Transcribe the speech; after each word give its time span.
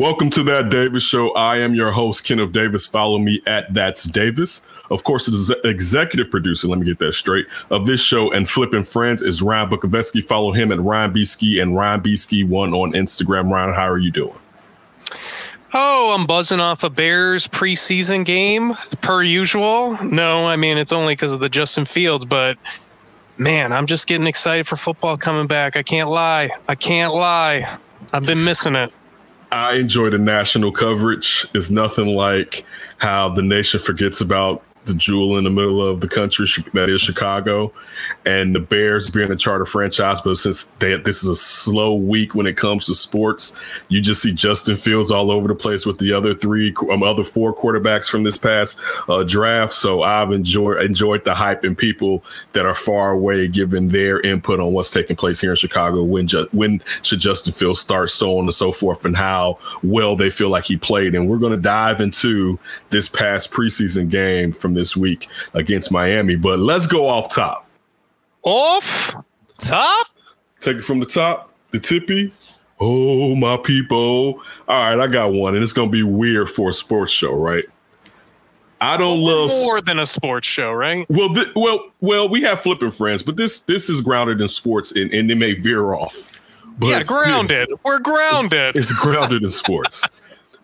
Welcome 0.00 0.30
to 0.30 0.42
that 0.44 0.70
Davis 0.70 1.02
show. 1.02 1.30
I 1.32 1.58
am 1.58 1.74
your 1.74 1.90
host, 1.92 2.24
Kenneth 2.24 2.52
Davis. 2.52 2.86
Follow 2.86 3.18
me 3.18 3.42
at 3.46 3.74
That's 3.74 4.04
Davis. 4.04 4.62
Of 4.90 5.04
course, 5.04 5.26
the 5.26 5.60
executive 5.62 6.30
producer, 6.30 6.68
let 6.68 6.78
me 6.78 6.86
get 6.86 6.98
that 7.00 7.12
straight, 7.12 7.46
of 7.68 7.84
this 7.84 8.00
show 8.00 8.32
and 8.32 8.48
Flipping 8.48 8.84
Friends 8.84 9.20
is 9.20 9.42
Ryan 9.42 9.68
Bukovetsky. 9.68 10.24
Follow 10.24 10.52
him 10.52 10.72
at 10.72 10.80
Ryan 10.80 11.12
B. 11.12 11.26
Ski 11.26 11.60
and 11.60 11.76
Ryan 11.76 12.00
B. 12.00 12.14
Ski1 12.14 12.72
on 12.72 12.92
Instagram. 12.92 13.52
Ryan, 13.52 13.74
how 13.74 13.86
are 13.90 13.98
you 13.98 14.10
doing? 14.10 14.38
Oh, 15.74 16.16
I'm 16.18 16.26
buzzing 16.26 16.60
off 16.60 16.82
a 16.82 16.88
Bears 16.88 17.46
preseason 17.46 18.24
game 18.24 18.72
per 19.02 19.22
usual. 19.22 20.02
No, 20.02 20.48
I 20.48 20.56
mean, 20.56 20.78
it's 20.78 20.92
only 20.92 21.12
because 21.12 21.34
of 21.34 21.40
the 21.40 21.50
Justin 21.50 21.84
Fields, 21.84 22.24
but 22.24 22.56
man, 23.36 23.70
I'm 23.70 23.84
just 23.84 24.06
getting 24.06 24.26
excited 24.26 24.66
for 24.66 24.76
football 24.76 25.18
coming 25.18 25.46
back. 25.46 25.76
I 25.76 25.82
can't 25.82 26.08
lie. 26.08 26.48
I 26.68 26.74
can't 26.74 27.12
lie. 27.12 27.76
I've 28.14 28.24
been 28.24 28.42
missing 28.42 28.76
it. 28.76 28.90
I 29.52 29.74
enjoy 29.74 30.10
the 30.10 30.18
national 30.18 30.72
coverage. 30.72 31.46
It's 31.54 31.70
nothing 31.70 32.06
like 32.06 32.64
how 32.98 33.28
the 33.30 33.42
nation 33.42 33.80
forgets 33.80 34.20
about 34.20 34.62
the 34.86 34.94
jewel 34.94 35.38
in 35.38 35.44
the 35.44 35.50
middle 35.50 35.86
of 35.86 36.00
the 36.00 36.08
country 36.08 36.46
that 36.72 36.88
is 36.88 37.00
Chicago, 37.00 37.72
and 38.24 38.54
the 38.54 38.60
Bears 38.60 39.10
being 39.10 39.30
a 39.30 39.36
charter 39.36 39.66
franchise. 39.66 40.20
But 40.20 40.36
since 40.36 40.64
they, 40.78 40.96
this 40.96 41.22
is 41.22 41.28
a 41.28 41.36
slow 41.36 41.94
week 41.94 42.34
when 42.34 42.46
it 42.46 42.56
comes 42.56 42.86
to 42.86 42.94
sports, 42.94 43.60
you 43.88 44.00
just 44.00 44.22
see 44.22 44.32
Justin 44.32 44.76
Fields 44.76 45.10
all 45.10 45.30
over 45.30 45.48
the 45.48 45.54
place 45.54 45.86
with 45.86 45.98
the 45.98 46.12
other 46.12 46.34
three, 46.34 46.74
um, 46.90 47.02
other 47.02 47.24
four 47.24 47.54
quarterbacks 47.54 48.08
from 48.08 48.22
this 48.22 48.38
past 48.38 48.78
uh, 49.08 49.22
draft. 49.22 49.72
So 49.72 50.02
I've 50.02 50.32
enjoyed 50.32 50.82
enjoyed 50.82 51.24
the 51.24 51.34
hype 51.34 51.64
and 51.64 51.76
people 51.76 52.24
that 52.52 52.66
are 52.66 52.74
far 52.74 53.12
away 53.12 53.48
giving 53.48 53.88
their 53.88 54.20
input 54.20 54.60
on 54.60 54.72
what's 54.72 54.90
taking 54.90 55.16
place 55.16 55.40
here 55.40 55.50
in 55.50 55.56
Chicago. 55.56 56.02
When 56.02 56.26
ju- 56.26 56.48
when 56.52 56.82
should 57.02 57.20
Justin 57.20 57.52
Fields 57.52 57.80
start, 57.80 58.10
so 58.10 58.38
on 58.38 58.44
and 58.44 58.54
so 58.54 58.72
forth, 58.72 59.04
and 59.04 59.16
how 59.16 59.58
well 59.82 60.16
they 60.16 60.30
feel 60.30 60.48
like 60.48 60.64
he 60.64 60.76
played. 60.76 61.14
And 61.14 61.28
we're 61.28 61.38
going 61.38 61.52
to 61.52 61.60
dive 61.60 62.00
into 62.00 62.58
this 62.90 63.08
past 63.08 63.50
preseason 63.50 64.08
game 64.10 64.52
from 64.52 64.69
this 64.74 64.96
week 64.96 65.28
against 65.54 65.90
Miami. 65.92 66.36
But 66.36 66.58
let's 66.58 66.86
go 66.86 67.06
off 67.06 67.34
top. 67.34 67.68
Off 68.42 69.14
top? 69.58 70.06
Take 70.60 70.78
it 70.78 70.84
from 70.84 71.00
the 71.00 71.06
top. 71.06 71.52
The 71.70 71.80
tippy. 71.80 72.32
Oh, 72.80 73.34
my 73.36 73.56
people. 73.58 74.40
All 74.68 74.96
right, 74.96 74.98
I 74.98 75.06
got 75.06 75.32
one, 75.32 75.54
and 75.54 75.62
it's 75.62 75.72
going 75.72 75.88
to 75.88 75.92
be 75.92 76.02
weird 76.02 76.48
for 76.48 76.70
a 76.70 76.72
sports 76.72 77.12
show, 77.12 77.32
right? 77.34 77.64
I 78.80 78.96
don't 78.96 79.20
Well, 79.22 79.42
love 79.46 79.50
more 79.50 79.80
than 79.82 79.98
a 79.98 80.06
sports 80.06 80.48
show, 80.48 80.72
right? 80.72 81.04
Well, 81.10 81.34
th- 81.34 81.48
well, 81.54 81.90
well, 82.00 82.28
we 82.30 82.40
have 82.42 82.62
flipping 82.62 82.90
friends, 82.90 83.22
but 83.22 83.36
this 83.36 83.60
this 83.60 83.90
is 83.90 84.00
grounded 84.00 84.40
in 84.40 84.48
sports, 84.48 84.92
and, 84.92 85.12
and 85.12 85.30
it 85.30 85.34
may 85.34 85.52
veer 85.52 85.92
off. 85.92 86.40
But 86.78 86.86
yeah, 86.88 87.02
still, 87.02 87.22
grounded. 87.22 87.68
We're 87.84 87.98
grounded. 87.98 88.76
It's 88.76 88.90
grounded 88.98 89.42
in 89.42 89.50
sports. 89.50 90.02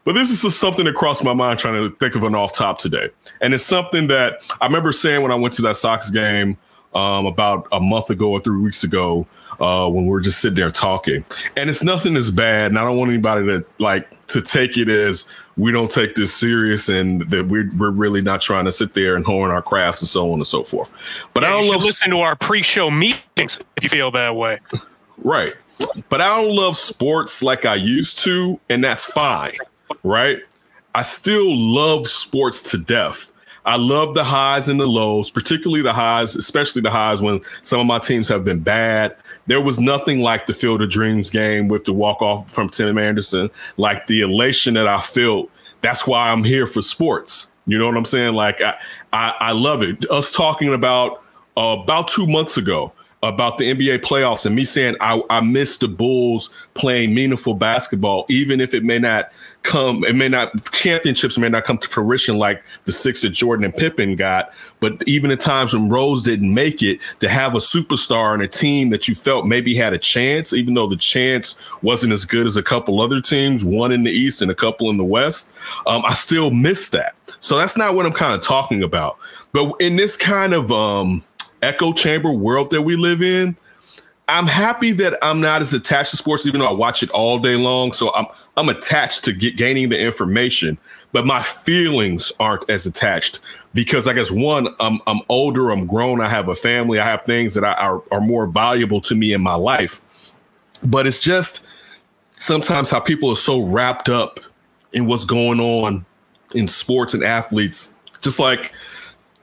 But 0.07 0.13
this 0.13 0.31
is 0.31 0.41
just 0.41 0.61
something 0.61 0.85
that 0.85 0.95
crossed 0.95 1.25
my 1.25 1.35
mind 1.35 1.59
trying 1.59 1.75
to 1.75 1.95
think 1.97 2.15
of 2.15 2.23
an 2.23 2.35
off 2.37 2.53
top 2.53 2.79
today. 2.79 3.11
And 3.41 3.53
it's 3.53 3.65
something 3.65 4.07
that 4.07 4.41
I 4.61 4.67
remember 4.67 4.93
saying 4.93 5.21
when 5.21 5.33
I 5.33 5.35
went 5.35 5.53
to 5.55 5.63
that 5.63 5.77
Sox 5.77 6.13
game 6.13 6.57
um, 6.95 7.27
about 7.27 7.67
a 7.73 7.81
month 7.81 8.09
ago 8.11 8.31
or 8.31 8.41
three 8.41 8.61
weeks 8.61 8.85
ago 8.85 9.27
uh, 9.59 9.91
when 9.91 10.05
we 10.05 10.11
were 10.11 10.21
just 10.21 10.41
sitting 10.41 10.55
there 10.55 10.71
talking. 10.71 11.25
And 11.57 11.69
it's 11.69 11.83
nothing 11.83 12.17
as 12.17 12.31
bad. 12.31 12.71
And 12.71 12.79
I 12.79 12.85
don't 12.85 12.97
want 12.97 13.11
anybody 13.11 13.47
to 13.47 13.67
like 13.79 14.09
to 14.29 14.41
take 14.41 14.77
it 14.77 14.89
as 14.89 15.29
we 15.57 15.73
don't 15.73 15.91
take 15.91 16.15
this 16.15 16.33
serious 16.33 16.89
and 16.89 17.29
that 17.31 17.49
we're, 17.49 17.69
we're 17.77 17.91
really 17.91 18.23
not 18.23 18.41
trying 18.41 18.67
to 18.67 18.73
sit 18.73 18.95
there 18.95 19.17
and 19.17 19.27
hone 19.27 19.51
our 19.51 19.63
crafts 19.63 20.03
and 20.03 20.09
so 20.09 20.31
on 20.31 20.39
and 20.39 20.47
so 20.47 20.63
forth. 20.63 20.93
But 21.35 21.43
Yeah, 21.43 21.49
I 21.49 21.53
don't 21.53 21.69
love 21.69 21.83
listen 21.83 22.11
to 22.11 22.19
our 22.21 22.37
pre-show 22.37 22.93
meetings 22.93 23.61
if 23.77 23.83
you 23.83 23.89
feel 23.89 24.13
that 24.13 24.37
way. 24.37 24.61
Right. 25.19 25.57
But 26.09 26.21
I 26.21 26.41
don't 26.41 26.55
love 26.55 26.77
sports 26.77 27.43
like 27.43 27.65
I 27.65 27.75
used 27.75 28.19
to, 28.21 28.61
and 28.69 28.85
that's 28.85 29.05
fine. 29.05 29.57
Right. 30.07 30.39
I 30.95 31.03
still 31.03 31.57
love 31.57 32.07
sports 32.07 32.63
to 32.71 32.79
death. 32.79 33.33
I 33.65 33.75
love 33.75 34.15
the 34.15 34.23
highs 34.23 34.69
and 34.69 34.79
the 34.79 34.87
lows, 34.87 35.31
particularly 35.31 35.83
the 35.83 35.93
highs, 35.93 36.37
especially 36.37 36.81
the 36.81 36.91
highs 36.91 37.21
when 37.21 37.41
some 37.65 37.81
of 37.81 37.87
my 37.87 37.99
teams 37.99 38.29
have 38.29 38.45
been 38.45 38.61
bad. 38.61 39.17
There 39.47 39.61
was 39.61 39.81
nothing 39.81 40.21
like 40.21 40.47
the 40.47 40.55
Field 40.55 40.81
of 40.81 40.91
Dreams 40.91 41.29
game 41.29 41.67
with 41.67 41.87
the 41.87 41.93
walk 41.93 42.23
off 42.23 42.49
from 42.53 42.69
Tim 42.69 42.99
Anderson, 42.99 43.51
like 43.79 44.07
the 44.07 44.21
elation 44.21 44.75
that 44.75 44.87
I 44.87 45.01
felt. 45.01 45.51
That's 45.81 46.07
why 46.07 46.31
I'm 46.31 46.45
here 46.45 46.69
for 46.69 46.83
sports. 46.83 47.51
You 47.67 47.77
know 47.77 47.87
what 47.87 47.97
I'm 47.97 48.05
saying? 48.05 48.35
Like 48.35 48.61
I, 48.61 48.79
I, 49.13 49.35
I 49.41 49.53
love 49.53 49.83
it. 49.83 50.09
Us 50.09 50.31
talking 50.31 50.73
about 50.73 51.25
uh, 51.57 51.77
about 51.83 52.07
two 52.07 52.29
months 52.29 52.57
ago 52.57 52.93
about 53.23 53.59
the 53.59 53.73
NBA 53.73 53.99
playoffs 54.05 54.47
and 54.47 54.55
me 54.55 54.65
saying 54.65 54.95
I, 55.01 55.23
I 55.31 55.41
miss 55.41 55.79
the 55.79 55.89
Bulls 55.89 56.51
playing 56.75 57.15
meaningful 57.15 57.55
basketball, 57.55 58.27
even 58.29 58.61
if 58.61 58.75
it 58.75 58.85
may 58.85 58.99
not 58.99 59.33
come, 59.67 60.05
it 60.05 60.15
may 60.15 60.29
not 60.29 60.73
championships 60.73 61.37
may 61.37 61.49
not 61.49 61.65
come 61.65 61.77
to 61.79 61.89
fruition 61.89 62.39
like 62.39 62.63
the 62.85 62.93
six 62.93 63.23
that 63.23 63.31
Jordan 63.31 63.65
and 63.65 63.77
Pippen 63.77 64.17
got. 64.17 64.53
But 64.81 65.03
even 65.07 65.31
at 65.31 65.41
times 65.41 65.75
when 65.75 65.89
Rose 65.89 66.23
didn't 66.23 66.53
make 66.55 66.83
it, 66.83 67.01
to 67.21 67.29
have 67.29 67.55
a 67.55 67.59
superstar 67.59 68.33
and 68.33 68.43
a 68.43 68.49
team 68.49 68.91
that 68.91 69.09
you 69.09 69.15
felt 69.15 69.47
maybe 69.47 69.75
had 69.75 69.93
a 69.93 69.99
chance, 69.99 70.53
even 70.53 70.75
though 70.75 70.87
the 70.87 70.97
chance 70.97 71.61
wasn't 71.83 72.13
as 72.13 72.25
good 72.25 72.47
as 72.47 72.57
a 72.57 72.63
couple 72.63 73.01
other 73.01 73.21
teams, 73.21 73.65
one 73.65 73.93
in 73.93 74.05
the 74.05 74.11
East 74.11 74.41
and 74.41 74.51
a 74.51 74.55
couple 74.55 74.89
in 74.89 74.97
the 74.97 75.05
West, 75.05 75.53
um, 75.87 76.03
I 76.07 76.15
still 76.15 76.51
miss 76.51 76.89
that. 76.91 77.15
So 77.41 77.59
that's 77.59 77.77
not 77.77 77.95
what 77.95 78.07
I'm 78.07 78.13
kind 78.13 78.35
of 78.35 78.41
talking 78.41 78.83
about. 78.83 79.19
But 79.53 79.75
in 79.81 79.97
this 79.97 80.17
kind 80.17 80.55
of 80.55 80.71
um, 80.71 81.23
echo 81.63 81.93
chamber 81.93 82.31
world 82.31 82.71
that 82.71 82.83
we 82.83 82.97
live 82.97 83.23
in, 83.23 83.57
I'm 84.29 84.47
happy 84.47 84.93
that 84.93 85.19
I'm 85.23 85.41
not 85.41 85.63
as 85.63 85.73
attached 85.73 86.11
to 86.11 86.17
sports, 86.17 86.47
even 86.47 86.61
though 86.61 86.67
I 86.67 86.73
watch 86.73 87.03
it 87.03 87.11
all 87.11 87.39
day 87.39 87.55
long. 87.55 87.93
So 87.93 88.13
I'm 88.15 88.27
I'm 88.57 88.69
attached 88.69 89.25
to 89.25 89.33
get 89.33 89.57
gaining 89.57 89.91
the 89.91 89.99
information, 89.99 90.79
but 91.13 91.27
my 91.27 91.43
feelings 91.43 92.33
aren't 92.41 92.69
as 92.71 92.87
attached 92.87 93.41
because 93.75 94.09
I 94.09 94.15
guess 94.15 94.31
one, 94.31 94.69
I'm 94.81 95.01
I'm 95.07 95.21
older, 95.29 95.71
I'm 95.71 95.87
grown, 95.87 96.21
I 96.21 96.29
have 96.29 96.49
a 96.49 96.55
family, 96.55 96.99
I 96.99 97.05
have 97.05 97.25
things 97.25 97.55
that 97.55 97.65
I, 97.65 97.75
are 97.75 98.03
are 98.11 98.21
more 98.21 98.47
valuable 98.47 99.01
to 99.03 99.15
me 99.15 99.33
in 99.33 99.43
my 99.43 99.55
life. 99.55 100.01
But 100.83 101.07
it's 101.07 101.21
just 101.21 101.67
sometimes 102.39 102.91
how 102.91 103.01
people 103.01 103.31
are 103.31 103.37
so 103.37 103.63
wrapped 103.63 104.09
up 104.09 104.41
in 104.93 105.07
what's 105.07 105.25
going 105.25 105.61
on 105.61 106.07
in 106.55 106.69
sports 106.69 107.13
and 107.13 107.23
athletes, 107.23 107.95
just 108.23 108.39
like 108.39 108.73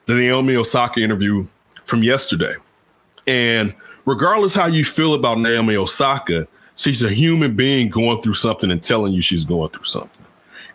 the 0.07 0.15
Naomi 0.15 0.55
Osaka 0.55 1.01
interview 1.01 1.45
from 1.85 2.01
yesterday. 2.01 2.55
And 3.27 3.73
regardless 4.05 4.53
how 4.53 4.67
you 4.67 4.83
feel 4.83 5.13
about 5.13 5.39
Naomi 5.39 5.75
Osaka, 5.75 6.47
she's 6.75 7.03
a 7.03 7.09
human 7.09 7.55
being 7.55 7.89
going 7.89 8.21
through 8.21 8.33
something 8.35 8.71
and 8.71 8.81
telling 8.81 9.13
you 9.13 9.21
she's 9.21 9.43
going 9.43 9.69
through 9.69 9.85
something. 9.85 10.09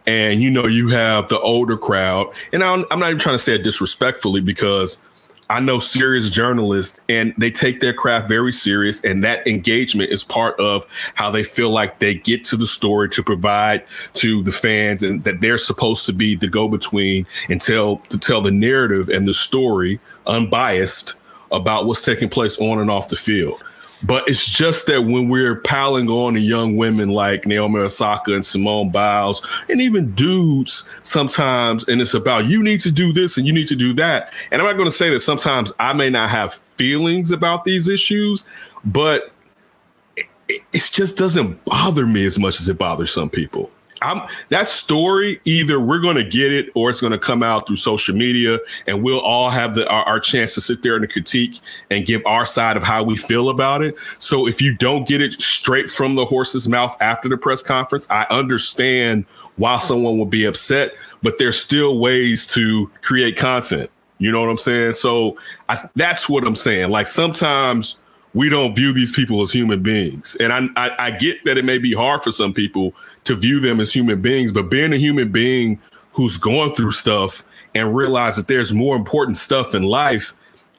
And 0.06 0.42
you 0.42 0.50
know, 0.50 0.66
you 0.66 0.88
have 0.88 1.28
the 1.28 1.38
older 1.40 1.76
crowd, 1.76 2.32
and 2.52 2.64
I'm, 2.64 2.84
I'm 2.90 2.98
not 2.98 3.10
even 3.10 3.20
trying 3.20 3.34
to 3.34 3.42
say 3.42 3.54
it 3.54 3.62
disrespectfully 3.62 4.40
because 4.40 5.02
I 5.50 5.60
know 5.60 5.78
serious 5.78 6.28
journalists 6.28 7.00
and 7.08 7.34
they 7.38 7.50
take 7.50 7.80
their 7.80 7.92
craft 7.94 8.28
very 8.28 8.52
serious, 8.52 9.02
and 9.02 9.22
that 9.24 9.46
engagement 9.46 10.10
is 10.10 10.24
part 10.24 10.58
of 10.60 10.86
how 11.14 11.30
they 11.30 11.44
feel 11.44 11.70
like 11.70 11.98
they 11.98 12.14
get 12.14 12.44
to 12.46 12.56
the 12.56 12.66
story 12.66 13.08
to 13.10 13.22
provide 13.22 13.84
to 14.14 14.42
the 14.42 14.52
fans, 14.52 15.02
and 15.02 15.24
that 15.24 15.40
they're 15.40 15.58
supposed 15.58 16.06
to 16.06 16.12
be 16.12 16.34
the 16.34 16.48
go-between 16.48 17.26
and 17.50 17.60
tell 17.60 17.96
to 18.08 18.18
tell 18.18 18.40
the 18.40 18.50
narrative 18.50 19.08
and 19.10 19.28
the 19.28 19.34
story 19.34 20.00
unbiased 20.26 21.14
about 21.50 21.86
what's 21.86 22.04
taking 22.04 22.28
place 22.28 22.58
on 22.58 22.78
and 22.78 22.90
off 22.90 23.08
the 23.08 23.16
field. 23.16 23.62
But 24.04 24.28
it's 24.28 24.46
just 24.46 24.86
that 24.86 25.02
when 25.02 25.28
we're 25.28 25.56
piling 25.56 26.08
on 26.08 26.34
to 26.34 26.40
young 26.40 26.76
women 26.76 27.08
like 27.08 27.46
Naomi 27.46 27.80
Osaka 27.80 28.34
and 28.34 28.46
Simone 28.46 28.90
Biles, 28.90 29.46
and 29.68 29.80
even 29.80 30.12
dudes 30.12 30.88
sometimes, 31.02 31.88
and 31.88 32.00
it's 32.00 32.14
about 32.14 32.46
you 32.46 32.62
need 32.62 32.80
to 32.82 32.92
do 32.92 33.12
this 33.12 33.36
and 33.36 33.46
you 33.46 33.52
need 33.52 33.68
to 33.68 33.76
do 33.76 33.92
that. 33.94 34.32
And 34.50 34.62
I'm 34.62 34.68
not 34.68 34.76
going 34.76 34.88
to 34.88 34.96
say 34.96 35.10
that 35.10 35.20
sometimes 35.20 35.72
I 35.80 35.92
may 35.92 36.10
not 36.10 36.30
have 36.30 36.54
feelings 36.76 37.32
about 37.32 37.64
these 37.64 37.88
issues, 37.88 38.48
but 38.84 39.32
it, 40.16 40.62
it 40.72 40.90
just 40.92 41.18
doesn't 41.18 41.64
bother 41.64 42.06
me 42.06 42.24
as 42.24 42.38
much 42.38 42.60
as 42.60 42.68
it 42.68 42.78
bothers 42.78 43.12
some 43.12 43.30
people. 43.30 43.70
I'm 44.02 44.22
that 44.50 44.68
story. 44.68 45.40
Either 45.44 45.80
we're 45.80 46.00
going 46.00 46.16
to 46.16 46.24
get 46.24 46.52
it, 46.52 46.70
or 46.74 46.90
it's 46.90 47.00
going 47.00 47.12
to 47.12 47.18
come 47.18 47.42
out 47.42 47.66
through 47.66 47.76
social 47.76 48.14
media, 48.14 48.58
and 48.86 49.02
we'll 49.02 49.20
all 49.20 49.50
have 49.50 49.74
the 49.74 49.88
our, 49.88 50.04
our 50.04 50.20
chance 50.20 50.54
to 50.54 50.60
sit 50.60 50.82
there 50.82 50.96
and 50.96 51.10
critique 51.10 51.60
and 51.90 52.06
give 52.06 52.22
our 52.26 52.46
side 52.46 52.76
of 52.76 52.82
how 52.82 53.02
we 53.02 53.16
feel 53.16 53.48
about 53.48 53.82
it. 53.82 53.96
So 54.18 54.46
if 54.46 54.62
you 54.62 54.74
don't 54.74 55.06
get 55.06 55.20
it 55.20 55.40
straight 55.40 55.90
from 55.90 56.14
the 56.14 56.24
horse's 56.24 56.68
mouth 56.68 56.96
after 57.00 57.28
the 57.28 57.36
press 57.36 57.62
conference, 57.62 58.08
I 58.10 58.26
understand 58.30 59.24
why 59.56 59.78
someone 59.78 60.18
would 60.18 60.30
be 60.30 60.44
upset, 60.44 60.92
but 61.22 61.38
there's 61.38 61.58
still 61.58 61.98
ways 61.98 62.46
to 62.54 62.90
create 63.02 63.36
content. 63.36 63.90
You 64.18 64.32
know 64.32 64.40
what 64.40 64.50
I'm 64.50 64.58
saying? 64.58 64.94
So 64.94 65.36
I, 65.68 65.88
that's 65.94 66.28
what 66.28 66.46
I'm 66.46 66.56
saying. 66.56 66.90
Like 66.90 67.08
sometimes 67.08 67.98
we 68.38 68.48
don't 68.48 68.76
view 68.76 68.92
these 68.92 69.10
people 69.10 69.40
as 69.40 69.50
human 69.50 69.82
beings. 69.82 70.36
And 70.38 70.52
I, 70.52 70.68
I, 70.76 71.06
I, 71.06 71.10
get 71.10 71.44
that 71.44 71.58
it 71.58 71.64
may 71.64 71.76
be 71.76 71.92
hard 71.92 72.22
for 72.22 72.30
some 72.30 72.54
people 72.54 72.94
to 73.24 73.34
view 73.34 73.58
them 73.58 73.80
as 73.80 73.92
human 73.92 74.22
beings, 74.22 74.52
but 74.52 74.70
being 74.70 74.92
a 74.92 74.96
human 74.96 75.32
being 75.32 75.80
who's 76.12 76.36
going 76.36 76.72
through 76.72 76.92
stuff 76.92 77.42
and 77.74 77.96
realize 77.96 78.36
that 78.36 78.46
there's 78.46 78.72
more 78.72 78.94
important 78.94 79.38
stuff 79.38 79.74
in 79.74 79.82
life, 79.82 80.34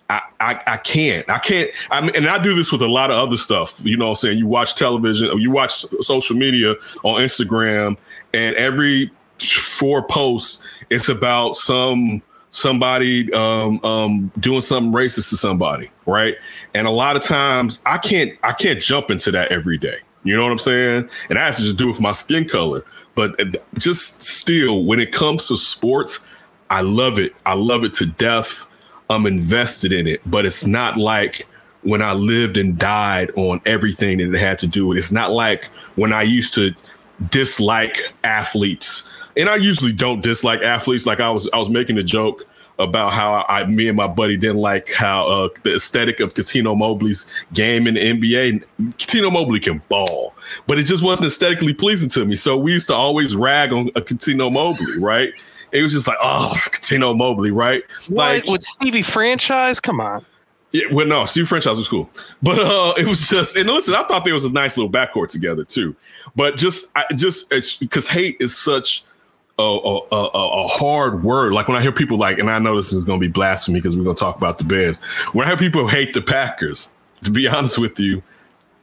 I, 0.10 0.22
I, 0.40 0.62
I 0.68 0.78
can't. 0.78 1.30
I 1.30 1.38
can't. 1.40 1.70
I 1.92 2.00
mean, 2.00 2.16
and 2.16 2.30
I 2.30 2.42
do 2.42 2.56
this 2.56 2.72
with 2.72 2.82
a 2.82 2.88
lot 2.88 3.12
of 3.12 3.18
other 3.18 3.36
stuff. 3.36 3.78
You 3.84 3.98
know 3.98 4.06
what 4.06 4.12
I'm 4.12 4.16
saying? 4.16 4.38
You 4.38 4.48
watch 4.48 4.76
television, 4.76 5.38
you 5.38 5.52
watch 5.52 5.86
social 6.00 6.38
media 6.38 6.76
on 7.04 7.22
Instagram, 7.22 7.98
and 8.34 8.56
every 8.56 9.12
four 9.38 10.02
posts, 10.04 10.66
it's 10.90 11.10
about 11.10 11.58
some 11.58 12.22
somebody 12.52 13.32
um, 13.34 13.84
um, 13.84 14.32
doing 14.40 14.62
something 14.62 14.92
racist 14.92 15.30
to 15.30 15.38
somebody, 15.38 15.90
right? 16.06 16.36
And 16.74 16.88
a 16.88 16.92
lot 16.92 17.16
of 17.16 17.24
times 17.24 17.82
I 17.86 17.98
can't 17.98 18.38
I 18.44 18.54
can't 18.54 18.80
jump 18.80 19.12
into 19.12 19.32
that 19.32 19.52
every 19.52 19.78
day. 19.78 19.98
You 20.24 20.36
know 20.36 20.44
what 20.44 20.52
I'm 20.52 20.58
saying? 20.58 21.10
And 21.30 21.40
I 21.40 21.46
have 21.46 21.56
to 21.58 21.64
just 21.64 21.78
do 21.78 21.86
it 21.86 21.92
with 21.92 22.02
my 22.02 22.12
skin 22.12 22.48
color. 22.48 22.86
But 23.16 23.40
just 23.76 24.22
still, 24.22 24.86
when 24.86 25.00
it 25.00 25.12
comes 25.12 25.48
to 25.48 25.58
sports, 25.58 26.26
I 26.70 26.82
love 26.82 27.20
it. 27.20 27.34
I 27.46 27.56
love 27.56 27.84
it 27.84 27.94
to 27.96 28.06
death. 28.06 28.66
I'm 29.10 29.26
invested 29.26 29.92
in 29.92 30.08
it, 30.08 30.22
but 30.26 30.46
it's 30.46 30.66
not 30.66 30.98
like 30.98 31.48
when 31.82 32.02
I 32.02 32.14
lived 32.14 32.58
and 32.58 32.78
died 32.78 33.32
on 33.36 33.62
everything 33.66 34.20
that 34.20 34.34
it 34.34 34.40
had 34.40 34.60
to 34.60 34.68
do. 34.68 34.94
It's 34.94 35.12
not 35.12 35.32
like 35.32 35.66
when 35.96 36.14
I 36.14 36.22
used 36.22 36.54
to 36.56 36.74
dislike 37.30 38.14
athletes 38.24 39.09
and 39.40 39.50
I 39.50 39.56
usually 39.56 39.94
don't 39.94 40.22
dislike 40.22 40.62
athletes. 40.62 41.06
Like 41.06 41.20
I 41.20 41.32
was, 41.32 41.50
I 41.54 41.58
was 41.58 41.70
making 41.70 41.98
a 41.98 42.04
joke 42.04 42.46
about 42.78 43.12
how 43.12 43.46
I, 43.50 43.66
me 43.66 43.88
and 43.88 43.98
my 43.98 44.08
buddy 44.08 44.38
didn't 44.38 44.58
like 44.58 44.92
how 44.94 45.28
uh, 45.28 45.50
the 45.64 45.76
aesthetic 45.76 46.20
of 46.20 46.34
Cuttino 46.34 46.78
Mobley's 46.78 47.32
game 47.54 47.88
in 47.88 47.96
the 47.96 48.02
NBA. 48.02 48.64
Cuttino 48.98 49.32
Mobley 49.32 49.60
can 49.60 49.82
ball, 49.90 50.34
but 50.68 50.78
it 50.78 50.84
just 50.84 51.04
wasn't 51.04 51.28
aesthetically 51.28 51.74
pleasing 51.74 52.10
to 52.10 52.26
me. 52.26 52.36
So 52.36 52.58
we 52.58 52.74
used 52.74 52.88
to 52.88 52.94
always 52.94 53.36
rag 53.36 53.74
on 53.74 53.90
a 53.96 54.02
Cuttino 54.02 54.52
Mobley, 54.52 54.86
right? 55.00 55.34
It 55.72 55.84
was 55.84 55.94
just 55.94 56.08
like, 56.08 56.18
oh, 56.22 56.54
Cuttino 56.56 57.16
Mobley, 57.16 57.52
right? 57.52 57.84
What 58.08 58.16
like 58.16 58.46
with 58.46 58.64
Stevie 58.64 59.02
franchise? 59.04 59.80
Come 59.80 60.00
on. 60.00 60.26
Yeah, 60.72 60.86
well, 60.92 61.08
no, 61.08 61.26
Steve 61.26 61.48
Franchise 61.48 61.78
was 61.78 61.88
cool, 61.88 62.08
but 62.44 62.60
uh, 62.60 62.94
it 62.96 63.08
was 63.08 63.28
just 63.28 63.58
and 63.58 63.68
listen, 63.68 63.96
I 63.96 64.04
thought 64.04 64.24
there 64.24 64.36
was 64.36 64.46
a 64.46 64.52
nice 64.52 64.78
little 64.78 64.92
backcourt 64.92 65.30
together 65.30 65.64
too, 65.64 65.96
but 66.36 66.58
just, 66.58 66.92
I, 66.96 67.06
just 67.16 67.52
it's 67.52 67.76
because 67.76 68.08
hate 68.08 68.38
is 68.40 68.56
such 68.56 69.04
a, 69.62 70.00
a, 70.12 70.28
a, 70.28 70.68
hard 70.68 71.24
word. 71.24 71.54
Like 71.54 71.68
when 71.68 71.76
I 71.76 71.82
hear 71.82 71.92
people 71.92 72.18
like, 72.18 72.40
and 72.40 72.50
I 72.50 72.60
know 72.60 72.76
this 72.78 72.94
is 72.94 73.04
going 73.04 73.20
to 73.20 73.26
be 73.26 73.32
blasphemy 73.32 73.80
because 73.80 73.98
we're 73.98 74.04
going 74.04 74.16
to 74.16 74.20
talk 74.20 74.38
about 74.38 74.58
the 74.58 74.64
Bears. 74.64 75.04
When 75.34 75.46
I 75.46 75.50
hear 75.50 75.58
people 75.58 75.88
hate 75.88 76.14
the 76.14 76.22
Packers, 76.22 76.92
to 77.24 77.32
be 77.32 77.48
honest 77.50 77.78
with 77.78 78.00
you, 78.00 78.24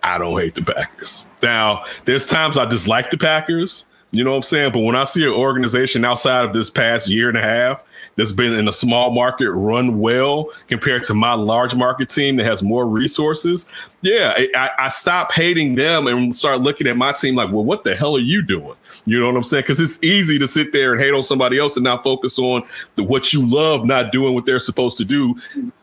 I 0.03 0.19
don't 0.19 0.39
hate 0.39 0.55
the 0.55 0.63
Packers. 0.63 1.27
Now, 1.43 1.85
there's 2.05 2.27
times 2.27 2.59
I 2.59 2.67
dislike 2.67 3.11
the 3.11 3.19
Packers, 3.19 3.87
you 4.13 4.23
know 4.23 4.31
what 4.31 4.37
I'm 4.37 4.43
saying? 4.43 4.73
But 4.73 4.81
when 4.81 4.97
I 4.97 5.05
see 5.05 5.25
an 5.25 5.33
organization 5.33 6.05
outside 6.05 6.45
of 6.45 6.53
this 6.53 6.71
past 6.71 7.09
year 7.09 7.29
and 7.29 7.37
a 7.37 7.43
half 7.43 7.83
that's 8.17 8.33
been 8.33 8.55
in 8.55 8.67
a 8.67 8.73
small 8.73 9.11
market 9.11 9.51
run 9.53 10.01
well 10.01 10.51
compared 10.69 11.05
to 11.05 11.15
my 11.15 11.35
large 11.35 11.75
market 11.75 12.09
team 12.09 12.37
that 12.37 12.45
has 12.45 12.63
more 12.63 12.87
resources, 12.87 13.71
yeah, 14.01 14.35
I, 14.55 14.71
I 14.79 14.89
stop 14.89 15.33
hating 15.33 15.75
them 15.75 16.07
and 16.07 16.35
start 16.35 16.61
looking 16.61 16.87
at 16.87 16.97
my 16.97 17.13
team 17.13 17.37
like, 17.37 17.53
well, 17.53 17.65
what 17.65 17.85
the 17.85 17.95
hell 17.95 18.17
are 18.17 18.21
you 18.21 18.43
doing? 18.43 18.75
You 19.05 19.21
know 19.21 19.27
what 19.27 19.37
I'm 19.37 19.43
saying? 19.43 19.63
Because 19.63 19.81
it's 19.81 20.03
easy 20.03 20.39
to 20.39 20.49
sit 20.49 20.73
there 20.73 20.93
and 20.93 21.01
hate 21.01 21.13
on 21.13 21.23
somebody 21.23 21.59
else 21.59 21.77
and 21.77 21.85
not 21.85 22.03
focus 22.03 22.39
on 22.39 22.63
the, 22.97 23.05
what 23.05 23.33
you 23.33 23.47
love, 23.47 23.85
not 23.85 24.13
doing 24.13 24.35
what 24.35 24.47
they're 24.47 24.59
supposed 24.59 24.97
to 24.99 25.05
do, 25.05 25.37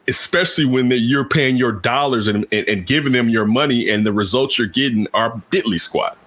especially 0.07 0.65
when 0.65 0.89
you're 0.89 1.27
paying 1.27 1.55
your 1.55 1.71
dollars 1.71 2.27
and, 2.27 2.45
and, 2.51 2.67
and 2.67 2.85
giving 2.87 3.13
them 3.13 3.29
your 3.29 3.45
money 3.45 3.89
and 3.89 4.05
the 4.05 4.13
results 4.13 4.57
you're 4.57 4.67
getting 4.67 5.07
are 5.13 5.39
diddly 5.51 5.79
squat. 5.79 6.17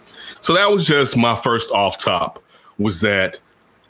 So 0.40 0.54
that 0.54 0.70
was 0.70 0.86
just 0.86 1.16
my 1.16 1.34
first 1.34 1.70
off 1.72 1.98
top 1.98 2.42
was 2.78 3.00
that 3.00 3.40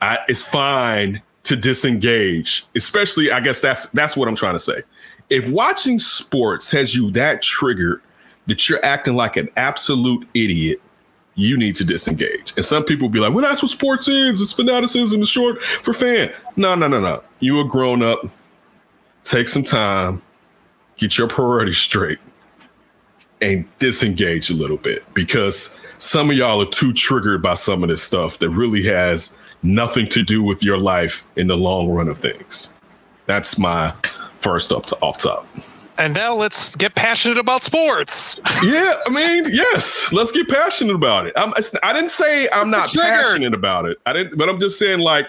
I, 0.01 0.19
it's 0.29 0.43
fine 0.43 1.23
to 1.47 1.55
disengage, 1.55 2.67
especially 2.75 3.31
I 3.31 3.41
guess 3.41 3.61
that's 3.61 3.87
that's 3.91 4.17
what 4.17 4.27
I'm 4.29 4.35
trying 4.35 4.55
to 4.55 4.61
say. 4.61 4.83
If 5.31 5.51
watching 5.51 5.99
sports 5.99 6.71
has 6.73 6.95
you 6.95 7.11
that 7.13 7.41
triggered 7.41 8.03
that 8.47 8.69
you're 8.69 8.85
acting 8.85 9.15
like 9.15 9.37
an 9.37 9.49
absolute 9.57 10.27
idiot, 10.35 10.81
you 11.37 11.57
need 11.57 11.77
to 11.77 11.85
disengage. 11.85 12.53
And 12.57 12.65
some 12.65 12.83
people 12.85 13.09
be 13.09 13.21
like, 13.21 13.33
"Well, 13.33 13.45
that's 13.45 13.63
what 13.63 13.71
sports 13.71 14.09
is. 14.09 14.41
It's 14.41 14.53
fanaticism. 14.53 15.21
It's 15.21 15.31
short 15.31 15.63
for 15.63 15.95
fan." 15.95 16.33
No, 16.57 16.75
no, 16.75 16.89
no, 16.89 17.01
no. 17.01 17.23
You 17.39 17.61
a 17.61 17.65
grown 17.65 18.03
up. 18.03 18.27
Take 19.23 19.49
some 19.49 19.65
time. 19.65 20.23
Get 20.97 21.17
your 21.17 21.29
priorities 21.29 21.79
straight 21.79 22.19
and 23.41 23.67
disengage 23.79 24.51
a 24.51 24.55
little 24.55 24.79
bit 24.79 25.05
because 25.15 25.79
some 25.99 26.31
of 26.31 26.37
y'all 26.37 26.63
are 26.63 26.71
too 26.71 26.93
triggered 26.93 27.43
by 27.43 27.55
some 27.55 27.85
of 27.85 27.89
this 27.89 28.03
stuff 28.03 28.39
that 28.39 28.49
really 28.51 28.83
has 28.83 29.39
nothing 29.63 30.07
to 30.09 30.23
do 30.23 30.43
with 30.43 30.63
your 30.63 30.79
life 30.79 31.25
in 31.37 31.47
the 31.47 31.57
long 31.57 31.91
run 31.91 32.09
of 32.09 32.19
things. 32.19 32.75
That's 33.27 33.59
my 33.59 33.93
first 34.39 34.73
up 34.73 34.87
to 34.87 34.97
off 34.97 35.19
top. 35.19 35.47
And 35.99 36.15
now 36.15 36.35
let's 36.35 36.77
get 36.77 36.95
passionate 36.95 37.39
about 37.39 37.63
sports. 37.63 38.39
yeah, 38.63 38.95
I 39.07 39.11
mean, 39.11 39.47
yes, 39.51 40.13
let's 40.13 40.31
get 40.31 40.49
passionate 40.49 40.95
about 40.95 41.27
it. 41.27 41.33
I'm, 41.37 41.55
I 41.83 41.93
didn't 41.93 42.11
say 42.11 42.49
I'm 42.53 42.71
not 42.71 42.93
passionate 42.95 43.55
about 43.55 43.87
it. 43.87 43.99
I 44.05 44.13
didn't, 44.13 44.37
but 44.37 44.49
I'm 44.49 44.61
just 44.61 44.79
saying 44.79 45.01
like 45.01 45.29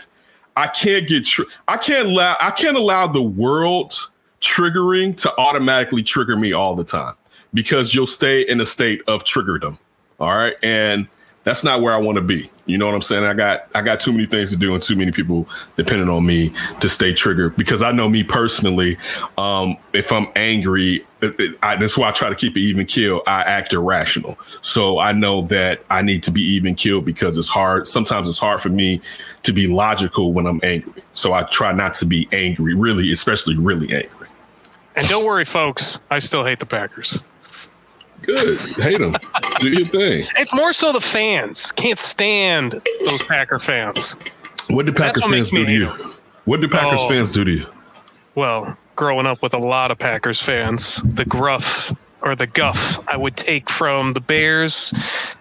I 0.57 0.67
can't 0.67 1.07
get 1.07 1.25
tr- 1.25 1.43
I 1.67 1.77
can't 1.77 2.09
allow 2.09 2.35
I 2.41 2.51
can't 2.51 2.75
allow 2.75 3.07
the 3.07 3.21
world 3.21 3.93
triggering 4.41 5.15
to 5.17 5.35
automatically 5.37 6.03
trigger 6.03 6.35
me 6.35 6.51
all 6.51 6.75
the 6.75 6.83
time 6.83 7.15
because 7.53 7.95
you'll 7.95 8.05
stay 8.05 8.41
in 8.41 8.59
a 8.59 8.65
state 8.65 9.01
of 9.07 9.23
triggerdom. 9.23 9.77
All 10.19 10.35
right. 10.35 10.55
And 10.63 11.07
that's 11.47 11.63
not 11.63 11.81
where 11.81 11.93
I 11.93 11.97
want 11.97 12.17
to 12.17 12.21
be. 12.21 12.51
You 12.65 12.77
know 12.77 12.85
what 12.85 12.93
I'm 12.93 13.01
saying? 13.01 13.23
I 13.23 13.33
got 13.33 13.69
I 13.73 13.81
got 13.81 14.01
too 14.01 14.11
many 14.11 14.25
things 14.25 14.51
to 14.51 14.57
do 14.57 14.73
and 14.73 14.83
too 14.83 14.97
many 14.97 15.13
people 15.13 15.47
depending 15.77 16.09
on 16.09 16.25
me 16.25 16.51
to 16.81 16.89
stay 16.89 17.13
triggered 17.13 17.55
because 17.55 17.81
I 17.81 17.93
know 17.93 18.09
me 18.09 18.21
personally. 18.21 18.97
Um, 19.37 19.77
if 19.93 20.11
I'm 20.11 20.27
angry, 20.35 21.05
it, 21.21 21.39
it, 21.39 21.57
I, 21.63 21.77
that's 21.77 21.97
why 21.97 22.09
I 22.09 22.11
try 22.11 22.27
to 22.27 22.35
keep 22.35 22.57
it 22.57 22.59
even 22.59 22.85
kill. 22.85 23.23
I 23.27 23.43
act 23.43 23.71
irrational, 23.71 24.37
so 24.59 24.99
I 24.99 25.13
know 25.13 25.43
that 25.43 25.85
I 25.89 26.01
need 26.01 26.21
to 26.23 26.31
be 26.31 26.41
even 26.41 26.75
killed 26.75 27.05
because 27.05 27.37
it's 27.37 27.47
hard. 27.47 27.87
Sometimes 27.87 28.27
it's 28.27 28.39
hard 28.39 28.59
for 28.59 28.69
me 28.69 28.99
to 29.43 29.53
be 29.53 29.67
logical 29.67 30.33
when 30.33 30.47
I'm 30.47 30.59
angry. 30.63 31.01
So 31.13 31.31
I 31.31 31.43
try 31.43 31.71
not 31.71 31.93
to 31.95 32.05
be 32.05 32.27
angry, 32.33 32.73
really, 32.73 33.09
especially 33.13 33.55
really 33.55 33.93
angry. 33.93 34.27
And 34.97 35.07
don't 35.07 35.23
worry, 35.23 35.45
folks. 35.45 35.97
I 36.11 36.19
still 36.19 36.43
hate 36.43 36.59
the 36.59 36.65
Packers. 36.65 37.21
Good. 38.21 38.59
Hate 38.77 38.99
them. 38.99 39.15
Do 39.59 39.69
your 39.69 39.87
thing. 39.87 40.23
It's 40.35 40.53
more 40.53 40.73
so 40.73 40.91
the 40.91 41.01
fans 41.01 41.71
can't 41.71 41.99
stand 41.99 42.81
those 43.05 43.23
Packer 43.23 43.59
fans. 43.59 44.15
What 44.69 44.85
do 44.85 44.93
Packers 44.93 45.23
what 45.23 45.31
fans 45.31 45.49
do 45.49 45.65
to 45.65 45.71
you? 45.71 45.87
What 46.45 46.61
do 46.61 46.67
Packers 46.67 46.99
oh, 47.03 47.09
fans 47.09 47.31
do 47.31 47.43
to 47.43 47.51
you? 47.51 47.65
Well, 48.35 48.77
growing 48.95 49.25
up 49.25 49.41
with 49.41 49.53
a 49.53 49.59
lot 49.59 49.91
of 49.91 49.97
Packers 49.97 50.41
fans, 50.41 51.01
the 51.03 51.25
gruff 51.25 51.93
or 52.21 52.35
the 52.35 52.47
guff 52.47 52.99
I 53.07 53.15
would 53.15 53.37
take 53.37 53.69
from 53.69 54.13
the 54.13 54.19
Bears, 54.19 54.93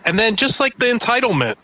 and 0.04 0.18
then 0.18 0.37
just 0.37 0.61
like 0.61 0.78
the 0.78 0.87
entitlement 0.87 1.56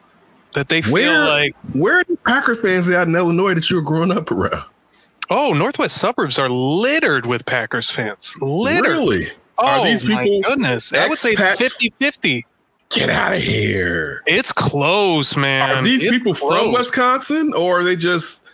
that 0.54 0.69
they 0.69 0.83
feel 0.83 0.92
where, 0.92 1.28
like. 1.28 1.54
Where 1.73 2.00
are 2.00 2.04
the 2.04 2.16
Packer 2.26 2.57
fans 2.57 2.90
out 2.90 3.09
in 3.09 3.14
Illinois 3.14 3.54
that 3.54 3.71
you 3.71 3.76
were 3.76 3.83
growing 3.83 4.11
up 4.11 4.31
around? 4.31 4.64
Oh, 5.31 5.54
Northwest 5.54 5.97
suburbs 5.97 6.38
are 6.38 6.50
littered 6.50 7.26
with 7.26 7.47
Packers 7.47 7.88
fans. 7.88 8.37
Littered. 8.40 8.88
Really? 8.88 9.28
Oh, 9.62 9.85
these 9.85 10.02
people? 10.02 10.16
My 10.16 10.49
goodness. 10.49 10.92
I 10.92 11.09
would 11.09 11.19
say 11.19 11.35
50 11.35 11.92
50. 11.99 12.47
Get 12.90 13.09
out 13.09 13.33
of 13.33 13.42
here. 13.42 14.23
It's 14.26 14.52
close, 14.52 15.35
man. 15.35 15.71
Are 15.71 15.83
these 15.83 16.04
it's 16.04 16.12
people 16.14 16.35
close. 16.35 16.61
from 16.61 16.73
Wisconsin 16.73 17.54
or 17.54 17.81
are 17.81 17.85
they 17.85 17.97
just. 17.97 18.47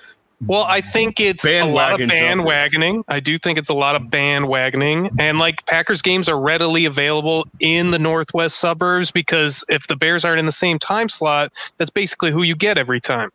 Well, 0.46 0.62
I 0.68 0.80
think 0.80 1.18
it's 1.18 1.44
a 1.44 1.64
lot 1.64 2.00
of 2.00 2.08
bandwagoning. 2.08 2.94
Jumpers. 2.94 3.04
I 3.08 3.18
do 3.18 3.38
think 3.38 3.58
it's 3.58 3.68
a 3.68 3.74
lot 3.74 3.96
of 3.96 4.02
bandwagoning. 4.02 5.10
And 5.18 5.40
like 5.40 5.66
Packers 5.66 6.00
games 6.00 6.28
are 6.28 6.38
readily 6.38 6.84
available 6.84 7.48
in 7.58 7.90
the 7.90 7.98
Northwest 7.98 8.60
suburbs 8.60 9.10
because 9.10 9.64
if 9.68 9.88
the 9.88 9.96
Bears 9.96 10.24
aren't 10.24 10.38
in 10.38 10.46
the 10.46 10.52
same 10.52 10.78
time 10.78 11.08
slot, 11.08 11.52
that's 11.78 11.90
basically 11.90 12.30
who 12.30 12.44
you 12.44 12.54
get 12.54 12.78
every 12.78 13.00
time. 13.00 13.30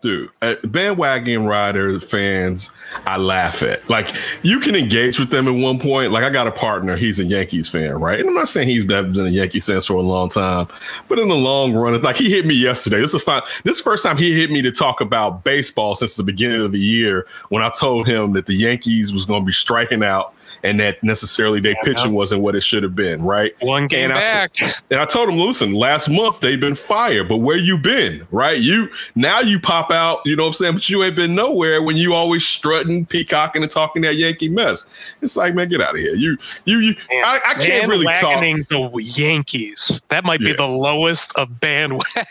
Dude, 0.00 0.30
uh, 0.42 0.54
bandwagon 0.64 1.44
rider 1.44 1.98
fans, 1.98 2.70
I 3.06 3.16
laugh 3.16 3.62
at. 3.62 3.88
Like, 3.90 4.14
you 4.42 4.60
can 4.60 4.76
engage 4.76 5.18
with 5.18 5.30
them 5.30 5.48
at 5.48 5.54
one 5.54 5.78
point. 5.78 6.12
Like, 6.12 6.22
I 6.22 6.30
got 6.30 6.46
a 6.46 6.52
partner, 6.52 6.96
he's 6.96 7.18
a 7.18 7.24
Yankees 7.24 7.68
fan, 7.68 7.94
right? 7.94 8.20
And 8.20 8.28
I'm 8.28 8.34
not 8.34 8.48
saying 8.48 8.68
he's 8.68 8.84
been 8.84 9.18
a 9.18 9.28
Yankees 9.28 9.66
fan 9.66 9.80
for 9.80 9.94
a 9.94 10.00
long 10.00 10.28
time, 10.28 10.68
but 11.08 11.18
in 11.18 11.28
the 11.28 11.36
long 11.36 11.74
run, 11.74 11.94
it's 11.94 12.04
like 12.04 12.16
he 12.16 12.30
hit 12.30 12.46
me 12.46 12.54
yesterday. 12.54 13.00
This 13.00 13.12
is 13.12 13.22
fine. 13.22 13.42
This 13.64 13.76
is 13.76 13.84
the 13.84 13.90
first 13.90 14.04
time 14.04 14.16
he 14.16 14.38
hit 14.38 14.50
me 14.50 14.62
to 14.62 14.70
talk 14.70 15.00
about 15.00 15.42
baseball 15.42 15.94
since 15.94 16.16
the 16.16 16.22
beginning 16.22 16.62
of 16.62 16.72
the 16.72 16.80
year 16.80 17.26
when 17.48 17.62
I 17.62 17.70
told 17.70 18.06
him 18.06 18.32
that 18.34 18.46
the 18.46 18.54
Yankees 18.54 19.12
was 19.12 19.26
going 19.26 19.42
to 19.42 19.46
be 19.46 19.52
striking 19.52 20.04
out 20.04 20.34
and 20.62 20.78
that 20.80 21.02
necessarily 21.02 21.60
their 21.60 21.76
pitching 21.84 22.12
wasn't 22.12 22.42
what 22.42 22.54
it 22.54 22.60
should 22.60 22.82
have 22.82 22.94
been, 22.96 23.22
right? 23.22 23.54
One 23.60 23.86
game 23.86 24.10
and 24.10 24.14
back. 24.14 24.52
I, 24.60 24.72
and 24.90 25.00
I 25.00 25.04
told 25.04 25.28
him, 25.28 25.38
listen, 25.38 25.72
last 25.72 26.08
month 26.08 26.40
they've 26.40 26.58
been 26.60 26.74
fired, 26.74 27.28
but 27.28 27.38
where 27.38 27.56
you 27.56 27.78
been, 27.78 28.26
right? 28.30 28.58
You 28.58 28.88
now 29.14 29.40
you 29.40 29.60
pop 29.60 29.90
out, 29.90 30.20
you 30.24 30.36
know 30.36 30.44
what 30.44 30.48
I'm 30.48 30.54
saying? 30.54 30.72
But 30.74 30.88
you 30.88 31.02
ain't 31.04 31.16
been 31.16 31.34
nowhere 31.34 31.82
when 31.82 31.96
you 31.96 32.14
always 32.14 32.46
strutting, 32.46 33.06
peacocking, 33.06 33.62
and 33.62 33.70
talking 33.70 34.02
that 34.02 34.16
Yankee 34.16 34.48
mess. 34.48 34.88
It's 35.22 35.36
like, 35.36 35.54
man, 35.54 35.68
get 35.68 35.80
out 35.80 35.94
of 35.94 36.00
here. 36.00 36.14
You, 36.14 36.36
you, 36.64 36.78
you. 36.80 36.94
I, 37.10 37.40
I 37.48 37.54
can't 37.54 37.88
really 37.88 38.06
talk 38.06 38.42
Bandwagoning 38.42 38.68
the 38.68 39.02
Yankees. 39.22 40.02
That 40.08 40.24
might 40.24 40.40
be 40.40 40.46
Yeah. 40.48 40.56
the 40.56 40.66
lowest 40.66 41.36
of 41.36 41.60
bandwagon. 41.60 42.24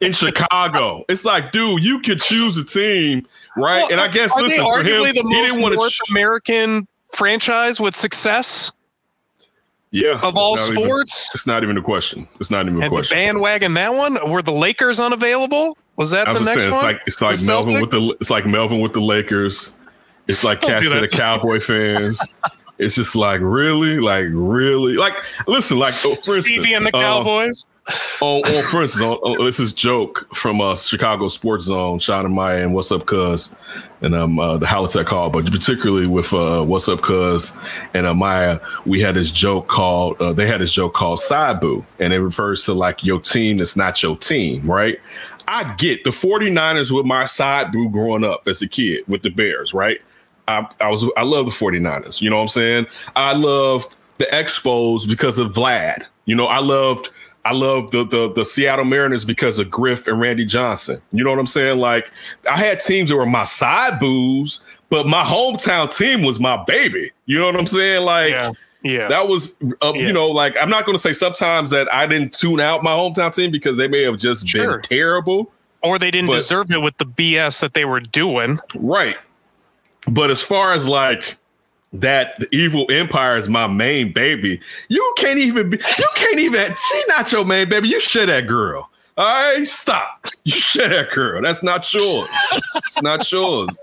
in 0.00 0.12
Chicago. 0.12 1.04
It's 1.08 1.24
like, 1.24 1.52
dude, 1.52 1.82
you 1.82 2.00
could 2.00 2.20
choose 2.20 2.56
a 2.56 2.64
team, 2.64 3.26
right? 3.56 3.90
and 3.90 4.00
I 4.00 4.08
guess 4.08 4.36
Are 4.36 4.42
listen 4.42 4.58
they 4.58 4.62
for 4.62 4.78
him, 4.80 5.04
he 5.06 5.12
the 5.12 5.22
most 5.22 5.32
didn't 5.32 5.62
want 5.62 5.74
North 5.74 5.90
to. 5.92 6.04
American 6.10 6.86
franchise 7.12 7.80
with 7.80 7.94
success 7.96 8.72
yeah, 9.90 10.20
of 10.22 10.36
all 10.36 10.56
not 10.56 10.70
even- 10.70 10.84
sports? 10.84 11.30
it's 11.34 11.46
not 11.46 11.62
even 11.62 11.76
a 11.76 11.82
question. 11.82 12.28
It's 12.38 12.50
not 12.50 12.66
even 12.66 12.78
a 12.80 12.84
and 12.84 12.90
question. 12.90 13.16
bandwagon 13.16 13.74
that 13.74 13.94
one? 13.94 14.30
Were 14.30 14.42
the 14.42 14.52
Lakers 14.52 15.00
unavailable? 15.00 15.76
Was 15.96 16.10
that 16.10 16.28
I 16.28 16.32
the 16.32 16.40
next 16.40 16.62
saying, 16.62 16.70
one? 16.70 16.76
it's 16.76 16.82
like 16.82 17.00
it's 17.06 17.20
like 17.22 17.38
The 17.38 17.46
Melvin 17.46 17.74
Celtics? 17.74 17.80
with 17.82 17.90
the 17.90 18.16
it's 18.20 18.30
like 18.30 18.46
Melvin 18.46 18.80
with 18.80 18.92
the 18.92 19.00
Lakers. 19.00 19.74
It's 20.28 20.44
like 20.44 20.60
cats 20.62 20.88
the. 20.88 21.08
Cowboy 21.08 21.60
fans. 21.60 22.36
It's 22.78 22.94
just 22.94 23.14
like 23.14 23.40
really, 23.42 24.00
like 24.00 24.28
really, 24.30 24.94
like 24.94 25.12
listen, 25.46 25.78
like 25.78 25.92
oh, 26.06 26.14
for 26.14 26.36
instance, 26.36 26.46
Stevie 26.46 26.72
and 26.72 26.86
the 26.86 26.96
uh, 26.96 27.00
Cowboys. 27.00 27.66
On, 28.20 28.40
on 28.42 28.62
for 28.70 28.82
instance, 28.82 29.02
on, 29.02 29.16
on- 29.18 29.44
this 29.44 29.60
is 29.60 29.72
joke 29.72 30.26
from 30.34 30.60
uh, 30.60 30.74
Chicago 30.76 31.28
Sports 31.28 31.64
Zone, 31.64 31.98
Sean 31.98 32.24
and 32.24 32.34
Maya, 32.34 32.62
and 32.62 32.74
What's 32.74 32.90
Up 32.92 33.06
Cuz, 33.06 33.54
and 34.02 34.14
um 34.14 34.38
uh, 34.38 34.58
the 34.58 34.66
Halitech 34.66 35.06
call, 35.06 35.30
but 35.30 35.46
particularly 35.50 36.06
with 36.06 36.32
uh, 36.32 36.62
What's 36.64 36.88
Up 36.88 37.00
Cuz 37.00 37.52
and 37.94 38.06
uh, 38.06 38.14
Maya, 38.14 38.60
we 38.86 39.00
had 39.00 39.14
this 39.14 39.30
joke 39.30 39.68
called 39.68 40.20
uh, 40.20 40.32
they 40.32 40.46
had 40.46 40.60
this 40.60 40.72
joke 40.72 40.94
called 40.94 41.20
Boo, 41.60 41.84
and 41.98 42.12
it 42.12 42.20
refers 42.20 42.64
to 42.64 42.74
like 42.74 43.04
your 43.04 43.20
team 43.20 43.58
that's 43.58 43.76
not 43.76 44.02
your 44.02 44.16
team, 44.16 44.68
right? 44.70 44.98
I 45.48 45.74
get 45.78 46.04
the 46.04 46.10
49ers 46.10 46.92
with 46.92 47.06
my 47.06 47.24
side 47.24 47.72
boo 47.72 47.88
growing 47.90 48.22
up 48.22 48.46
as 48.46 48.62
a 48.62 48.68
kid 48.68 49.02
with 49.08 49.22
the 49.22 49.30
Bears, 49.30 49.74
right? 49.74 50.00
I, 50.46 50.68
I 50.80 50.88
was 50.88 51.04
I 51.16 51.22
love 51.24 51.46
the 51.46 51.52
49ers. 51.52 52.20
You 52.20 52.30
know 52.30 52.36
what 52.36 52.42
I'm 52.42 52.48
saying? 52.48 52.86
I 53.16 53.34
loved 53.34 53.96
the 54.18 54.26
Expos 54.26 55.08
because 55.08 55.38
of 55.38 55.52
Vlad. 55.52 56.04
You 56.26 56.36
know, 56.36 56.46
I 56.46 56.58
loved 56.60 57.10
I 57.44 57.52
love 57.54 57.90
the, 57.90 58.04
the 58.04 58.32
the 58.32 58.44
Seattle 58.44 58.84
Mariners 58.84 59.24
because 59.24 59.58
of 59.58 59.70
Griff 59.70 60.06
and 60.06 60.20
Randy 60.20 60.44
Johnson. 60.44 61.00
You 61.12 61.24
know 61.24 61.30
what 61.30 61.38
I'm 61.38 61.46
saying? 61.46 61.78
Like 61.78 62.12
I 62.50 62.56
had 62.58 62.80
teams 62.80 63.10
that 63.10 63.16
were 63.16 63.24
my 63.26 63.44
side 63.44 63.98
boos, 63.98 64.62
but 64.90 65.06
my 65.06 65.24
hometown 65.24 65.94
team 65.96 66.22
was 66.22 66.38
my 66.38 66.62
baby. 66.64 67.10
You 67.26 67.38
know 67.38 67.46
what 67.46 67.56
I'm 67.56 67.66
saying? 67.66 68.04
Like 68.04 68.30
Yeah. 68.32 68.52
Yeah. 68.82 69.08
that 69.08 69.28
was 69.28 69.56
uh, 69.82 69.92
Yeah. 69.94 70.06
you 70.06 70.12
know 70.14 70.28
like 70.28 70.56
i'm 70.58 70.70
not 70.70 70.86
going 70.86 70.96
to 70.96 70.98
say 71.02 71.12
sometimes 71.12 71.68
that 71.68 71.92
i 71.92 72.06
didn't 72.06 72.32
tune 72.32 72.60
out 72.60 72.82
my 72.82 72.92
hometown 72.92 73.30
team 73.34 73.50
because 73.50 73.76
they 73.76 73.88
may 73.88 74.02
have 74.04 74.16
just 74.16 74.48
Sure. 74.48 74.78
been 74.78 74.80
terrible 74.80 75.52
or 75.82 75.98
they 75.98 76.10
didn't 76.10 76.28
but- 76.28 76.36
deserve 76.36 76.70
it 76.72 76.80
with 76.80 76.96
the 76.96 77.04
BS 77.04 77.60
that 77.60 77.74
they 77.74 77.84
were 77.84 78.00
doing. 78.00 78.58
right 78.76 79.18
but 80.10 80.30
as 80.30 80.40
far 80.40 80.72
as 80.72 80.88
like 80.88 81.36
that 81.92 82.38
the 82.38 82.48
evil 82.54 82.86
empire 82.90 83.36
is 83.36 83.48
my 83.48 83.66
main 83.66 84.12
baby 84.12 84.60
you 84.88 85.14
can't 85.16 85.38
even 85.38 85.70
be 85.70 85.76
you 85.98 86.08
can't 86.14 86.38
even 86.38 86.66
she 86.66 87.02
not 87.08 87.30
your 87.32 87.44
main 87.44 87.68
baby 87.68 87.88
you 87.88 87.98
share 87.98 88.26
that 88.26 88.46
girl 88.46 88.88
all 89.16 89.56
right 89.56 89.66
stop 89.66 90.24
you 90.44 90.52
share 90.52 90.88
that 90.88 91.10
girl 91.10 91.42
that's 91.42 91.62
not 91.64 91.92
yours 91.92 92.28
it's 92.76 93.02
not 93.02 93.30
yours 93.32 93.80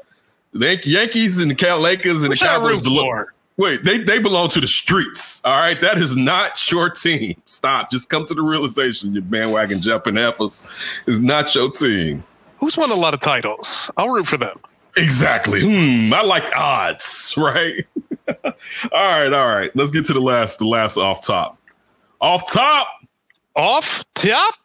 the 0.54 0.82
yankees 0.86 1.38
and 1.40 1.52
the 1.52 1.56
Cal 1.56 1.80
lakers 1.80 2.24
and 2.24 2.32
Who's 2.32 2.40
the 2.40 2.46
cowboys 2.46 2.86
root 2.86 2.94
belo- 2.94 3.02
for? 3.02 3.34
Wait, 3.58 3.84
they, 3.84 3.98
they 3.98 4.20
belong 4.20 4.50
to 4.50 4.62
the 4.62 4.68
streets. 4.68 5.42
All 5.44 5.60
right. 5.60 5.80
That 5.82 5.98
is 5.98 6.16
not 6.16 6.72
your 6.72 6.92
team. 6.92 7.42
Stop. 7.46 7.90
Just 7.90 8.08
come 8.08 8.26
to 8.28 8.36
the 8.36 8.42
realization 8.44 9.14
your 9.14 9.24
bandwagon 9.24 9.82
jumping 9.82 10.16
efforts 10.18 10.64
is 11.08 11.20
not 11.20 11.54
your 11.56 11.72
team. 11.72 12.24
Who's 12.60 12.78
won 12.78 12.92
a 12.92 12.96
lot 12.96 13.16
of 13.16 13.20
titles? 13.20 13.90
I'll 13.98 14.10
root 14.10 14.28
for 14.28 14.38
them. 14.38 14.60
Exactly. 14.96 15.62
Hmm. 15.62 16.14
I 16.14 16.22
like 16.22 16.56
odds, 16.56 17.34
right? 17.38 17.86
all 18.44 18.54
right, 18.92 19.32
all 19.32 19.54
right. 19.54 19.72
Let's 19.76 19.92
get 19.92 20.06
to 20.06 20.14
the 20.14 20.22
last, 20.22 20.60
the 20.60 20.66
last 20.66 20.98
off 20.98 21.26
top. 21.26 21.60
Off 22.20 22.52
top. 22.52 22.88
Off 23.56 24.06
top. 24.16 24.56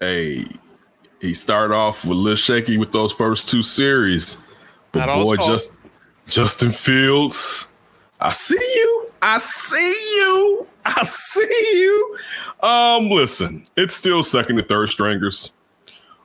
Hey, 0.00 0.44
he 1.20 1.34
started 1.34 1.74
off 1.74 2.04
with 2.04 2.18
Lil 2.18 2.36
Shaky 2.36 2.78
with 2.78 2.92
those 2.92 3.12
first 3.12 3.48
two 3.48 3.62
series. 3.62 4.40
But 4.92 5.06
Not 5.06 5.24
boy, 5.24 5.36
just 5.36 5.76
Justin 6.26 6.70
Fields. 6.70 7.70
I 8.20 8.32
see 8.32 8.54
you. 8.54 9.10
I 9.20 9.38
see 9.38 10.16
you. 10.16 10.66
I 10.84 11.02
see 11.04 11.78
you. 11.80 12.16
Um, 12.60 13.10
listen, 13.10 13.64
it's 13.76 13.94
still 13.94 14.22
second 14.22 14.58
and 14.58 14.68
third 14.68 14.88
stringers. 14.88 15.52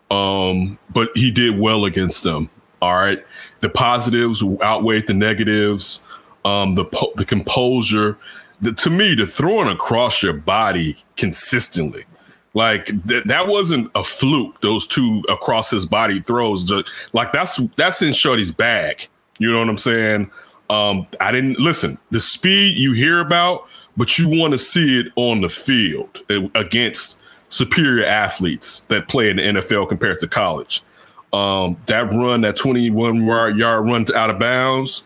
Um, 0.09 0.77
but 0.91 1.09
he 1.15 1.31
did 1.31 1.59
well 1.59 1.85
against 1.85 2.23
them. 2.23 2.49
All 2.81 2.95
right. 2.95 3.23
The 3.61 3.69
positives 3.69 4.43
outweighed 4.61 5.07
the 5.07 5.13
negatives. 5.13 6.03
Um, 6.45 6.75
the 6.75 6.85
po- 6.85 7.13
the 7.15 7.25
composure. 7.25 8.17
The, 8.61 8.71
to 8.73 8.89
me, 8.89 9.15
the 9.15 9.27
throwing 9.27 9.67
across 9.67 10.23
your 10.23 10.33
body 10.33 10.97
consistently, 11.17 12.05
like 12.53 12.85
th- 13.07 13.25
that 13.25 13.47
wasn't 13.47 13.91
a 13.95 14.03
fluke. 14.03 14.61
Those 14.61 14.87
two 14.87 15.23
across 15.29 15.69
his 15.69 15.85
body 15.85 16.19
throws, 16.19 16.71
like 17.13 17.31
that's 17.31 17.57
that's 17.75 18.01
in 18.01 18.13
Shorty's 18.13 18.51
bag. 18.51 19.07
You 19.39 19.51
know 19.51 19.59
what 19.59 19.69
I'm 19.69 19.77
saying? 19.77 20.31
Um, 20.69 21.07
I 21.19 21.31
didn't 21.31 21.59
listen. 21.59 21.97
The 22.11 22.19
speed 22.19 22.77
you 22.77 22.93
hear 22.93 23.19
about, 23.19 23.67
but 23.97 24.17
you 24.17 24.29
want 24.29 24.53
to 24.53 24.57
see 24.57 24.99
it 24.99 25.07
on 25.15 25.41
the 25.41 25.49
field 25.49 26.21
uh, 26.29 26.47
against 26.55 27.19
superior 27.49 28.05
athletes 28.05 28.81
that 28.81 29.07
play 29.07 29.29
in 29.29 29.37
the 29.37 29.43
NFL 29.43 29.89
compared 29.89 30.19
to 30.19 30.27
college. 30.27 30.81
Um, 31.31 31.77
that 31.87 32.11
run, 32.11 32.41
that 32.41 32.55
21 32.55 33.25
yard, 33.25 33.57
yard 33.57 33.85
run 33.85 34.05
out 34.15 34.29
of 34.29 34.39
bounds, 34.39 35.03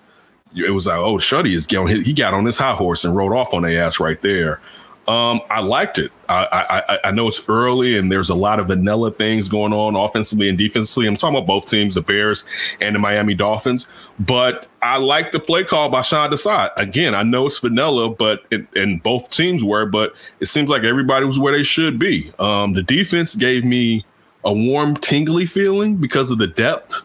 it 0.55 0.71
was 0.71 0.87
like, 0.87 0.97
oh, 0.97 1.15
Shuddy 1.17 1.53
is 1.53 1.65
getting 1.65 2.03
he 2.03 2.13
got 2.13 2.33
on 2.33 2.45
his 2.45 2.57
high 2.57 2.73
horse 2.73 3.03
and 3.05 3.15
rode 3.15 3.33
off 3.33 3.53
on 3.53 3.63
their 3.63 3.81
ass 3.83 3.99
right 3.99 4.21
there. 4.21 4.59
Um, 5.07 5.39
I 5.49 5.61
liked 5.61 5.99
it. 5.99 6.11
I, 6.27 6.43
I 6.51 6.79
I- 6.93 6.99
I 7.05 7.11
know 7.11 7.29
it's 7.29 7.47
early 7.47 7.97
and 7.97 8.11
there's 8.11 8.29
a 8.29 8.35
lot 8.35 8.59
of 8.59 8.67
vanilla 8.67 9.09
things 9.09 9.47
going 9.47 9.71
on 9.71 9.95
offensively 9.95 10.49
and 10.49 10.57
defensively. 10.57 11.07
I'm 11.07 11.15
talking 11.15 11.37
about 11.37 11.47
both 11.47 11.65
teams, 11.67 11.95
the 11.95 12.01
Bears 12.01 12.43
and 12.81 12.93
the 12.93 12.99
Miami 12.99 13.33
Dolphins. 13.33 13.87
But 14.19 14.67
I 14.81 14.97
like 14.97 15.31
the 15.31 15.39
play 15.39 15.63
call 15.63 15.87
by 15.87 16.01
Sean 16.01 16.29
Desai. 16.29 16.71
Again, 16.77 17.15
I 17.15 17.23
know 17.23 17.47
it's 17.47 17.59
vanilla, 17.59 18.09
but 18.09 18.43
it, 18.51 18.67
and 18.75 19.01
both 19.01 19.29
teams 19.29 19.63
were, 19.63 19.85
but 19.85 20.13
it 20.41 20.47
seems 20.47 20.69
like 20.69 20.83
everybody 20.83 21.25
was 21.25 21.39
where 21.39 21.53
they 21.55 21.63
should 21.63 21.97
be. 21.97 22.33
Um, 22.37 22.73
the 22.73 22.83
defense 22.83 23.33
gave 23.35 23.63
me 23.63 24.03
a 24.43 24.51
warm, 24.53 24.97
tingly 24.97 25.45
feeling 25.45 25.95
because 25.95 26.31
of 26.31 26.37
the 26.37 26.47
depth. 26.47 27.01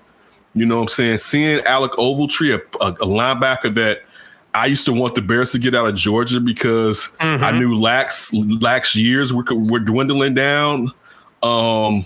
You 0.55 0.67
know 0.67 0.77
what 0.77 0.83
I'm 0.83 0.89
saying? 0.89 1.19
Seeing 1.19 1.61
Alec 1.65 1.93
Ogletree, 1.93 2.55
a, 2.81 2.85
a, 2.87 2.95
linebacker 3.07 3.75
that 3.75 4.03
I 4.55 4.67
used 4.67 4.85
to 4.85 4.93
want 4.93 5.15
the 5.15 5.23
Bears 5.23 5.53
to 5.53 5.59
get 5.59 5.75
out 5.75 5.87
of 5.87 5.95
Georgia 5.95 6.41
because 6.41 7.09
Mm-hmm. 7.21 7.43
I 7.45 7.51
knew 7.59 7.77
lax 7.79 8.33
lax 8.35 8.95
years 8.95 9.33
were, 9.33 9.45
were 9.51 9.81
dwindling 9.81 10.35
down. 10.35 10.91
Um, 11.43 12.05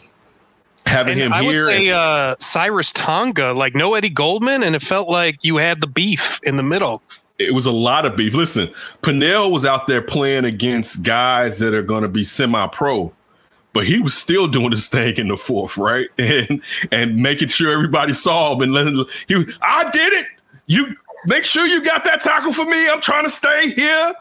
having 0.86 1.12
And 1.14 1.20
him 1.22 1.32
I 1.32 1.42
would 1.42 1.54
here, 1.56 1.64
say 1.64 1.86
and- 1.88 1.96
uh, 1.96 2.36
Khyiris 2.40 2.92
Tonga, 2.94 3.52
like 3.52 3.74
no 3.74 3.94
Eddie 3.94 4.10
Goldman, 4.10 4.62
and 4.62 4.76
it 4.76 4.82
felt 4.82 5.08
like 5.08 5.44
you 5.44 5.56
had 5.56 5.80
the 5.80 5.86
beef 5.88 6.38
in 6.44 6.56
the 6.56 6.62
middle. 6.62 7.02
it 7.38 7.52
was 7.52 7.66
a 7.66 7.72
lot 7.72 8.06
of 8.06 8.16
beef. 8.16 8.34
Listen, 8.34 8.70
Pinnell 9.02 9.50
was 9.50 9.66
out 9.66 9.88
there 9.88 10.00
playing 10.00 10.44
against 10.44 11.02
guys 11.02 11.58
that 11.58 11.74
are 11.74 11.82
going 11.82 12.02
to 12.02 12.08
be 12.08 12.22
semi-pro, 12.24 13.12
but 13.76 13.84
he 13.84 14.00
was 14.00 14.14
still 14.14 14.48
doing 14.48 14.70
his 14.70 14.88
thing 14.88 15.16
in 15.16 15.28
the 15.28 15.36
fourth, 15.36 15.76
right? 15.76 16.08
And 16.18 16.62
and 16.90 17.16
making 17.16 17.48
sure 17.48 17.70
everybody 17.70 18.14
saw 18.14 18.54
him 18.54 18.62
and 18.62 18.72
letting 18.72 19.04
he. 19.28 19.34
I 19.60 19.90
did 19.90 20.14
it. 20.14 20.26
You 20.66 20.96
make 21.26 21.44
sure 21.44 21.66
you 21.66 21.84
got 21.84 22.02
that 22.04 22.22
tackle 22.22 22.54
for 22.54 22.64
me. 22.64 22.88
I'm 22.88 23.02
trying 23.02 23.24
to 23.24 23.30
stay 23.30 23.72
here. 23.72 24.14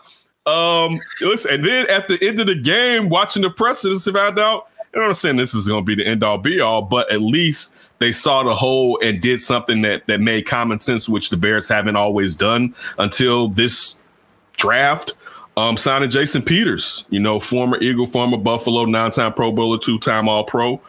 Um, 0.46 1.00
listen, 1.22 1.54
and 1.54 1.66
then 1.66 1.90
at 1.90 2.10
the 2.10 2.22
end 2.22 2.42
of 2.42 2.48
the 2.48 2.56
game, 2.56 3.08
watching 3.08 3.44
the 3.44 3.50
presses, 3.50 4.06
found 4.06 4.40
out. 4.40 4.68
And 4.94 5.02
I'm 5.02 5.14
saying 5.14 5.38
this 5.38 5.56
is 5.56 5.70
going 5.70 5.86
to 5.86 5.86
be 5.86 5.96
the 5.96 6.06
end 6.06 6.22
all 6.22 6.38
be 6.38 6.60
all, 6.60 6.82
but 6.82 7.10
at 7.10 7.22
least 7.22 7.74
they 8.00 8.12
saw 8.12 8.44
the 8.44 8.54
hole 8.54 9.00
and 9.02 9.22
did 9.22 9.40
something 9.40 9.84
that 9.84 10.06
that 10.08 10.20
made 10.20 10.48
common 10.48 10.82
sense, 10.82 11.08
which 11.08 11.30
the 11.30 11.38
Bears 11.38 11.70
haven't 11.70 11.96
always 11.96 12.36
done 12.36 12.76
until 12.98 13.48
this 13.48 14.04
draft. 14.58 15.14
Um, 15.58 15.78
signing 15.78 16.10
Jason 16.10 16.42
Peters, 16.42 17.06
you 17.10 17.20
know, 17.20 17.40
former 17.40 17.78
Eagle, 17.82 18.06
former 18.06 18.38
Buffalo, 18.38 18.84
nine-time 18.86 19.34
Pro 19.34 19.52
Bowler, 19.54 19.78
two-time 19.78 20.28
All-Pro. 20.28 20.82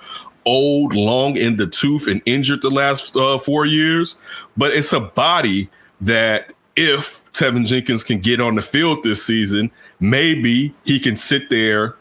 old, 0.46 0.94
long 0.94 1.37
in 1.37 1.56
the 1.56 1.66
tooth, 1.66 2.06
and 2.06 2.23
injured 2.25 2.62
the 2.62 2.70
last 2.70 3.14
uh, 3.16 3.38
four 3.38 3.66
years. 3.66 4.16
But 4.56 4.73
it's 4.73 4.92
a 4.92 5.00
body 5.00 5.68
that, 6.00 6.52
if 6.76 7.25
Teven 7.32 7.66
Jenkins 7.66 8.04
can 8.04 8.20
get 8.20 8.40
on 8.40 8.54
the 8.54 8.62
field 8.62 9.02
this 9.02 9.25
season, 9.25 9.70
maybe 10.00 10.75
he 10.85 11.00
can 11.00 11.16
sit 11.16 11.50
there 11.50 11.96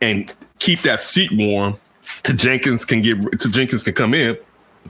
and 0.00 0.34
keep 0.58 0.82
that 0.82 1.00
seat 1.00 1.30
warm. 1.32 1.78
To 2.24 2.34
Jenkins 2.34 2.84
can 2.84 3.00
get 3.00 3.40
to 3.40 3.48
Jenkins 3.48 3.82
can 3.82 3.94
come 3.94 4.12
in, 4.14 4.36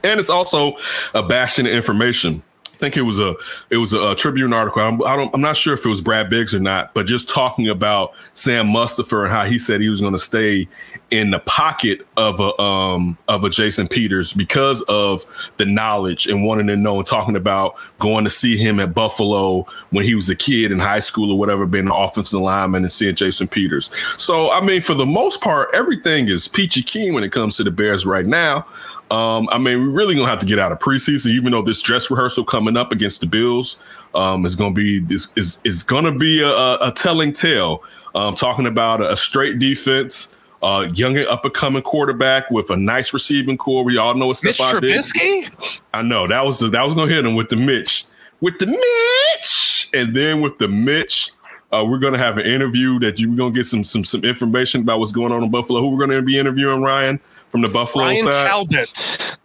and 0.03 0.19
it's 0.19 0.29
also 0.29 0.75
a 1.13 1.23
bastion 1.23 1.65
of 1.65 1.71
information 1.71 2.43
think 2.77 2.97
it 2.97 3.01
was 3.03 3.19
a 3.19 3.35
it 3.69 3.77
was 3.77 3.93
a, 3.93 4.11
a 4.11 4.15
Tribune 4.15 4.53
article. 4.53 4.81
I'm, 4.81 5.01
I 5.03 5.29
I'm 5.33 5.41
not 5.41 5.55
sure 5.55 5.73
if 5.73 5.85
it 5.85 5.89
was 5.89 6.01
Brad 6.01 6.29
Biggs 6.29 6.53
or 6.53 6.59
not, 6.59 6.93
but 6.93 7.05
just 7.05 7.29
talking 7.29 7.69
about 7.69 8.13
Sam 8.33 8.67
Mustipher 8.67 9.23
and 9.23 9.31
how 9.31 9.45
he 9.45 9.57
said 9.57 9.81
he 9.81 9.89
was 9.89 10.01
going 10.01 10.13
to 10.13 10.19
stay 10.19 10.67
in 11.11 11.31
the 11.31 11.39
pocket 11.39 12.05
of 12.17 12.39
a 12.39 12.59
um 12.59 13.17
of 13.27 13.43
a 13.43 13.49
Jason 13.49 13.87
Peters 13.87 14.33
because 14.33 14.81
of 14.83 15.25
the 15.57 15.65
knowledge 15.65 16.27
and 16.27 16.43
wanting 16.43 16.67
to 16.67 16.75
know 16.75 16.97
and 16.97 17.07
talking 17.07 17.35
about 17.35 17.75
going 17.99 18.23
to 18.23 18.29
see 18.29 18.57
him 18.57 18.79
at 18.79 18.93
Buffalo 18.93 19.65
when 19.91 20.03
he 20.03 20.15
was 20.15 20.29
a 20.29 20.35
kid 20.35 20.71
in 20.71 20.79
high 20.79 20.99
school 20.99 21.31
or 21.31 21.39
whatever, 21.39 21.65
being 21.65 21.85
an 21.85 21.91
offensive 21.91 22.41
lineman 22.41 22.83
and 22.83 22.91
seeing 22.91 23.15
Jason 23.15 23.47
Peters. 23.47 23.91
So 24.17 24.51
I 24.51 24.61
mean, 24.61 24.81
for 24.81 24.93
the 24.93 25.05
most 25.05 25.41
part, 25.41 25.69
everything 25.73 26.27
is 26.27 26.47
peachy 26.47 26.81
keen 26.81 27.13
when 27.13 27.23
it 27.23 27.31
comes 27.31 27.57
to 27.57 27.63
the 27.63 27.71
Bears 27.71 28.05
right 28.05 28.25
now. 28.25 28.65
Um, 29.13 29.47
I 29.51 29.59
mean, 29.59 29.79
we're 29.79 29.89
really 29.91 30.15
gonna 30.15 30.27
have 30.27 30.39
to 30.39 30.45
get 30.47 30.57
out 30.57 30.71
of 30.71 30.79
preseason, 30.79 31.27
even 31.27 31.51
though 31.51 31.61
this 31.61 31.83
dress 31.83 32.09
rehearsal 32.09 32.43
coming 32.43 32.75
up 32.75 32.91
against 32.91 33.19
the 33.19 33.27
Bills 33.27 33.77
um, 34.15 34.43
is 34.43 34.55
gonna 34.55 34.73
be 34.73 35.01
this 35.01 35.31
is 35.35 35.59
is 35.63 35.83
gonna 35.83 36.11
be 36.11 36.41
a, 36.41 36.49
a, 36.49 36.91
telling 36.95 37.31
tale. 37.31 37.83
Um, 38.15 38.33
talking 38.33 38.65
about 38.65 39.01
a, 39.01 39.15
straight 39.15 39.59
defense, 39.59 40.35
uh, 40.63 40.89
young 40.95 41.15
and 41.15 41.27
up 41.27 41.45
and 41.45 41.53
coming 41.53 41.83
quarterback 41.83 42.49
with 42.49 42.71
a 42.71 42.75
nice 42.75 43.13
receiving 43.13 43.55
core. 43.55 43.83
We 43.83 43.99
all 43.99 44.15
know 44.15 44.25
what 44.25 44.43
Mitch. 44.43 44.57
Trubisky? 44.57 45.47
I 45.93 46.01
know 46.01 46.25
that 46.25 46.43
was 46.43 46.57
the, 46.57 46.69
that 46.69 46.81
was 46.83 46.95
gonna 46.95 47.11
hit 47.11 47.23
him 47.23 47.35
with 47.35 47.49
the 47.49 47.55
Mitch, 47.55 48.05
with 48.41 48.57
the 48.57 48.65
Mitch, 48.65 49.89
and 49.93 50.15
then 50.15 50.41
with 50.41 50.57
the 50.57 50.67
Mitch. 50.67 51.31
Uh, 51.71 51.85
we're 51.85 51.99
gonna 51.99 52.17
have 52.17 52.39
an 52.39 52.47
interview 52.47 52.97
that 52.99 53.19
you 53.19 53.29
we're 53.29 53.37
gonna 53.37 53.53
get 53.53 53.67
some 53.67 53.83
some 53.83 54.03
some 54.03 54.23
information 54.23 54.81
about 54.81 54.97
what's 54.97 55.11
going 55.11 55.31
on 55.31 55.43
in 55.43 55.51
Buffalo. 55.51 55.81
Who 55.81 55.89
we're 55.89 56.03
gonna 56.03 56.21
be 56.23 56.39
interviewing, 56.39 56.81
Ryan, 56.81 57.19
from 57.53 57.61
the 57.61 57.69
Buffalo 57.69 58.05
Ryan 58.05 58.31
side. 58.31 58.47
Talbot. 58.47 59.37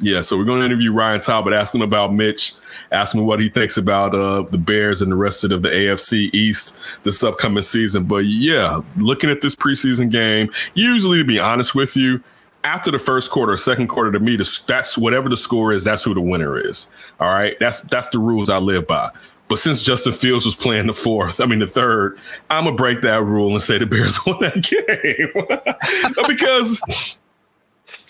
Yeah, 0.00 0.20
so 0.20 0.36
we're 0.36 0.44
going 0.44 0.60
to 0.60 0.66
interview 0.66 0.92
Ryan 0.92 1.18
Talbot, 1.18 1.54
ask 1.54 1.74
him 1.74 1.80
about 1.80 2.12
Mitch, 2.12 2.52
ask 2.92 3.14
him 3.14 3.24
what 3.24 3.40
he 3.40 3.48
thinks 3.48 3.78
about 3.78 4.14
uh, 4.14 4.42
the 4.42 4.58
Bears 4.58 5.00
and 5.00 5.10
the 5.10 5.16
rest 5.16 5.42
of 5.42 5.62
the 5.62 5.68
AFC 5.70 6.28
East 6.34 6.76
this 7.02 7.24
upcoming 7.24 7.62
season. 7.62 8.04
But 8.04 8.26
yeah, 8.26 8.82
looking 8.98 9.30
at 9.30 9.40
this 9.40 9.54
preseason 9.54 10.10
game, 10.10 10.50
usually 10.74 11.16
to 11.16 11.24
be 11.24 11.38
honest 11.38 11.74
with 11.74 11.96
you, 11.96 12.22
after 12.64 12.90
the 12.90 12.98
first 12.98 13.30
quarter, 13.30 13.56
second 13.56 13.86
quarter, 13.86 14.12
to 14.12 14.20
me, 14.20 14.36
that's 14.36 14.98
whatever 14.98 15.30
the 15.30 15.38
score 15.38 15.72
is, 15.72 15.84
that's 15.84 16.04
who 16.04 16.12
the 16.12 16.20
winner 16.20 16.58
is. 16.58 16.90
All 17.18 17.32
right, 17.32 17.56
that's 17.60 17.80
that's 17.80 18.10
the 18.10 18.18
rules 18.18 18.50
I 18.50 18.58
live 18.58 18.86
by. 18.86 19.10
But 19.50 19.58
since 19.58 19.82
Justin 19.82 20.12
Fields 20.12 20.46
was 20.46 20.54
playing 20.54 20.86
the 20.86 20.94
fourth, 20.94 21.40
I 21.40 21.46
mean 21.46 21.58
the 21.58 21.66
third, 21.66 22.18
I'm 22.50 22.64
gonna 22.64 22.76
break 22.76 23.00
that 23.00 23.24
rule 23.24 23.50
and 23.50 23.60
say 23.60 23.78
the 23.78 23.84
Bears 23.84 24.18
won 24.26 24.38
that 24.42 24.62
game 24.62 26.24
because 26.28 26.80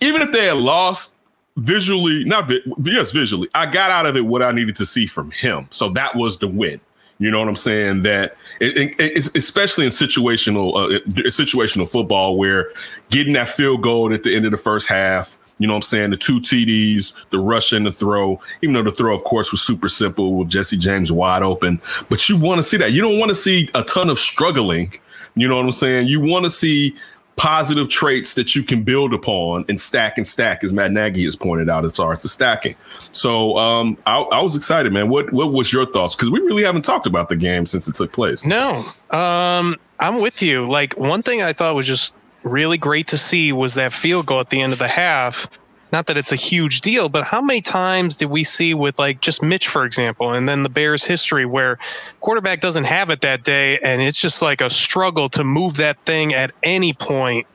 even 0.02 0.20
if 0.20 0.32
they 0.32 0.44
had 0.44 0.58
lost 0.58 1.16
visually, 1.56 2.24
not 2.26 2.46
vi- 2.46 2.60
yes, 2.82 3.12
visually, 3.12 3.48
I 3.54 3.64
got 3.64 3.90
out 3.90 4.04
of 4.04 4.16
it 4.16 4.26
what 4.26 4.42
I 4.42 4.52
needed 4.52 4.76
to 4.76 4.86
see 4.86 5.06
from 5.06 5.30
him. 5.30 5.66
So 5.70 5.88
that 5.88 6.14
was 6.14 6.36
the 6.36 6.46
win. 6.46 6.78
You 7.18 7.30
know 7.30 7.38
what 7.38 7.48
I'm 7.48 7.56
saying? 7.56 8.02
That 8.02 8.36
it, 8.60 8.94
it, 9.00 9.34
especially 9.34 9.86
in 9.86 9.90
situational 9.90 10.74
uh, 10.74 11.00
situational 11.30 11.88
football 11.88 12.36
where 12.36 12.70
getting 13.08 13.32
that 13.32 13.48
field 13.48 13.82
goal 13.82 14.12
at 14.12 14.24
the 14.24 14.36
end 14.36 14.44
of 14.44 14.50
the 14.50 14.58
first 14.58 14.88
half. 14.88 15.38
You 15.60 15.66
know 15.66 15.74
what 15.74 15.78
I'm 15.78 15.82
saying? 15.82 16.10
The 16.10 16.16
two 16.16 16.40
TDs, 16.40 17.28
the 17.28 17.38
rush 17.38 17.72
and 17.72 17.86
the 17.86 17.92
throw, 17.92 18.40
even 18.62 18.72
though 18.72 18.82
the 18.82 18.90
throw, 18.90 19.14
of 19.14 19.22
course, 19.24 19.52
was 19.52 19.60
super 19.60 19.90
simple 19.90 20.34
with 20.34 20.48
Jesse 20.48 20.78
James 20.78 21.12
wide 21.12 21.42
open. 21.42 21.80
But 22.08 22.28
you 22.28 22.38
want 22.38 22.58
to 22.58 22.62
see 22.62 22.78
that. 22.78 22.92
You 22.92 23.02
don't 23.02 23.18
want 23.18 23.28
to 23.28 23.34
see 23.34 23.68
a 23.74 23.84
ton 23.84 24.08
of 24.08 24.18
struggling. 24.18 24.94
You 25.34 25.46
know 25.46 25.56
what 25.56 25.66
I'm 25.66 25.72
saying? 25.72 26.08
You 26.08 26.18
want 26.18 26.46
to 26.46 26.50
see 26.50 26.96
positive 27.36 27.88
traits 27.88 28.34
that 28.34 28.54
you 28.54 28.62
can 28.62 28.82
build 28.82 29.12
upon 29.14 29.64
and 29.68 29.78
stack 29.78 30.16
and 30.16 30.26
stack, 30.26 30.64
as 30.64 30.72
Matt 30.72 30.92
Nagy 30.92 31.24
has 31.24 31.36
pointed 31.36 31.68
out, 31.68 31.84
as 31.84 31.94
far 31.94 32.12
as 32.12 32.22
the 32.22 32.28
stacking. 32.28 32.74
So 33.12 33.56
um, 33.58 33.98
I, 34.06 34.20
I, 34.20 34.40
was 34.40 34.56
excited, 34.56 34.92
man. 34.92 35.08
What 35.08 35.32
what 35.32 35.52
was 35.52 35.72
your 35.72 35.86
thoughts? 35.86 36.14
Because 36.14 36.30
we 36.30 36.40
really 36.40 36.64
haven't 36.64 36.82
talked 36.86 37.06
about 37.06 37.28
the 37.28 37.36
game 37.36 37.66
since 37.66 37.86
it 37.86 37.94
took 37.94 38.12
place. 38.12 38.46
No, 38.46 38.84
um, 39.10 39.76
I'm 39.98 40.20
with 40.20 40.40
you. 40.42 40.68
Like 40.68 40.96
one 40.98 41.22
thing 41.22 41.42
I 41.42 41.52
thought 41.52 41.74
was 41.74 41.86
just 41.86 42.14
really 42.42 42.78
great 42.78 43.08
to 43.08 43.18
see 43.18 43.52
was 43.52 43.74
that 43.74 43.92
field 43.92 44.26
goal 44.26 44.40
at 44.40 44.50
the 44.50 44.60
end 44.60 44.72
of 44.72 44.78
the 44.78 44.88
half 44.88 45.48
not 45.92 46.06
that 46.06 46.16
it's 46.16 46.32
a 46.32 46.36
huge 46.36 46.80
deal, 46.80 47.08
but 47.08 47.24
how 47.24 47.42
many 47.42 47.60
times 47.60 48.16
did 48.16 48.26
we 48.26 48.44
see 48.44 48.74
with 48.74 48.98
like 48.98 49.20
just 49.20 49.42
Mitch, 49.42 49.68
for 49.68 49.84
example, 49.84 50.32
and 50.32 50.48
then 50.48 50.62
the 50.62 50.68
Bears 50.68 51.04
history 51.04 51.44
where 51.44 51.78
quarterback 52.20 52.60
doesn't 52.60 52.84
have 52.84 53.10
it 53.10 53.20
that 53.22 53.42
day 53.42 53.78
and 53.80 54.00
it's 54.00 54.20
just 54.20 54.42
like 54.42 54.60
a 54.60 54.70
struggle 54.70 55.28
to 55.30 55.44
move 55.44 55.76
that 55.76 55.98
thing 56.04 56.32
at 56.32 56.52
any 56.62 56.92
point 56.92 57.46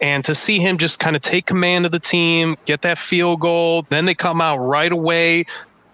and 0.00 0.24
to 0.24 0.34
see 0.34 0.58
him 0.58 0.76
just 0.76 0.98
kind 0.98 1.14
of 1.14 1.22
take 1.22 1.46
command 1.46 1.86
of 1.86 1.92
the 1.92 2.00
team, 2.00 2.56
get 2.64 2.82
that 2.82 2.98
field 2.98 3.40
goal, 3.40 3.86
then 3.90 4.04
they 4.04 4.14
come 4.14 4.40
out 4.40 4.58
right 4.58 4.92
away, 4.92 5.44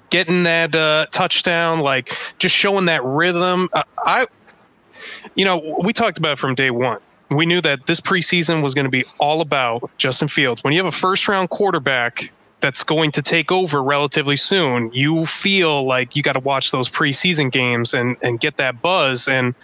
getting 0.09 0.44
that 0.44 0.75
uh, 0.75 1.07
touchdown, 1.11 1.81
like 1.81 2.16
just 2.38 2.55
showing 2.55 2.87
that 2.87 3.05
rhythm. 3.05 3.68
Uh, 3.72 3.83
I, 3.98 4.27
you 5.35 5.44
know, 5.44 5.77
we 5.83 5.92
talked 5.92 6.18
about 6.18 6.33
it 6.33 6.38
from 6.38 6.55
day 6.55 6.70
one 6.70 6.98
we 7.31 7.47
knew 7.47 7.61
that 7.61 7.87
this 7.87 8.01
preseason 8.01 8.62
was 8.62 8.75
going 8.75 8.85
to 8.85 8.90
be 8.90 9.05
all 9.19 9.40
about 9.40 9.90
Justin 9.99 10.29
Fields. 10.29 10.64
When 10.64 10.73
you 10.73 10.79
have 10.81 10.93
a 10.93 10.97
first 10.97 11.29
round 11.29 11.51
quarterback 11.51 12.33
that's 12.61 12.83
going 12.83 13.11
to 13.12 13.23
take 13.23 13.51
over 13.51 13.83
relatively 13.83 14.37
soon, 14.37 14.90
you 14.93 15.25
feel 15.27 15.87
like 15.87 16.16
you 16.16 16.23
got 16.23 16.35
to 16.35 16.40
watch 16.40 16.73
those 16.73 16.88
preseason 16.88 17.51
games 17.51 17.95
and 17.95 18.16
and 18.23 18.40
get 18.40 18.57
that 18.57 18.83
buzz. 18.83 19.29
And 19.29 19.55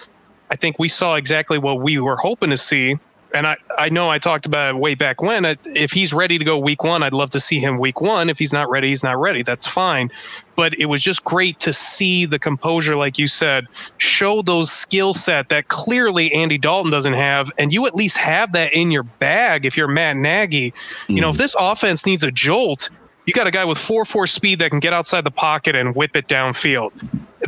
I 0.51 0.57
think 0.57 0.79
we 0.79 0.89
saw 0.89 1.17
exactly 1.17 1.59
what 1.59 1.81
we 1.81 1.99
were 1.99 2.17
hoping 2.17 2.51
to 2.51 2.57
see 2.57 2.97
and 3.37 3.47
I, 3.47 3.57
I 3.79 3.89
know 3.89 4.11
I 4.11 4.19
talked 4.19 4.47
about 4.47 4.75
it 4.75 4.79
way 4.79 4.95
back 4.95 5.21
when. 5.21 5.45
If 5.45 5.93
he's 5.93 6.13
ready 6.13 6.39
to 6.39 6.45
go 6.45 6.59
week 6.59 6.83
one, 6.83 7.03
I'd 7.03 7.13
love 7.13 7.31
to 7.31 7.41
see 7.41 7.59
him 7.59 7.79
week 7.79 8.01
one. 8.01 8.31
If 8.31 8.39
he's 8.39 8.53
not 8.53 8.69
ready, 8.71 8.89
he's 8.89 9.03
not 9.03 9.19
ready. 9.19 9.43
That's 9.43 9.67
fine. 9.67 10.11
But 10.55 10.79
it 10.81 10.87
was 10.87 11.03
just 11.03 11.25
great 11.25 11.59
to 11.61 11.73
see 11.73 12.25
the 12.25 12.39
composure, 12.39 12.97
like 12.97 13.19
you 13.19 13.29
said, 13.29 13.67
show 13.99 14.43
those 14.43 14.73
skill 14.73 15.13
set 15.13 15.51
that 15.51 15.69
clearly 15.69 16.33
Andy 16.33 16.57
Dalton 16.59 16.91
doesn't 16.91 17.13
have. 17.13 17.53
And 17.59 17.73
you 17.73 17.87
at 17.87 17.95
least 17.95 18.17
have 18.17 18.53
that 18.53 18.73
in 18.73 18.91
your 18.91 19.03
bag 19.03 19.67
if 19.67 19.77
you're 19.77 19.89
Matt 19.89 20.17
Nagy. 20.17 20.71
Mm. 20.71 21.17
You 21.17 21.21
know, 21.21 21.31
if 21.31 21.37
mm. 21.37 21.41
this 21.41 21.55
offense 21.59 22.07
needs 22.07 22.25
a 22.25 22.33
jolt, 22.33 22.89
you 23.27 23.35
got 23.35 23.47
a 23.47 23.51
guy 23.51 23.65
with 23.65 23.79
4 23.79 24.05
4 24.05 24.27
speed 24.27 24.61
that 24.61 24.71
can 24.71 24.81
get 24.81 24.93
outside 24.93 25.25
the 25.25 25.31
pocket 25.31 25.75
and 25.75 25.95
whip 25.95 26.17
it 26.17 26.29
downfield. 26.29 26.93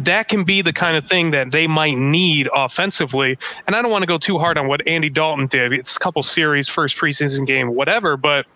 That 0.04 0.28
can 0.28 0.44
be 0.44 0.62
the 0.62 0.72
kind 0.72 0.96
of 0.96 1.04
thing 1.04 1.30
that 1.32 1.50
they 1.50 1.66
might 1.66 1.96
need 1.96 2.48
offensively. 2.54 3.38
And 3.66 3.76
I 3.76 3.82
don't 3.82 3.90
want 3.90 4.02
to 4.02 4.08
go 4.08 4.18
too 4.18 4.38
hard 4.38 4.58
on 4.58 4.68
what 4.68 4.86
Andy 4.86 5.10
Dalton 5.10 5.46
did. 5.46 5.72
It's 5.72 5.96
a 5.96 5.98
couple 5.98 6.22
series, 6.22 6.68
first 6.68 6.96
preseason 6.96 7.46
game, 7.46 7.74
whatever. 7.74 8.16
But 8.16 8.46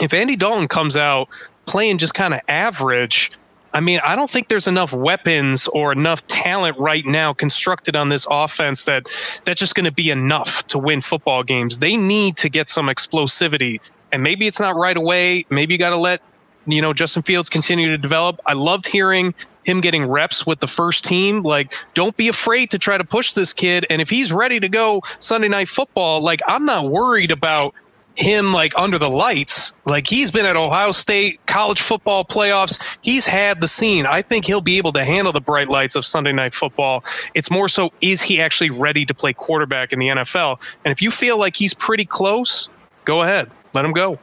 if 0.00 0.12
Andy 0.14 0.36
Dalton 0.36 0.68
comes 0.68 0.96
out 0.96 1.28
playing 1.66 1.98
just 1.98 2.14
kind 2.14 2.34
of 2.34 2.40
average, 2.48 3.32
I 3.74 3.80
mean, 3.80 4.00
I 4.04 4.14
don't 4.14 4.28
think 4.28 4.48
there's 4.48 4.66
enough 4.66 4.92
weapons 4.92 5.66
or 5.68 5.92
enough 5.92 6.22
talent 6.24 6.78
right 6.78 7.06
now 7.06 7.32
constructed 7.32 7.96
on 7.96 8.10
this 8.10 8.26
offense 8.30 8.84
that 8.84 9.04
that's 9.44 9.58
just 9.58 9.74
going 9.74 9.86
to 9.86 9.92
be 9.92 10.10
enough 10.10 10.66
to 10.66 10.78
win 10.78 11.00
football 11.00 11.42
games. 11.42 11.78
They 11.78 11.96
need 11.96 12.36
to 12.38 12.50
get 12.50 12.68
some 12.68 12.88
explosivity. 12.88 13.80
And 14.12 14.22
maybe 14.22 14.46
it's 14.46 14.60
not 14.60 14.76
right 14.76 14.96
away. 14.96 15.46
Maybe 15.50 15.72
you 15.74 15.78
got 15.78 15.90
to 15.90 15.96
let 15.96 16.20
you 16.66 16.82
know 16.82 16.92
Justin 16.92 17.22
Fields 17.22 17.48
continue 17.48 17.88
to 17.88 17.98
develop. 17.98 18.40
I 18.46 18.52
loved 18.52 18.86
hearing 18.86 19.34
him 19.64 19.80
getting 19.80 20.06
reps 20.06 20.46
with 20.46 20.60
the 20.60 20.66
first 20.66 21.04
team. 21.04 21.42
Like, 21.42 21.74
don't 21.94 22.16
be 22.16 22.28
afraid 22.28 22.70
to 22.70 22.78
try 22.78 22.98
to 22.98 23.04
push 23.04 23.32
this 23.32 23.52
kid. 23.52 23.86
And 23.90 24.02
if 24.02 24.10
he's 24.10 24.32
ready 24.32 24.60
to 24.60 24.68
go 24.68 25.02
Sunday 25.18 25.48
night 25.48 25.68
football, 25.68 26.20
like 26.20 26.40
I'm 26.46 26.64
not 26.64 26.90
worried 26.90 27.30
about 27.30 27.74
him 28.14 28.52
like 28.52 28.72
under 28.76 28.98
the 28.98 29.08
lights. 29.08 29.74
Like 29.84 30.06
he's 30.06 30.30
been 30.30 30.44
at 30.44 30.56
Ohio 30.56 30.92
State 30.92 31.44
college 31.46 31.80
football 31.80 32.24
playoffs. 32.24 32.98
He's 33.02 33.26
had 33.26 33.60
the 33.60 33.68
scene. 33.68 34.06
I 34.06 34.22
think 34.22 34.44
he'll 34.44 34.60
be 34.60 34.78
able 34.78 34.92
to 34.92 35.04
handle 35.04 35.32
the 35.32 35.40
bright 35.40 35.68
lights 35.68 35.94
of 35.94 36.04
Sunday 36.04 36.32
night 36.32 36.54
football. 36.54 37.04
It's 37.34 37.50
more 37.50 37.68
so 37.68 37.92
is 38.00 38.22
he 38.22 38.40
actually 38.40 38.70
ready 38.70 39.06
to 39.06 39.14
play 39.14 39.32
quarterback 39.32 39.92
in 39.92 39.98
the 39.98 40.08
NFL? 40.08 40.60
And 40.84 40.92
if 40.92 41.00
you 41.00 41.10
feel 41.10 41.38
like 41.38 41.56
he's 41.56 41.74
pretty 41.74 42.04
close, 42.04 42.68
go 43.04 43.22
ahead. 43.22 43.50
Let 43.74 43.84
him 43.84 43.92
go. 43.92 44.18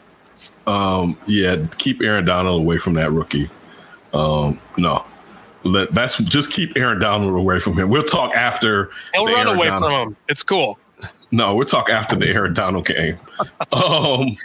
Um, 0.67 1.17
yeah, 1.25 1.65
keep 1.77 2.01
Aaron 2.01 2.25
Donald 2.25 2.61
away 2.61 2.77
from 2.77 2.93
that 2.93 3.11
rookie. 3.11 3.49
Um, 4.13 4.59
no, 4.77 5.03
let 5.63 5.93
that's 5.93 6.17
just 6.17 6.51
keep 6.51 6.77
Aaron 6.77 6.99
Donald 6.99 7.35
away 7.35 7.59
from 7.59 7.73
him. 7.73 7.89
We'll 7.89 8.03
talk 8.03 8.35
after. 8.35 8.89
He'll 9.13 9.25
run 9.25 9.47
Aaron 9.47 9.57
away 9.57 9.67
Donald. 9.67 9.83
from 9.83 10.07
him. 10.09 10.17
It's 10.27 10.43
cool. 10.43 10.77
No, 11.31 11.53
we'll 11.55 11.67
talk 11.67 11.89
after 11.89 12.15
the 12.15 12.27
Aaron 12.27 12.53
Donald 12.53 12.85
game. 12.85 13.17
Um, 13.71 14.35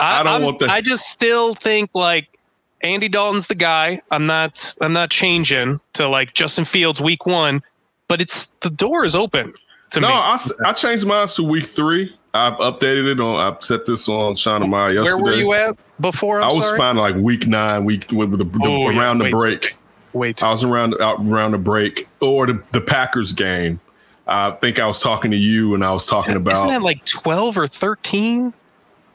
I, 0.00 0.20
I 0.20 0.22
don't 0.24 0.32
I'm, 0.34 0.42
want 0.42 0.58
that. 0.58 0.70
I 0.70 0.80
just 0.80 1.08
still 1.08 1.54
think 1.54 1.90
like 1.94 2.38
Andy 2.82 3.08
Dalton's 3.08 3.46
the 3.46 3.54
guy. 3.54 4.00
I'm 4.10 4.26
not. 4.26 4.74
I'm 4.80 4.92
not 4.92 5.10
changing 5.10 5.80
to 5.92 6.08
like 6.08 6.34
Justin 6.34 6.64
Fields 6.64 7.00
week 7.00 7.24
one, 7.26 7.62
but 8.08 8.20
it's 8.20 8.48
the 8.60 8.70
door 8.70 9.04
is 9.04 9.14
open 9.14 9.54
to 9.90 10.00
no, 10.00 10.08
me. 10.08 10.14
I, 10.14 10.38
I 10.66 10.72
changed 10.72 11.06
mine 11.06 11.28
to 11.28 11.44
week 11.44 11.66
three 11.66 12.14
I've 12.34 12.54
updated 12.54 13.12
it 13.12 13.20
on. 13.20 13.36
I've 13.36 13.62
set 13.62 13.84
this 13.84 14.08
on 14.08 14.36
Sean 14.36 14.62
and 14.62 14.70
Maya 14.70 14.94
yesterday. 14.94 15.22
Where 15.22 15.32
were 15.32 15.38
you 15.38 15.52
at 15.52 15.76
before? 16.00 16.40
I'm 16.40 16.50
I 16.50 16.52
was 16.52 16.64
sorry? 16.64 16.78
fine 16.78 16.96
like 16.96 17.14
week 17.16 17.46
nine, 17.46 17.84
week 17.84 18.10
with 18.10 18.30
the, 18.30 18.38
the 18.38 18.60
Oh, 18.64 18.90
yeah, 18.90 18.98
around 18.98 19.18
the 19.18 19.30
wait. 19.32 19.74
Break. 20.12 20.20
Wait. 20.20 20.42
I 20.42 20.50
was 20.50 20.62
around 20.64 20.94
out 21.00 21.18
around 21.26 21.52
the 21.52 21.58
break 21.58 22.08
or 22.20 22.46
the, 22.46 22.62
the 22.72 22.80
Packers 22.80 23.32
game. 23.32 23.80
I 24.26 24.52
think 24.52 24.78
I 24.78 24.86
was 24.86 25.00
talking 25.00 25.30
to 25.32 25.36
you 25.36 25.74
and 25.74 25.84
I 25.84 25.92
was 25.92 26.06
talking 26.06 26.36
about 26.36 26.52
Isn't 26.52 26.68
that 26.68 26.82
like 26.82 27.04
12 27.04 27.58
or 27.58 27.66
13? 27.66 28.52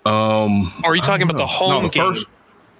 um 0.06 0.74
Or 0.84 0.92
are 0.92 0.96
you 0.96 1.02
talking 1.02 1.24
about 1.24 1.38
the 1.38 1.46
home 1.48 1.70
no, 1.70 1.82
the 1.82 1.90
game? 1.90 2.04
first 2.14 2.26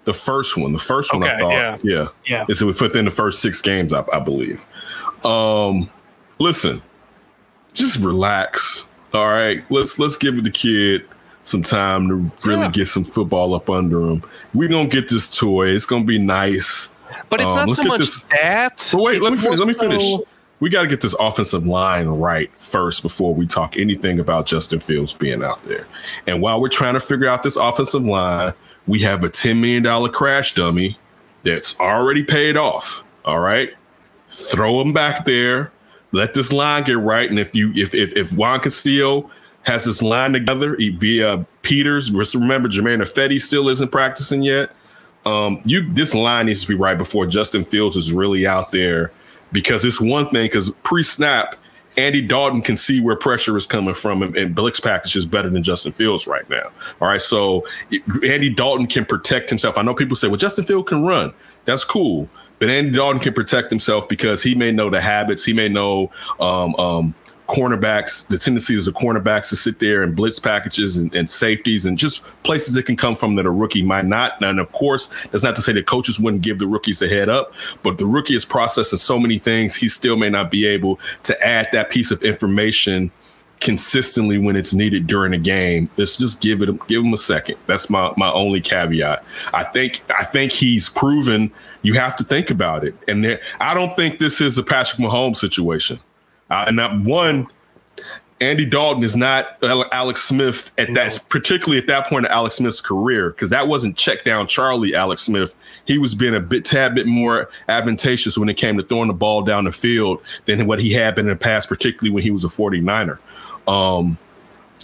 the 0.06 0.14
first 0.14 0.56
one. 0.58 0.72
The 0.74 0.80
first 0.80 1.14
one 1.14 1.24
I 1.24 1.34
Okay, 1.34 1.40
thought. 1.42 1.52
yeah. 1.52 1.78
yeah. 1.84 2.08
Yeah. 2.26 2.46
It's 2.48 2.62
within 2.62 3.06
the 3.06 3.12
first 3.12 3.42
six 3.42 3.62
games, 3.62 3.94
I, 3.94 4.04
I 4.14 4.20
believe. 4.20 4.66
Um 5.24 5.90
listen, 6.40 6.82
just 7.74 7.98
relax. 8.00 8.88
All 9.14 9.28
right. 9.30 9.64
Let's 9.72 9.98
let's 10.00 10.18
give 10.18 10.44
the 10.44 10.52
kid 10.52 11.06
some 11.44 11.64
time 11.64 12.10
to 12.10 12.32
really 12.48 12.62
Yeah. 12.64 12.72
get 12.72 12.88
some 12.90 13.06
football 13.06 13.54
up 13.56 13.70
under 13.70 14.02
him. 14.02 14.22
We're 14.54 14.68
gonna 14.70 14.90
get 14.90 15.10
this 15.10 15.30
toy. 15.36 15.70
It's 15.70 15.86
gonna 15.86 16.04
be 16.04 16.20
nice. 16.20 16.90
But 17.30 17.42
it's 17.42 17.52
Um, 17.52 17.68
not 17.68 17.70
so 17.72 17.84
much 17.84 18.00
this- 18.00 18.22
that. 18.32 18.90
But 18.94 19.02
wait, 19.02 19.22
let 19.22 19.32
me 19.34 19.38
finish. 19.38 19.60
Let 19.60 19.68
me 19.68 19.74
finish. 19.74 20.04
We 20.60 20.70
got 20.72 20.82
to 20.84 20.88
get 20.88 21.02
this 21.02 21.14
offensive 21.20 21.68
line 21.68 22.08
right 22.08 22.50
first 22.58 23.04
before 23.04 23.36
we 23.36 23.46
talk 23.46 23.78
anything 23.78 24.20
about 24.20 24.48
Justin 24.48 24.80
Fields 24.80 25.14
being 25.14 25.44
out 25.44 25.62
there. 25.64 25.86
And 26.26 26.42
while 26.42 26.60
we're 26.60 26.70
trying 26.70 26.96
to 26.96 27.00
figure 27.00 27.28
out 27.28 27.44
this 27.44 27.56
offensive 27.58 28.04
line, 28.04 28.54
we 28.88 29.00
have 29.00 29.24
a 29.24 29.30
$10 29.30 29.58
million 29.60 30.12
crash 30.12 30.56
dummy 30.56 30.98
that's 31.44 31.80
already 31.80 32.24
paid 32.24 32.58
off. 32.58 33.04
All 33.24 33.38
right. 33.40 33.72
Throw 34.32 34.82
him 34.82 34.94
back 34.94 35.26
there. 35.26 35.72
Let 36.12 36.34
this 36.34 36.52
line 36.52 36.84
get 36.84 36.98
right. 36.98 37.30
And 37.30 37.38
if 37.38 37.54
you 37.56 37.72
if 37.76 37.94
if, 37.94 38.16
if 38.16 38.34
Juan 38.34 38.60
Castillo 38.60 39.30
has 39.64 39.86
this 39.86 40.02
line 40.02 40.34
together 40.34 40.76
via 40.78 41.46
Peters, 41.62 42.12
remember 42.34 42.68
Germain 42.70 43.00
Ifedi 43.00 43.40
still 43.42 43.70
isn't 43.70 43.92
practicing 43.92 44.42
yet 44.42 44.72
um, 45.28 45.62
you 45.66 45.92
this 45.94 46.16
line 46.16 46.46
needs 46.46 46.62
to 46.62 46.68
be 46.68 46.76
right 46.76 46.98
before 46.98 47.28
Justin 47.28 47.66
Fields 47.66 47.98
is 47.98 48.14
really 48.14 48.48
out 48.48 48.72
there 48.72 49.12
because 49.52 49.84
it's 49.84 50.00
one 50.00 50.30
thing 50.30 50.46
because 50.46 50.70
pre-snap, 50.84 51.56
Andy 51.98 52.22
Dalton 52.22 52.62
can 52.62 52.78
see 52.78 53.02
where 53.02 53.16
pressure 53.16 53.58
is 53.58 53.66
coming 53.66 53.94
from, 53.94 54.22
and, 54.22 54.38
and 54.38 54.56
Blix 54.56 54.80
package 54.80 55.16
is 55.18 55.26
better 55.26 55.50
than 55.50 55.64
Justin 55.64 55.92
Fields 55.92 56.28
right 56.28 56.50
now. 56.50 56.72
All 57.02 57.10
right, 57.10 57.22
so 57.22 57.66
Andy 58.24 58.50
Dalton 58.50 58.88
can 58.88 59.04
protect 59.04 59.50
himself. 59.50 59.78
I 59.78 59.82
know 59.82 59.94
people 59.94 60.16
say, 60.16 60.30
"Well, 60.30 60.38
Justin 60.38 60.64
Fields 60.64 60.88
can 60.88 61.06
run." 61.06 61.34
That's 61.66 61.84
cool, 61.84 62.30
but 62.60 62.70
Andy 62.70 62.92
Dalton 62.92 63.20
can 63.20 63.34
protect 63.34 63.70
himself 63.70 64.08
because 64.08 64.42
he 64.42 64.56
may 64.56 64.72
know 64.72 64.90
the 64.90 65.02
habits. 65.02 65.44
He 65.44 65.52
may 65.52 65.68
know 65.68 66.10
um, 66.40 66.74
um, 66.76 67.16
cornerbacks, 67.48 68.28
the 68.28 68.38
tendency 68.38 68.76
is 68.76 68.86
the 68.86 68.92
cornerbacks 68.92 69.50
to 69.50 69.56
sit 69.56 69.80
there 69.80 70.04
and 70.04 70.16
blitz 70.16 70.40
packages 70.40 70.98
and, 70.98 71.14
and 71.16 71.30
safeties 71.30 71.86
and 71.86 71.98
just 71.98 72.24
places 72.44 72.74
that 72.74 72.86
can 72.86 72.96
come 72.96 73.16
from 73.16 73.36
that 73.36 73.46
a 73.46 73.52
rookie 73.52 73.82
might 73.82 74.06
not. 74.06 74.42
And 74.42 74.60
of 74.60 74.72
course, 74.74 75.08
that's 75.28 75.44
not 75.44 75.56
to 75.56 75.62
say 75.62 75.72
that 75.74 75.86
coaches 75.86 76.20
wouldn't 76.20 76.44
give 76.44 76.60
the 76.60 76.68
rookies 76.68 77.02
a 77.02 77.08
head 77.08 77.30
up, 77.30 77.54
but 77.84 77.98
the 77.98 78.06
rookie 78.06 78.36
is 78.36 78.46
processing 78.46 78.98
so 78.98 79.20
many 79.20 79.40
things, 79.40 79.76
he 79.76 79.88
still 79.88 80.18
may 80.18 80.30
not 80.30 80.52
be 80.52 80.66
able 80.66 81.00
to 81.24 81.46
add 81.46 81.70
that 81.72 81.90
piece 81.90 82.12
of 82.12 82.22
information 82.24 83.12
consistently 83.60 84.38
when 84.38 84.56
it's 84.56 84.74
needed 84.74 85.08
during 85.08 85.34
a 85.34 85.38
game. 85.38 85.90
Let's 85.98 86.18
just 86.18 86.42
give 86.42 86.62
it 86.62 86.88
give 86.88 87.04
him 87.04 87.14
a 87.14 87.18
second. 87.18 87.58
That's 87.66 87.90
my 87.90 88.14
my 88.18 88.32
only 88.32 88.62
caveat. 88.62 89.24
I 89.54 89.64
think 89.64 90.04
I 90.16 90.24
think 90.24 90.52
he's 90.52 90.90
proven 90.90 91.52
you 91.82 91.94
have 91.94 92.16
to 92.18 92.24
think 92.24 92.50
about 92.50 92.84
it. 92.84 92.96
And 93.08 93.24
there, 93.24 93.40
I 93.60 93.74
don't 93.74 93.96
think 93.96 94.20
this 94.20 94.42
is 94.42 94.58
a 94.58 94.64
Patrick 94.64 95.00
Mahomes 95.00 95.38
situation. 95.38 96.00
Uh, 96.50 96.66
and 96.68 96.80
that 96.80 97.00
one, 97.00 97.48
Andy 98.40 98.66
Dalton 98.66 99.04
is 99.04 99.16
not 99.16 99.58
Alex 99.64 100.24
Smith 100.24 100.70
at 100.78 100.94
that, 100.94 101.26
particularly 101.30 101.80
at 101.80 101.88
that 101.88 102.08
point 102.08 102.26
of 102.26 102.32
Alex 102.32 102.56
Smith's 102.56 102.82
career, 102.82 103.32
because 103.32 103.50
that 103.50 103.68
wasn't 103.68 103.98
check 103.98 104.24
down 104.24 104.46
Charlie 104.46 104.94
Alex 104.94 105.24
Smith. 105.24 105.56
He 105.86 105.98
was 105.98 106.14
being 106.14 106.36
a 106.36 106.40
bit 106.40 106.64
tad 106.64 106.94
bit 106.94 107.08
more 107.08 107.50
advantageous 107.68 108.38
when 108.38 108.48
it 108.48 108.54
came 108.54 108.78
to 108.78 108.84
throwing 108.84 109.08
the 109.08 109.14
ball 109.14 109.42
down 109.42 109.64
the 109.64 109.72
field 109.72 110.22
than 110.46 110.68
what 110.68 110.80
he 110.80 110.94
had 110.94 111.16
been 111.16 111.26
in 111.26 111.32
the 111.34 111.36
past, 111.36 111.68
particularly 111.68 112.12
when 112.12 112.24
he 112.24 112.30
was 112.30 112.44
a 112.44 112.48
49er. 112.48 113.18
Um, 113.68 114.18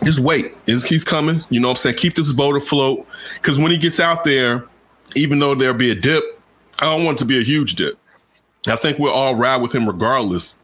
just 0.03 0.19
wait. 0.19 0.57
Is 0.65 0.83
he's 0.83 1.03
coming? 1.03 1.43
You 1.49 1.59
know 1.59 1.67
what 1.67 1.73
I'm 1.73 1.77
saying? 1.77 1.95
Keep 1.97 2.15
this 2.15 2.33
boat 2.33 2.57
afloat. 2.57 3.05
Because 3.35 3.59
when 3.59 3.71
he 3.71 3.77
gets 3.77 3.99
out 3.99 4.23
there, 4.23 4.65
even 5.15 5.37
though 5.37 5.53
there'll 5.53 5.75
be 5.75 5.91
a 5.91 5.95
dip, 5.95 6.23
I 6.79 6.85
don't 6.85 7.03
want 7.03 7.19
it 7.19 7.23
to 7.23 7.25
be 7.25 7.37
a 7.37 7.43
huge 7.43 7.75
dip. 7.75 7.99
I 8.67 8.75
think 8.75 8.97
we'll 8.97 9.13
all 9.13 9.35
ride 9.35 9.61
with 9.61 9.73
him 9.73 9.85
regardless. 9.87 10.55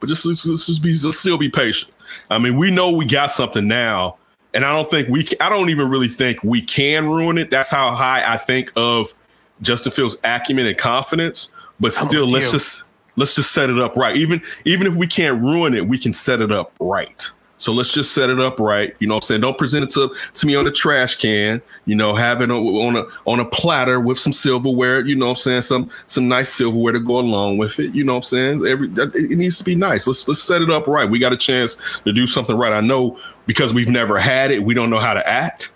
But 0.00 0.08
just 0.08 0.24
let's, 0.24 0.46
let's 0.46 0.66
just 0.66 0.82
be 0.82 0.90
let's 0.90 1.18
still 1.18 1.38
be 1.38 1.48
patient. 1.48 1.92
I 2.30 2.38
mean, 2.38 2.56
we 2.56 2.70
know 2.70 2.90
we 2.90 3.04
got 3.04 3.30
something 3.30 3.66
now, 3.66 4.16
and 4.54 4.64
I 4.64 4.72
don't 4.72 4.90
think 4.90 5.08
we. 5.08 5.26
I 5.40 5.48
don't 5.48 5.70
even 5.70 5.88
really 5.88 6.08
think 6.08 6.42
we 6.42 6.62
can 6.62 7.08
ruin 7.08 7.38
it. 7.38 7.50
That's 7.50 7.70
how 7.70 7.92
high 7.92 8.22
I 8.26 8.36
think 8.36 8.72
of 8.76 9.12
Justin 9.60 9.92
Fields' 9.92 10.16
acumen 10.24 10.66
and 10.66 10.78
confidence. 10.78 11.50
But 11.80 11.92
still, 11.92 12.26
let's 12.26 12.46
you. 12.46 12.52
just 12.52 12.84
let's 13.16 13.34
just 13.34 13.52
set 13.52 13.70
it 13.70 13.78
up 13.78 13.96
right. 13.96 14.16
Even 14.16 14.42
even 14.64 14.86
if 14.86 14.94
we 14.94 15.06
can't 15.06 15.40
ruin 15.42 15.74
it, 15.74 15.86
we 15.86 15.98
can 15.98 16.12
set 16.12 16.40
it 16.40 16.52
up 16.52 16.72
right. 16.80 17.30
So 17.58 17.72
let's 17.72 17.92
just 17.92 18.12
set 18.12 18.30
it 18.30 18.40
up 18.40 18.58
right. 18.58 18.94
You 19.00 19.08
know 19.08 19.14
what 19.14 19.24
I'm 19.24 19.26
saying? 19.26 19.40
Don't 19.42 19.58
present 19.58 19.84
it 19.84 19.90
to, 19.90 20.14
to 20.34 20.46
me 20.46 20.54
on 20.54 20.66
a 20.66 20.70
trash 20.70 21.16
can. 21.16 21.60
You 21.84 21.96
know, 21.96 22.14
have 22.14 22.40
it 22.40 22.50
on, 22.50 22.96
a 22.96 23.06
on 23.26 23.40
a 23.40 23.44
platter 23.44 24.00
with 24.00 24.18
some 24.18 24.32
silverware, 24.32 25.04
you 25.04 25.16
know 25.16 25.26
what 25.26 25.32
I'm 25.32 25.36
saying? 25.36 25.62
Some 25.62 25.90
some 26.06 26.28
nice 26.28 26.48
silverware 26.48 26.92
to 26.92 27.00
go 27.00 27.18
along 27.18 27.58
with 27.58 27.78
it. 27.80 27.94
You 27.94 28.04
know 28.04 28.14
what 28.14 28.18
I'm 28.18 28.22
saying? 28.24 28.66
Every 28.66 28.88
it 28.88 29.36
needs 29.36 29.58
to 29.58 29.64
be 29.64 29.74
nice. 29.74 30.06
Let's 30.06 30.26
let's 30.26 30.42
set 30.42 30.62
it 30.62 30.70
up 30.70 30.86
right. 30.86 31.08
We 31.08 31.18
got 31.18 31.32
a 31.32 31.36
chance 31.36 32.00
to 32.04 32.12
do 32.12 32.26
something 32.26 32.56
right. 32.56 32.72
I 32.72 32.80
know 32.80 33.18
because 33.46 33.74
we've 33.74 33.88
never 33.88 34.18
had 34.18 34.50
it, 34.50 34.62
we 34.62 34.74
don't 34.74 34.90
know 34.90 34.98
how 34.98 35.14
to 35.14 35.28
act. 35.28 35.72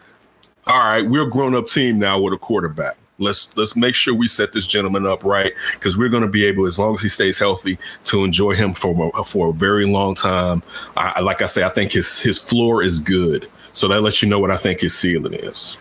All 0.66 0.78
right, 0.78 1.04
we're 1.04 1.26
a 1.26 1.30
grown-up 1.30 1.66
team 1.66 1.98
now 1.98 2.20
with 2.20 2.32
a 2.32 2.38
quarterback. 2.38 2.96
Let's 3.22 3.56
let's 3.56 3.76
make 3.76 3.94
sure 3.94 4.14
we 4.14 4.28
set 4.28 4.52
this 4.52 4.66
gentleman 4.66 5.06
up 5.06 5.24
right 5.24 5.52
because 5.74 5.96
we're 5.96 6.08
going 6.08 6.22
to 6.24 6.28
be 6.28 6.44
able, 6.44 6.66
as 6.66 6.78
long 6.78 6.94
as 6.94 7.00
he 7.02 7.08
stays 7.08 7.38
healthy, 7.38 7.78
to 8.04 8.24
enjoy 8.24 8.54
him 8.54 8.74
for 8.74 9.10
a- 9.14 9.24
for 9.24 9.50
a 9.50 9.52
very 9.52 9.86
long 9.86 10.14
time. 10.14 10.62
I, 10.96 11.20
like 11.20 11.40
I 11.42 11.46
say, 11.46 11.62
I 11.64 11.68
think 11.70 11.92
his 11.92 12.20
his 12.20 12.38
floor 12.38 12.82
is 12.82 12.98
good, 12.98 13.48
so 13.72 13.88
that 13.88 14.02
lets 14.02 14.22
you 14.22 14.28
know 14.28 14.38
what 14.40 14.50
I 14.50 14.56
think 14.56 14.80
his 14.80 14.94
ceiling 14.96 15.34
is. 15.34 15.76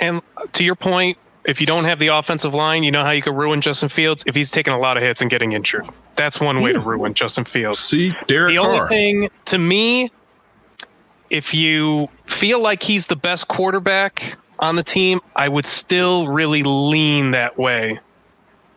And 0.00 0.20
to 0.52 0.64
your 0.64 0.74
point, 0.74 1.16
if 1.44 1.60
you 1.60 1.66
don't 1.66 1.84
have 1.84 1.98
the 2.00 2.08
offensive 2.08 2.54
line, 2.54 2.82
you 2.82 2.90
know 2.90 3.04
how 3.04 3.10
you 3.10 3.22
could 3.22 3.34
ruin 3.36 3.60
Justin 3.60 3.88
Fields 3.88 4.24
if 4.26 4.34
he's 4.34 4.50
taking 4.50 4.72
a 4.74 4.78
lot 4.78 4.96
of 4.96 5.02
hits 5.02 5.20
and 5.20 5.30
getting 5.30 5.52
injured. 5.52 5.86
That's 6.16 6.40
one 6.40 6.60
way 6.62 6.72
to 6.72 6.80
ruin 6.80 7.14
Justin 7.14 7.44
Fields. 7.44 7.78
See, 7.78 8.12
Derek 8.26 8.54
The 8.54 8.60
Carr. 8.60 8.70
only 8.82 8.88
thing 8.88 9.28
to 9.46 9.58
me, 9.58 10.10
if 11.30 11.54
you 11.54 12.08
feel 12.26 12.60
like 12.60 12.82
he's 12.82 13.06
the 13.06 13.16
best 13.16 13.48
quarterback 13.48 14.36
on 14.62 14.76
the 14.76 14.82
team, 14.82 15.20
I 15.36 15.48
would 15.48 15.66
still 15.66 16.28
really 16.28 16.62
lean 16.62 17.32
that 17.32 17.58
way. 17.58 17.98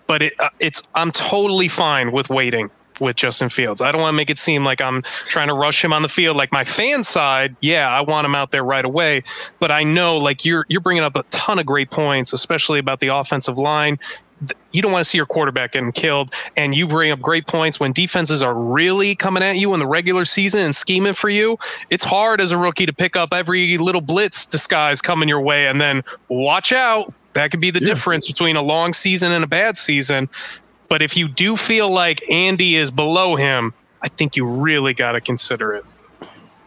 But 0.08 0.24
it, 0.24 0.34
uh, 0.40 0.50
it's 0.60 0.84
I'm 0.96 1.12
totally 1.12 1.68
fine 1.68 2.12
with 2.12 2.30
waiting 2.30 2.70
with 3.00 3.16
Justin 3.16 3.50
Fields. 3.50 3.82
I 3.82 3.92
don't 3.92 4.02
want 4.02 4.14
to 4.14 4.18
make 4.18 4.30
it 4.30 4.38
seem 4.38 4.64
like 4.64 4.82
I'm 4.82 5.02
trying 5.28 5.48
to 5.48 5.54
rush 5.54 5.84
him 5.84 5.94
on 5.94 6.02
the 6.02 6.10
field. 6.10 6.38
Like 6.38 6.52
my 6.52 6.64
fan 6.64 7.04
side, 7.04 7.56
yeah, 7.62 7.90
I 7.90 8.02
want 8.02 8.26
him 8.26 8.36
out 8.36 8.52
there 8.52 8.64
right 8.64 8.86
away. 8.86 9.24
But 9.60 9.72
I 9.72 9.84
know, 9.84 10.18
like 10.18 10.46
you're 10.46 10.66
you're 10.70 10.82
bringing 10.82 11.04
up 11.04 11.16
a 11.16 11.24
ton 11.24 11.60
of 11.60 11.66
great 11.66 11.92
points, 11.92 12.34
especially 12.34 12.80
about 12.80 13.00
the 13.00 13.08
offensive 13.08 13.58
line 13.58 14.00
you 14.72 14.82
don't 14.82 14.92
want 14.92 15.04
to 15.04 15.10
see 15.10 15.18
your 15.18 15.26
quarterback 15.26 15.72
getting 15.72 15.92
killed. 15.92 16.34
And 16.58 16.76
you 16.76 16.88
bring 16.88 17.12
up 17.12 17.22
great 17.22 17.48
points 17.48 17.80
when 17.80 17.94
defenses 17.94 18.42
are 18.42 18.54
really 18.60 19.16
coming 19.16 19.42
at 19.44 19.58
you 19.58 19.74
in 19.74 19.80
the 19.80 19.88
regular 19.88 20.26
season 20.26 20.62
and 20.62 20.76
scheming 20.76 21.14
for 21.14 21.30
you. 21.30 21.58
It's 21.90 22.04
hard 22.04 22.42
as 22.42 22.52
a 22.52 22.58
rookie 22.58 22.86
to 22.86 22.94
pick 22.94 23.16
up 23.16 23.34
every 23.34 23.78
little 23.78 24.02
blitz 24.02 24.46
disguise 24.46 25.02
coming 25.02 25.30
your 25.30 25.40
way 25.42 25.68
and 25.68 25.80
then 25.80 26.04
watch 26.28 26.74
out. 26.74 27.14
That 27.34 27.52
could 27.52 27.62
be 27.62 27.72
the 27.72 27.80
Yeah. 27.80 27.88
difference 27.88 28.28
between 28.28 28.56
a 28.56 28.62
long 28.62 28.94
season 28.94 29.32
and 29.32 29.44
a 29.44 29.48
bad 29.48 29.78
season. 29.78 30.30
But 30.90 31.02
if 31.02 31.18
you 31.18 31.28
do 31.28 31.56
feel 31.56 31.90
like 31.90 32.22
Andy 32.30 32.76
is 32.76 32.92
below 32.92 33.36
him, 33.36 33.74
I 34.04 34.08
think 34.08 34.36
you 34.36 34.46
really 34.46 34.94
got 34.94 35.14
to 35.14 35.22
consider 35.22 35.74
it. 35.74 35.84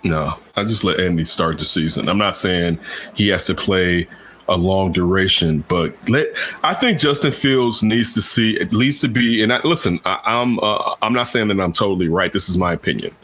No, 0.03 0.37
I 0.57 0.65
just 0.65 0.85
let 0.85 1.01
Andy 1.01 1.25
start 1.25 1.59
the 1.59 1.65
season. 1.65 2.09
I'm 2.09 2.19
not 2.19 2.37
saying 2.37 2.79
he 3.15 3.29
has 3.29 3.45
to 3.47 3.55
play 3.55 4.09
a 4.49 4.57
long 4.57 4.93
duration, 4.93 5.65
but 5.69 5.95
let 6.09 6.29
I 6.63 6.75
think 6.75 6.99
Justin 6.99 7.33
Fields 7.33 7.83
needs 7.83 8.15
to 8.15 8.23
see 8.23 8.59
at 8.61 8.73
least 8.73 9.03
to 9.03 9.09
be. 9.09 9.43
And 9.43 9.53
I, 9.53 9.61
listen, 9.63 10.01
I, 10.05 10.21
I'm 10.25 10.59
uh, 10.61 10.97
I'm 11.03 11.13
not 11.13 11.25
saying 11.25 11.49
that 11.49 11.61
I'm 11.61 11.73
totally 11.73 12.09
right. 12.09 12.33
This 12.33 12.49
is 12.49 12.57
my 12.57 12.73
opinion. 12.73 13.15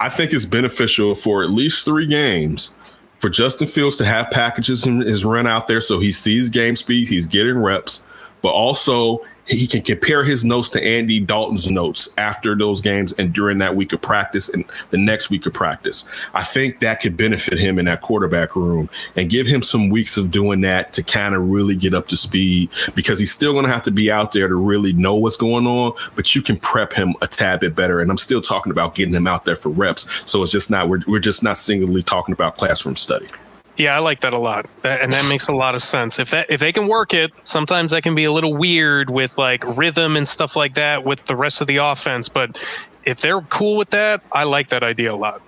I 0.00 0.08
think 0.08 0.32
it's 0.32 0.46
beneficial 0.46 1.14
for 1.14 1.44
at 1.44 1.50
least 1.50 1.84
three 1.84 2.06
games 2.06 2.72
for 3.18 3.28
Justin 3.28 3.68
Fields 3.68 3.96
to 3.98 4.04
have 4.04 4.30
packages 4.32 4.84
in 4.84 5.00
his 5.02 5.24
run 5.24 5.46
out 5.46 5.68
there, 5.68 5.80
so 5.80 6.00
he 6.00 6.10
sees 6.10 6.50
game 6.50 6.74
speed, 6.74 7.06
he's 7.06 7.26
getting 7.26 7.56
reps, 7.56 8.04
but 8.42 8.48
also 8.48 9.24
he 9.46 9.66
can 9.66 9.82
compare 9.82 10.24
his 10.24 10.44
notes 10.44 10.70
to 10.70 10.82
Andy 10.82 11.20
Dalton's 11.20 11.70
notes 11.70 12.12
after 12.16 12.56
those 12.56 12.80
games 12.80 13.12
and 13.14 13.32
during 13.32 13.58
that 13.58 13.74
week 13.74 13.92
of 13.92 14.00
practice 14.00 14.48
and 14.48 14.64
the 14.90 14.98
next 14.98 15.30
week 15.30 15.46
of 15.46 15.52
practice. 15.52 16.04
I 16.34 16.44
think 16.44 16.80
that 16.80 17.00
could 17.00 17.16
benefit 17.16 17.58
him 17.58 17.78
in 17.78 17.86
that 17.86 18.02
quarterback 18.02 18.54
room 18.54 18.88
and 19.16 19.28
give 19.28 19.46
him 19.46 19.62
some 19.62 19.90
weeks 19.90 20.16
of 20.16 20.30
doing 20.30 20.60
that 20.62 20.92
to 20.94 21.02
kind 21.02 21.34
of 21.34 21.48
really 21.48 21.76
get 21.76 21.94
up 21.94 22.08
to 22.08 22.16
speed 22.16 22.70
because 22.94 23.18
he's 23.18 23.32
still 23.32 23.52
going 23.52 23.64
to 23.64 23.72
have 23.72 23.82
to 23.84 23.90
be 23.90 24.10
out 24.10 24.32
there 24.32 24.48
to 24.48 24.54
really 24.54 24.92
know 24.92 25.16
what's 25.16 25.36
going 25.36 25.66
on, 25.66 25.92
but 26.14 26.34
you 26.34 26.42
can 26.42 26.56
prep 26.58 26.92
him 26.92 27.14
a 27.20 27.26
tad 27.26 27.60
bit 27.60 27.74
better. 27.74 28.00
And 28.00 28.10
I'm 28.10 28.18
still 28.18 28.40
talking 28.40 28.70
about 28.70 28.94
getting 28.94 29.14
him 29.14 29.26
out 29.26 29.44
there 29.44 29.56
for 29.56 29.70
reps. 29.70 30.30
So 30.30 30.42
it's 30.42 30.52
just 30.52 30.70
not, 30.70 30.88
we're, 30.88 31.00
we're 31.06 31.18
just 31.18 31.42
not 31.42 31.56
singly 31.56 32.02
talking 32.02 32.32
about 32.32 32.56
classroom 32.56 32.96
study. 32.96 33.28
Yeah, 33.76 33.96
I 33.96 34.00
like 34.00 34.20
that 34.20 34.34
a 34.34 34.38
lot, 34.38 34.66
and 34.84 35.12
that 35.12 35.26
makes 35.30 35.48
a 35.48 35.54
lot 35.54 35.74
of 35.74 35.82
sense. 35.82 36.18
If 36.18 36.30
that 36.30 36.50
if 36.50 36.60
they 36.60 36.72
can 36.72 36.88
work 36.88 37.14
it, 37.14 37.32
sometimes 37.44 37.92
that 37.92 38.02
can 38.02 38.14
be 38.14 38.24
a 38.24 38.32
little 38.32 38.54
weird 38.54 39.08
with 39.08 39.38
like 39.38 39.64
rhythm 39.76 40.14
and 40.16 40.28
stuff 40.28 40.56
like 40.56 40.74
that 40.74 41.04
with 41.04 41.24
the 41.24 41.34
rest 41.34 41.62
of 41.62 41.66
the 41.68 41.78
offense. 41.78 42.28
But 42.28 42.62
if 43.04 43.22
they're 43.22 43.40
cool 43.42 43.78
with 43.78 43.90
that, 43.90 44.22
I 44.32 44.44
like 44.44 44.68
that 44.68 44.82
idea 44.82 45.12
a 45.12 45.16
lot. 45.16 45.40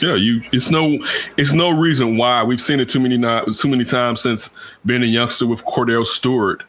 Yeah, 0.00 0.14
you. 0.14 0.42
It's 0.52 0.70
no. 0.70 0.98
It's 1.36 1.52
no 1.52 1.70
reason 1.70 2.16
why 2.16 2.42
we've 2.42 2.60
seen 2.60 2.80
it 2.80 2.88
too 2.88 3.00
many 3.00 3.18
too 3.18 3.68
many 3.68 3.84
times 3.84 4.22
since 4.22 4.50
being 4.86 5.02
a 5.02 5.06
youngster 5.06 5.46
with 5.46 5.64
Kordell 5.64 6.04
Stewart 6.04 6.62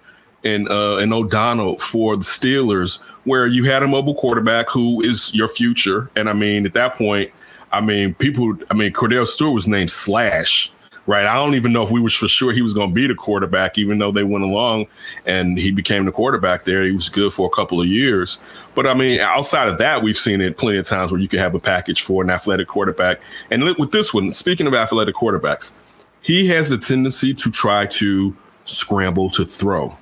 and 0.44 0.68
uh, 0.70 0.98
and 0.98 1.14
O'Donnell 1.14 1.78
for 1.80 2.16
the 2.16 2.24
Steelers, 2.24 3.02
where 3.24 3.48
you 3.48 3.64
had 3.66 3.84
a 3.84 3.88
mobile 3.88 4.16
quarterback 4.16 4.70
who 4.70 5.02
is 5.02 5.34
your 5.34 5.48
future. 5.48 6.10
And 6.16 6.30
I 6.30 6.34
mean, 6.34 6.66
at 6.66 6.74
that 6.74 6.96
point, 6.96 7.32
I 7.72 7.82
mean, 7.82 8.14
people. 8.14 8.58
I 8.70 8.74
mean, 8.74 8.94
Kordell 8.94 9.28
Stewart 9.28 9.54
was 9.54 9.68
named 9.68 9.92
Slash. 9.92 10.72
Right. 11.08 11.26
I 11.26 11.34
don't 11.34 11.56
even 11.56 11.74
know 11.74 11.82
if 11.82 11.90
we 11.90 12.00
was 12.00 12.14
for 12.14 12.28
sure 12.28 12.54
he 12.54 12.62
was 12.62 12.76
going 12.76 12.90
to 12.90 12.94
be 12.94 13.08
the 13.08 13.16
quarterback, 13.16 13.80
even 13.80 13.98
though 13.98 14.12
they 14.12 14.24
went 14.24 14.44
along 14.44 14.86
and 15.26 15.58
he 15.58 15.72
became 15.72 16.06
the 16.06 16.12
quarterback 16.12 16.64
there. 16.64 16.84
He 16.84 16.92
was 16.92 17.10
good 17.10 17.34
for 17.34 17.48
a 17.48 17.50
couple 17.50 17.82
of 17.82 17.88
years. 17.88 18.38
But 18.76 18.86
I 18.86 18.94
mean, 18.94 19.20
outside 19.20 19.68
of 19.68 19.80
that, 19.80 20.04
we've 20.04 20.18
seen 20.18 20.42
it 20.42 20.58
plenty 20.58 20.78
of 20.78 20.86
times 20.86 21.12
where 21.12 21.20
you 21.20 21.28
could 21.28 21.40
have 21.40 21.56
a 21.56 21.60
package 21.60 22.04
for 22.04 22.24
an 22.24 22.30
athletic 22.30 22.68
quarterback. 22.68 23.20
And 23.50 23.64
with 23.78 23.92
this 23.92 24.14
one, 24.14 24.32
speaking 24.32 24.68
of 24.68 24.76
athletic 24.76 25.16
quarterbacks, 25.16 25.74
he 26.22 26.48
has 26.50 26.70
a 26.70 26.78
tendency 26.78 27.34
to 27.34 27.50
try 27.50 27.88
to 27.88 28.36
scramble 28.66 29.32
to 29.32 29.44
throw. 29.44 29.98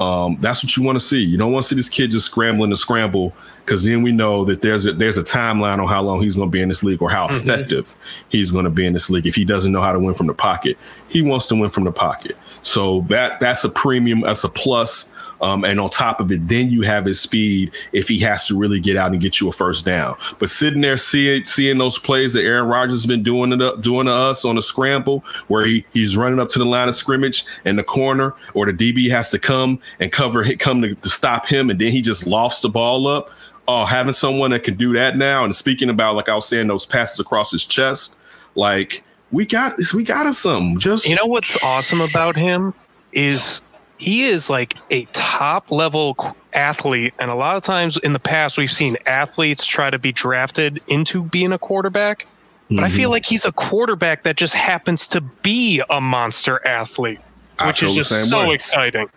Um, 0.00 0.38
that's 0.40 0.64
what 0.64 0.76
you 0.76 0.82
want 0.82 0.96
to 0.96 1.04
see. 1.04 1.22
You 1.22 1.36
don't 1.36 1.52
want 1.52 1.64
to 1.64 1.68
see 1.68 1.76
this 1.76 1.88
kid 1.88 2.10
just 2.10 2.26
scrambling 2.26 2.70
to 2.70 2.76
scramble 2.76 3.34
because 3.64 3.84
then 3.84 4.02
we 4.02 4.12
know 4.12 4.44
that 4.44 4.62
there's 4.62 4.86
a 4.86 4.92
there's 4.92 5.16
a 5.16 5.22
timeline 5.22 5.78
on 5.78 5.88
how 5.88 6.02
long 6.02 6.22
he's 6.22 6.36
going 6.36 6.48
to 6.48 6.52
be 6.52 6.60
in 6.60 6.68
this 6.68 6.82
league 6.82 7.00
or 7.00 7.10
how 7.10 7.26
effective 7.26 7.94
he's 8.28 8.50
going 8.50 8.64
to 8.64 8.70
be 8.70 8.84
in 8.84 8.92
this 8.92 9.10
league. 9.10 9.26
If 9.26 9.34
he 9.34 9.44
doesn't 9.44 9.72
know 9.72 9.80
how 9.80 9.92
to 9.92 9.98
win 9.98 10.14
from 10.14 10.26
the 10.26 10.34
pocket, 10.34 10.76
he 11.08 11.22
wants 11.22 11.46
to 11.46 11.56
win 11.56 11.70
from 11.70 11.84
the 11.84 11.92
pocket. 11.92 12.36
So 12.62 13.02
that 13.08 13.40
that's 13.40 13.64
a 13.64 13.70
premium. 13.70 14.20
That's 14.22 14.44
a 14.44 14.48
plus. 14.48 15.10
Um, 15.40 15.64
and 15.64 15.78
on 15.78 15.90
top 15.90 16.20
of 16.20 16.32
it, 16.32 16.46
then 16.48 16.70
you 16.70 16.82
have 16.82 17.04
his 17.04 17.20
speed 17.20 17.72
if 17.92 18.08
he 18.08 18.18
has 18.20 18.46
to 18.46 18.56
really 18.56 18.80
get 18.80 18.96
out 18.96 19.12
and 19.12 19.20
get 19.20 19.40
you 19.40 19.48
a 19.48 19.52
first 19.52 19.84
down. 19.84 20.16
But 20.38 20.48
sitting 20.48 20.80
there 20.80 20.96
seeing 20.96 21.44
seeing 21.44 21.76
those 21.76 21.98
plays 21.98 22.32
that 22.32 22.44
Aaron 22.44 22.66
Rodgers 22.66 23.02
has 23.02 23.06
been 23.06 23.22
doing 23.22 23.50
to, 23.50 23.76
doing 23.80 24.06
to 24.06 24.12
us 24.12 24.44
on 24.44 24.56
a 24.56 24.62
scramble, 24.62 25.20
where 25.48 25.66
he, 25.66 25.84
he's 25.92 26.16
running 26.16 26.40
up 26.40 26.48
to 26.50 26.58
the 26.58 26.64
line 26.64 26.88
of 26.88 26.96
scrimmage 26.96 27.44
and 27.64 27.78
the 27.78 27.84
corner, 27.84 28.34
or 28.54 28.70
the 28.70 28.72
DB 28.72 29.10
has 29.10 29.28
to 29.30 29.38
come 29.38 29.80
and 30.00 30.12
cover 30.12 30.44
hit 30.44 30.60
come 30.60 30.80
to, 30.80 30.94
to 30.94 31.08
stop 31.08 31.46
him, 31.46 31.68
and 31.68 31.78
then 31.80 31.92
he 31.92 32.00
just 32.00 32.26
lofts 32.26 32.60
the 32.60 32.68
ball 32.68 33.06
up. 33.06 33.30
Oh, 33.66 33.84
having 33.86 34.12
someone 34.12 34.50
that 34.50 34.62
can 34.62 34.76
do 34.76 34.92
that 34.92 35.16
now, 35.16 35.44
and 35.44 35.56
speaking 35.56 35.88
about 35.88 36.16
like 36.16 36.28
I 36.28 36.34
was 36.34 36.46
saying, 36.46 36.66
those 36.66 36.84
passes 36.84 37.18
across 37.20 37.50
his 37.50 37.64
chest, 37.64 38.14
like 38.54 39.02
we 39.32 39.46
got 39.46 39.76
this, 39.78 39.94
we 39.94 40.04
got 40.04 40.26
us 40.26 40.38
something. 40.38 40.78
Just 40.78 41.08
You 41.08 41.14
know 41.16 41.26
what's 41.26 41.62
awesome 41.64 42.00
about 42.02 42.36
him 42.36 42.74
is 43.12 43.62
he 43.96 44.24
is 44.24 44.50
like 44.50 44.76
a 44.90 45.06
top 45.12 45.70
level 45.70 46.16
athlete, 46.52 47.14
and 47.18 47.30
a 47.30 47.34
lot 47.34 47.56
of 47.56 47.62
times 47.62 47.96
in 47.98 48.12
the 48.12 48.18
past 48.18 48.58
we've 48.58 48.70
seen 48.70 48.96
athletes 49.06 49.64
try 49.66 49.88
to 49.88 49.98
be 49.98 50.12
drafted 50.12 50.80
into 50.88 51.22
being 51.22 51.52
a 51.52 51.58
quarterback. 51.58 52.26
But 52.70 52.80
I 52.80 52.88
Mm-hmm. 52.88 52.96
feel 52.96 53.10
like 53.10 53.26
he's 53.26 53.44
a 53.44 53.52
quarterback 53.52 54.22
that 54.24 54.36
just 54.36 54.54
happens 54.54 55.06
to 55.08 55.20
be 55.20 55.82
a 55.90 56.00
monster 56.00 56.66
athlete, 56.66 57.18
I 57.58 57.66
which 57.68 57.82
is 57.82 57.94
just 57.94 58.28
so 58.30 58.48
way. 58.48 58.54
exciting. 58.54 59.08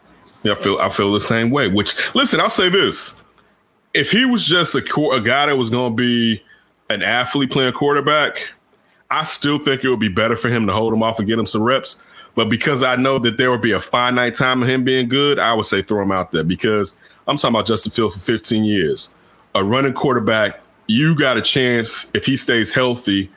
Yeah, 0.43 0.51
I 0.53 0.55
feel 0.55 0.77
I 0.79 0.89
feel 0.89 1.11
the 1.13 1.21
same 1.21 1.49
way. 1.49 1.67
Which 1.67 2.13
listen, 2.15 2.39
I'll 2.39 2.49
say 2.49 2.69
this: 2.69 3.21
if 3.97 4.11
he 4.11 4.25
was 4.25 4.45
just 4.45 4.75
a 4.75 4.79
a 5.11 5.21
guy 5.21 5.47
that 5.47 5.57
was 5.57 5.71
going 5.71 5.91
to 5.91 5.95
be 5.95 6.43
an 6.89 7.01
athlete 7.01 7.49
playing 7.49 7.73
quarterback, 7.73 8.53
I 9.09 9.23
still 9.23 9.57
think 9.57 9.83
it 9.83 9.89
would 9.89 9.99
be 9.99 10.07
better 10.07 10.35
for 10.35 10.49
him 10.49 10.67
to 10.67 10.73
hold 10.73 10.93
him 10.93 11.01
off 11.01 11.17
and 11.17 11.27
get 11.27 11.39
him 11.39 11.47
some 11.47 11.63
reps. 11.63 11.99
But 12.35 12.49
because 12.49 12.83
I 12.83 12.95
know 12.95 13.17
that 13.19 13.37
there 13.37 13.49
would 13.49 13.61
be 13.61 13.71
a 13.71 13.79
finite 13.79 14.35
time 14.35 14.61
of 14.61 14.69
him 14.69 14.83
being 14.83 15.09
good, 15.09 15.39
I 15.39 15.53
would 15.55 15.65
say 15.65 15.81
throw 15.81 16.03
him 16.03 16.11
out 16.11 16.31
there 16.31 16.43
because 16.43 16.95
I'm 17.27 17.37
talking 17.37 17.55
about 17.55 17.65
Justin 17.65 17.91
Field 17.91 18.13
for 18.13 18.19
15 18.19 18.63
years. 18.63 19.13
A 19.55 19.63
running 19.63 19.93
quarterback, 19.93 20.61
you 20.85 21.15
got 21.15 21.37
a 21.37 21.41
chance 21.41 22.11
if 22.13 22.27
he 22.27 22.37
stays 22.37 22.71
healthy 22.71 23.31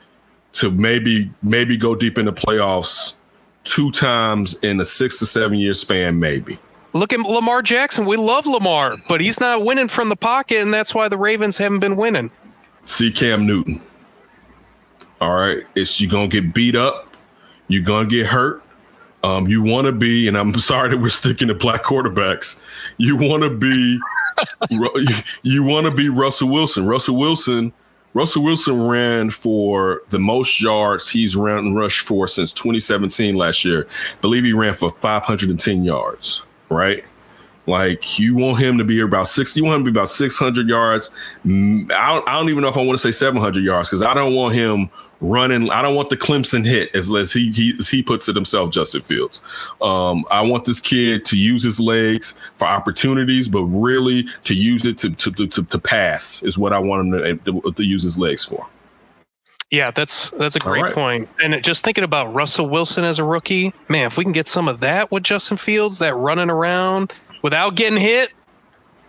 to 0.53 0.69
maybe 0.69 1.31
maybe 1.41 1.75
go 1.75 1.95
deep 1.95 2.19
in 2.19 2.25
the 2.25 2.33
playoffs 2.33 3.15
two 3.63 3.89
times 3.89 4.53
in 4.59 4.79
a 4.79 4.85
six 4.85 5.17
to 5.19 5.25
seven 5.25 5.57
year 5.57 5.73
span, 5.73 6.19
maybe. 6.19 6.59
Look 6.93 7.13
at 7.13 7.19
Lamar 7.19 7.61
Jackson. 7.61 8.05
We 8.05 8.17
love 8.17 8.45
Lamar, 8.45 8.97
but 9.07 9.21
he's 9.21 9.39
not 9.39 9.63
winning 9.63 9.87
from 9.87 10.09
the 10.09 10.15
pocket, 10.15 10.61
and 10.61 10.73
that's 10.73 10.93
why 10.93 11.07
the 11.07 11.17
Ravens 11.17 11.57
haven't 11.57 11.79
been 11.79 11.95
winning. 11.95 12.29
see 12.85 13.11
Cam 13.11 13.45
Newton. 13.45 13.81
All 15.21 15.33
right, 15.33 15.63
it's 15.75 16.01
you're 16.01 16.11
gonna 16.11 16.27
get 16.27 16.53
beat 16.53 16.75
up, 16.75 17.15
you're 17.67 17.83
gonna 17.83 18.09
get 18.09 18.25
hurt. 18.25 18.63
Um, 19.23 19.47
you 19.47 19.61
want 19.61 19.85
to 19.85 19.91
be, 19.91 20.27
and 20.27 20.37
I'm 20.37 20.53
sorry 20.59 20.89
that 20.89 20.97
we're 20.97 21.09
sticking 21.09 21.47
to 21.49 21.53
black 21.53 21.83
quarterbacks. 21.83 22.59
You 22.97 23.15
want 23.15 23.43
to 23.43 23.49
be, 23.49 23.99
you 25.43 25.63
want 25.63 25.85
to 25.85 25.91
be 25.91 26.09
Russell 26.09 26.49
Wilson. 26.49 26.87
Russell 26.87 27.17
Wilson, 27.17 27.71
Russell 28.13 28.43
Wilson 28.43 28.81
ran 28.81 29.29
for 29.29 30.01
the 30.09 30.19
most 30.19 30.59
yards 30.59 31.09
he's 31.09 31.35
ran 31.35 31.59
and 31.59 31.75
rushed 31.75 32.05
for 32.05 32.27
since 32.27 32.51
2017 32.51 33.35
last 33.35 33.63
year. 33.63 33.87
believe 34.21 34.43
he 34.43 34.53
ran 34.53 34.73
for 34.73 34.91
510 34.91 35.83
yards. 35.83 36.43
Right. 36.71 37.03
Like 37.67 38.17
you 38.17 38.35
want 38.35 38.59
him 38.59 38.79
to 38.79 38.83
be 38.83 39.01
about 39.01 39.27
six. 39.27 39.55
You 39.55 39.63
want 39.63 39.81
him 39.81 39.85
to 39.85 39.91
be 39.91 39.97
about 39.99 40.09
six 40.09 40.37
hundred 40.37 40.67
yards. 40.67 41.11
Mm, 41.45 41.91
I 41.91 42.13
don't, 42.13 42.27
I 42.27 42.37
don't 42.37 42.49
even 42.49 42.63
know 42.63 42.69
if 42.69 42.77
I 42.77 42.83
want 42.83 42.99
to 42.99 43.07
say 43.07 43.11
seven 43.11 43.39
hundred 43.39 43.63
yards 43.63 43.87
because 43.87 44.01
I 44.01 44.15
don't 44.15 44.33
want 44.33 44.55
him 44.55 44.89
running. 45.19 45.69
I 45.69 45.83
don't 45.83 45.93
want 45.93 46.09
the 46.09 46.17
Clemson 46.17 46.65
hit 46.65 46.93
as, 46.95 47.13
as 47.13 47.31
he, 47.31 47.51
he 47.51 47.73
he 47.73 48.01
puts 48.01 48.27
it 48.27 48.35
himself. 48.35 48.71
Justin 48.71 49.01
Fields. 49.01 49.43
Um, 49.79 50.25
I 50.31 50.41
want 50.41 50.65
this 50.65 50.79
kid 50.79 51.23
to 51.25 51.37
use 51.37 51.61
his 51.61 51.79
legs 51.79 52.39
for 52.55 52.65
opportunities, 52.65 53.47
but 53.47 53.61
really 53.63 54.25
to 54.45 54.55
use 54.55 54.83
it 54.85 54.97
to 54.99 55.11
to 55.11 55.31
to, 55.31 55.47
to, 55.47 55.63
to 55.63 55.79
pass 55.79 56.41
is 56.41 56.57
what 56.57 56.73
I 56.73 56.79
want 56.79 57.13
him 57.13 57.39
to, 57.43 57.61
to, 57.61 57.71
to 57.73 57.83
use 57.83 58.01
his 58.01 58.17
legs 58.17 58.43
for. 58.43 58.65
Yeah, 59.71 59.89
that's 59.91 60.31
that's 60.31 60.55
a 60.57 60.59
great 60.59 60.83
right. 60.83 60.93
point. 60.93 61.29
And 61.41 61.53
it- 61.53 61.63
just 61.63 61.83
thinking 61.83 62.03
about 62.03 62.33
Russell 62.33 62.69
Wilson 62.69 63.03
as 63.05 63.19
a 63.19 63.23
rookie, 63.23 63.73
man, 63.89 64.07
if 64.07 64.17
we 64.17 64.23
can 64.25 64.33
get 64.33 64.47
some 64.47 64.67
of 64.67 64.81
that 64.81 65.09
with 65.11 65.23
Justin 65.23 65.57
Fields, 65.57 65.97
that 65.99 66.13
running 66.15 66.49
around 66.49 67.13
without 67.41 67.75
getting 67.75 67.97
hit, 67.99 68.33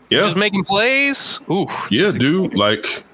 Yeah, 0.08 0.22
just 0.22 0.36
making 0.36 0.62
plays. 0.64 1.40
Ooh, 1.50 1.66
yeah, 1.90 2.12
dude. 2.12 2.54
Like 2.54 3.04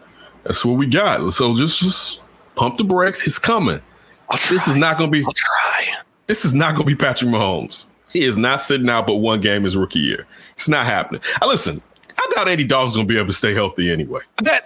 that's 0.45 0.65
what 0.65 0.75
we 0.77 0.87
got. 0.87 1.33
So 1.33 1.55
just 1.57 1.79
just 1.79 2.23
pump 2.55 2.77
the 2.77 2.85
brakes. 2.85 3.27
It's 3.27 3.39
coming. 3.39 3.81
I'll 4.29 4.37
try. 4.37 4.55
This 4.57 4.69
is 4.69 4.77
not 4.77 4.99
going 4.99 5.11
to 5.11 5.19
be 5.19 5.25
I'll 5.25 5.33
try. 5.33 5.95
this 6.27 6.45
is 6.45 6.53
not 6.55 6.77
to 6.77 6.85
be 6.85 6.95
Patrick 6.95 7.31
Mahomes. 7.31 7.87
He 8.13 8.25
is 8.25 8.37
not 8.37 8.61
sitting 8.61 8.91
out 8.91 9.07
but 9.07 9.17
one 9.17 9.41
game 9.41 9.65
his 9.65 9.75
rookie 9.77 10.01
year. 10.01 10.27
It's 10.55 10.69
not 10.69 10.85
happening. 10.85 11.23
I 11.41 11.47
listen. 11.47 11.81
I 12.19 12.31
doubt 12.35 12.49
Andy 12.49 12.65
Dalton's 12.65 12.97
going 12.97 13.07
to 13.09 13.13
be 13.15 13.17
able 13.17 13.29
to 13.29 13.33
stay 13.33 13.55
healthy 13.55 13.91
anyway. 13.91 14.21
That 14.43 14.65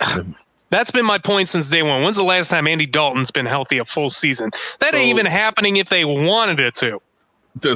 that's 0.72 0.90
been 0.90 1.06
my 1.06 1.18
point 1.18 1.48
since 1.48 1.68
day 1.68 1.82
one. 1.82 2.02
When's 2.02 2.16
the 2.16 2.22
last 2.24 2.50
time 2.50 2.66
Andy 2.66 2.86
Dalton's 2.86 3.30
been 3.30 3.46
healthy 3.46 3.78
a 3.78 3.84
full 3.84 4.10
season? 4.10 4.50
That 4.80 4.94
ain't 4.94 5.08
even 5.08 5.26
happening 5.26 5.76
if 5.76 5.88
they 5.88 6.04
wanted 6.04 6.58
it 6.58 6.74
to. 6.76 7.00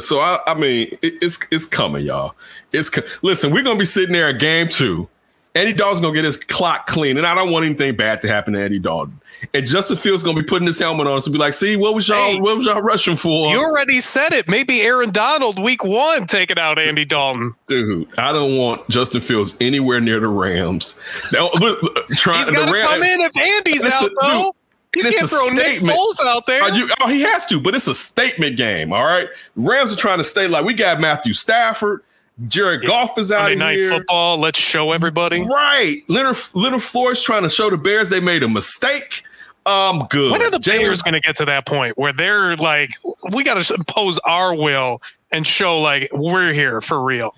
So 0.01 0.19
I, 0.21 0.41
I 0.47 0.55
mean, 0.55 0.97
it, 1.03 1.15
it's 1.21 1.39
it's 1.51 1.67
coming, 1.67 2.07
y'all. 2.07 2.35
It's 2.73 2.91
listen. 3.23 3.53
We're 3.53 3.63
going 3.63 3.77
to 3.77 3.81
be 3.81 3.85
sitting 3.85 4.15
there 4.15 4.29
at 4.29 4.41
game 4.41 4.69
two. 4.69 5.09
Andy 5.57 5.73
Dalton's 5.73 6.01
to 6.15 6.19
get 6.19 6.25
his 6.25 6.37
clock 6.37 6.87
clean, 6.87 7.17
and 7.17 7.27
I 7.27 7.35
don't 7.35 7.51
want 7.51 7.65
anything 7.65 7.97
bad 7.97 8.21
to 8.23 8.29
happen 8.29 8.53
to 8.55 8.63
Andy 8.63 8.79
Dalton. 8.79 9.21
And 9.55 9.67
Justin 9.67 9.97
Fields 9.97 10.23
to 10.37 10.43
be 10.43 10.47
putting 10.47 10.67
his 10.67 10.79
helmet 10.79 11.07
on 11.07 11.21
to 11.23 11.31
be 11.31 11.39
like, 11.39 11.55
"See, 11.55 11.77
what 11.77 11.95
was 11.95 12.09
y'all 12.09 12.19
Hey, 12.19 12.41
what 12.41 12.57
was 12.57 12.67
y'all 12.67 12.83
rushing 12.83 13.17
for?" 13.17 13.53
You 13.53 13.59
already 13.61 14.01
said 14.01 14.33
it. 14.33 14.49
Maybe 14.49 14.83
Aaron 14.83 15.11
Donald 15.11 15.59
week 15.63 15.83
one 15.85 16.27
taking 16.27 16.59
out 16.59 16.79
Andy 16.79 17.05
Dalton. 17.05 17.55
Dude, 17.69 18.09
I 18.19 18.33
don't 18.33 18.57
want 18.57 18.89
Justin 18.89 19.21
Fields 19.21 19.57
anywhere 19.61 20.01
near 20.01 20.21
the 20.21 20.29
Rams. 20.29 21.01
Now, 21.33 21.49
trying 22.13 22.39
He's 22.39 22.47
the 22.49 22.53
got 22.55 22.67
to 22.67 22.73
Rams. 22.73 22.89
come 22.89 23.03
in 23.03 23.21
if 23.21 23.37
Andy's 23.37 23.87
out 23.87 24.03
a- 24.05 24.15
though. 24.21 24.55
You 24.95 25.03
can't 25.03 25.29
throw 25.29 25.47
Nick 25.49 25.67
statement. 25.67 25.99
Foles 25.99 26.25
out 26.27 26.47
there. 26.47 26.73
You, 26.75 26.89
oh, 27.03 27.09
he 27.09 27.21
has 27.21 27.45
to, 27.47 27.61
but 27.61 27.75
it's 27.75 27.87
a 27.87 27.95
statement 27.95 28.57
game. 28.57 28.95
All 28.95 29.05
right. 29.05 29.29
Rams 29.55 29.93
are 29.93 29.97
trying 29.97 30.17
to 30.19 30.25
stay 30.25 30.49
like 30.49 30.65
we 30.65 30.73
got 30.73 31.01
Matthew 31.01 31.35
Stafford, 31.35 32.03
Jared 32.49 32.87
Goff 32.87 33.17
is 33.19 33.33
out 33.33 33.43
Monday 33.43 33.53
of 33.55 33.59
Night 33.59 33.79
here. 33.79 33.91
Football. 33.91 34.39
Let's 34.39 34.59
show 34.59 34.93
everybody. 34.93 35.41
Right. 35.41 36.03
Leonard 36.09 36.37
Leonard 36.55 36.83
Floyd's 36.83 37.23
trying 37.23 37.43
to 37.45 37.51
show 37.51 37.71
the 37.71 37.79
Bears 37.79 38.11
they 38.11 38.21
made 38.21 38.43
a 38.43 38.49
mistake. 38.49 39.23
Um, 39.65 40.07
good. 40.11 40.31
When 40.31 40.43
are 40.43 40.51
the 40.51 40.59
Jalen- 40.59 40.79
Bears 40.79 41.03
going 41.03 41.15
to 41.15 41.21
get 41.21 41.37
to 41.37 41.45
that 41.47 41.67
point 41.67 41.99
where 41.99 42.13
they're 42.13 42.55
like, 42.57 42.91
we 43.33 43.43
got 43.43 43.61
to 43.61 43.75
impose 43.75 44.19
our 44.21 44.55
will 44.55 45.03
and 45.33 45.47
show 45.47 45.81
like 45.81 46.09
we're 46.13 46.53
here 46.53 46.81
for 46.81 47.03
real? 47.03 47.33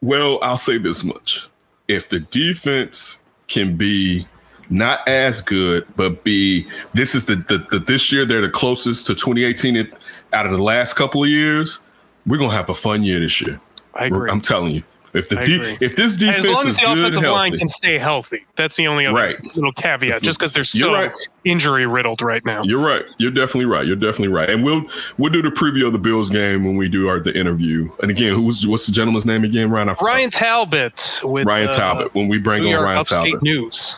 Well, 0.00 0.38
I'll 0.42 0.56
say 0.56 0.78
this 0.78 1.04
much. 1.04 1.46
If 1.88 2.08
the 2.08 2.20
defense 2.20 3.22
can 3.48 3.76
be 3.76 4.26
not 4.70 5.06
as 5.06 5.42
good, 5.42 5.86
but 5.96 6.24
be 6.24 6.66
this 6.94 7.14
is 7.14 7.26
the, 7.26 7.36
the, 7.36 7.66
the 7.70 7.78
this 7.80 8.10
year 8.10 8.24
they're 8.24 8.40
the 8.40 8.48
closest 8.48 9.06
to 9.08 9.14
2018 9.14 9.92
out 10.32 10.46
of 10.46 10.52
the 10.52 10.62
last 10.62 10.94
couple 10.94 11.22
of 11.22 11.28
years, 11.28 11.80
we're 12.26 12.38
gonna 12.38 12.52
have 12.52 12.70
a 12.70 12.74
fun 12.74 13.02
year 13.02 13.20
this 13.20 13.40
year. 13.42 13.60
I 13.94 14.06
agree. 14.06 14.30
I'm 14.30 14.40
telling 14.40 14.72
you. 14.72 14.82
If 15.14 15.28
the 15.28 15.36
de- 15.36 15.84
if 15.84 15.94
this 15.94 16.16
defense 16.16 16.44
as 16.44 16.52
long 16.52 16.66
as 16.66 16.76
the 16.76 16.90
offensive 16.90 17.22
and 17.22 17.32
line 17.32 17.56
can 17.56 17.68
stay 17.68 17.98
healthy, 17.98 18.44
that's 18.56 18.74
the 18.74 18.88
only 18.88 19.06
other 19.06 19.16
Right. 19.16 19.54
little 19.54 19.72
caveat. 19.72 20.22
Just 20.22 20.40
because 20.40 20.52
they're 20.52 20.64
so 20.64 20.92
right. 20.92 21.14
injury 21.44 21.86
riddled 21.86 22.20
right 22.20 22.44
now. 22.44 22.64
You're 22.64 22.84
right. 22.84 23.08
You're 23.18 23.30
definitely 23.30 23.66
right. 23.66 23.86
You're 23.86 23.94
definitely 23.94 24.34
right. 24.34 24.50
And 24.50 24.64
we'll 24.64 24.84
we'll 25.16 25.30
do 25.32 25.40
the 25.40 25.50
preview 25.50 25.86
of 25.86 25.92
the 25.92 26.00
Bills 26.00 26.30
game 26.30 26.64
when 26.64 26.76
we 26.76 26.88
do 26.88 27.06
our 27.08 27.20
the 27.20 27.32
interview. 27.32 27.92
And 28.02 28.10
again, 28.10 28.34
who's 28.34 28.66
what's 28.66 28.86
the 28.86 28.92
gentleman's 28.92 29.24
name 29.24 29.44
again? 29.44 29.70
Ryan. 29.70 29.94
Ryan 30.02 30.30
Talbot 30.30 31.20
with 31.22 31.46
Ryan 31.46 31.68
uh, 31.68 31.72
Talbot. 31.72 32.12
When 32.14 32.26
we 32.26 32.38
bring 32.38 32.66
on 32.74 32.82
Ryan 32.82 33.04
Talbot. 33.04 33.40
News. 33.40 33.96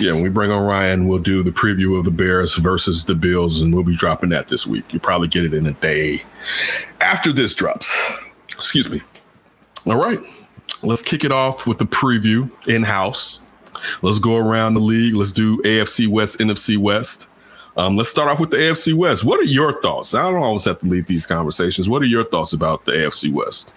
Yeah, 0.00 0.14
when 0.14 0.24
we 0.24 0.30
bring 0.30 0.50
on 0.50 0.66
Ryan, 0.66 1.06
we'll 1.06 1.20
do 1.20 1.44
the 1.44 1.52
preview 1.52 1.96
of 1.96 2.04
the 2.04 2.10
Bears 2.10 2.56
versus 2.56 3.04
the 3.04 3.14
Bills, 3.14 3.62
and 3.62 3.72
we'll 3.72 3.84
be 3.84 3.94
dropping 3.94 4.30
that 4.30 4.48
this 4.48 4.66
week. 4.66 4.92
You'll 4.92 4.98
probably 4.98 5.28
get 5.28 5.44
it 5.44 5.54
in 5.54 5.64
a 5.64 5.72
day 5.74 6.24
after 7.00 7.32
this 7.32 7.54
drops. 7.54 7.94
Excuse 8.48 8.90
me. 8.90 9.00
All 9.86 9.96
right. 9.96 10.18
Let's 10.82 11.02
kick 11.02 11.24
it 11.24 11.32
off 11.32 11.66
with 11.66 11.78
the 11.78 11.86
preview 11.86 12.50
in 12.66 12.82
house. 12.82 13.42
Let's 14.02 14.18
go 14.18 14.36
around 14.36 14.74
the 14.74 14.80
league. 14.80 15.14
Let's 15.14 15.32
do 15.32 15.58
AFC 15.58 16.08
West, 16.08 16.38
NFC 16.38 16.76
West. 16.76 17.28
Um, 17.76 17.96
let's 17.96 18.08
start 18.08 18.28
off 18.28 18.40
with 18.40 18.50
the 18.50 18.56
AFC 18.56 18.94
West. 18.94 19.22
What 19.22 19.38
are 19.38 19.44
your 19.44 19.80
thoughts? 19.82 20.14
I 20.14 20.22
don't 20.22 20.42
always 20.42 20.64
have 20.64 20.80
to 20.80 20.86
lead 20.86 21.06
these 21.06 21.26
conversations. 21.26 21.88
What 21.88 22.02
are 22.02 22.06
your 22.06 22.24
thoughts 22.24 22.52
about 22.52 22.84
the 22.84 22.92
AFC 22.92 23.32
West? 23.32 23.74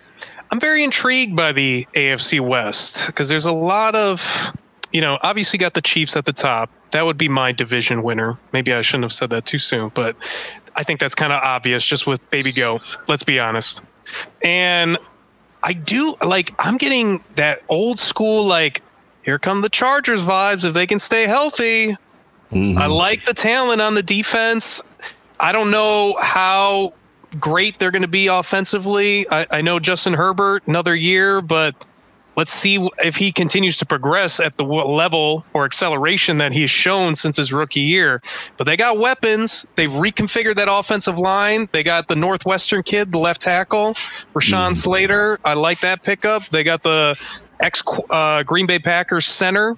I'm 0.52 0.60
very 0.60 0.84
intrigued 0.84 1.36
by 1.36 1.52
the 1.52 1.86
AFC 1.94 2.40
West 2.40 3.08
because 3.08 3.30
there's 3.30 3.46
a 3.46 3.54
lot 3.54 3.96
of, 3.96 4.54
you 4.92 5.02
know, 5.02 5.20
obviously 5.22 5.60
got 5.60 5.74
the 5.74 5.82
Chiefs 5.82 6.16
at 6.16 6.26
the 6.26 6.34
top. 6.34 6.72
That 6.92 7.06
would 7.06 7.18
be 7.18 7.28
my 7.28 7.52
division 7.52 8.02
winner. 8.02 8.40
Maybe 8.52 8.74
I 8.74 8.82
shouldn't 8.82 9.04
have 9.04 9.14
said 9.14 9.30
that 9.30 9.46
too 9.46 9.60
soon, 9.60 9.92
but 9.94 10.16
I 10.76 10.84
think 10.84 11.00
that's 11.00 11.14
kind 11.14 11.32
of 11.32 11.44
obvious 11.44 11.86
just 11.86 12.08
with 12.08 12.28
Baby 12.32 12.52
Go. 12.52 12.80
Let's 13.08 13.24
be 13.24 13.40
honest. 13.40 13.84
And 14.44 14.98
I 15.64 15.74
do 15.74 16.16
like, 16.24 16.54
I'm 16.60 16.78
getting 16.78 17.24
that 17.36 17.62
old 17.70 18.00
school, 18.00 18.46
like, 18.46 18.82
here 19.24 19.40
come 19.40 19.62
the 19.62 19.70
Chargers 19.70 20.22
vibes 20.22 20.66
if 20.66 20.74
they 20.74 20.88
can 20.88 21.00
stay 21.00 21.26
healthy. 21.26 21.92
I 21.92 22.56
mm-hmm. 22.56 22.92
like 22.92 23.26
the 23.26 23.34
talent 23.34 23.82
on 23.82 23.94
the 23.94 24.02
defense. 24.02 24.82
I 25.40 25.52
don't 25.52 25.70
know 25.70 26.16
how 26.20 26.94
great 27.40 27.78
they're 27.78 27.92
going 27.92 28.02
to 28.02 28.08
be 28.08 28.28
offensively. 28.28 29.30
I, 29.30 29.46
I 29.52 29.62
know 29.62 29.80
Justin 29.80 30.14
Herbert 30.14 30.64
another 30.66 30.96
year, 30.96 31.42
but 31.42 31.86
let's 32.40 32.54
see 32.54 32.88
if 33.00 33.18
he 33.18 33.34
continues 33.34 33.78
to 33.78 33.86
progress 33.86 34.40
at 34.40 34.56
the 34.56 34.64
level 34.64 35.46
or 35.52 35.66
acceleration 35.66 36.38
that 36.38 36.54
he's 36.54 36.72
shown 36.72 37.14
since 37.14 37.36
his 37.36 37.52
rookie 37.52 37.82
year. 37.82 38.22
But 38.56 38.64
they 38.64 38.78
got 38.78 38.98
weapons. 38.98 39.68
They've 39.76 39.92
reconfigured 39.92 40.56
that 40.56 40.70
offensive 40.72 41.20
line. 41.20 41.68
They 41.74 41.84
got 41.84 42.08
the 42.08 42.16
Northwestern 42.16 42.84
kid, 42.84 43.12
the 43.12 43.18
left 43.18 43.42
tackle, 43.42 43.94
Rashawn 44.34 44.74
Slater. 44.74 45.38
I 45.44 45.56
like 45.56 45.82
that 45.82 46.02
pickup. 46.02 46.48
They 46.48 46.64
got 46.64 46.82
the 46.82 47.20
ex 47.62 47.84
uh, 48.10 48.44
Green 48.44 48.68
Bay 48.68 48.80
Packers 48.80 49.26
center. 49.26 49.76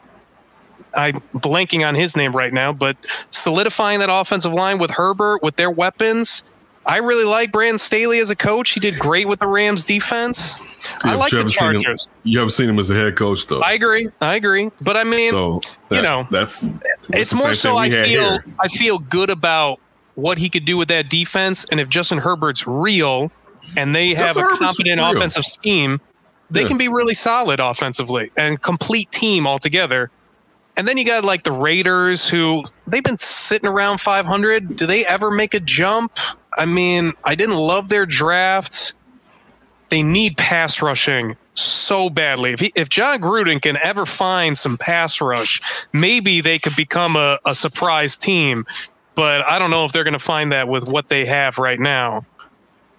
I'm 0.94 1.16
blanking 1.34 1.88
on 1.88 1.96
his 1.96 2.16
name 2.16 2.36
right 2.36 2.54
now, 2.54 2.74
but 2.74 2.96
solidifying 3.32 3.98
that 4.02 4.10
offensive 4.12 4.54
line 4.54 4.78
with 4.78 4.92
Herbert, 4.92 5.42
with 5.42 5.56
their 5.56 5.72
weapons. 5.72 6.52
I 6.86 6.98
really 6.98 7.26
like 7.26 7.52
Brandon 7.52 7.78
Staley 7.78 8.20
as 8.20 8.30
a 8.32 8.36
coach. 8.36 8.72
He 8.72 8.80
did 8.80 8.98
great 8.98 9.28
with 9.28 9.40
the 9.40 9.48
Rams 9.48 9.84
defense. 9.86 10.56
I 11.04 11.14
like 11.16 11.30
the 11.32 11.38
haven't 11.38 11.50
seen 11.52 11.76
him- 11.76 11.82
Chargers. 11.82 12.10
You 12.24 12.40
haven't 12.40 12.52
seen 12.54 12.70
him 12.70 12.80
as 12.80 12.90
a 12.90 12.96
head 12.96 13.16
coach, 13.16 13.46
though. 13.48 13.62
I 13.62 13.74
agree. 13.74 14.10
I 14.20 14.36
agree. 14.36 14.72
But 14.82 14.98
I 14.98 15.04
mean, 15.04 15.32
so 15.32 15.62
you 15.92 16.02
know, 16.02 16.26
that's 16.32 16.68
it's 17.10 17.34
more 17.36 17.54
so 17.54 17.78
I 17.78 17.90
feel 17.90 18.06
here. 18.06 18.46
I 18.60 18.68
feel 18.68 18.98
good 18.98 19.30
about 19.30 19.80
what 20.16 20.38
he 20.40 20.50
could 20.50 20.66
do 20.66 20.76
with 20.76 20.88
that 20.88 21.10
defense, 21.10 21.66
and 21.72 21.80
if 21.80 21.88
Justin 21.88 22.18
Herbert's 22.18 22.66
real 22.66 23.32
and 23.78 23.96
they 23.96 24.10
have 24.10 24.34
Justin 24.36 24.42
a 24.42 24.46
Herbert's 24.46 24.60
competent 24.60 25.00
real. 25.00 25.18
offensive 25.18 25.46
scheme, 25.46 26.02
they 26.50 26.64
Yeah. 26.64 26.68
can 26.68 26.78
be 26.80 26.88
really 26.88 27.14
solid 27.14 27.60
offensively 27.60 28.32
and 28.38 28.60
complete 28.62 29.12
team 29.12 29.46
altogether. 29.46 30.10
And 30.78 30.88
then 30.88 30.98
you 30.98 31.06
got 31.06 31.24
like 31.24 31.44
the 31.44 31.52
Raiders, 31.52 32.28
who 32.28 32.64
they've 32.88 33.04
been 33.04 33.18
sitting 33.20 33.70
around 33.70 34.00
500. 34.02 34.76
Do 34.76 34.88
they 34.88 35.06
ever 35.06 35.30
make 35.30 35.54
a 35.54 35.60
jump? 35.60 36.18
I 36.58 36.66
mean, 36.66 37.14
I 37.24 37.36
didn't 37.36 37.56
love 37.56 37.90
their 37.90 38.06
draft. 38.06 38.94
They 39.90 40.04
need 40.04 40.38
pass 40.38 40.82
rushing 40.82 41.36
so 41.54 42.10
badly. 42.10 42.52
If, 42.52 42.60
he, 42.60 42.72
if 42.76 42.90
Jon 42.90 43.20
Gruden 43.20 43.62
can 43.62 43.78
ever 43.78 44.06
find 44.06 44.58
some 44.58 44.78
pass 44.78 45.20
rush, 45.20 45.62
maybe 45.94 46.42
they 46.42 46.60
could 46.60 46.76
become 46.76 47.16
a, 47.16 47.40
a 47.46 47.56
surprise 47.56 48.18
team. 48.18 48.66
But 49.16 49.48
I 49.50 49.60
don't 49.60 49.72
know 49.72 49.86
if 49.86 49.92
they're 49.92 50.04
going 50.06 50.14
to 50.14 50.20
find 50.20 50.52
that 50.52 50.68
with 50.68 50.88
what 50.88 51.10
they 51.10 51.26
have 51.26 51.58
right 51.58 51.80
now. 51.80 52.26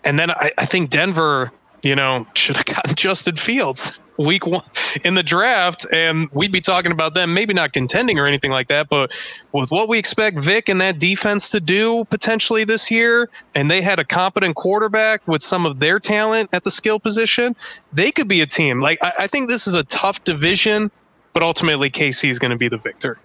And 0.05 0.19
then 0.19 0.31
I, 0.31 0.53
I 0.59 0.67
think 0.67 0.91
Denver, 0.91 1.51
you 1.83 1.95
know, 1.95 2.27
should 2.35 2.57
have 2.57 2.67
gotten 2.67 2.95
Justin 2.95 3.37
Fields 3.37 4.01
week 4.19 4.47
one 4.47 4.63
in 5.05 5.15
the 5.15 5.23
draft, 5.23 5.87
and 5.93 6.29
we'd 6.33 6.53
be 6.53 6.61
talking 6.61 6.93
about 6.93 7.15
them 7.15 7.35
maybe 7.35 7.55
not 7.55 7.73
contending 7.73 8.19
or 8.19 8.27
anything 8.27 8.51
like 8.51 8.69
that. 8.69 8.89
But 8.89 9.13
with 9.53 9.71
what 9.71 9.89
we 9.89 9.99
expect 9.99 10.39
Vic 10.39 10.69
and 10.69 10.81
that 10.81 10.99
defense 10.99 11.51
to 11.51 11.61
do 11.61 12.05
potentially 12.07 12.65
this 12.65 12.91
year, 12.91 13.29
and 13.55 13.71
they 13.71 13.83
had 13.83 13.99
a 13.99 14.05
competent 14.05 14.57
quarterback 14.57 15.27
with 15.27 15.43
some 15.43 15.67
of 15.67 15.81
their 15.81 15.99
talent 15.99 16.51
at 16.53 16.65
the 16.65 16.71
skill 16.71 17.01
position, 17.01 17.57
they 17.93 18.11
could 18.11 18.29
be 18.29 18.41
a 18.41 18.47
team. 18.47 18.81
Like 18.81 18.99
I, 19.03 19.13
I 19.21 19.27
think 19.27 19.49
this 19.49 19.67
is 19.67 19.75
a 19.75 19.85
tough 19.85 20.23
division, 20.25 20.91
but 21.33 21.43
ultimately 21.43 21.91
KC 21.91 22.31
is 22.31 22.39
going 22.39 22.53
to 22.53 22.59
be 22.59 22.69
the 22.69 22.79
victor. 22.79 23.19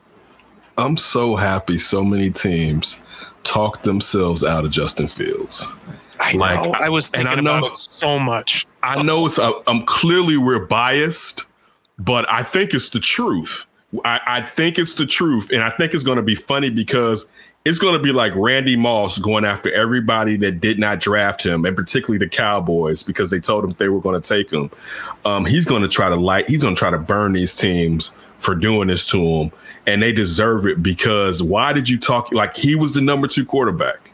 I'm 0.78 0.98
so 0.98 1.36
happy 1.36 1.80
so 1.80 2.04
many 2.04 2.30
teams 2.30 3.00
talked 3.44 3.84
themselves 3.84 4.44
out 4.44 4.66
of 4.66 4.72
Justin 4.72 5.08
Fields. 5.08 5.72
I 6.20 6.34
Like, 6.34 6.64
know. 6.64 6.72
I 6.72 6.90
was 6.90 7.12
and 7.14 7.28
I 7.28 7.32
thinking 7.32 7.46
know- 7.46 7.58
about 7.60 7.72
it 7.72 7.76
so 7.76 8.18
much. 8.20 8.66
I 8.84 9.02
know 9.04 9.26
it's 9.26 9.38
uh, 9.40 9.52
I'm 9.68 9.84
clearly 9.86 10.38
we're 10.38 10.66
biased, 10.66 11.46
but 12.00 12.30
I 12.30 12.44
think 12.44 12.74
it's 12.74 12.90
the 12.90 13.00
truth. 13.00 13.66
I, 14.06 14.20
I 14.28 14.42
think 14.42 14.78
it's 14.80 14.94
the 14.96 15.06
truth, 15.06 15.50
and 15.52 15.64
I 15.64 15.70
think 15.70 15.94
it's 15.94 16.04
going 16.04 16.18
to 16.18 16.22
be 16.24 16.36
funny 16.36 16.70
because 16.70 17.30
it's 17.66 17.80
going 17.80 17.94
to 17.94 18.00
be 18.04 18.12
like 18.12 18.34
Randy 18.36 18.76
Moss 18.76 19.18
going 19.18 19.46
after 19.46 19.72
everybody 19.74 20.38
that 20.38 20.60
did 20.62 20.78
not 20.80 21.00
draft 21.00 21.44
him, 21.46 21.66
and 21.66 21.76
particularly 21.76 22.18
the 22.18 22.30
Cowboys 22.30 23.04
because 23.04 23.30
they 23.30 23.40
told 23.40 23.64
him 23.64 23.72
they 23.78 23.90
were 23.90 24.00
going 24.02 24.20
to 24.22 24.28
take 24.28 24.52
him. 24.52 24.70
Um, 25.26 25.46
he's 25.46 25.66
going 25.66 25.82
to 25.82 25.88
try 25.88 26.10
to 26.10 26.16
light. 26.16 26.50
He's 26.50 26.64
going 26.64 26.76
to 26.76 26.80
try 26.80 26.92
to 26.92 26.98
burn 26.98 27.34
these 27.34 27.54
teams 27.56 28.16
for 28.40 28.56
doing 28.56 28.88
this 28.90 29.10
to 29.10 29.20
him, 29.20 29.52
and 29.86 30.02
they 30.02 30.12
deserve 30.12 30.66
it 30.68 30.82
because 30.84 31.42
why 31.42 31.74
did 31.74 31.90
you 31.90 31.98
talk 31.98 32.32
like 32.32 32.56
he 32.56 32.76
was 32.76 32.94
the 32.94 33.02
number 33.02 33.28
two 33.28 33.46
quarterback? 33.46 34.07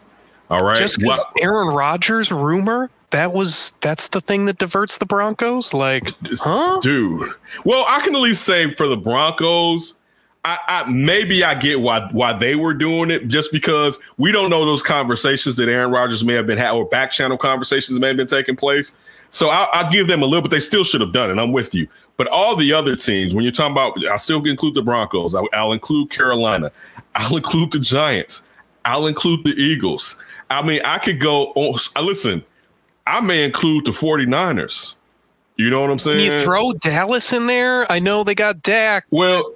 All 0.53 0.63
right, 0.63 0.77
Just 0.77 0.99
because 0.99 1.25
Aaron 1.41 1.69
Rodgers 1.69 2.31
rumor 2.31 2.89
that 3.13 3.31
was 3.31 3.75
that's 3.81 4.07
the 4.07 4.19
thing 4.19 4.45
that 4.45 4.57
diverts 4.57 4.97
the 4.97 5.05
Broncos. 5.05 5.73
Like, 5.73 6.11
huh? 6.31 6.79
dude. 6.81 7.31
Well, 7.63 7.85
I 7.87 8.01
can 8.01 8.15
at 8.15 8.21
least 8.21 8.43
say 8.43 8.71
for 8.71 8.87
the 8.87 8.97
Broncos, 8.97 9.99
I, 10.45 10.57
I 10.67 10.91
maybe 10.91 11.43
I 11.43 11.53
get 11.53 11.79
why 11.79 12.07
why 12.11 12.33
they 12.33 12.55
were 12.55 12.73
doing 12.73 13.11
it, 13.11 13.27
just 13.27 13.51
because 13.51 13.99
we 14.17 14.31
don't 14.31 14.49
know 14.49 14.65
those 14.65 14.83
conversations 14.83 15.57
that 15.57 15.69
Aaron 15.69 15.91
Rodgers 15.91 16.23
may 16.23 16.33
have 16.33 16.47
been 16.47 16.57
had 16.57 16.71
or 16.71 16.85
back 16.85 17.11
channel 17.11 17.37
conversations 17.37 17.99
may 17.99 18.07
have 18.07 18.17
been 18.17 18.27
taking 18.27 18.55
place. 18.55 18.97
So 19.29 19.49
I'll, 19.49 19.67
I'll 19.73 19.91
give 19.91 20.07
them 20.07 20.21
a 20.21 20.25
little, 20.25 20.41
but 20.41 20.51
they 20.51 20.59
still 20.59 20.83
should 20.83 21.01
have 21.01 21.13
done 21.13 21.31
it. 21.31 21.41
I'm 21.41 21.53
with 21.53 21.73
you. 21.73 21.87
But 22.17 22.27
all 22.27 22.55
the 22.55 22.73
other 22.73 22.95
teams, 22.95 23.33
when 23.33 23.43
you're 23.43 23.51
talking 23.51 23.71
about, 23.71 23.97
I 24.05 24.17
still 24.17 24.45
include 24.45 24.75
the 24.75 24.83
Broncos. 24.83 25.33
I'll, 25.33 25.47
I'll 25.53 25.71
include 25.71 26.11
Carolina. 26.11 26.71
I'll 27.15 27.37
include 27.37 27.71
the 27.71 27.79
Giants. 27.79 28.43
I'll 28.85 29.07
include 29.07 29.43
the 29.43 29.51
Eagles. 29.51 30.21
I 30.59 30.65
mean, 30.65 30.81
I 30.85 30.97
could 30.99 31.19
go. 31.19 31.47
On, 31.55 31.77
listen, 32.05 32.43
I 33.07 33.21
may 33.21 33.43
include 33.43 33.85
the 33.85 33.91
49ers. 33.91 34.95
You 35.55 35.69
know 35.69 35.81
what 35.81 35.91
I'm 35.91 35.99
saying? 35.99 36.29
Can 36.29 36.37
you 36.39 36.43
throw 36.43 36.73
Dallas 36.73 37.31
in 37.31 37.45
there? 37.45 37.89
I 37.91 37.99
know 37.99 38.23
they 38.23 38.33
got 38.33 38.63
Dak. 38.63 39.05
Well, 39.11 39.53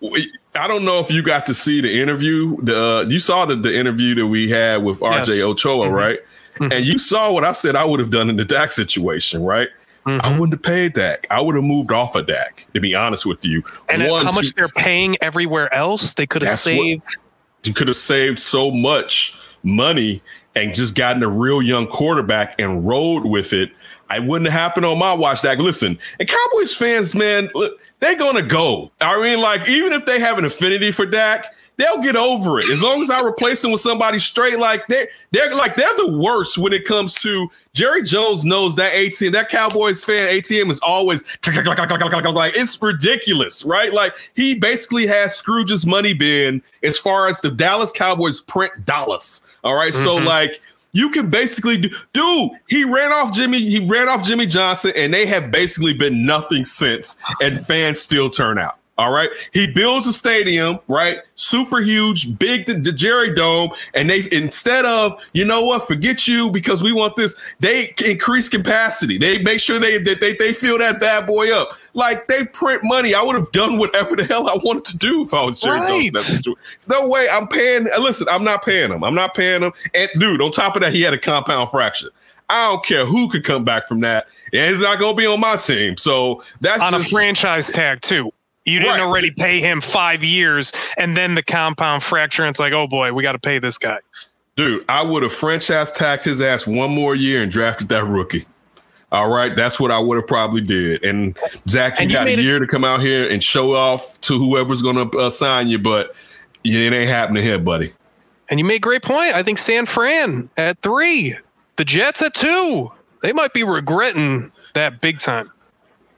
I 0.54 0.68
don't 0.68 0.86
know 0.86 1.00
if 1.00 1.10
you 1.10 1.24
got 1.24 1.48
to 1.48 1.54
see 1.56 1.82
the 1.82 1.92
interview. 2.00 2.56
The 2.62 2.80
uh, 2.80 3.02
you 3.08 3.18
saw 3.18 3.46
the, 3.46 3.56
the 3.56 3.76
interview 3.76 4.14
that 4.16 4.28
we 4.28 4.48
had 4.50 4.84
with 4.84 5.00
RJ 5.00 5.28
Yes. 5.38 5.42
Ochoa, 5.44 5.88
Mhm. 5.88 5.94
right? 5.94 6.20
And 6.60 6.86
you 6.86 6.98
saw 7.00 7.32
what 7.32 7.44
I 7.44 7.52
said 7.52 7.76
I 7.76 7.84
would 7.86 8.00
have 8.00 8.10
done 8.12 8.30
in 8.30 8.36
the 8.38 8.46
Dak 8.46 8.72
situation, 8.72 9.44
right? 9.44 9.70
I 10.06 10.12
Mhm. 10.20 10.40
wouldn't 10.40 10.54
have 10.54 10.62
paid 10.64 10.94
Dak. 10.94 11.26
I 11.32 11.42
would 11.42 11.56
have 11.56 11.64
moved 11.64 11.92
off 11.92 12.16
of 12.16 12.28
Dak, 12.28 12.66
to 12.76 12.80
be 12.80 12.94
honest 12.96 13.26
with 13.26 13.44
you. 13.44 13.62
And 13.90 14.08
One, 14.08 14.24
how 14.26 14.32
much 14.32 14.48
two- 14.48 14.54
they're 14.56 14.70
paying 14.70 15.18
everywhere 15.22 15.74
else, 15.74 16.14
they 16.14 16.26
could 16.28 16.44
have 16.44 16.52
That's 16.52 16.66
what- 16.66 16.74
saved. 16.74 17.18
you 17.64 17.74
could 17.74 17.88
have 17.88 17.98
saved 17.98 18.40
so 18.40 18.70
much 18.72 19.34
money 19.64 20.22
and 20.58 20.74
just 20.74 20.96
gotten 20.96 21.22
a 21.22 21.30
real 21.30 21.62
young 21.62 21.88
quarterback 21.88 22.56
and 22.60 22.86
rode 22.86 23.26
with 23.26 23.54
it. 23.54 23.72
I 24.10 24.20
wouldn't 24.20 24.50
have 24.50 24.60
happened 24.60 24.86
on 24.86 24.98
my 24.98 25.14
watch. 25.14 25.42
Dak, 25.42 25.60
listen, 25.60 26.00
and 26.20 26.28
Cowboys 26.28 26.74
fans, 26.74 27.14
man, 27.14 27.50
look, 27.54 27.80
they're 28.00 28.18
gonna 28.18 28.42
go. 28.42 28.92
I 29.00 29.22
mean, 29.22 29.40
like, 29.40 29.70
even 29.70 29.94
if 29.94 30.06
they 30.06 30.20
have 30.20 30.38
an 30.38 30.46
affinity 30.46 30.92
for 30.92 31.06
Dak, 31.06 31.54
they'll 31.78 32.02
get 32.02 32.16
over 32.16 32.60
it 32.60 32.70
as 32.70 32.82
long 32.82 33.02
as 33.02 33.10
I 33.10 33.24
replace 33.24 33.62
them 33.62 33.72
with 33.72 33.82
somebody 33.82 34.20
straight. 34.20 34.60
Like 34.60 34.88
they're 34.88 35.08
they're 35.32 35.54
like 35.54 35.76
they're 35.76 35.96
the 35.98 36.18
worst 36.18 36.58
when 36.58 36.74
it 36.74 36.86
comes 36.86 37.14
to 37.16 37.50
Jerry 37.74 38.04
Jones 38.04 38.44
knows 38.44 38.76
that 38.76 38.94
ATM 38.94 39.32
that 39.34 39.50
Cowboys 39.50 40.04
fan 40.04 40.28
ATM 40.28 40.72
is 40.72 40.80
always 40.80 41.24
like 41.46 42.56
it's 42.56 42.82
ridiculous, 42.82 43.64
right? 43.64 43.94
Like 43.94 44.16
he 44.36 44.56
basically 44.56 45.06
has 45.08 45.36
Scrooge's 45.36 45.86
money 45.86 46.14
bin 46.14 46.62
as 46.84 46.98
far 46.98 47.28
as 47.28 47.42
the 47.42 47.52
Dallas 47.52 47.92
Cowboys 47.92 48.42
print 48.42 48.86
dollars. 48.86 49.44
All 49.68 49.76
right, 49.76 49.94
so 49.94 50.16
mm-hmm. 50.16 50.28
like 50.28 50.62
you 50.94 51.10
can 51.10 51.30
basically 51.30 51.76
do 51.76 51.90
dude 52.14 52.52
he 52.70 52.86
ran 52.86 53.12
off 53.12 53.34
jimmy 53.34 53.60
he 53.60 53.86
ran 53.86 54.08
off 54.08 54.24
jimmy 54.24 54.46
johnson 54.46 54.94
and 54.96 55.14
they 55.14 55.26
have 55.26 55.52
basically 55.52 55.94
been 55.94 56.26
nothing 56.26 56.64
since 56.64 57.18
and 57.42 57.60
fans 57.68 58.00
still 58.00 58.30
turn 58.30 58.58
out. 58.58 58.78
All 58.98 59.12
right? 59.12 59.30
He 59.54 59.72
builds 59.72 60.08
a 60.08 60.14
stadium 60.14 60.80
right? 60.88 61.20
Super 61.36 61.82
huge 61.82 62.40
big 62.40 62.66
the, 62.66 62.76
the 62.76 62.94
jerry 62.94 63.36
dome 63.36 63.72
and 63.94 64.10
they 64.10 64.30
instead 64.32 64.86
of 64.86 65.22
you 65.34 65.44
know 65.44 65.66
what 65.66 65.86
forget 65.86 66.30
you 66.30 66.50
because 66.50 66.82
we 66.82 66.94
want 66.94 67.18
this 67.18 67.36
they 67.60 67.94
increase 68.06 68.48
capacity. 68.48 69.18
They 69.18 69.44
make 69.44 69.60
sure 69.60 69.80
they 69.80 69.98
that 69.98 70.22
they, 70.22 70.34
they 70.38 70.54
fill 70.54 70.78
that 70.80 71.02
bad 71.02 71.28
boy 71.28 71.54
up 71.54 71.72
like 71.98 72.28
they 72.28 72.46
print 72.46 72.82
money 72.86 73.14
i 73.14 73.22
would 73.22 73.36
have 73.36 73.52
done 73.52 73.78
whatever 73.78 74.16
the 74.16 74.24
hell 74.24 74.48
i 74.48 74.58
wanted 74.64 74.86
to 74.86 74.98
do 74.98 75.24
if 75.24 75.34
i 75.34 75.44
was 75.44 75.60
jerry 75.60 75.78
Jones 75.80 76.14
Right. 76.14 76.24
situation. 76.24 76.54
There's 76.56 76.88
no 76.90 77.08
way 77.10 77.28
I'm 77.30 77.48
paying. 77.50 77.86
Listen, 78.00 78.28
I'm 78.30 78.44
not 78.46 78.64
paying 78.64 78.92
him. 78.92 79.04
I'm 79.04 79.16
not 79.16 79.34
paying 79.36 79.62
him. 79.64 79.74
And 79.94 80.10
dude, 80.18 80.42
on 80.42 80.52
top 80.52 80.76
of 80.76 80.82
that, 80.84 80.94
he 80.94 81.02
had 81.02 81.14
a 81.14 81.18
compound 81.18 81.70
fracture. 81.70 82.10
I 82.50 82.68
don't 82.70 82.86
care 82.86 83.06
who 83.06 83.28
could 83.30 83.44
come 83.44 83.64
back 83.66 83.88
from 83.88 84.00
that. 84.02 84.28
And 84.54 84.72
he's 84.74 84.82
not 84.82 85.00
going 85.00 85.14
to 85.16 85.18
be 85.18 85.26
on 85.26 85.40
my 85.42 85.58
team. 85.58 85.98
So 85.98 86.42
that's 86.62 86.82
on 86.84 86.94
a 86.94 87.00
franchise 87.00 87.70
tag 87.70 88.02
too. 88.02 88.32
You 88.66 88.80
didn't 88.80 88.94
Right. 88.96 89.02
already 89.02 89.32
pay 89.32 89.60
him 89.60 89.82
five 89.82 90.24
years, 90.24 90.72
and 90.98 91.16
then 91.18 91.36
the 91.36 91.44
compound 91.44 92.04
fracture. 92.04 92.44
And 92.44 92.50
it's 92.50 92.60
like, 92.60 92.74
oh 92.74 92.88
boy, 92.88 93.12
we 93.14 93.24
got 93.24 93.32
to 93.34 93.40
pay 93.40 93.60
this 93.60 93.78
guy. 93.78 94.00
dude. 94.56 94.86
I 94.90 95.02
would 95.02 95.24
have 95.24 95.34
franchise 95.34 95.92
tagged 95.92 96.24
his 96.26 96.42
ass 96.42 96.66
one 96.68 96.92
more 96.92 97.16
year 97.16 97.42
and 97.44 97.52
drafted 97.52 97.90
that 97.90 98.06
rookie. 98.06 98.46
All 99.12 99.30
right, 99.30 99.56
that's 99.56 99.80
what 99.80 99.90
I 99.90 100.00
would 100.00 100.18
have 100.18 100.28
probably 100.28 100.62
did. 100.62 101.04
And 101.04 101.38
Zach, 101.70 101.98
you 102.00 102.04
And 102.04 102.12
you 102.12 102.18
got 102.18 102.24
a 102.24 102.26
made 102.26 102.40
it- 102.40 102.44
year 102.44 102.60
to 102.60 102.68
come 102.68 102.84
out 102.84 103.02
here 103.02 103.30
and 103.30 103.42
show 103.42 103.74
off 103.76 104.20
to 104.22 104.38
whoever's 104.38 104.82
going 104.82 105.10
to 105.10 105.18
uh, 105.18 105.30
sign 105.30 105.68
you, 105.70 105.80
but 105.80 106.14
it 106.66 106.92
ain't 106.94 107.10
happening 107.10 107.42
here, 107.44 107.58
buddy. 107.60 107.94
And 108.50 108.60
you 108.60 108.66
made 108.66 108.76
a 108.76 108.80
great 108.80 109.02
point. 109.04 109.34
I 109.34 109.44
think 109.44 109.58
San 109.60 109.86
Fran 109.86 110.50
at 110.58 110.78
three, 110.82 111.36
the 111.78 111.86
Jets 111.86 112.22
at 112.22 112.34
two. 112.34 112.92
They 113.22 113.34
might 113.34 113.54
be 113.54 113.64
regretting 113.64 114.52
that 114.74 115.00
big 115.02 115.20
time. 115.20 115.52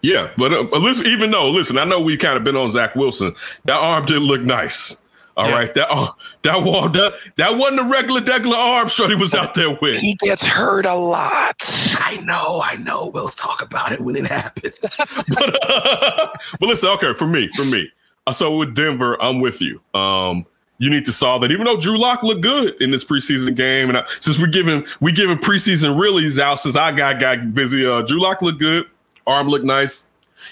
Yeah, 0.02 0.30
but 0.38 0.54
uh, 0.54 0.62
listen, 0.80 1.06
even 1.08 1.32
though, 1.32 1.50
listen, 1.50 1.78
I 1.78 1.84
know 1.86 2.00
we 2.00 2.18
kind 2.18 2.38
of 2.38 2.44
been 2.44 2.56
on 2.56 2.72
Zach 2.72 2.96
Wilson. 2.96 3.36
That 3.66 3.78
arm 3.78 4.06
didn't 4.06 4.24
look 4.24 4.42
nice. 4.42 4.96
All 5.40 5.48
Yeah. 5.48 5.56
right, 5.56 5.74
that 5.76 5.88
oh, 5.90 6.14
that 6.42 6.64
wall 6.64 6.90
that 6.90 7.14
that 7.38 7.56
wasn't 7.58 7.80
a 7.80 7.84
regular 7.86 8.20
degular 8.20 8.58
arm 8.58 8.90
shot 8.90 9.10
he 9.10 9.16
was 9.16 9.34
out 9.34 9.54
there 9.54 9.72
with. 9.82 9.98
He 9.98 10.16
gets 10.16 10.46
hurt 10.46 10.86
a 10.86 10.94
lot. 10.96 11.56
I 11.98 12.18
know, 12.26 12.62
I 12.62 12.76
know. 12.76 13.10
We'll 13.14 13.30
talk 13.30 13.62
about 13.62 13.94
it 13.94 14.02
when 14.02 14.18
it 14.18 14.28
happens. 14.28 14.98
but, 15.30 15.64
uh, 15.70 16.28
but 16.60 16.68
listen, 16.68 16.90
okay, 16.90 17.14
for 17.14 17.26
me, 17.26 17.48
for 17.56 17.64
me. 17.64 17.90
Uh, 18.28 18.34
so 18.34 18.58
with 18.58 18.76
Denver, 18.76 19.16
I'm 19.24 19.40
with 19.40 19.62
you. 19.62 19.80
Um, 19.94 20.46
you 20.78 20.90
need 20.90 21.06
to 21.06 21.14
solve 21.14 21.42
that. 21.44 21.52
Even 21.54 21.66
though 21.66 21.80
Drew 21.80 21.98
Lock 21.98 22.22
looked 22.22 22.42
good 22.42 22.76
in 22.82 22.92
this 22.92 23.06
preseason 23.06 23.56
game, 23.56 23.88
and 23.88 23.98
I, 23.98 24.04
since 24.20 24.38
we're 24.38 24.48
giving 24.48 24.86
we 25.00 25.14
giving 25.14 25.38
preseason 25.38 25.96
reallys 25.98 26.38
out, 26.38 26.60
since 26.60 26.76
I 26.76 26.92
got 26.92 27.22
got 27.22 27.54
busy, 27.54 27.86
uh, 27.86 28.02
Drew 28.02 28.20
Lock 28.20 28.42
looked 28.42 28.60
good. 28.60 28.88
Arm 29.26 29.48
looked 29.48 29.66
nice. 29.66 30.08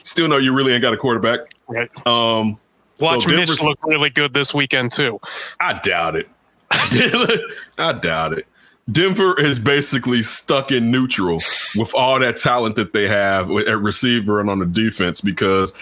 Still 0.06 0.30
know 0.30 0.38
you 0.38 0.54
really 0.54 0.72
ain't 0.72 0.82
got 0.82 0.94
a 0.94 0.98
quarterback. 0.98 1.40
Right. 1.68 1.90
Um, 2.08 2.58
Watch 3.00 3.24
so 3.24 3.30
Mitch 3.30 3.62
look 3.62 3.80
really 3.84 4.10
good 4.10 4.34
this 4.34 4.54
weekend 4.54 4.92
too. 4.92 5.20
I 5.60 5.80
doubt 5.80 6.16
it. 6.16 6.30
I 7.78 7.94
doubt 7.94 8.34
it. 8.34 8.48
Denver 8.92 9.38
is 9.40 9.60
basically 9.60 10.22
stuck 10.22 10.72
in 10.72 10.90
neutral 10.90 11.36
with 11.76 11.94
all 11.94 12.20
that 12.20 12.38
talent 12.38 12.76
that 12.78 12.94
they 12.94 13.08
have 13.08 13.52
at 13.52 13.80
receiver 13.82 14.40
and 14.40 14.50
on 14.50 14.60
the 14.60 14.66
defense 14.66 15.20
because 15.20 15.74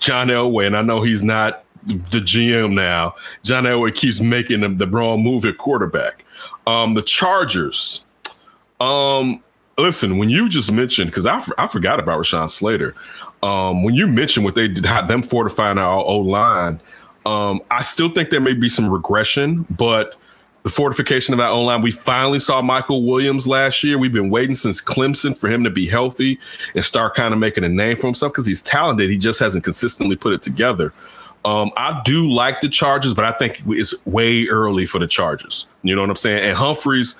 John 0.00 0.28
Elway, 0.28 0.66
and 0.66 0.76
I 0.76 0.82
know 0.82 1.02
he's 1.02 1.22
not 1.22 1.64
the 1.84 2.18
GM 2.18 2.72
now, 2.72 3.14
John 3.44 3.64
Elway 3.64 3.94
keeps 3.94 4.20
making 4.20 4.60
the, 4.60 4.68
the 4.68 4.86
wrong 4.86 5.22
move 5.22 5.44
at 5.44 5.58
quarterback. 5.58 6.24
Um, 6.66 6.94
the 6.94 7.02
Chargers. 7.02 8.04
Um, 8.80 9.42
listen, 9.78 10.18
when 10.18 10.28
you 10.28 10.48
just 10.48 10.72
mentioned, 10.72 11.10
because 11.10 11.26
I, 11.26 11.44
I 11.56 11.68
forgot 11.68 12.00
about 12.00 12.18
Rashawn 12.18 12.50
Slater. 12.50 12.94
Um, 13.42 13.82
when 13.82 13.94
you 13.94 14.06
mentioned 14.06 14.44
what 14.44 14.54
they 14.54 14.68
did, 14.68 14.84
how 14.84 15.06
them 15.06 15.22
fortifying 15.22 15.78
our 15.78 16.04
O 16.04 16.18
line, 16.18 16.80
um, 17.26 17.60
I 17.70 17.82
still 17.82 18.10
think 18.10 18.30
there 18.30 18.40
may 18.40 18.54
be 18.54 18.68
some 18.68 18.88
regression, 18.88 19.66
but 19.70 20.16
the 20.62 20.70
fortification 20.70 21.32
of 21.32 21.38
that 21.38 21.50
O 21.50 21.62
line, 21.62 21.80
we 21.80 21.90
finally 21.90 22.38
saw 22.38 22.60
Michael 22.60 23.06
Williams 23.06 23.48
last 23.48 23.82
year. 23.82 23.98
We've 23.98 24.12
been 24.12 24.30
waiting 24.30 24.54
since 24.54 24.82
Clemson 24.82 25.36
for 25.36 25.48
him 25.48 25.64
to 25.64 25.70
be 25.70 25.86
healthy 25.86 26.38
and 26.74 26.84
start 26.84 27.14
kind 27.14 27.32
of 27.32 27.40
making 27.40 27.64
a 27.64 27.68
name 27.68 27.96
for 27.96 28.06
himself 28.06 28.32
because 28.32 28.46
he's 28.46 28.62
talented. 28.62 29.08
He 29.08 29.16
just 29.16 29.38
hasn't 29.38 29.64
consistently 29.64 30.16
put 30.16 30.34
it 30.34 30.42
together. 30.42 30.92
Um, 31.46 31.70
I 31.78 32.02
do 32.04 32.30
like 32.30 32.60
the 32.60 32.68
Chargers, 32.68 33.14
but 33.14 33.24
I 33.24 33.32
think 33.32 33.62
it's 33.68 33.94
way 34.06 34.46
early 34.48 34.84
for 34.84 34.98
the 34.98 35.06
Chargers. 35.06 35.66
You 35.82 35.94
know 35.94 36.02
what 36.02 36.10
I'm 36.10 36.16
saying? 36.16 36.44
And 36.44 36.56
Humphreys, 36.56 37.14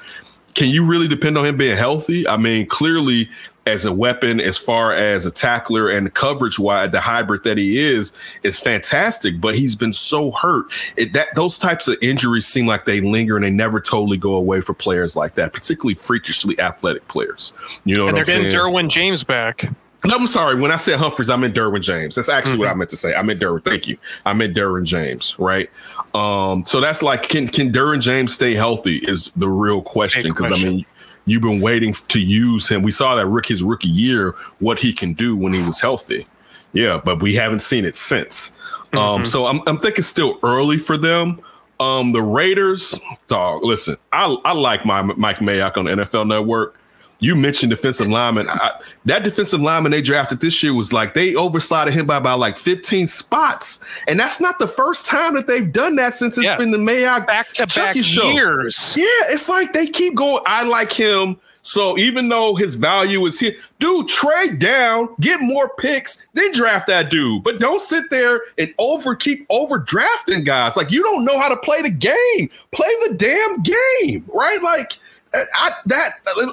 can 0.60 0.68
you 0.68 0.84
really 0.84 1.08
depend 1.08 1.38
on 1.38 1.46
him 1.46 1.56
being 1.56 1.74
healthy? 1.74 2.28
I 2.28 2.36
mean, 2.36 2.66
clearly, 2.66 3.30
as 3.66 3.86
a 3.86 3.92
weapon, 3.94 4.40
as 4.42 4.58
far 4.58 4.92
as 4.92 5.24
a 5.24 5.30
tackler 5.30 5.88
and 5.88 6.12
coverage 6.12 6.58
wide, 6.58 6.92
the 6.92 7.00
hybrid 7.00 7.44
that 7.44 7.56
he 7.56 7.78
is 7.78 8.12
is 8.42 8.60
fantastic. 8.60 9.40
But 9.40 9.54
he's 9.54 9.74
been 9.74 9.94
so 9.94 10.32
hurt. 10.32 10.66
It, 10.98 11.14
that 11.14 11.28
those 11.34 11.58
types 11.58 11.88
of 11.88 11.96
injuries 12.02 12.46
seem 12.46 12.66
like 12.66 12.84
they 12.84 13.00
linger 13.00 13.36
and 13.36 13.44
they 13.46 13.50
never 13.50 13.80
totally 13.80 14.18
go 14.18 14.34
away 14.34 14.60
for 14.60 14.74
players 14.74 15.16
like 15.16 15.34
that, 15.36 15.54
particularly 15.54 15.94
freakishly 15.94 16.60
athletic 16.60 17.08
players. 17.08 17.54
You 17.86 17.94
know 17.96 18.06
And 18.08 18.14
they're 18.14 18.24
I'm 18.24 18.26
getting 18.26 18.50
saying? 18.50 18.62
Derwin 18.66 18.90
James 18.90 19.24
back. 19.24 19.64
No, 20.04 20.14
I'm 20.16 20.26
sorry. 20.26 20.56
When 20.60 20.72
I 20.72 20.76
said 20.76 20.98
Humphreys, 20.98 21.30
I 21.30 21.36
meant 21.36 21.54
Derwin 21.54 21.80
James. 21.82 22.16
That's 22.16 22.28
actually 22.28 22.52
Mm-hmm. 22.52 22.60
what 22.60 22.68
I 22.68 22.74
meant 22.74 22.90
to 22.90 22.96
say. 22.96 23.14
I 23.14 23.22
meant 23.22 23.40
Derwin. 23.40 23.64
Thank 23.64 23.86
you. 23.88 23.96
I 24.26 24.34
meant 24.34 24.54
Derwin 24.54 24.84
James. 24.84 25.38
Right. 25.38 25.70
Um. 26.14 26.64
So 26.64 26.80
that's 26.80 27.02
like, 27.02 27.28
can 27.28 27.46
can 27.48 27.70
Derwin 27.72 28.00
James 28.00 28.34
stay 28.34 28.54
healthy? 28.54 28.98
Is 28.98 29.30
the 29.36 29.48
real 29.48 29.82
question 29.82 30.24
because 30.24 30.52
I 30.52 30.64
mean, 30.64 30.84
you've 31.26 31.42
been 31.42 31.60
waiting 31.60 31.94
to 31.94 32.20
use 32.20 32.68
him. 32.68 32.82
We 32.82 32.90
saw 32.90 33.14
that 33.14 33.26
Rick 33.26 33.46
his 33.46 33.62
rookie 33.62 33.88
year, 33.88 34.34
what 34.58 34.78
he 34.78 34.92
can 34.92 35.14
do 35.14 35.36
when 35.36 35.52
he 35.52 35.62
was 35.62 35.80
healthy. 35.80 36.26
Yeah, 36.72 37.00
but 37.04 37.22
we 37.22 37.34
haven't 37.34 37.60
seen 37.60 37.84
it 37.84 37.96
since. 37.96 38.50
Mm-hmm. 38.92 38.98
Um. 38.98 39.24
So 39.24 39.46
I'm 39.46 39.60
I'm 39.66 39.78
thinking 39.78 40.02
still 40.02 40.38
early 40.42 40.78
for 40.78 40.96
them. 40.96 41.40
Um. 41.78 42.12
The 42.12 42.22
Raiders, 42.22 42.98
dog. 43.28 43.62
Listen, 43.62 43.96
I 44.12 44.36
I 44.44 44.52
like 44.52 44.84
my 44.84 45.02
Mike 45.02 45.38
Mayock 45.38 45.76
on 45.76 45.84
the 45.84 45.90
NFL 45.92 46.26
Network 46.26 46.79
you 47.20 47.36
mentioned 47.36 47.70
defensive 47.70 48.08
lineman. 48.08 48.48
I, 48.48 48.72
that 49.04 49.22
defensive 49.24 49.60
lineman 49.60 49.92
they 49.92 50.02
drafted 50.02 50.40
this 50.40 50.62
year 50.62 50.74
was 50.74 50.92
like 50.92 51.14
they 51.14 51.32
overslotted 51.34 51.92
him 51.92 52.06
by 52.06 52.16
about 52.16 52.38
like 52.38 52.56
15 52.58 53.06
spots, 53.06 53.84
and 54.08 54.18
that's 54.18 54.40
not 54.40 54.58
the 54.58 54.68
first 54.68 55.06
time 55.06 55.34
that 55.34 55.46
they've 55.46 55.72
done 55.72 55.96
that 55.96 56.14
since 56.14 56.36
it's 56.38 56.44
Yeah. 56.46 56.56
been 56.56 56.70
the 56.70 56.78
Mayock 56.78 57.26
Back 57.26 57.52
to 57.54 57.66
back 57.66 57.96
show. 57.96 58.30
years. 58.30 58.94
Yeah, 58.98 59.04
it's 59.32 59.48
like 59.48 59.72
they 59.72 59.86
keep 59.86 60.14
going. 60.16 60.42
I 60.46 60.64
like 60.64 60.92
him. 60.92 61.36
So 61.62 61.98
even 61.98 62.30
though 62.30 62.54
his 62.56 62.74
value 62.74 63.26
is 63.26 63.38
here, 63.38 63.54
dude, 63.80 64.08
trade 64.08 64.58
down, 64.58 65.10
get 65.20 65.42
more 65.42 65.70
picks, 65.78 66.26
then 66.32 66.52
draft 66.52 66.86
that 66.86 67.10
dude. 67.10 67.44
But 67.44 67.58
don't 67.60 67.82
sit 67.82 68.08
there 68.08 68.40
and 68.56 68.72
over 68.78 69.14
keep 69.14 69.46
overdrafting 69.48 70.46
guys. 70.46 70.74
Like 70.76 70.90
you 70.90 71.02
don't 71.02 71.24
know 71.24 71.38
how 71.38 71.50
to 71.50 71.56
play 71.58 71.82
the 71.82 71.90
game. 71.90 72.48
Play 72.72 72.88
the 73.08 73.14
damn 73.16 73.62
game, 73.62 74.24
right? 74.32 74.58
Like 74.62 74.92
I 75.32 75.70
that 75.86 76.10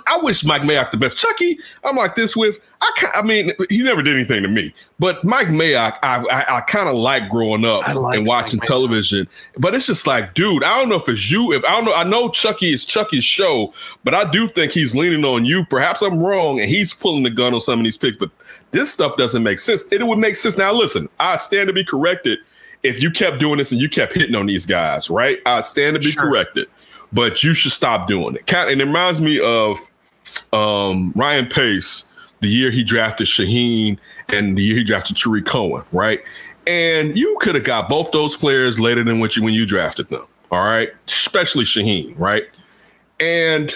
I 0.08 0.20
wish 0.22 0.44
Mike 0.46 0.62
Mayock 0.62 0.92
the 0.92 0.98
best. 0.98 1.18
Chucky, 1.18 1.58
I'm 1.84 1.96
like 1.96 2.16
this 2.16 2.36
with. 2.36 2.60
I 2.80 2.92
I 3.16 3.22
mean, 3.24 3.52
he 3.72 3.82
never 3.82 4.04
did 4.04 4.14
anything 4.16 4.44
to 4.44 4.48
me, 4.50 4.72
but 5.00 5.24
Mike 5.24 5.48
Mayock, 5.48 5.98
I 6.04 6.24
I, 6.30 6.58
I 6.58 6.62
kind 6.62 6.88
of 6.88 6.96
like 6.96 7.28
growing 7.28 7.66
up 7.66 7.88
and 7.90 7.98
watching 8.28 8.58
Mike 8.60 8.64
Mayock. 8.64 8.68
television. 8.68 9.28
But 9.58 9.74
it's 9.74 9.88
just 9.88 10.06
like, 10.06 10.36
dude, 10.36 10.64
I 10.64 10.78
don't 10.78 10.90
know 10.90 10.96
if 10.98 11.10
it's 11.10 11.32
you. 11.32 11.54
If 11.54 11.66
I 11.66 11.70
don't 11.72 11.86
know, 11.86 11.94
I 11.94 12.04
know 12.04 12.30
Chucky 12.30 12.72
is 12.72 12.86
Chucky's 12.86 13.24
show, 13.24 13.74
but 14.04 14.14
I 14.14 14.30
do 14.30 14.48
think 14.50 14.74
he's 14.74 14.96
leaning 14.96 15.26
on 15.26 15.44
you. 15.44 15.66
Perhaps 15.66 16.04
I'm 16.04 16.20
wrong, 16.20 16.62
and 16.62 16.70
he's 16.70 16.94
pulling 16.94 17.24
the 17.24 17.32
gun 17.32 17.56
on 17.56 17.62
some 17.62 17.80
of 17.80 17.84
these 17.84 17.98
picks. 17.98 18.18
But 18.18 18.30
this 18.72 18.92
stuff 18.94 19.18
doesn't 19.18 19.42
make 19.42 19.58
sense. 19.58 19.92
It 19.92 20.06
would 20.06 20.20
make 20.20 20.36
sense 20.36 20.56
now. 20.58 20.72
Listen, 20.72 21.10
I 21.20 21.38
stand 21.38 21.66
to 21.68 21.74
be 21.74 21.84
corrected 21.84 22.38
if 22.84 23.02
you 23.02 23.10
kept 23.10 23.40
doing 23.40 23.58
this 23.58 23.72
and 23.72 23.82
you 23.82 23.90
kept 23.90 24.14
hitting 24.14 24.36
on 24.36 24.46
these 24.46 24.68
guys, 24.68 25.10
right? 25.10 25.40
I 25.48 25.62
stand 25.62 25.96
to 25.96 26.00
be 26.00 26.12
Sure. 26.12 26.22
corrected, 26.30 26.68
but 27.14 27.44
you 27.44 27.54
should 27.54 27.72
stop 27.72 28.08
doing 28.08 28.36
it. 28.36 28.54
And 28.54 28.82
it 28.82 28.86
reminds 28.86 29.22
me 29.22 29.40
of 29.40 29.80
um, 30.54 31.14
Ryan 31.16 31.48
Pace, 31.48 32.08
the 32.42 32.48
year 32.48 32.72
he 32.72 32.84
drafted 32.84 33.28
Shaheen 33.28 33.98
and 34.30 34.58
the 34.58 34.64
year 34.64 34.78
he 34.78 34.84
drafted 34.84 35.18
Tarik 35.18 35.46
Cohen, 35.46 35.84
right? 35.92 36.22
And 36.66 37.18
you 37.18 37.38
could 37.40 37.56
have 37.56 37.64
got 37.64 37.90
both 37.90 38.12
those 38.12 38.36
players 38.36 38.80
later 38.80 39.04
than 39.04 39.20
what 39.20 39.36
you 39.36 39.44
when 39.44 39.54
you 39.54 39.66
drafted 39.66 40.10
them, 40.10 40.26
all 40.52 40.66
right? 40.66 40.90
Especially 41.08 41.64
Shaheen, 41.64 42.14
right? 42.20 42.44
And 43.20 43.74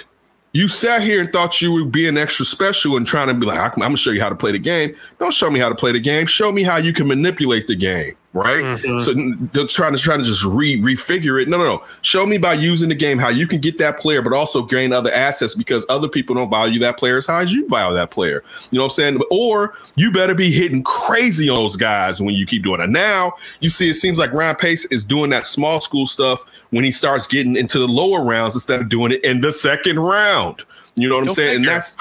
you 0.54 0.68
sat 0.68 1.02
here 1.02 1.22
and 1.22 1.32
thought 1.32 1.62
you 1.62 1.72
were 1.72 1.86
being 1.86 2.18
extra 2.18 2.46
special 2.46 2.98
and 2.98 3.08
trying 3.08 3.30
to 3.30 3.34
be 3.34 3.46
like, 3.46 3.58
I'm 3.58 3.80
gonna 3.80 3.96
show 3.96 4.12
you 4.12 4.22
how 4.22 4.30
to 4.30 4.36
play 4.36 4.52
the 4.52 4.60
game. 4.60 4.94
Don't 5.20 5.34
show 5.34 5.50
me 5.50 5.60
how 5.60 5.70
to 5.70 5.76
play 5.76 5.94
the 5.94 6.00
game. 6.00 6.26
Show 6.26 6.52
me 6.52 6.64
how 6.64 6.78
you 6.78 6.92
can 6.92 7.08
manipulate 7.08 7.68
the 7.68 7.76
game. 7.76 8.16
Right? 8.34 8.60
Mm-hmm. 8.60 9.00
So 9.00 9.14
they're 9.54 9.68
trying 9.68 9.94
to 9.94 10.00
trying 10.00 10.20
to 10.20 10.26
just 10.26 10.44
re 10.44 10.80
refigure 10.80 11.42
it. 11.42 11.50
No, 11.50 11.58
no, 11.58 11.66
no. 11.66 11.84
Show 12.02 12.26
me 12.26 12.38
by 12.38 12.54
using 12.54 12.90
the 12.90 12.96
game 12.96 13.18
how 13.18 13.30
you 13.30 13.48
can 13.48 13.60
get 13.60 13.78
that 13.80 14.00
player, 14.00 14.22
but 14.22 14.34
also 14.34 14.64
gain 14.64 14.94
other 14.94 15.12
assets 15.12 15.56
because 15.56 15.86
other 15.90 16.08
people 16.08 16.36
don't 16.36 16.50
value 16.50 16.80
that 16.80 16.98
player 16.98 17.18
as 17.18 17.28
high 17.28 17.42
as 17.42 17.52
you 17.52 17.68
value 17.68 17.96
that 17.96 18.12
player. 18.12 18.44
You 18.72 18.78
know 18.78 18.86
what 18.86 18.92
I'm 18.92 18.96
saying? 18.96 19.22
Or 19.32 19.76
you 19.96 20.12
better 20.12 20.36
be 20.36 20.52
hitting 20.52 20.84
crazy 20.84 21.50
on 21.50 21.58
those 21.58 21.76
guys 21.76 22.22
when 22.22 22.34
you 22.34 22.46
keep 22.46 22.64
doing 22.64 22.82
it. 22.82 22.90
Now 22.90 23.34
you 23.60 23.70
see, 23.70 23.90
it 23.90 23.96
seems 23.96 24.20
like 24.20 24.32
Ryan 24.32 24.56
Pace 24.56 24.86
is 24.86 25.04
doing 25.04 25.30
that 25.32 25.46
small 25.46 25.82
school 25.82 26.08
stuff 26.08 26.42
when 26.70 26.84
he 26.84 26.92
starts 26.92 27.28
getting 27.28 27.56
into 27.56 27.80
the 27.80 27.88
lower 27.88 28.24
rounds 28.24 28.56
instead 28.56 28.82
of 28.82 28.90
doing 28.90 29.12
it 29.12 29.24
in 29.24 29.42
the 29.42 29.52
second 29.52 30.00
round. 30.00 30.64
You 30.96 31.08
know 31.08 31.16
what 31.16 31.22
I'm 31.22 31.28
Go 31.28 31.34
saying? 31.34 31.56
And 31.58 31.68
that's 31.68 31.98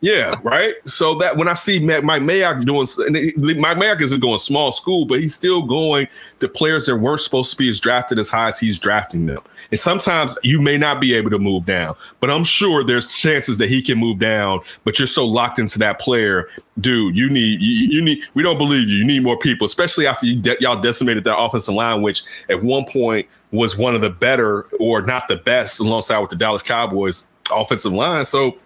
yeah, 0.00 0.34
right. 0.42 0.74
So 0.84 1.14
that 1.16 1.36
when 1.36 1.48
I 1.48 1.54
see 1.54 1.80
Mike 1.80 2.02
Mayock 2.02 2.64
doing, 2.64 2.86
and 3.06 3.16
it- 3.16 3.36
Mike 3.58 3.78
Mayock 3.78 4.02
isn't 4.02 4.20
going 4.20 4.36
small 4.38 4.70
school, 4.70 5.06
but 5.06 5.18
he's 5.20 5.34
still 5.34 5.62
going 5.62 6.08
to 6.40 6.48
players 6.48 6.84
that 6.86 6.96
weren't 6.96 7.22
supposed 7.22 7.50
to 7.52 7.56
be 7.56 7.70
as 7.70 7.80
drafted 7.80 8.18
as 8.18 8.28
high 8.28 8.48
as 8.48 8.60
he's 8.60 8.78
drafting 8.78 9.24
them. 9.24 9.40
And 9.70 9.80
sometimes 9.80 10.36
you 10.42 10.60
may 10.60 10.76
not 10.76 11.00
be 11.00 11.14
able 11.14 11.30
to 11.30 11.38
move 11.38 11.64
down, 11.64 11.94
but 12.20 12.30
I'm 12.30 12.44
sure 12.44 12.84
there's 12.84 13.16
chances 13.16 13.56
that 13.58 13.70
he 13.70 13.80
can 13.80 13.98
move 13.98 14.18
down. 14.18 14.60
But 14.84 14.98
you're 14.98 15.08
so 15.08 15.24
locked 15.24 15.58
into 15.58 15.78
that 15.78 15.98
player, 15.98 16.48
dude. 16.80 17.16
You 17.16 17.30
need 17.30 17.62
you, 17.62 17.88
you 17.88 18.02
need. 18.02 18.24
We 18.34 18.42
don't 18.42 18.58
believe 18.58 18.88
you. 18.88 18.96
You 18.98 19.04
need 19.04 19.22
more 19.22 19.38
people, 19.38 19.64
especially 19.64 20.06
after 20.06 20.26
you 20.26 20.36
de- 20.36 20.60
y'all 20.60 20.80
decimated 20.80 21.24
that 21.24 21.38
offensive 21.38 21.74
line, 21.74 22.02
which 22.02 22.22
at 22.50 22.62
one 22.62 22.84
point 22.84 23.26
was 23.52 23.78
one 23.78 23.94
of 23.94 24.02
the 24.02 24.10
better 24.10 24.66
or 24.78 25.00
not 25.00 25.28
the 25.28 25.36
best, 25.36 25.80
alongside 25.80 26.18
with 26.18 26.30
the 26.30 26.36
Dallas 26.36 26.60
Cowboys 26.60 27.26
offensive 27.52 27.92
line. 27.92 28.24
So 28.24 28.56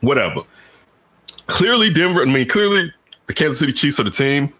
whatever. 0.00 0.42
Clearly, 1.46 1.90
Denver. 1.92 2.22
I 2.22 2.26
mean, 2.26 2.46
clearly, 2.48 2.92
the 3.26 3.34
Kansas 3.34 3.58
City 3.58 3.72
Chiefs 3.72 3.98
are 3.98 4.04
the 4.04 4.10
team. 4.10 4.52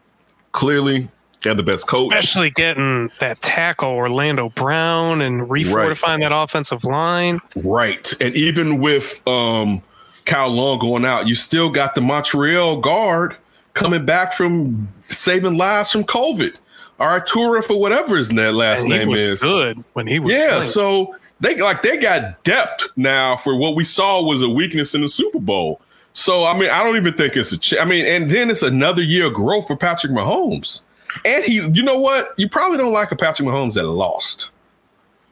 Clearly, 0.53 1.09
they 1.43 1.51
have 1.51 1.57
the 1.59 1.63
best 1.63 1.87
coach. 1.87 2.15
Especially 2.15 2.51
getting 2.51 3.11
that 3.21 3.41
tackle 3.43 3.91
Orlando 3.91 4.49
Brown 4.51 5.21
and 5.21 5.43
refortifying 5.43 6.21
that 6.21 6.33
offensive 6.35 6.85
line. 6.85 7.41
Right. 7.57 8.11
And 8.21 8.35
even 8.35 8.79
with 8.81 9.27
um 9.29 9.83
Kyle 10.25 10.49
Long 10.51 10.79
going 10.79 11.05
out, 11.05 11.29
you 11.29 11.35
still 11.35 11.71
got 11.71 11.95
the 11.95 12.01
Montreal 12.01 12.81
guard 12.81 13.37
coming 13.75 14.05
back 14.07 14.33
from 14.33 14.89
saving 15.03 15.57
lives 15.59 15.91
from 15.91 16.05
COVID. 16.05 16.55
Artura 16.99 17.63
for 17.63 17.79
whatever 17.79 18.17
his 18.17 18.33
last 18.33 18.87
name 18.89 19.09
was 19.09 19.25
is. 19.25 19.41
good 19.43 19.85
when 19.93 20.07
he 20.07 20.19
was 20.19 20.33
Yeah, 20.33 20.49
playing. 20.49 20.63
so 20.65 21.17
they 21.41 21.57
like 21.57 21.83
they 21.83 21.97
got 21.97 22.43
depth 22.45 22.89
now 22.97 23.37
for 23.37 23.57
what 23.57 23.77
we 23.77 23.85
saw 23.85 24.23
was 24.23 24.43
a 24.43 24.49
weakness 24.49 24.95
in 24.95 25.03
the 25.03 25.09
Super 25.09 25.39
Bowl. 25.39 25.81
So 26.13 26.45
I 26.45 26.59
mean, 26.59 26.71
I 26.71 26.83
don't 26.83 26.97
even 26.97 27.15
think 27.15 27.37
it's 27.37 27.53
a. 27.53 27.59
Ch- 27.59 27.79
I 27.79 27.85
mean, 27.85 28.05
and 28.07 28.31
then 28.31 28.51
it's 28.51 28.63
another 28.63 29.03
year 29.03 29.27
of 29.27 29.35
growth 29.35 29.69
for 29.69 29.77
Patrick 29.77 30.13
Mahomes. 30.13 30.83
And 31.25 31.45
he, 31.45 31.63
you 31.73 31.83
know 31.83 31.99
what? 31.99 32.29
You 32.37 32.49
probably 32.49 32.79
don't 32.79 32.93
like 32.93 33.13
a 33.13 33.17
Patrick 33.17 33.49
Mahomes 33.49 33.75
that 33.75 33.85
lost. 33.85 34.51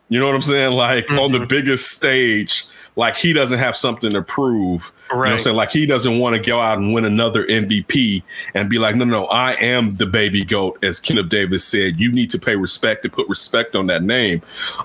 You 0.08 0.20
know 0.20 0.26
what 0.26 0.34
I'm 0.34 0.42
saying? 0.42 0.72
Like 0.72 1.10
on 1.10 1.32
the 1.32 1.38
mm-hmm. 1.38 1.48
biggest 1.48 1.90
stage, 1.90 2.66
like 2.96 3.14
he 3.14 3.32
doesn't 3.32 3.58
have 3.58 3.76
something 3.76 4.10
to 4.12 4.22
prove. 4.22 4.90
You 5.10 5.16
know 5.16 5.20
what 5.20 5.28
I'm 5.32 5.38
saying? 5.38 5.56
Like 5.56 5.70
he 5.70 5.84
doesn't 5.86 6.18
want 6.18 6.34
to 6.34 6.40
go 6.40 6.58
out 6.60 6.78
and 6.78 6.92
win 6.94 7.04
another 7.04 7.46
MVP 7.46 8.22
and 8.54 8.68
be 8.70 8.78
like, 8.78 8.96
no, 8.96 9.04
no, 9.04 9.26
I 9.26 9.52
am 9.54 9.96
the 9.96 10.06
baby 10.06 10.44
goat, 10.44 10.82
as 10.82 10.98
Kenneth 10.98 11.28
Davis 11.28 11.64
said. 11.64 12.00
You 12.00 12.10
need 12.10 12.30
to 12.30 12.38
pay 12.38 12.56
respect 12.56 13.04
and 13.04 13.12
put 13.12 13.28
respect 13.28 13.76
on 13.76 13.86
that 13.88 14.02
name. 14.02 14.40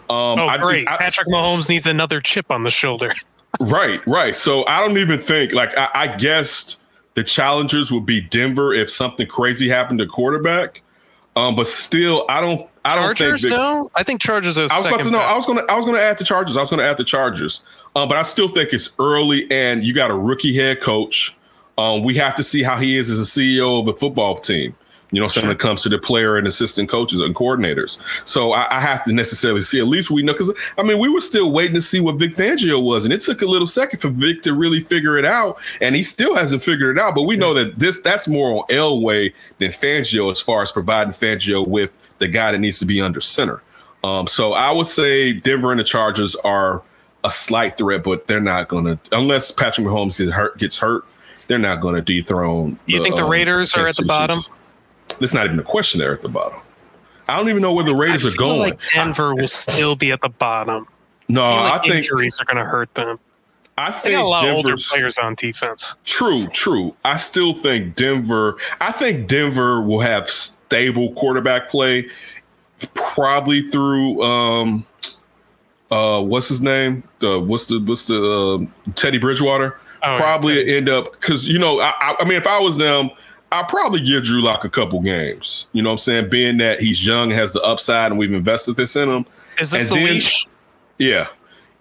Um, 0.10 0.40
Oh, 0.40 0.48
I 0.48 0.58
great. 0.58 0.88
I- 0.88 0.98
Patrick 0.98 1.28
Mahomes 1.30 1.70
needs 1.70 1.88
another 1.88 2.20
chip 2.22 2.52
on 2.52 2.64
the 2.64 2.70
shoulder. 2.70 3.14
Right, 3.60 4.02
right. 4.08 4.36
So 4.36 4.66
I 4.66 4.80
don't 4.80 4.98
even 4.98 5.20
think 5.20 5.52
like 5.52 5.78
I, 5.78 5.90
I 5.94 6.08
guessed 6.18 6.80
the 7.16 7.24
challengers 7.24 7.92
would 7.92 8.06
be 8.06 8.22
Denver 8.22 8.74
if 8.74 8.90
something 8.90 9.28
crazy 9.28 9.68
happened 9.68 10.00
to 10.00 10.08
quarterback. 10.08 10.82
Um, 11.36 11.56
but 11.56 11.68
still, 11.68 12.26
I 12.30 12.42
don't. 12.42 12.68
I 12.86 12.96
don't 12.96 13.16
Chargers, 13.16 13.42
think. 13.44 13.54
that- 13.54 13.58
no? 13.60 13.92
I 13.94 14.04
think 14.04 14.22
Chargers 14.22 14.58
is 14.58 14.72
I 14.72 14.78
was 14.78 14.88
about 14.88 15.02
to 15.04 15.12
know. 15.12 15.20
best. 15.20 15.32
I 15.34 15.36
was 15.36 15.46
gonna. 15.46 15.62
I 15.70 15.76
was 15.76 15.86
gonna 15.86 16.00
add 16.00 16.18
the 16.18 16.24
Chargers. 16.24 16.58
I 16.58 16.62
was 16.62 16.70
gonna 16.72 16.84
add 16.84 16.98
the 16.98 17.04
Chargers. 17.04 17.62
Um, 17.96 18.08
but 18.08 18.18
I 18.18 18.22
still 18.22 18.48
think 18.48 18.74
it's 18.74 18.96
early, 19.00 19.50
and 19.52 19.84
you 19.84 19.94
got 19.94 20.12
a 20.12 20.16
rookie 20.16 20.56
head 20.56 20.82
coach. 20.82 21.36
Um, 21.78 22.04
we 22.04 22.14
have 22.16 22.36
to 22.36 22.44
see 22.44 22.64
how 22.64 22.78
he 22.78 22.98
is 22.98 23.10
as 23.10 23.20
a 23.20 23.40
CEO 23.40 23.82
of 23.82 23.88
a 23.88 23.94
football 23.94 24.38
team. 24.38 24.76
You 25.14 25.20
know, 25.20 25.28
so 25.28 25.42
when 25.42 25.52
it 25.52 25.60
comes 25.60 25.84
to 25.84 25.90
the 25.90 25.98
player 25.98 26.38
and 26.38 26.48
assistant 26.48 26.88
coaches 26.88 27.20
and 27.20 27.36
coordinators. 27.36 28.00
So 28.26 28.54
I, 28.54 28.78
I 28.78 28.80
have 28.80 29.04
to 29.04 29.12
necessarily 29.12 29.62
see. 29.62 29.78
At 29.78 29.88
least 29.88 30.10
we 30.10 30.24
know 30.24 30.32
because 30.32 30.54
I 30.78 30.84
mean 30.84 31.00
we 31.00 31.10
were 31.10 31.20
still 31.20 31.52
waiting 31.52 31.76
to 31.76 31.82
see 31.82 32.00
what 32.00 32.16
Vic 32.16 32.32
Fangio 32.32 32.82
was, 32.82 33.04
and 33.04 33.14
it 33.14 33.20
took 33.20 33.42
a 33.42 33.46
little 33.46 33.68
second 33.68 34.00
for 34.00 34.08
Vic 34.08 34.42
to 34.44 34.54
really 34.54 34.80
figure 34.80 35.18
it 35.18 35.26
out, 35.26 35.60
and 35.82 35.96
he 35.96 36.04
still 36.04 36.34
hasn't 36.34 36.64
figured 36.64 36.98
it 36.98 37.02
out. 37.02 37.14
But 37.14 37.24
we 37.24 37.36
know 37.36 37.54
that 37.54 37.78
this 37.78 38.00
that's 38.00 38.30
more 38.30 38.52
on 38.52 38.68
Elway 38.70 39.34
than 39.58 39.72
Fangio 39.72 40.32
as 40.32 40.40
far 40.40 40.62
as 40.62 40.72
providing 40.72 41.12
Fangio 41.12 41.68
with 41.68 41.98
the 42.20 42.30
guy 42.30 42.54
that 42.54 42.60
needs 42.60 42.80
to 42.80 42.86
be 42.86 43.02
under 43.02 43.20
center. 43.20 43.62
Um, 44.06 44.28
so 44.28 44.54
I 44.54 44.72
would 44.72 44.88
say 44.88 45.34
Denver 45.34 45.72
and 45.72 45.80
the 45.80 45.84
Chargers 45.84 46.36
are 46.38 46.82
a 47.24 47.32
slight 47.32 47.78
threat, 47.78 48.04
but 48.04 48.28
they're 48.28 48.40
not 48.40 48.68
going 48.68 48.86
to 48.86 49.00
unless 49.12 49.52
Patrick 49.52 49.86
Mahomes 49.88 50.18
gets 50.18 50.32
hurt. 50.32 50.58
Gets 50.58 50.78
hurt, 50.78 51.06
they're 51.48 51.58
not 51.58 51.82
going 51.82 51.96
to 51.96 52.02
dethrone. 52.02 52.80
You 52.86 53.02
think 53.04 53.16
the 53.16 53.24
um, 53.24 53.30
Raiders 53.32 53.74
are 53.76 53.88
at 53.88 53.96
the 53.96 54.06
bottom? 54.06 54.42
It's 55.20 55.34
not 55.34 55.46
even 55.46 55.60
a 55.60 55.64
question. 55.64 56.00
They're 56.00 56.14
at 56.14 56.22
the 56.22 56.30
bottom. 56.30 56.62
I 57.28 57.38
don't 57.38 57.50
even 57.50 57.62
know 57.62 57.74
where 57.74 57.86
the 57.86 57.96
Raiders 57.96 58.26
I 58.26 58.30
are 58.30 58.36
going. 58.36 58.60
like 58.60 58.82
Denver 58.94 59.34
will 59.34 59.48
still 59.48 59.96
be 59.96 60.12
at 60.12 60.22
the 60.22 60.30
bottom. 60.30 60.88
no, 61.30 61.44
I 61.44 61.48
feel 61.48 61.74
I 61.74 61.80
think 61.80 61.96
injuries 61.96 62.40
are 62.40 62.46
going 62.46 62.58
to 62.58 62.66
hurt 62.66 62.94
them. 62.96 63.20
I 63.78 63.92
They 63.92 63.98
think 64.00 64.16
got 64.16 64.26
a 64.26 64.28
lot 64.28 64.48
of 64.48 64.56
older 64.56 64.76
players 64.78 65.18
on 65.18 65.36
defense. 65.36 65.96
True, 66.04 66.46
true. 66.48 66.96
I 67.06 67.18
still 67.18 67.54
think 67.54 67.96
Denver. 67.96 68.58
I 68.82 68.92
think 68.92 69.28
Denver 69.28 69.82
will 69.82 70.02
have 70.02 70.30
stable 70.30 71.14
quarterback 71.14 71.70
play, 71.70 72.10
probably 72.94 73.62
through 73.62 74.22
um, 74.22 74.86
uh, 75.92 76.22
what's 76.22 76.48
his 76.48 76.62
name? 76.62 77.04
The 77.20 77.40
what's 77.40 77.66
the 77.66 77.80
what's 77.80 78.08
the 78.08 78.22
uh, 78.22 78.92
Teddy 78.96 79.18
Bridgewater? 79.18 79.78
Oh, 80.04 80.14
yeah, 80.14 80.18
probably 80.20 80.76
end 80.76 80.90
up 80.90 81.12
because 81.12 81.48
you 81.48 81.60
know 81.60 81.80
I, 81.80 81.94
I 82.00 82.16
I 82.22 82.24
mean 82.26 82.38
if 82.38 82.48
I 82.48 82.60
was 82.60 82.78
them. 82.78 83.12
I'll 83.54 83.66
probably 83.66 84.00
give 84.00 84.24
Drew 84.24 84.42
Lock 84.42 84.64
a 84.64 84.70
couple 84.70 85.02
games. 85.02 85.68
You 85.74 85.82
know 85.82 85.90
what 85.90 85.96
I'm 85.96 85.98
saying? 85.98 86.30
Being 86.30 86.58
that 86.60 86.80
he's 86.80 87.06
young, 87.06 87.30
has 87.32 87.52
the 87.52 87.62
upside, 87.64 88.10
and 88.10 88.18
we've 88.18 88.32
invested 88.32 88.78
this 88.78 88.96
in 88.96 89.10
him. 89.10 89.26
Is 89.60 89.72
this 89.72 89.90
and 89.90 89.98
the 89.98 90.06
then- 90.06 90.14
leash? 90.14 90.48
Yeah. 90.98 91.28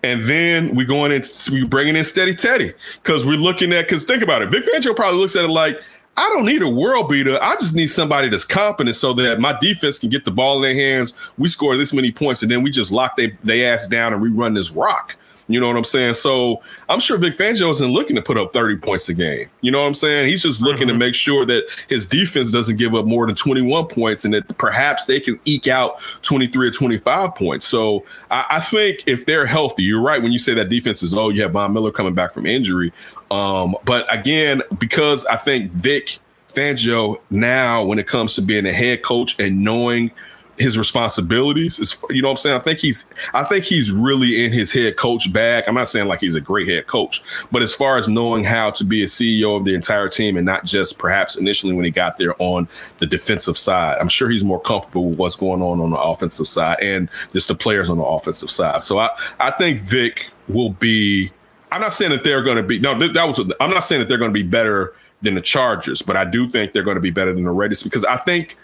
And 0.02 0.24
then 0.24 0.74
we're 0.74 0.84
going 0.84 1.12
in, 1.12 1.22
we're 1.52 1.66
bringing 1.66 1.94
in 1.94 2.02
Steady 2.02 2.34
Teddy 2.34 2.74
because 3.00 3.24
we're 3.24 3.36
looking 3.36 3.72
at, 3.72 3.86
because 3.86 4.04
think 4.04 4.20
about 4.20 4.42
it. 4.42 4.48
Vic 4.48 4.64
Fangio 4.64 4.96
probably 4.96 5.20
looks 5.20 5.36
at 5.36 5.44
it 5.44 5.48
like, 5.48 5.80
I 6.16 6.28
don't 6.34 6.44
need 6.44 6.62
a 6.62 6.68
world 6.68 7.08
beater. 7.08 7.38
I 7.40 7.52
just 7.54 7.74
need 7.74 7.86
somebody 7.86 8.28
that's 8.28 8.44
competent 8.44 8.96
so 8.96 9.12
that 9.14 9.40
my 9.40 9.56
defense 9.58 9.98
can 9.98 10.10
get 10.10 10.24
the 10.24 10.30
ball 10.30 10.56
in 10.56 10.62
their 10.62 10.74
hands. 10.74 11.32
We 11.38 11.48
score 11.48 11.76
this 11.76 11.92
many 11.92 12.12
points 12.12 12.42
and 12.42 12.50
then 12.50 12.62
we 12.62 12.70
just 12.70 12.92
lock 12.92 13.16
they, 13.16 13.36
they 13.42 13.64
ass 13.66 13.88
down 13.88 14.12
and 14.12 14.20
we 14.20 14.28
run 14.28 14.54
this 14.54 14.70
rock. 14.70 15.16
You 15.50 15.58
know 15.58 15.66
what 15.66 15.76
I'm 15.76 15.82
saying? 15.82 16.14
So 16.14 16.62
I'm 16.88 17.00
sure 17.00 17.18
Vic 17.18 17.36
Fangio 17.36 17.72
isn't 17.72 17.90
looking 17.90 18.14
to 18.14 18.22
put 18.22 18.38
up 18.38 18.52
30 18.52 18.76
points 18.76 19.08
a 19.08 19.14
game. 19.14 19.50
You 19.62 19.72
know 19.72 19.80
what 19.80 19.88
I'm 19.88 19.94
saying? 19.94 20.28
He's 20.28 20.44
just 20.44 20.62
looking 20.62 20.86
to 20.86 20.92
mm-hmm. 20.92 21.00
make 21.00 21.14
sure 21.16 21.44
that 21.44 21.64
his 21.88 22.06
defense 22.06 22.52
doesn't 22.52 22.76
give 22.76 22.94
up 22.94 23.04
more 23.04 23.26
than 23.26 23.34
21 23.34 23.88
points 23.88 24.24
and 24.24 24.32
that 24.32 24.56
perhaps 24.58 25.06
they 25.06 25.18
can 25.18 25.40
eke 25.46 25.66
out 25.66 26.00
23 26.22 26.68
or 26.68 26.70
25 26.70 27.34
points. 27.34 27.66
So 27.66 28.04
I, 28.30 28.46
I 28.48 28.60
think 28.60 29.02
if 29.06 29.26
they're 29.26 29.44
healthy, 29.44 29.82
you're 29.82 30.00
right 30.00 30.22
when 30.22 30.30
you 30.30 30.38
say 30.38 30.54
that 30.54 30.68
defense 30.68 31.02
is 31.02 31.14
oh, 31.14 31.30
You 31.30 31.42
have 31.42 31.52
Von 31.52 31.72
Miller 31.72 31.90
coming 31.90 32.14
back 32.14 32.32
from 32.32 32.46
injury. 32.46 32.92
Um, 33.30 33.76
but 33.84 34.12
again, 34.12 34.62
because 34.78 35.24
I 35.26 35.36
think 35.36 35.70
Vic 35.72 36.18
Fangio 36.54 37.20
now, 37.30 37.84
when 37.84 37.98
it 37.98 38.06
comes 38.06 38.34
to 38.34 38.42
being 38.42 38.66
a 38.66 38.72
head 38.72 39.02
coach 39.02 39.38
and 39.38 39.62
knowing 39.62 40.10
his 40.60 40.76
responsibilities 40.76 41.78
is 41.78 41.96
you 42.10 42.20
know 42.20 42.28
what 42.28 42.32
I'm 42.32 42.36
saying 42.36 42.56
I 42.56 42.58
think 42.60 42.80
he's 42.80 43.08
I 43.32 43.44
think 43.44 43.64
he's 43.64 43.90
really 43.90 44.44
in 44.44 44.52
his 44.52 44.70
head 44.70 44.96
coach 44.96 45.32
bag. 45.32 45.64
I'm 45.66 45.74
not 45.74 45.88
saying 45.88 46.06
like 46.06 46.20
he's 46.20 46.34
a 46.34 46.40
great 46.40 46.68
head 46.68 46.86
coach, 46.86 47.22
but 47.50 47.62
as 47.62 47.74
far 47.74 47.96
as 47.96 48.08
knowing 48.08 48.44
how 48.44 48.70
to 48.72 48.84
be 48.84 49.02
a 49.02 49.06
CEO 49.06 49.56
of 49.56 49.64
the 49.64 49.74
entire 49.74 50.08
team 50.08 50.36
and 50.36 50.44
not 50.44 50.64
just 50.64 50.98
perhaps 50.98 51.36
initially 51.36 51.72
when 51.72 51.86
he 51.86 51.90
got 51.90 52.18
there 52.18 52.34
on 52.38 52.68
the 52.98 53.06
defensive 53.06 53.56
side. 53.56 53.96
I'm 53.98 54.10
sure 54.10 54.28
he's 54.28 54.44
more 54.44 54.60
comfortable 54.60 55.08
with 55.08 55.18
what's 55.18 55.36
going 55.36 55.62
on 55.62 55.80
on 55.80 55.90
the 55.90 55.98
offensive 55.98 56.46
side 56.46 56.78
and 56.82 57.08
just 57.32 57.48
the 57.48 57.54
players 57.54 57.88
on 57.88 57.96
the 57.96 58.04
offensive 58.04 58.50
side. 58.50 58.84
So 58.84 58.98
I 58.98 59.08
I 59.38 59.50
think 59.52 59.80
Vic 59.80 60.30
will 60.48 60.70
be 60.70 61.32
I'm 61.72 61.80
not 61.80 61.92
saying 61.92 62.10
that 62.10 62.24
they're 62.24 62.42
going 62.42 62.56
to 62.56 62.62
be 62.62 62.78
no 62.78 62.98
that 62.98 63.24
was 63.26 63.40
I'm 63.60 63.70
not 63.70 63.80
saying 63.80 64.00
that 64.00 64.08
they're 64.08 64.18
going 64.18 64.30
to 64.30 64.34
be 64.34 64.42
better 64.42 64.94
than 65.22 65.34
the 65.34 65.40
Chargers, 65.40 66.02
but 66.02 66.16
I 66.16 66.24
do 66.24 66.48
think 66.48 66.72
they're 66.72 66.82
going 66.82 66.96
to 66.96 67.00
be 67.00 67.10
better 67.10 67.32
than 67.32 67.44
the 67.44 67.50
Raiders 67.50 67.82
because 67.82 68.04
I 68.04 68.16
think 68.16 68.56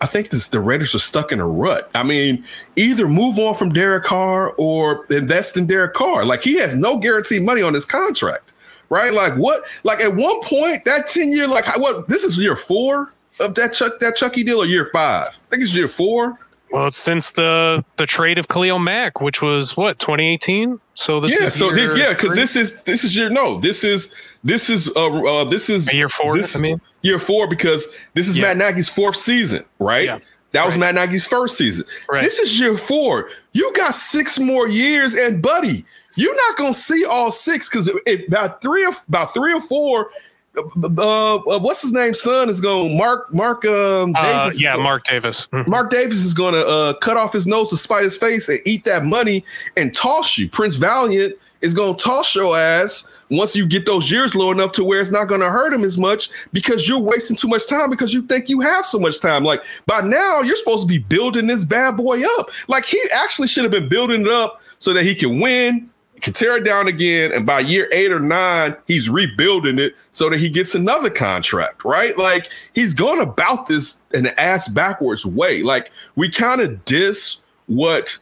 I 0.00 0.06
think 0.06 0.30
this, 0.30 0.48
the 0.48 0.60
Raiders 0.60 0.94
are 0.94 1.00
stuck 1.00 1.32
in 1.32 1.40
a 1.40 1.46
rut. 1.46 1.90
I 1.94 2.02
mean, 2.02 2.44
either 2.76 3.06
move 3.06 3.38
on 3.38 3.54
from 3.54 3.70
Derek 3.70 4.04
Carr 4.04 4.54
or 4.56 5.06
invest 5.10 5.56
in 5.56 5.66
Derek 5.66 5.94
Carr. 5.94 6.24
Like 6.24 6.42
he 6.42 6.58
has 6.58 6.74
no 6.74 6.98
guaranteed 6.98 7.42
money 7.42 7.62
on 7.62 7.74
his 7.74 7.84
contract, 7.84 8.52
right? 8.88 9.12
Like 9.12 9.34
what? 9.34 9.64
Like 9.82 10.00
at 10.00 10.14
one 10.14 10.40
point, 10.42 10.84
that 10.84 11.08
ten 11.08 11.30
year, 11.30 11.46
like 11.46 11.66
what? 11.78 12.08
This 12.08 12.24
is 12.24 12.38
year 12.38 12.56
four 12.56 13.12
of 13.40 13.54
that 13.56 13.72
Chuck 13.72 14.00
that 14.00 14.16
Chucky 14.16 14.44
deal, 14.44 14.62
or 14.62 14.66
year 14.66 14.88
five? 14.92 15.28
I 15.28 15.50
think 15.50 15.62
it's 15.62 15.74
year 15.74 15.88
four. 15.88 16.38
Well, 16.74 16.88
it's 16.88 16.96
since 16.96 17.30
the 17.30 17.84
the 17.98 18.04
trade 18.04 18.36
of 18.36 18.48
Khalil 18.48 18.80
Mack, 18.80 19.20
which 19.20 19.40
was 19.40 19.76
what 19.76 20.00
2018. 20.00 20.80
So 20.94 21.20
this 21.20 21.38
yeah. 21.38 21.46
is 21.46 21.54
So 21.54 21.72
yeah, 21.72 22.08
because 22.08 22.34
this 22.34 22.56
is 22.56 22.82
this 22.82 23.04
is 23.04 23.14
year 23.14 23.30
no. 23.30 23.60
This 23.60 23.84
is 23.84 24.12
this 24.42 24.68
is 24.68 24.90
uh, 24.96 25.06
uh 25.24 25.44
this 25.44 25.70
is 25.70 25.92
year 25.92 26.08
four. 26.08 26.36
This, 26.36 26.56
I 26.56 26.60
mean, 26.60 26.80
year 27.02 27.20
four 27.20 27.46
because 27.46 27.86
this 28.14 28.26
is 28.26 28.36
Yeah. 28.36 28.48
Matt 28.48 28.56
Nagy's 28.56 28.88
fourth 28.88 29.14
season, 29.14 29.64
right? 29.78 30.06
Yeah. 30.06 30.18
That 30.50 30.66
was 30.66 30.76
Matt 30.76 30.96
Nagy's 30.96 31.24
first 31.24 31.56
season. 31.56 31.84
Right. 32.10 32.24
This 32.24 32.40
is 32.40 32.58
year 32.58 32.76
four. 32.76 33.30
You 33.52 33.72
got 33.74 33.94
six 33.94 34.40
more 34.40 34.66
years, 34.66 35.14
and 35.14 35.40
buddy, 35.40 35.84
you're 36.16 36.34
not 36.34 36.56
gonna 36.56 36.74
see 36.74 37.04
all 37.04 37.30
six 37.30 37.68
because 37.68 37.88
about 38.26 38.60
three 38.60 38.84
or 38.84 38.94
about 39.06 39.32
three 39.32 39.54
or 39.54 39.60
four. 39.60 40.10
Uh, 40.56 41.34
uh, 41.36 41.58
what's 41.58 41.82
his 41.82 41.92
name? 41.92 42.14
Son 42.14 42.48
is 42.48 42.60
going. 42.60 42.96
Mark 42.96 43.32
Mark 43.34 43.64
um, 43.64 44.14
Uh, 44.16 44.50
yeah, 44.56 44.72
gonna- 44.72 44.84
Mark 44.84 45.04
Davis. 45.04 45.48
Mhm. 45.52 45.66
Mark 45.66 45.90
Davis 45.90 46.18
is 46.18 46.34
going 46.34 46.54
to 46.54 46.66
uh, 46.66 46.92
cut 46.94 47.16
off 47.16 47.32
his 47.32 47.46
nose 47.46 47.70
to 47.70 47.76
spite 47.76 48.04
his 48.04 48.16
face 48.16 48.48
and 48.48 48.60
eat 48.64 48.84
that 48.84 49.04
money 49.04 49.44
and 49.76 49.94
toss 49.94 50.38
you. 50.38 50.48
Prince 50.48 50.76
Valiant 50.76 51.34
is 51.60 51.74
going 51.74 51.96
to 51.96 52.02
toss 52.02 52.34
your 52.34 52.56
ass 52.56 53.08
once 53.30 53.56
you 53.56 53.66
get 53.66 53.86
those 53.86 54.10
years 54.10 54.34
low 54.34 54.52
enough 54.52 54.70
to 54.72 54.84
where 54.84 55.00
it's 55.00 55.10
not 55.10 55.28
going 55.28 55.40
to 55.40 55.48
hurt 55.50 55.72
him 55.72 55.82
as 55.82 55.96
much 55.98 56.28
because 56.52 56.86
you're 56.88 56.98
wasting 56.98 57.36
too 57.36 57.48
much 57.48 57.66
time 57.66 57.88
because 57.90 58.12
you 58.12 58.22
think 58.22 58.48
you 58.48 58.60
have 58.60 58.84
so 58.86 58.98
much 58.98 59.18
time. 59.20 59.42
Like 59.44 59.62
by 59.86 60.02
now, 60.02 60.42
you're 60.42 60.56
supposed 60.56 60.82
to 60.82 60.88
be 60.88 60.98
building 60.98 61.46
this 61.46 61.64
bad 61.64 61.96
boy 61.96 62.22
up. 62.38 62.50
Like 62.68 62.84
he 62.84 63.00
actually 63.12 63.48
should 63.48 63.64
have 63.64 63.72
been 63.72 63.88
building 63.88 64.22
it 64.22 64.28
up 64.28 64.60
so 64.78 64.92
that 64.92 65.04
he 65.04 65.14
can 65.14 65.40
win, 65.40 65.88
can 66.24 66.32
tear 66.32 66.56
it 66.56 66.64
down 66.64 66.88
again, 66.88 67.32
and 67.32 67.44
by 67.44 67.60
year 67.60 67.86
eight 67.92 68.10
or 68.10 68.18
nine, 68.18 68.74
he's 68.86 69.10
rebuilding 69.10 69.78
it 69.78 69.94
so 70.10 70.30
that 70.30 70.38
he 70.38 70.48
gets 70.48 70.74
another 70.74 71.10
contract, 71.10 71.84
right? 71.84 72.16
Like 72.16 72.50
he's 72.72 72.94
going 72.94 73.20
about 73.20 73.68
this 73.68 74.00
in 74.14 74.24
an 74.24 74.32
ass 74.38 74.66
backwards 74.68 75.26
way. 75.26 75.62
Like 75.62 75.92
we 76.16 76.30
kind 76.30 76.62
of 76.62 76.82
diss 76.86 77.42
what 77.66 78.18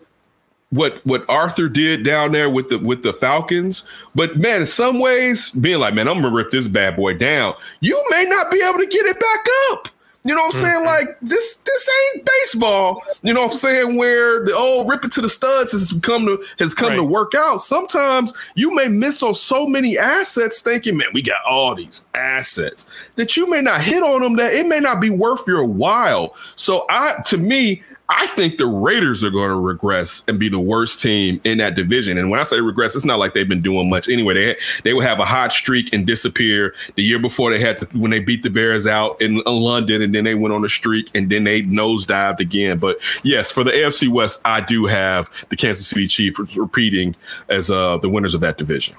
what 0.71 1.01
what 1.07 1.25
Arthur 1.29 1.69
did 1.69 2.03
down 2.03 2.33
there 2.33 2.51
with 2.51 2.71
the 2.71 2.81
with 2.81 3.05
the 3.05 3.13
Falcons, 3.13 3.87
but 4.17 4.37
man, 4.37 4.63
in 4.63 4.67
some 4.67 4.99
ways, 4.99 5.51
being 5.53 5.79
like, 5.79 5.95
man, 5.95 6.09
I'm 6.09 6.21
gonna 6.21 6.35
rip 6.35 6.51
this 6.51 6.67
bad 6.67 6.97
boy 6.97 7.15
down. 7.15 7.55
You 7.79 8.05
may 8.11 8.25
not 8.25 8.51
be 8.51 8.61
able 8.63 8.81
to 8.81 8.87
get 8.87 9.07
it 9.07 9.21
back 9.21 9.47
up. 9.71 9.89
You 10.25 10.37
know 10.37 10.43
what 10.43 10.55
I'm 10.55 10.61
saying? 10.61 10.77
Mm-hmm. 10.77 11.09
Like 11.09 11.21
this, 11.21 11.57
this 11.57 11.91
ain't 12.15 12.25
baseball. 12.25 13.03
You 13.23 13.35
know 13.35 13.43
what 13.43 13.53
I'm 13.53 13.57
saying? 13.57 13.97
Where 13.97 14.45
the 14.45 14.55
old 14.55 14.89
rip 14.89 15.05
it 15.05 15.11
to 15.13 15.21
the 15.21 15.29
studs 15.29 15.73
has 15.73 15.93
come 16.03 16.27
to 16.27 16.45
has 16.61 16.75
come 16.75 16.95
to 16.95 17.03
work 17.03 17.33
out. 17.37 17.59
Sometimes 17.59 18.33
you 18.55 18.73
may 18.73 18.87
miss 18.87 19.23
on 19.23 19.35
so 19.35 19.67
many 19.67 19.99
assets, 19.99 20.63
thinking, 20.63 20.97
man, 20.97 21.09
we 21.13 21.23
got 21.23 21.39
all 21.49 21.75
these 21.75 22.05
assets 22.15 22.87
that 23.17 23.37
you 23.37 23.51
may 23.51 23.61
not 23.61 23.81
hit 23.81 24.03
on 24.03 24.23
them. 24.23 24.37
That 24.37 24.55
it 24.55 24.69
may 24.69 24.79
not 24.79 25.01
be 25.01 25.11
worth 25.11 25.43
your 25.47 25.67
while. 25.67 26.37
So 26.55 26.87
I, 26.89 27.21
to 27.27 27.37
me, 27.37 27.83
I 28.15 28.27
think 28.29 28.59
the 28.59 28.67
Raiders 28.67 29.25
are 29.25 29.31
going 29.31 29.49
to 29.49 29.61
regress 29.61 30.23
and 30.29 30.39
be 30.39 30.49
the 30.49 30.61
worst 30.61 31.03
team 31.03 31.41
in 31.45 31.59
that 31.59 31.75
division. 31.75 32.19
And 32.19 32.31
when 32.31 32.39
I 32.39 32.43
say 32.43 32.61
regress, 32.61 32.95
it's 32.95 33.05
not 33.05 33.19
like 33.19 33.35
they've 33.35 33.49
been 33.49 33.63
doing 33.63 33.89
much 33.89 34.09
anyway. 34.09 34.35
They 34.35 34.57
they 34.85 34.93
will 34.93 35.01
have 35.01 35.19
a 35.19 35.25
hot 35.25 35.53
streak 35.53 35.93
and 35.93 36.07
disappear. 36.07 36.75
The 36.97 37.03
year 37.03 37.19
before 37.19 37.51
they 37.51 37.59
had 37.59 37.79
to, 37.79 37.87
when 37.99 38.11
they 38.11 38.21
beat 38.21 38.43
the 38.43 38.51
Bears 38.51 38.87
out 38.87 39.21
in, 39.21 39.39
in 39.39 39.57
London, 39.57 40.03
and 40.03 40.15
then 40.15 40.25
they 40.25 40.35
went 40.35 40.55
on 40.55 40.65
a 40.65 40.69
streak, 40.69 41.11
and 41.15 41.31
then 41.31 41.45
they 41.45 41.63
nosedived 41.63 42.41
again. 42.41 42.79
But 42.79 42.99
yes, 43.25 43.51
for 43.51 43.65
the 43.65 43.71
AFC 43.71 44.09
West, 44.09 44.41
I 44.45 44.61
do 44.61 44.87
have 44.87 45.31
the 45.49 45.57
Kansas 45.57 45.87
City 45.87 46.07
Chiefs 46.07 46.57
repeating 46.57 47.17
as 47.49 47.71
uh, 47.71 47.97
the 47.99 48.09
winners 48.09 48.35
of 48.35 48.41
that 48.43 48.59
division. 48.59 48.97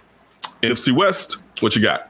NFC 0.61 0.91
West, 0.91 1.37
what 1.59 1.75
you 1.75 1.81
got? 1.81 2.09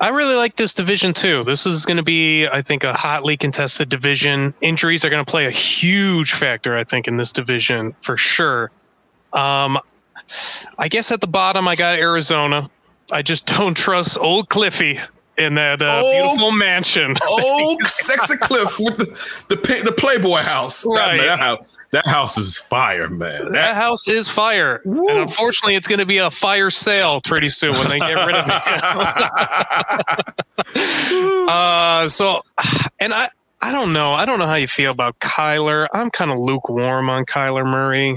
I 0.00 0.10
really 0.10 0.34
like 0.34 0.56
this 0.56 0.74
division 0.74 1.14
too. 1.14 1.42
This 1.44 1.66
is 1.66 1.86
going 1.86 1.96
to 1.96 2.02
be, 2.02 2.46
I 2.46 2.60
think, 2.60 2.84
a 2.84 2.92
hotly 2.92 3.36
contested 3.36 3.88
division. 3.88 4.52
Injuries 4.60 5.04
are 5.04 5.10
going 5.10 5.24
to 5.24 5.30
play 5.30 5.46
a 5.46 5.50
huge 5.50 6.32
factor, 6.32 6.74
I 6.74 6.84
think, 6.84 7.08
in 7.08 7.16
this 7.16 7.32
division 7.32 7.92
for 8.02 8.16
sure. 8.16 8.70
Um, 9.32 9.78
I 10.78 10.88
guess 10.88 11.12
at 11.12 11.20
the 11.20 11.26
bottom, 11.26 11.66
I 11.66 11.76
got 11.76 11.98
Arizona. 11.98 12.68
I 13.10 13.22
just 13.22 13.46
don't 13.46 13.76
trust 13.76 14.18
old 14.18 14.48
Cliffy 14.48 14.98
in 15.38 15.54
that 15.54 15.82
uh, 15.82 16.00
Old- 16.02 16.12
beautiful 16.14 16.52
mansion. 16.52 17.16
Oh, 17.28 17.76
sexy 17.82 18.36
Cliff 18.38 18.78
with 18.78 18.96
the 18.98 19.06
the, 19.48 19.56
the 19.84 19.92
Playboy 19.92 20.38
house. 20.38 20.82
That- 20.82 20.90
Right. 20.90 21.16
that 21.20 21.38
house. 21.40 21.78
That 21.92 22.06
house 22.06 22.36
is 22.36 22.58
fire, 22.58 23.08
man. 23.08 23.44
That 23.44 23.52
That 23.52 23.74
house 23.76 24.08
is 24.08 24.28
fire, 24.28 24.82
and 24.84 25.08
unfortunately, 25.08 25.76
it's 25.76 25.86
going 25.86 26.00
to 26.00 26.04
be 26.06 26.18
a 26.18 26.30
fire 26.30 26.68
sale 26.68 27.20
pretty 27.22 27.48
soon 27.48 27.72
when 27.78 27.88
they 27.88 27.98
get 28.00 28.14
rid 28.26 28.34
of 28.34 28.44
it. 28.46 30.36
uh, 31.48 32.08
so, 32.08 32.42
and 33.00 33.14
I, 33.14 33.28
I 33.62 33.72
don't 33.72 33.92
know. 33.92 34.12
I 34.12 34.26
don't 34.26 34.38
know 34.38 34.46
how 34.46 34.56
you 34.56 34.66
feel 34.68 34.90
about 34.90 35.18
Kyler. 35.20 35.86
I'm 35.94 36.10
kind 36.10 36.30
of 36.30 36.38
lukewarm 36.38 37.08
on 37.08 37.24
Kyler 37.24 37.64
Murray. 37.64 38.16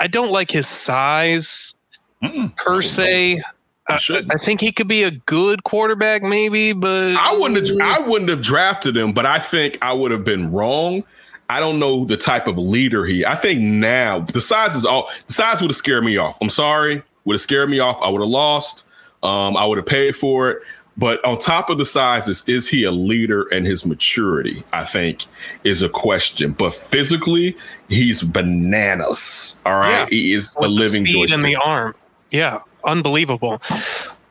I 0.00 0.06
don't 0.08 0.30
like 0.30 0.50
his 0.50 0.66
size 0.68 1.74
Mm. 2.22 2.54
per 2.56 2.80
se. 2.80 3.40
I. 3.88 3.98
I 4.32 4.36
think 4.38 4.60
he 4.60 4.72
could 4.72 4.88
be 4.88 5.02
a 5.04 5.10
good 5.12 5.64
quarterback, 5.64 6.22
maybe, 6.22 6.72
but 6.72 7.14
I 7.16 7.36
wouldn't 7.38 7.66
have 7.68 7.78
I 7.80 8.00
wouldn't 8.06 8.30
have 8.30 8.42
drafted 8.42 8.96
him, 8.96 9.12
but 9.12 9.26
I 9.26 9.38
think 9.38 9.78
I 9.82 9.92
would 9.92 10.10
have 10.10 10.24
been 10.24 10.50
wrong. 10.52 11.04
I 11.48 11.60
don't 11.60 11.78
know 11.78 12.04
the 12.04 12.16
type 12.16 12.48
of 12.48 12.58
leader 12.58 13.04
he. 13.06 13.24
I 13.24 13.36
think 13.36 13.60
now 13.60 14.20
the 14.20 14.40
size 14.40 14.74
is 14.74 14.84
all 14.84 15.08
the 15.28 15.32
size 15.32 15.60
would 15.60 15.70
have 15.70 15.76
scared 15.76 16.04
me 16.04 16.16
off. 16.16 16.36
I'm 16.40 16.50
sorry, 16.50 17.02
would 17.24 17.34
have 17.34 17.40
scared 17.40 17.70
me 17.70 17.78
off. 17.78 17.98
I 18.02 18.08
would 18.08 18.20
have 18.20 18.28
lost. 18.30 18.84
Um, 19.22 19.56
I 19.56 19.64
would 19.66 19.78
have 19.78 19.86
paid 19.86 20.16
for 20.16 20.50
it. 20.50 20.62
But 20.98 21.22
on 21.26 21.38
top 21.38 21.68
of 21.68 21.76
the 21.78 21.84
size 21.84 22.26
is 22.26 22.42
is 22.48 22.68
he 22.68 22.82
a 22.84 22.90
leader 22.90 23.42
and 23.52 23.66
his 23.66 23.84
maturity? 23.86 24.64
I 24.72 24.84
think 24.84 25.26
is 25.62 25.82
a 25.82 25.88
question. 25.90 26.52
But 26.52 26.74
physically, 26.74 27.56
he's 27.88 28.22
bananas. 28.22 29.60
All 29.66 29.74
right, 29.78 29.90
Yeah. 29.90 30.06
he 30.08 30.32
is 30.34 30.56
a 30.56 30.60
with 30.62 30.68
the 30.70 30.74
living 30.74 31.04
speed 31.06 31.12
joystick. 31.28 31.34
in 31.38 31.40
the 31.44 31.56
arm. 31.56 31.94
Yeah, 32.30 32.60
unbelievable. 32.86 33.60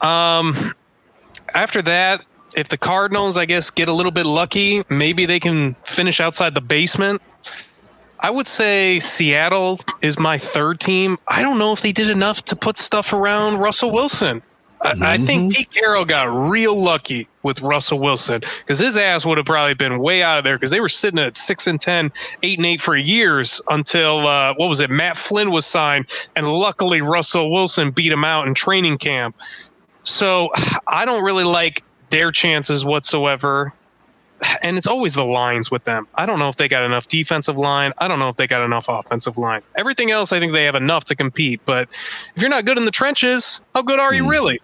Um, 0.01 0.55
after 1.53 1.81
that, 1.83 2.25
if 2.55 2.69
the 2.69 2.77
Cardinals, 2.77 3.37
I 3.37 3.45
guess, 3.45 3.69
get 3.69 3.87
a 3.87 3.93
little 3.93 4.11
bit 4.11 4.25
lucky, 4.25 4.83
maybe 4.89 5.25
they 5.25 5.39
can 5.39 5.73
finish 5.85 6.19
outside 6.19 6.55
the 6.55 6.61
basement. 6.61 7.21
I 8.19 8.31
would 8.31 8.47
say 8.47 8.99
Seattle 9.01 9.79
is 10.01 10.17
my 10.17 10.37
third 10.37 10.79
team. 10.79 11.17
I 11.27 11.41
don't 11.41 11.59
know 11.59 11.73
if 11.73 11.81
they 11.81 11.91
did 11.91 12.09
enough 12.09 12.43
to 12.45 12.55
put 12.55 12.77
stuff 12.77 13.13
around 13.13 13.57
Russell 13.57 13.91
Wilson. 13.91 14.41
I, 14.81 14.95
I 15.01 15.17
think 15.17 15.53
Pete 15.53 15.71
Carroll 15.71 16.05
got 16.05 16.25
real 16.25 16.75
lucky 16.75 17.27
with 17.45 17.61
Russell 17.61 17.99
Wilson 17.99 18.41
because 18.59 18.79
his 18.79 18.97
ass 18.97 19.25
would 19.25 19.37
have 19.37 19.45
probably 19.45 19.75
been 19.75 19.99
way 19.99 20.23
out 20.23 20.39
of 20.39 20.43
there 20.43 20.57
because 20.57 20.71
they 20.71 20.79
were 20.81 20.89
sitting 20.89 21.19
at 21.19 21.37
six 21.37 21.67
and 21.67 21.79
10, 21.79 22.11
eight 22.43 22.57
and 22.57 22.65
eight 22.65 22.81
for 22.81 22.97
years 22.97 23.61
until 23.69 24.27
uh, 24.27 24.53
what 24.55 24.67
was 24.67 24.81
it? 24.81 24.89
Matt 24.89 25.15
Flynn 25.15 25.51
was 25.51 25.65
signed, 25.65 26.07
and 26.35 26.47
luckily 26.47 27.01
Russell 27.01 27.51
Wilson 27.51 27.91
beat 27.91 28.11
him 28.11 28.23
out 28.23 28.47
in 28.47 28.55
training 28.55 28.97
camp. 28.97 29.39
So 30.03 30.49
I 30.87 31.05
don't 31.05 31.23
really 31.23 31.43
like 31.43 31.83
their 32.09 32.31
chances 32.31 32.83
whatsoever. 32.83 33.73
And 34.61 34.75
it's 34.75 34.87
always 34.87 35.13
the 35.13 35.23
lines 35.23 35.71
with 35.71 35.85
them. 35.85 36.07
I 36.15 36.25
don't 36.25 36.39
know 36.39 36.49
if 36.49 36.57
they 36.57 36.67
got 36.67 36.83
enough 36.83 37.07
defensive 37.07 37.57
line. 37.57 37.93
I 37.99 38.07
don't 38.07 38.19
know 38.19 38.27
if 38.27 38.35
they 38.35 38.47
got 38.47 38.63
enough 38.63 38.87
offensive 38.89 39.37
line. 39.37 39.61
Everything 39.75 40.11
else, 40.11 40.33
I 40.33 40.39
think 40.39 40.51
they 40.51 40.65
have 40.65 40.75
enough 40.75 41.05
to 41.05 41.15
compete. 41.15 41.61
But 41.63 41.89
if 42.35 42.41
you're 42.41 42.49
not 42.49 42.65
good 42.65 42.77
in 42.77 42.85
the 42.85 42.91
trenches, 42.91 43.61
how 43.73 43.81
good 43.81 43.99
are 43.99 44.13
you 44.13 44.29
really? 44.29 44.59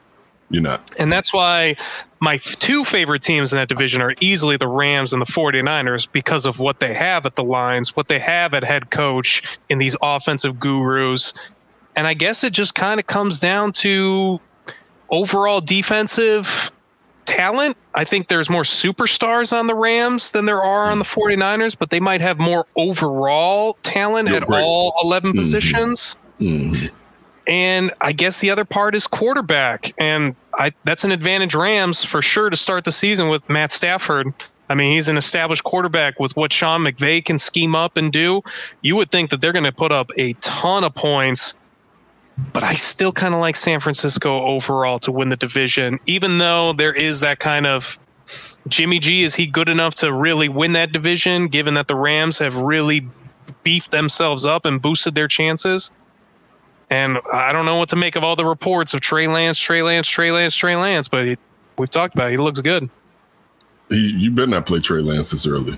You're 0.51 0.61
not. 0.61 0.91
And 0.99 1.11
that's 1.11 1.33
why 1.33 1.75
my 2.19 2.37
two 2.37 2.83
favorite 2.83 3.21
teams 3.21 3.53
in 3.53 3.57
that 3.57 3.69
division 3.69 4.01
are 4.01 4.13
easily 4.19 4.57
the 4.57 4.67
Rams 4.67 5.13
and 5.13 5.21
the 5.21 5.25
49ers 5.25 6.11
because 6.11 6.45
of 6.45 6.59
what 6.59 6.81
they 6.81 6.93
have 6.93 7.25
at 7.25 7.35
the 7.35 7.43
lines, 7.43 7.95
what 7.95 8.09
they 8.09 8.19
have 8.19 8.53
at 8.53 8.63
head 8.63 8.91
coach 8.91 9.41
in 9.69 9.77
these 9.77 9.95
offensive 10.01 10.59
gurus. 10.59 11.33
And 11.95 12.05
I 12.05 12.13
guess 12.13 12.43
it 12.43 12.51
just 12.53 12.75
kind 12.75 12.99
of 12.99 13.07
comes 13.07 13.39
down 13.39 13.71
to 13.73 14.39
overall 15.09 15.61
defensive 15.61 16.71
talent. 17.25 17.77
I 17.95 18.03
think 18.03 18.27
there's 18.27 18.49
more 18.49 18.63
superstars 18.63 19.57
on 19.57 19.67
the 19.67 19.75
Rams 19.75 20.33
than 20.33 20.45
there 20.45 20.61
are 20.61 20.91
on 20.91 20.99
the 20.99 21.05
49ers, 21.05 21.77
but 21.77 21.89
they 21.91 21.99
might 22.01 22.19
have 22.21 22.39
more 22.39 22.65
overall 22.75 23.77
talent 23.83 24.27
You're 24.27 24.37
at 24.37 24.49
all 24.49 24.93
11 25.01 25.31
Mhm. 25.31 25.35
positions. 25.37 26.17
Mhm. 26.41 26.91
And 27.47 27.91
I 28.01 28.11
guess 28.11 28.39
the 28.39 28.49
other 28.49 28.65
part 28.65 28.95
is 28.95 29.07
quarterback. 29.07 29.93
And 29.97 30.35
I 30.55 30.71
that's 30.83 31.03
an 31.03 31.11
advantage 31.11 31.55
Rams 31.55 32.03
for 32.03 32.21
sure 32.21 32.49
to 32.49 32.57
start 32.57 32.85
the 32.85 32.91
season 32.91 33.29
with 33.29 33.47
Matt 33.49 33.71
Stafford. 33.71 34.33
I 34.69 34.75
mean, 34.75 34.93
he's 34.93 35.09
an 35.09 35.17
established 35.17 35.65
quarterback 35.65 36.19
with 36.19 36.35
what 36.37 36.53
Sean 36.53 36.81
McVay 36.81 37.25
can 37.25 37.37
scheme 37.39 37.75
up 37.75 37.97
and 37.97 38.11
do. 38.11 38.41
You 38.81 38.95
would 38.95 39.11
think 39.11 39.29
that 39.31 39.41
they're 39.41 39.51
going 39.51 39.65
to 39.65 39.71
put 39.71 39.91
up 39.91 40.11
a 40.17 40.31
ton 40.33 40.85
of 40.85 40.95
points. 40.95 41.57
But 42.53 42.63
I 42.63 42.75
still 42.75 43.11
kind 43.11 43.33
of 43.33 43.41
like 43.41 43.57
San 43.57 43.81
Francisco 43.81 44.41
overall 44.43 44.97
to 44.99 45.11
win 45.11 45.27
the 45.27 45.35
division, 45.35 45.99
even 46.05 46.37
though 46.37 46.71
there 46.71 46.93
is 46.93 47.19
that 47.19 47.39
kind 47.39 47.67
of 47.67 47.99
Jimmy 48.69 48.99
G. 48.99 49.23
Is 49.23 49.35
he 49.35 49.45
good 49.45 49.67
enough 49.67 49.95
to 49.95 50.13
really 50.13 50.47
win 50.47 50.71
that 50.73 50.93
division, 50.93 51.47
given 51.47 51.73
that 51.73 51.87
the 51.87 51.95
Rams 51.95 52.37
have 52.39 52.55
really 52.55 53.05
beefed 53.63 53.91
themselves 53.91 54.45
up 54.45 54.65
and 54.65 54.81
boosted 54.81 55.15
their 55.15 55.27
chances? 55.27 55.91
And 56.91 57.19
I 57.31 57.53
don't 57.53 57.65
know 57.65 57.77
what 57.77 57.87
to 57.89 57.95
make 57.95 58.15
of 58.17 58.23
all 58.23 58.35
the 58.35 58.45
reports 58.45 58.93
of 58.93 58.99
Trey 58.99 59.27
Lance, 59.27 59.57
Trey 59.57 59.81
Lance, 59.81 60.07
Trey 60.09 60.31
Lance, 60.31 60.55
Trey 60.55 60.75
Lance, 60.75 61.07
but 61.07 61.25
he, 61.25 61.37
we've 61.77 61.89
talked 61.89 62.13
about 62.13 62.27
it. 62.27 62.31
He 62.31 62.37
looks 62.37 62.59
good. 62.59 62.89
He, 63.89 64.11
you 64.11 64.29
better 64.29 64.47
not 64.47 64.65
play 64.65 64.79
Trey 64.81 65.01
Lance 65.01 65.31
this 65.31 65.47
early 65.47 65.77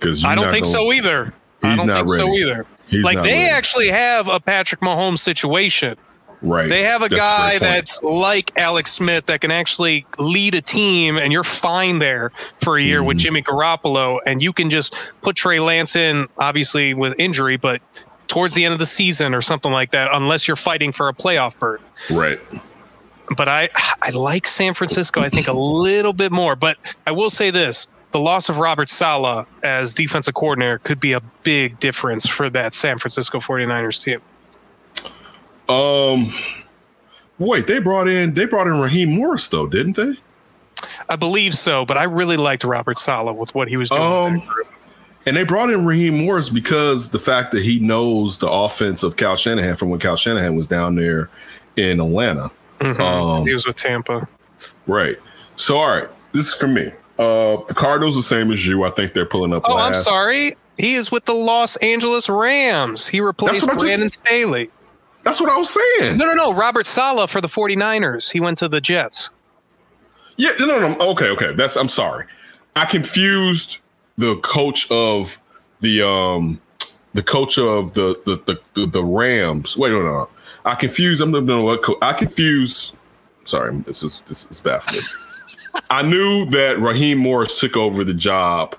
because 0.00 0.24
I 0.24 0.34
don't 0.34 0.50
think 0.50 0.64
so 0.66 0.92
either. 0.92 1.32
I 1.62 1.76
don't 1.76 1.86
not 1.86 2.06
think 2.06 2.08
so 2.16 2.26
ready. 2.26 2.38
either. 2.42 2.66
He's 2.88 3.04
like 3.04 3.16
they 3.22 3.32
ready. 3.32 3.50
actually 3.50 3.88
have 3.88 4.28
a 4.28 4.40
Patrick 4.40 4.80
Mahomes 4.80 5.18
situation. 5.18 5.96
Right. 6.42 6.68
They 6.68 6.82
have 6.82 7.00
a 7.02 7.08
That's 7.08 7.20
guy 7.20 7.50
point. 7.52 7.62
that's 7.62 8.02
like 8.02 8.52
Alex 8.58 8.92
Smith 8.92 9.24
that 9.26 9.40
can 9.40 9.50
actually 9.50 10.04
lead 10.18 10.54
a 10.54 10.60
team, 10.60 11.16
and 11.16 11.32
you're 11.32 11.44
fine 11.44 11.98
there 12.00 12.32
for 12.62 12.76
a 12.76 12.82
year 12.82 13.02
with 13.02 13.16
Mhm. 13.16 13.20
Jimmy 13.20 13.42
Garoppolo, 13.42 14.18
and 14.26 14.42
you 14.42 14.52
can 14.52 14.68
just 14.68 15.14
put 15.22 15.36
Trey 15.36 15.58
Lance 15.60 15.96
in, 15.96 16.26
obviously 16.38 16.92
with 16.92 17.14
injury, 17.18 17.56
but 17.56 17.80
towards 18.28 18.54
the 18.54 18.64
end 18.64 18.72
of 18.72 18.78
the 18.78 18.86
season 18.86 19.34
or 19.34 19.42
something 19.42 19.72
like 19.72 19.90
that, 19.92 20.10
unless 20.12 20.48
you're 20.48 20.56
fighting 20.56 20.92
for 20.92 21.08
a 21.08 21.12
playoff 21.12 21.58
berth. 21.58 22.10
right. 22.10 22.40
But 23.36 23.48
I, 23.48 23.70
I 24.02 24.10
like 24.10 24.46
San 24.46 24.74
Francisco. 24.74 25.22
I 25.22 25.30
think 25.30 25.48
a 25.48 25.54
little 25.54 26.12
bit 26.12 26.30
more. 26.30 26.54
But 26.54 26.76
I 27.06 27.10
will 27.10 27.30
say 27.30 27.50
this: 27.50 27.88
the 28.14 28.20
loss 28.20 28.48
of 28.48 28.58
Robert 28.58 28.88
Saleh 28.88 29.46
as 29.62 29.92
defensive 29.92 30.34
coordinator 30.34 30.78
could 30.78 31.00
be 31.00 31.12
a 31.12 31.20
big 31.42 31.78
difference 31.80 32.28
for 32.28 32.48
that 32.50 32.74
San 32.74 32.98
Francisco 32.98 33.38
49ers 33.38 34.04
team. 34.04 34.20
Um, 35.68 36.32
wait, 37.38 37.66
they 37.66 37.80
brought 37.80 38.06
in 38.06 38.34
they 38.34 38.44
brought 38.44 38.66
in 38.68 38.78
Raheem 38.78 39.14
Morris 39.14 39.48
though, 39.48 39.66
didn't 39.66 39.96
they? 39.96 40.14
I 41.08 41.16
believe 41.16 41.54
so, 41.54 41.84
but 41.84 41.98
I 41.98 42.04
really 42.04 42.36
liked 42.36 42.62
Robert 42.62 42.98
Saleh 42.98 43.34
with 43.36 43.54
what 43.54 43.68
he 43.68 43.76
was 43.76 43.90
doing. 43.90 44.02
Um, 44.02 44.32
with 44.34 44.42
that 44.42 44.48
group. 44.48 44.73
And 45.26 45.36
they 45.36 45.44
brought 45.44 45.70
in 45.70 45.86
Raheem 45.86 46.18
Morris 46.24 46.48
because 46.50 47.08
the 47.08 47.18
fact 47.18 47.52
that 47.52 47.62
he 47.62 47.78
knows 47.80 48.38
the 48.38 48.50
offense 48.50 49.02
of 49.02 49.16
Kyle 49.16 49.36
Shanahan 49.36 49.76
from 49.76 49.88
when 49.90 49.98
Kyle 50.00 50.16
Shanahan 50.16 50.54
was 50.54 50.66
down 50.66 50.94
there 50.96 51.30
in 51.76 52.00
Atlanta. 52.00 52.50
Mhm. 52.80 53.00
um, 53.00 53.46
he 53.46 53.54
was 53.54 53.66
with 53.66 53.76
Tampa. 53.76 54.28
Right. 54.86 55.16
So, 55.56 55.78
all 55.78 55.88
right, 55.88 56.08
this 56.32 56.48
is 56.48 56.54
for 56.54 56.66
me. 56.68 56.92
Uh, 57.18 57.58
the 57.68 57.74
Cardinals 57.74 58.16
the 58.16 58.22
same 58.22 58.50
as 58.50 58.66
you. 58.66 58.84
I 58.84 58.90
think 58.90 59.14
they're 59.14 59.24
pulling 59.24 59.54
up. 59.54 59.62
Oh, 59.66 59.78
I'm 59.78 59.94
sorry. 59.94 60.56
He 60.76 60.94
is 60.94 61.12
with 61.12 61.24
the 61.24 61.32
Los 61.34 61.76
Angeles 61.76 62.28
Rams. 62.28 63.06
He 63.06 63.20
replaced 63.20 63.62
I 63.62 63.66
just- 63.68 63.78
Brandon 63.78 64.10
Staley. 64.10 64.70
That's 65.22 65.40
what 65.40 65.48
I 65.50 65.56
was 65.56 65.70
saying. 65.70 66.18
No, 66.18 66.26
no, 66.26 66.34
no. 66.34 66.52
Robert 66.52 66.84
Saleh 66.84 67.30
for 67.30 67.40
the 67.40 67.48
49ers. 67.48 68.30
He 68.30 68.40
went 68.40 68.58
to 68.58 68.68
the 68.68 68.80
Jets. 68.80 69.30
Yeah, 70.36 70.50
no, 70.58 70.66
no, 70.66 70.88
no. 70.94 70.98
Okay, 71.12 71.28
okay. 71.28 71.54
That's. 71.54 71.76
I'm 71.76 71.88
sorry. 71.88 72.26
I 72.76 72.84
confused 72.84 73.78
the 74.18 74.36
coach 74.36 74.90
of 74.90 75.40
the 75.80 76.06
um 76.06 76.60
the 77.14 77.22
coach 77.22 77.58
of 77.58 77.94
the 77.94 78.20
the 78.24 78.60
the, 78.74 78.86
the, 78.86 79.04
Rams. 79.04 79.76
Wait, 79.76 79.90
no, 79.90 80.00
no, 80.02 80.12
no. 80.12 80.28
I 80.64 80.74
confused. 80.74 81.22
I'm 81.22 81.30
not 81.30 81.62
what. 81.62 81.84
I 82.02 82.12
confused. 82.12 82.94
Sorry, 83.44 83.76
this 83.86 84.02
is 84.02 84.20
this 84.22 84.46
is 84.50 84.60
baffling. 84.60 85.00
I 85.90 86.02
knew 86.02 86.46
that 86.50 86.78
Raheem 86.80 87.18
Morris 87.18 87.58
took 87.60 87.76
over 87.76 88.04
the 88.04 88.14
job. 88.14 88.76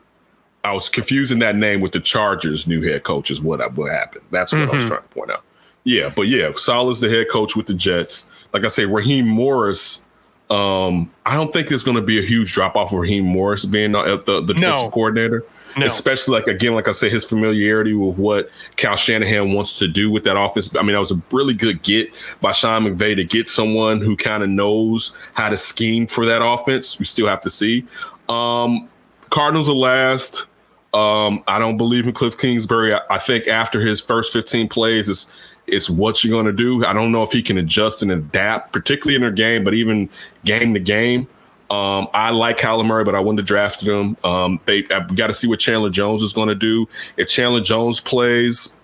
I 0.63 0.73
was 0.73 0.89
confusing 0.89 1.39
that 1.39 1.55
name 1.55 1.79
with 1.81 1.91
the 1.91 1.99
Chargers' 1.99 2.67
new 2.67 2.81
head 2.81 3.03
coach. 3.03 3.29
Is 3.29 3.41
what 3.41 3.61
I, 3.61 3.67
what 3.67 3.91
happened. 3.91 4.25
That's 4.31 4.51
what 4.51 4.61
I 4.69 4.73
was 4.75 4.83
Mhm. 4.83 4.87
trying 4.87 5.01
to 5.01 5.07
point 5.09 5.31
out. 5.31 5.43
Yeah, 5.83 6.11
but 6.15 6.23
yeah, 6.23 6.51
Saleh's 6.51 6.99
the 7.01 7.09
head 7.09 7.27
coach 7.29 7.55
with 7.55 7.67
the 7.67 7.73
Jets. 7.75 8.29
Like 8.53 8.65
I 8.65 8.69
say, 8.69 8.85
Raheem 8.85 9.27
Morris. 9.27 10.04
Um, 10.49 11.11
I 11.25 11.35
don't 11.35 11.51
think 11.51 11.69
there's 11.69 11.83
going 11.83 11.95
to 11.95 12.03
be 12.03 12.19
a 12.19 12.21
huge 12.21 12.53
drop 12.53 12.75
off 12.75 12.91
for 12.91 13.01
Raheem 13.01 13.25
Morris 13.25 13.65
being 13.65 13.93
the 13.93 14.21
the, 14.25 14.41
the 14.41 14.53
No. 14.53 14.59
defensive 14.71 14.91
coordinator. 14.91 15.43
No. 15.77 15.85
Especially 15.87 16.33
like 16.35 16.47
again, 16.47 16.73
like 16.73 16.87
I 16.87 16.91
said, 16.93 17.11
his 17.11 17.25
familiarity 17.25 17.93
with 17.93 18.17
what 18.17 18.49
Kyle 18.77 18.95
Shanahan 18.95 19.51
wants 19.53 19.77
to 19.79 19.87
do 19.89 20.09
with 20.09 20.23
that 20.23 20.39
offense. 20.39 20.73
I 20.75 20.81
mean, 20.83 20.93
that 20.93 20.99
was 20.99 21.11
a 21.11 21.21
really 21.31 21.53
good 21.53 21.81
get 21.83 22.09
by 22.39 22.53
Sean 22.53 22.83
McVay 22.85 23.15
to 23.17 23.25
get 23.25 23.49
someone 23.49 23.99
who 23.99 24.15
kind 24.15 24.41
of 24.41 24.47
knows 24.49 25.11
how 25.33 25.49
to 25.49 25.57
scheme 25.57 26.07
for 26.07 26.25
that 26.27 26.41
offense. 26.45 26.97
We 26.97 27.03
still 27.05 27.27
have 27.27 27.41
to 27.41 27.49
see. 27.49 27.85
Um, 28.29 28.87
Cardinals 29.31 29.67
are 29.67 29.73
last. 29.75 30.45
Um, 30.93 31.43
I 31.45 31.59
don't 31.59 31.75
believe 31.75 32.07
in 32.07 32.13
Cliff 32.13 32.37
Kingsbury. 32.37 32.93
I, 32.93 33.01
I 33.09 33.17
think 33.17 33.49
after 33.49 33.81
his 33.81 33.99
first 33.99 34.31
15 34.31 34.69
plays, 34.69 35.09
it's 35.09 35.29
it's 35.67 35.89
what 35.89 36.23
you're 36.23 36.31
going 36.31 36.45
to 36.45 36.53
do. 36.53 36.85
I 36.85 36.93
don't 36.93 37.11
know 37.11 37.23
if 37.23 37.31
he 37.31 37.41
can 37.41 37.57
adjust 37.57 38.01
and 38.01 38.11
adapt, 38.11 38.73
particularly 38.73 39.15
in 39.15 39.21
their 39.21 39.31
game, 39.31 39.63
but 39.63 39.73
even 39.73 40.09
game 40.43 40.73
to 40.73 40.79
game. 40.79 41.27
Um, 41.69 42.07
I 42.13 42.29
like 42.29 42.57
Kyler 42.57 42.85
Murray, 42.85 43.03
but 43.03 43.15
I 43.15 43.19
wouldn't 43.19 43.39
have 43.39 43.47
drafted 43.47 43.87
him. 43.87 44.15
Um, 44.23 44.59
they 44.65 44.83
got 44.83 45.27
to 45.27 45.33
see 45.33 45.47
what 45.47 45.59
Chandler 45.59 45.89
Jones 45.89 46.21
is 46.21 46.31
going 46.31 46.49
to 46.49 46.55
do. 46.55 46.87
If 47.17 47.27
Chandler 47.27 47.61
Jones 47.61 47.99
plays, 47.99 48.77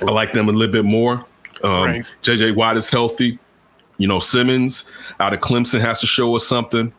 I 0.00 0.04
like 0.04 0.32
them 0.32 0.48
a 0.48 0.52
little 0.52 0.72
bit 0.72 0.84
more. 0.84 1.24
Um, 1.64 1.84
Right. 1.84 2.04
JJ 2.22 2.54
Watt 2.54 2.76
is 2.76 2.90
healthy. 2.90 3.38
You 3.98 4.08
know, 4.08 4.18
Simmons 4.18 4.90
out 5.20 5.32
of 5.32 5.40
Clemson 5.40 5.80
has 5.80 6.00
to 6.00 6.06
show 6.06 6.34
us 6.34 6.46
something. 6.46 6.92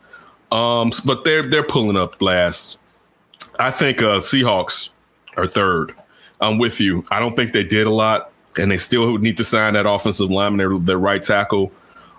Um, 0.52 0.92
but 1.04 1.24
they're 1.24 1.42
they're 1.42 1.64
pulling 1.64 1.96
up 1.96 2.20
last. 2.22 2.78
I 3.58 3.70
think 3.70 4.02
uh, 4.02 4.18
Seahawks 4.18 4.90
are 5.36 5.46
third. 5.46 5.94
I'm 6.40 6.58
with 6.58 6.80
you. 6.80 7.04
I 7.10 7.18
don't 7.18 7.34
think 7.34 7.52
they 7.52 7.64
did 7.64 7.86
a 7.86 7.90
lot, 7.90 8.30
and 8.58 8.70
they 8.70 8.76
still 8.76 9.18
need 9.18 9.36
to 9.36 9.44
sign 9.44 9.74
that 9.74 9.86
offensive 9.86 10.30
lineman, 10.30 10.58
their, 10.58 10.78
their 10.78 10.98
right 10.98 11.22
tackle. 11.22 11.72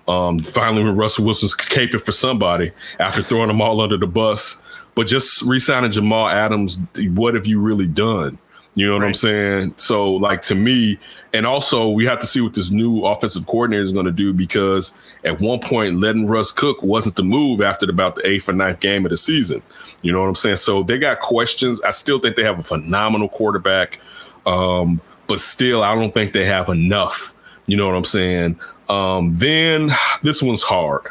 Um, 0.08 0.40
finally, 0.40 0.84
when 0.84 0.96
Russell 0.96 1.26
Wilson's 1.26 1.56
caping 1.56 2.02
for 2.02 2.12
somebody 2.12 2.72
after 3.00 3.22
throwing 3.22 3.48
them 3.48 3.62
all 3.62 3.82
under 3.82 3.98
the 3.98 4.08
bus, 4.08 4.62
but 4.94 5.08
just 5.08 5.42
re-signing 5.42 5.92
Jamal 5.92 6.28
Adams, 6.28 6.78
what 7.14 7.34
have 7.34 7.46
you 7.46 7.60
really 7.60 7.88
done? 7.88 8.38
You 8.76 8.88
know 8.88 8.94
what 8.94 9.06
I'm 9.06 9.14
saying? 9.14 9.74
So, 9.78 10.14
like 10.14 10.42
to 10.44 10.56
me, 10.56 11.00
and 11.34 11.46
also 11.46 11.90
we 11.90 12.06
have 12.06 12.20
to 12.20 12.26
see 12.26 12.42
what 12.42 12.54
this 12.54 12.72
new 12.72 13.06
offensive 13.06 13.48
coordinator 13.48 13.82
is 13.82 13.94
going 13.94 14.06
to 14.06 14.12
do 14.12 14.34
because 14.34 14.98
at 15.24 15.40
one 15.40 15.60
point, 15.60 16.02
letting 16.02 16.28
Russ 16.28 16.52
cook 16.52 16.84
wasn't 16.84 17.16
the 17.16 17.24
move 17.24 17.62
after 17.62 17.90
about 17.90 18.16
the 18.16 18.28
eighth 18.28 18.50
or 18.50 18.54
ninth 18.54 18.82
game 18.82 19.06
of 19.06 19.12
the 19.12 19.18
season. 19.18 19.62
You 20.02 20.12
know 20.12 20.20
what 20.20 20.28
I'm 20.28 20.36
saying? 20.36 20.58
So 20.58 20.84
they 20.84 20.98
got 20.98 21.22
questions. 21.22 21.82
I 21.84 21.92
still 21.92 22.20
think 22.20 22.36
they 22.36 22.44
have 22.44 22.60
a 22.60 22.64
phenomenal 22.64 23.30
quarterback, 23.30 24.02
um, 24.46 25.00
but 25.28 25.40
still, 25.40 25.84
I 25.84 25.96
don't 25.96 26.14
think 26.14 26.34
they 26.34 26.46
have 26.46 26.70
enough. 26.70 27.34
You 27.68 27.78
know 27.78 27.86
what 27.86 27.96
I'm 27.96 28.06
saying? 28.06 28.60
Um, 28.90 29.38
then 29.38 29.92
this 30.24 30.42
one's 30.42 30.64
hard. 30.64 31.08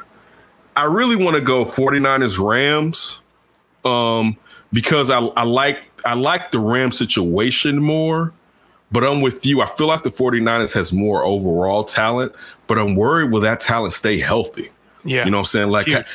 I 0.76 0.84
really 0.84 1.16
want 1.16 1.36
to 1.36 1.42
go 1.42 1.64
49ers 1.64 2.38
Rams 2.38 3.20
um, 3.84 4.36
because 4.72 5.10
I, 5.10 5.20
I 5.20 5.44
like 5.44 5.78
I 6.04 6.14
like 6.14 6.50
the 6.50 6.58
Ram 6.58 6.90
situation 6.92 7.80
more, 7.80 8.32
but 8.92 9.04
I'm 9.04 9.20
with 9.20 9.46
you. 9.46 9.62
I 9.62 9.66
feel 9.66 9.86
like 9.86 10.02
the 10.02 10.10
49ers 10.10 10.74
has 10.74 10.92
more 10.92 11.24
overall 11.24 11.84
talent, 11.84 12.32
but 12.66 12.78
I'm 12.78 12.96
worried 12.96 13.30
will 13.30 13.40
that 13.40 13.60
talent 13.60 13.92
stay 13.92 14.18
healthy? 14.18 14.70
Yeah. 15.04 15.24
You 15.24 15.30
know 15.30 15.38
what 15.38 15.42
I'm 15.42 15.46
saying? 15.46 15.70
Like 15.70 15.88
it, 15.88 16.06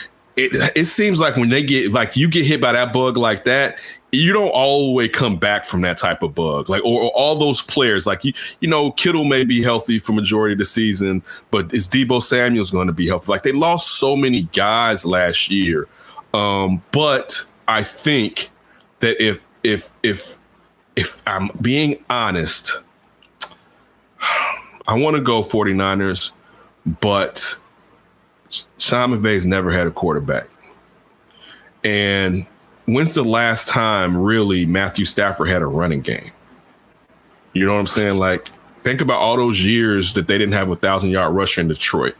it 0.76 0.86
seems 0.86 1.20
like 1.20 1.36
when 1.36 1.50
they 1.50 1.64
get 1.64 1.92
like 1.92 2.16
you 2.16 2.30
get 2.30 2.46
hit 2.46 2.62
by 2.62 2.74
that 2.74 2.94
bug 2.94 3.18
like 3.18 3.46
that, 3.46 3.78
you 4.12 4.34
don't 4.34 4.50
always 4.50 5.12
come 5.12 5.38
back 5.38 5.66
from 5.66 5.82
that 5.82 5.98
type 5.98 6.24
of 6.24 6.34
bug. 6.34 6.70
Like 6.70 6.84
or, 6.84 7.04
or 7.04 7.12
all 7.12 7.36
those 7.36 7.62
players, 7.62 8.08
like 8.08 8.24
you, 8.24 8.34
you 8.60 8.68
know, 8.68 8.92
Kittle 8.92 9.26
may 9.26 9.44
be 9.44 9.62
healthy 9.62 10.00
for 10.00 10.14
majority 10.14 10.54
of 10.54 10.60
the 10.60 10.66
season, 10.66 11.22
but 11.52 11.74
is 11.74 11.88
Deebo 11.88 12.22
Samuel's 12.22 12.72
going 12.72 12.88
to 12.88 12.94
be 12.94 13.08
healthy? 13.08 13.32
Like 13.32 13.44
they 13.44 13.52
lost 13.52 14.00
so 14.00 14.16
many 14.16 14.44
guys 14.54 15.06
last 15.06 15.50
year. 15.50 15.88
Um, 16.34 16.82
but 16.92 17.46
I 17.68 17.84
think 17.84 18.50
that 19.00 19.22
if 19.24 19.46
if 19.64 19.92
if 20.04 20.38
if 20.96 21.22
I'm 21.28 21.50
being 21.62 22.04
honest, 22.10 22.80
I 24.88 24.96
want 24.96 25.16
to 25.16 25.22
go 25.22 25.44
49ers, 25.44 26.32
but 27.00 27.56
Sean 28.80 29.12
McVay's 29.12 29.46
never 29.46 29.72
had 29.72 29.86
a 29.86 29.92
quarterback. 29.92 30.48
And 31.84 32.48
when's 32.94 33.14
the 33.14 33.24
last 33.24 33.68
time 33.68 34.18
really 34.18 34.66
Matthew 34.66 35.06
Stafford 35.06 35.50
had 35.50 35.62
a 35.62 35.68
running 35.68 36.02
game? 36.02 36.32
You 37.54 37.66
know 37.66 37.74
what 37.74 37.80
I'm 37.80 37.88
saying? 37.88 38.18
Like, 38.18 38.50
think 38.84 39.02
about 39.02 39.20
all 39.20 39.38
those 39.38 39.66
years 39.66 40.14
that 40.14 40.28
they 40.28 40.38
didn't 40.38 40.54
have 40.54 40.70
a 40.70 40.76
thousand 40.76 41.10
yard 41.10 41.34
rusher 41.34 41.62
in 41.62 41.68
Detroit. 41.68 42.16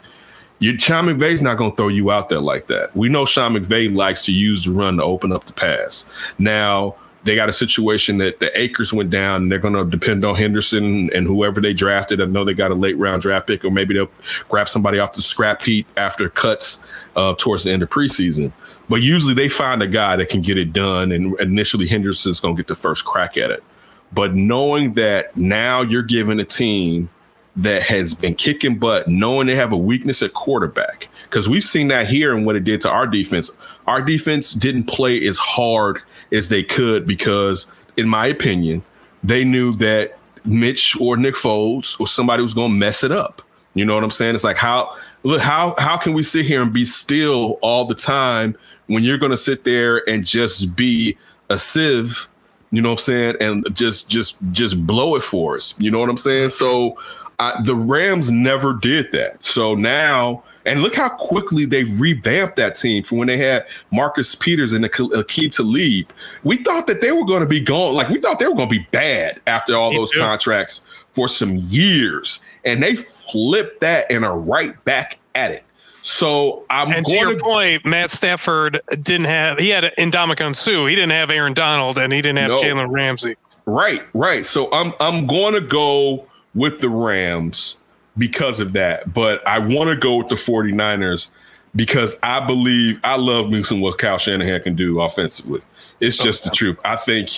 You 0.60 0.78
Sean 0.78 1.06
McVay's 1.06 1.42
not 1.42 1.58
going 1.58 1.72
to 1.72 1.78
throw 1.78 1.88
you 1.88 2.12
out 2.12 2.30
there 2.30 2.42
like 2.42 2.68
that. 2.68 2.96
We 2.96 3.08
know 3.08 3.26
Sean 3.26 3.54
McVay 3.54 3.96
likes 3.96 4.26
to 4.26 4.34
use 4.34 4.66
the 4.66 4.72
run 4.72 4.98
to 4.98 5.04
open 5.04 5.32
up 5.32 5.46
the 5.46 5.54
pass. 5.54 6.10
Now 6.38 6.96
they 7.24 7.36
got 7.36 7.50
a 7.50 7.54
situation 7.54 8.18
that 8.20 8.40
the 8.40 8.58
Akers 8.60 8.94
went 8.94 9.10
down, 9.10 9.44
and 9.44 9.52
they're 9.52 9.60
going 9.60 9.74
to 9.74 9.86
depend 9.86 10.24
on 10.24 10.36
Henderson 10.36 11.12
and 11.14 11.28
whoever 11.28 11.60
they 11.60 11.74
drafted. 11.74 12.22
I 12.22 12.26
know 12.26 12.46
they 12.46 12.54
got 12.54 12.72
a 12.72 12.76
late 12.76 12.98
round 12.98 13.22
draft 13.22 13.48
pick, 13.48 13.66
or 13.66 13.72
maybe 13.72 13.94
they'll 13.94 14.12
grab 14.48 14.70
somebody 14.70 15.00
off 15.00 15.14
the 15.14 15.22
scrap 15.22 15.62
heap 15.62 15.88
after 15.98 16.30
cuts 16.30 16.84
uh, 17.16 17.36
towards 17.38 17.64
the 17.64 17.72
end 17.72 17.84
of 17.84 17.90
preseason. 17.90 18.54
But 18.88 19.02
usually 19.02 19.34
they 19.34 19.50
find 19.50 19.82
a 19.84 19.88
guy 19.88 20.16
that 20.16 20.30
can 20.30 20.42
get 20.42 20.58
it 20.58 20.74
done, 20.74 21.12
and 21.12 21.40
initially 21.40 21.88
Henderson's 21.88 22.40
going 22.40 22.56
to 22.56 22.60
get 22.60 22.68
the 22.68 22.76
first 22.76 23.06
crack 23.06 23.38
at 23.38 23.52
it. 23.52 23.64
But 24.12 24.34
knowing 24.34 24.94
that 24.94 25.36
now 25.38 25.82
you're 25.82 26.02
giving 26.02 26.40
a 26.40 26.46
team 26.46 27.10
that 27.56 27.82
has 27.84 28.14
been 28.14 28.36
kicking 28.36 28.78
butt, 28.78 29.08
knowing 29.08 29.48
they 29.48 29.56
have 29.56 29.74
a 29.74 29.78
weakness 29.78 30.24
at 30.24 30.34
quarterback. 30.34 31.10
Because 31.24 31.50
we've 31.50 31.64
seen 31.64 31.90
that 31.90 32.08
here 32.08 32.36
and 32.36 32.46
what 32.46 32.56
it 32.56 32.64
did 32.64 32.80
to 32.82 32.90
our 32.90 33.06
defense. 33.06 33.56
Our 33.86 34.02
defense 34.02 34.54
didn't 34.54 34.86
play 34.86 35.28
as 35.28 35.38
hard 35.38 36.02
as 36.32 36.50
they 36.50 36.64
could 36.64 37.08
because, 37.08 37.72
in 37.98 38.08
my 38.08 38.28
opinion, 38.28 38.82
they 39.24 39.44
knew 39.44 39.76
that 39.78 40.18
Mitch 40.46 41.00
or 41.00 41.18
Nick 41.18 41.36
Foles 41.36 42.00
or 42.00 42.08
somebody 42.08 42.42
was 42.42 42.54
going 42.54 42.72
to 42.72 42.78
mess 42.78 43.04
it 43.04 43.12
up. 43.12 43.42
You 43.74 43.86
know 43.86 43.96
what 43.96 44.04
I'm 44.04 44.12
saying? 44.12 44.36
It's 44.36 44.44
like 44.44 44.58
how 44.58 44.96
look 45.24 45.42
how 45.42 45.76
how 45.78 45.98
can 45.98 46.14
we 46.14 46.24
sit 46.24 46.46
here 46.46 46.62
and 46.62 46.74
be 46.74 46.86
still 46.86 47.60
all 47.62 47.86
the 47.86 47.96
time 47.96 48.58
when 48.88 49.04
you're 49.04 49.18
going 49.18 49.32
to 49.32 49.38
sit 49.38 49.64
there 49.64 50.08
and 50.10 50.26
just 50.26 50.76
be 50.76 51.18
a 51.50 51.60
sieve 51.60 52.28
you 52.72 52.82
know 52.82 52.90
what 52.90 53.00
I'm 53.00 53.04
saying, 53.04 53.36
and 53.40 53.76
just 53.76 54.10
just 54.10 54.38
just 54.52 54.86
blow 54.86 55.16
it 55.16 55.24
for 55.24 55.56
us. 55.56 55.74
You 55.80 55.90
know 55.90 56.00
what 56.00 56.10
I'm 56.10 56.18
saying? 56.18 56.50
So 56.50 56.98
I, 57.40 57.60
the 57.64 57.76
Rams 57.76 58.32
never 58.32 58.74
did 58.74 59.12
that. 59.12 59.44
So 59.44 59.74
now, 59.76 60.44
and 60.66 60.82
look 60.82 60.96
how 60.96 61.10
quickly 61.10 61.66
they 61.66 61.84
revamped 61.84 62.56
that 62.58 62.76
team 62.76 63.04
from 63.04 63.18
when 63.20 63.28
they 63.28 63.38
had 63.38 63.66
Marcus 63.92 64.36
Peters 64.36 64.74
and 64.74 64.86
Aqib 64.86 65.52
Talib. 65.56 66.12
We 66.44 66.58
thought 66.58 66.88
that 66.88 67.02
they 67.02 67.12
were 67.12 67.26
going 67.26 67.42
to 67.42 67.48
be 67.48 67.62
gone. 67.62 67.94
Like 67.94 68.10
we 68.10 68.20
thought 68.20 68.40
they 68.40 68.48
were 68.48 68.56
going 68.56 68.70
to 68.70 68.80
be 68.80 68.88
bad 68.92 69.40
after 69.48 69.76
all 69.76 69.92
Me 69.92 69.98
those 69.98 70.12
too. 70.12 70.20
contracts 70.20 70.84
for 71.14 71.28
some 71.28 71.56
years, 71.56 72.40
and 72.66 72.84
they 72.84 72.96
flipped 72.96 73.82
that 73.82 74.06
and 74.12 74.24
are 74.26 74.40
right 74.40 74.82
back 74.86 75.18
at 75.36 75.52
it. 75.52 75.64
So 76.02 76.66
I'm 76.70 76.92
And 76.92 77.06
to 77.06 77.12
going 77.14 77.30
your 77.30 77.38
to 77.38 77.44
point, 77.44 77.86
Matt 77.86 78.10
Stafford 78.12 78.80
didn't 79.02 79.26
have 79.26 79.58
he 79.58 79.70
had 79.70 79.84
Ndamukong 79.98 80.56
Suh. 80.56 80.86
He 80.86 80.96
didn't 80.96 81.12
have 81.12 81.30
Aaron 81.30 81.54
Donald 81.54 81.98
and 81.98 82.14
he 82.14 82.22
didn't 82.22 82.38
have 82.38 82.50
No. 82.52 82.60
Jalen 82.60 82.90
Ramsey. 82.92 83.36
Right, 83.66 84.04
right. 84.14 84.46
So 84.46 84.72
I'm 84.72 84.94
I'm 85.00 85.28
going 85.28 85.54
to 85.56 85.62
go 85.62 86.26
with 86.56 86.80
the 86.80 86.90
Rams 86.90 87.79
because 88.20 88.60
of 88.60 88.74
that, 88.74 89.12
but 89.14 89.46
I 89.48 89.58
want 89.58 89.90
to 89.90 89.96
go 89.96 90.18
with 90.18 90.30
the 90.30 90.36
49ers 90.36 91.30
because 91.76 92.20
I 92.22 92.46
believe 92.46 93.00
I 93.04 93.16
love 93.16 93.50
me 93.50 93.64
some 93.64 93.82
what 93.82 93.98
Kyle 93.98 94.18
Shanahan 94.18 94.62
can 94.62 94.76
do 94.76 95.00
offensively. 95.02 95.62
It's 96.00 96.18
just 96.18 96.44
the 96.44 96.50
truth. 96.50 96.80
I 96.86 96.96
think 96.96 97.30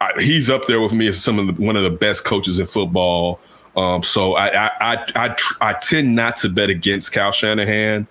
I, 0.00 0.10
he's 0.20 0.50
up 0.50 0.66
there 0.66 0.80
with 0.80 0.92
me 0.92 1.08
as 1.08 1.22
some 1.22 1.38
of 1.38 1.56
the, 1.56 1.62
one 1.62 1.76
of 1.76 1.82
the 1.82 1.90
best 1.90 2.24
coaches 2.24 2.58
in 2.60 2.66
football. 2.66 3.40
Um, 3.76 4.02
so 4.02 4.34
I 4.34 4.66
I, 4.66 4.70
I 4.80 5.06
I 5.14 5.28
tr- 5.30 5.58
I 5.60 5.72
tend 5.74 6.14
not 6.14 6.36
to 6.38 6.48
bet 6.48 6.70
against 6.70 7.12
Kyle 7.12 7.32
Shanahan. 7.32 8.06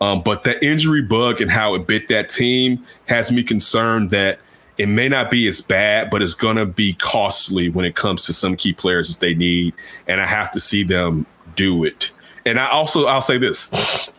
Um, 0.00 0.22
but 0.22 0.44
the 0.44 0.62
injury 0.64 1.00
bug 1.00 1.40
and 1.40 1.50
how 1.50 1.74
it 1.74 1.86
bit 1.86 2.08
that 2.08 2.28
team 2.28 2.84
has 3.06 3.32
me 3.32 3.42
concerned 3.42 4.10
that 4.10 4.38
it 4.76 4.86
may 4.86 5.08
not 5.08 5.30
be 5.30 5.46
as 5.46 5.62
bad, 5.62 6.10
but 6.10 6.20
it's 6.20 6.34
going 6.34 6.56
to 6.56 6.66
be 6.66 6.92
costly 6.94 7.70
when 7.70 7.86
it 7.86 7.94
comes 7.94 8.26
to 8.26 8.34
some 8.34 8.56
key 8.56 8.74
players 8.74 9.08
that 9.08 9.20
they 9.20 9.32
need. 9.32 9.72
And 10.06 10.20
I 10.20 10.26
have 10.26 10.52
to 10.52 10.60
see 10.60 10.82
them 10.82 11.24
do 11.56 11.84
it. 11.84 12.12
And 12.44 12.60
I 12.60 12.68
also, 12.68 13.06
I'll 13.06 13.22
say 13.22 13.38
this. 13.38 14.10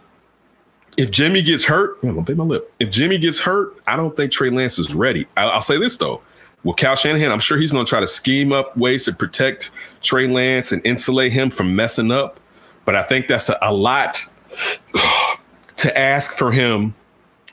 If 0.97 1.11
Jimmy 1.11 1.43
gets 1.43 1.63
hurt, 1.63 1.97
I'm 2.03 2.09
gonna 2.09 2.23
bite 2.23 2.35
my 2.35 2.43
lip. 2.43 2.73
If 2.79 2.89
Jimmy 2.89 3.17
gets 3.19 3.39
hurt, 3.39 3.79
I 3.87 3.95
don't 3.95 4.15
think 4.15 4.31
Trey 4.31 4.49
Lance 4.49 4.79
is 4.79 4.93
ready. 4.93 5.27
I, 5.37 5.45
I'll 5.45 5.61
say 5.61 5.77
this 5.77 5.97
though. 5.97 6.21
With 6.63 6.77
Kyle 6.77 6.95
Shanahan, 6.95 7.31
I'm 7.31 7.39
sure 7.39 7.57
he's 7.57 7.71
to 7.71 7.85
try 7.85 7.99
to 7.99 8.07
scheme 8.07 8.51
up 8.51 8.75
ways 8.75 9.05
to 9.05 9.13
protect 9.13 9.71
Trey 10.01 10.27
Lance 10.27 10.71
and 10.71 10.83
insulate 10.85 11.31
him 11.31 11.51
from 11.51 11.75
messing 11.75 12.11
up. 12.11 12.39
But 12.83 12.95
I 12.95 13.03
think 13.03 13.27
that's 13.27 13.47
a, 13.47 13.57
a 13.61 13.71
lot 13.71 14.19
to 15.77 15.97
ask 15.97 16.35
for 16.35 16.51
him 16.51 16.95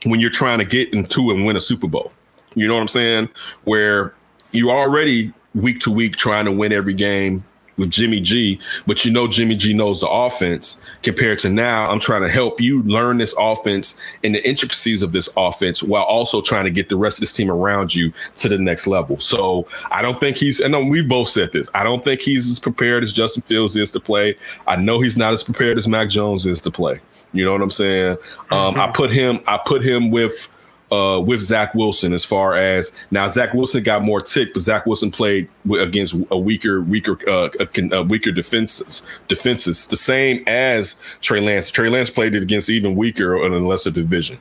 when 0.04 0.20
you're 0.20 0.30
trying 0.30 0.58
to 0.58 0.64
get 0.64 0.92
into 0.92 1.30
and 1.30 1.44
win 1.44 1.54
a 1.54 1.60
Super 1.60 1.86
Bowl. 1.86 2.12
You 2.54 2.66
know 2.66 2.74
what 2.74 2.80
I'm 2.80 2.88
saying? 2.88 3.28
Where 3.64 4.14
you're 4.52 4.70
already 4.70 5.32
week 5.54 5.80
to 5.80 5.90
week 5.92 6.16
trying 6.16 6.46
to 6.46 6.52
win 6.52 6.72
every 6.72 6.94
game 6.94 7.44
with 7.76 7.90
Jimmy 7.90 8.20
G, 8.20 8.60
but 8.86 9.04
you 9.04 9.10
know 9.10 9.26
Jimmy 9.26 9.56
G 9.56 9.74
knows 9.74 10.00
the 10.00 10.08
offense 10.08 10.80
compared 11.02 11.38
to 11.40 11.50
now 11.50 11.90
I'm 11.90 12.00
trying 12.00 12.22
to 12.22 12.28
help 12.28 12.60
you 12.60 12.82
learn 12.82 13.18
this 13.18 13.34
offense 13.38 13.96
and 14.22 14.34
the 14.34 14.48
intricacies 14.48 15.02
of 15.02 15.12
this 15.12 15.28
offense 15.36 15.82
while 15.82 16.04
also 16.04 16.40
trying 16.40 16.64
to 16.64 16.70
get 16.70 16.88
the 16.88 16.96
rest 16.96 17.18
of 17.18 17.20
this 17.22 17.32
team 17.32 17.50
around 17.50 17.94
you 17.94 18.12
to 18.36 18.48
the 18.48 18.58
next 18.58 18.86
level. 18.86 19.18
So 19.18 19.66
I 19.90 20.02
don't 20.02 20.18
think 20.18 20.36
he's 20.36 20.60
and 20.60 20.90
we 20.90 21.02
both 21.02 21.28
said 21.28 21.52
this. 21.52 21.70
I 21.74 21.84
don't 21.84 22.02
think 22.02 22.20
he's 22.20 22.48
as 22.50 22.58
prepared 22.58 23.02
as 23.02 23.12
Justin 23.12 23.42
Fields 23.42 23.76
is 23.76 23.90
to 23.92 24.00
play. 24.00 24.36
I 24.66 24.76
know 24.76 25.00
he's 25.00 25.16
not 25.16 25.32
as 25.32 25.42
prepared 25.42 25.78
as 25.78 25.88
Mac 25.88 26.08
Jones 26.08 26.46
is 26.46 26.60
to 26.62 26.70
play. 26.70 27.00
You 27.32 27.44
know 27.44 27.52
what 27.52 27.62
I'm 27.62 27.70
saying? 27.70 28.16
Um, 28.52 28.78
I 28.78 28.90
put 28.92 29.10
him 29.10 29.40
I 29.46 29.58
put 29.58 29.84
him 29.84 30.10
with 30.10 30.48
uh, 30.94 31.20
with 31.20 31.40
Zach 31.40 31.74
Wilson 31.74 32.12
as 32.12 32.24
far 32.24 32.54
as 32.54 32.96
now 33.10 33.26
Zach 33.28 33.52
Wilson 33.52 33.82
got 33.82 34.02
more 34.02 34.20
tick, 34.20 34.54
but 34.54 34.62
Zach 34.62 34.86
Wilson 34.86 35.10
played 35.10 35.48
w- 35.66 35.82
against 35.82 36.14
a 36.30 36.38
weaker, 36.38 36.82
weaker, 36.82 37.18
uh, 37.28 37.48
a, 37.58 37.66
con- 37.66 37.92
uh, 37.92 38.02
weaker 38.02 38.30
defenses. 38.30 39.02
Defenses 39.26 39.88
the 39.88 39.96
same 39.96 40.44
as 40.46 41.00
Trey 41.20 41.40
Lance. 41.40 41.70
Trey 41.70 41.88
Lance 41.88 42.10
played 42.10 42.34
it 42.34 42.42
against 42.42 42.70
even 42.70 42.94
weaker 42.94 43.44
in 43.44 43.52
a 43.52 43.58
lesser 43.58 43.90
division. 43.90 44.38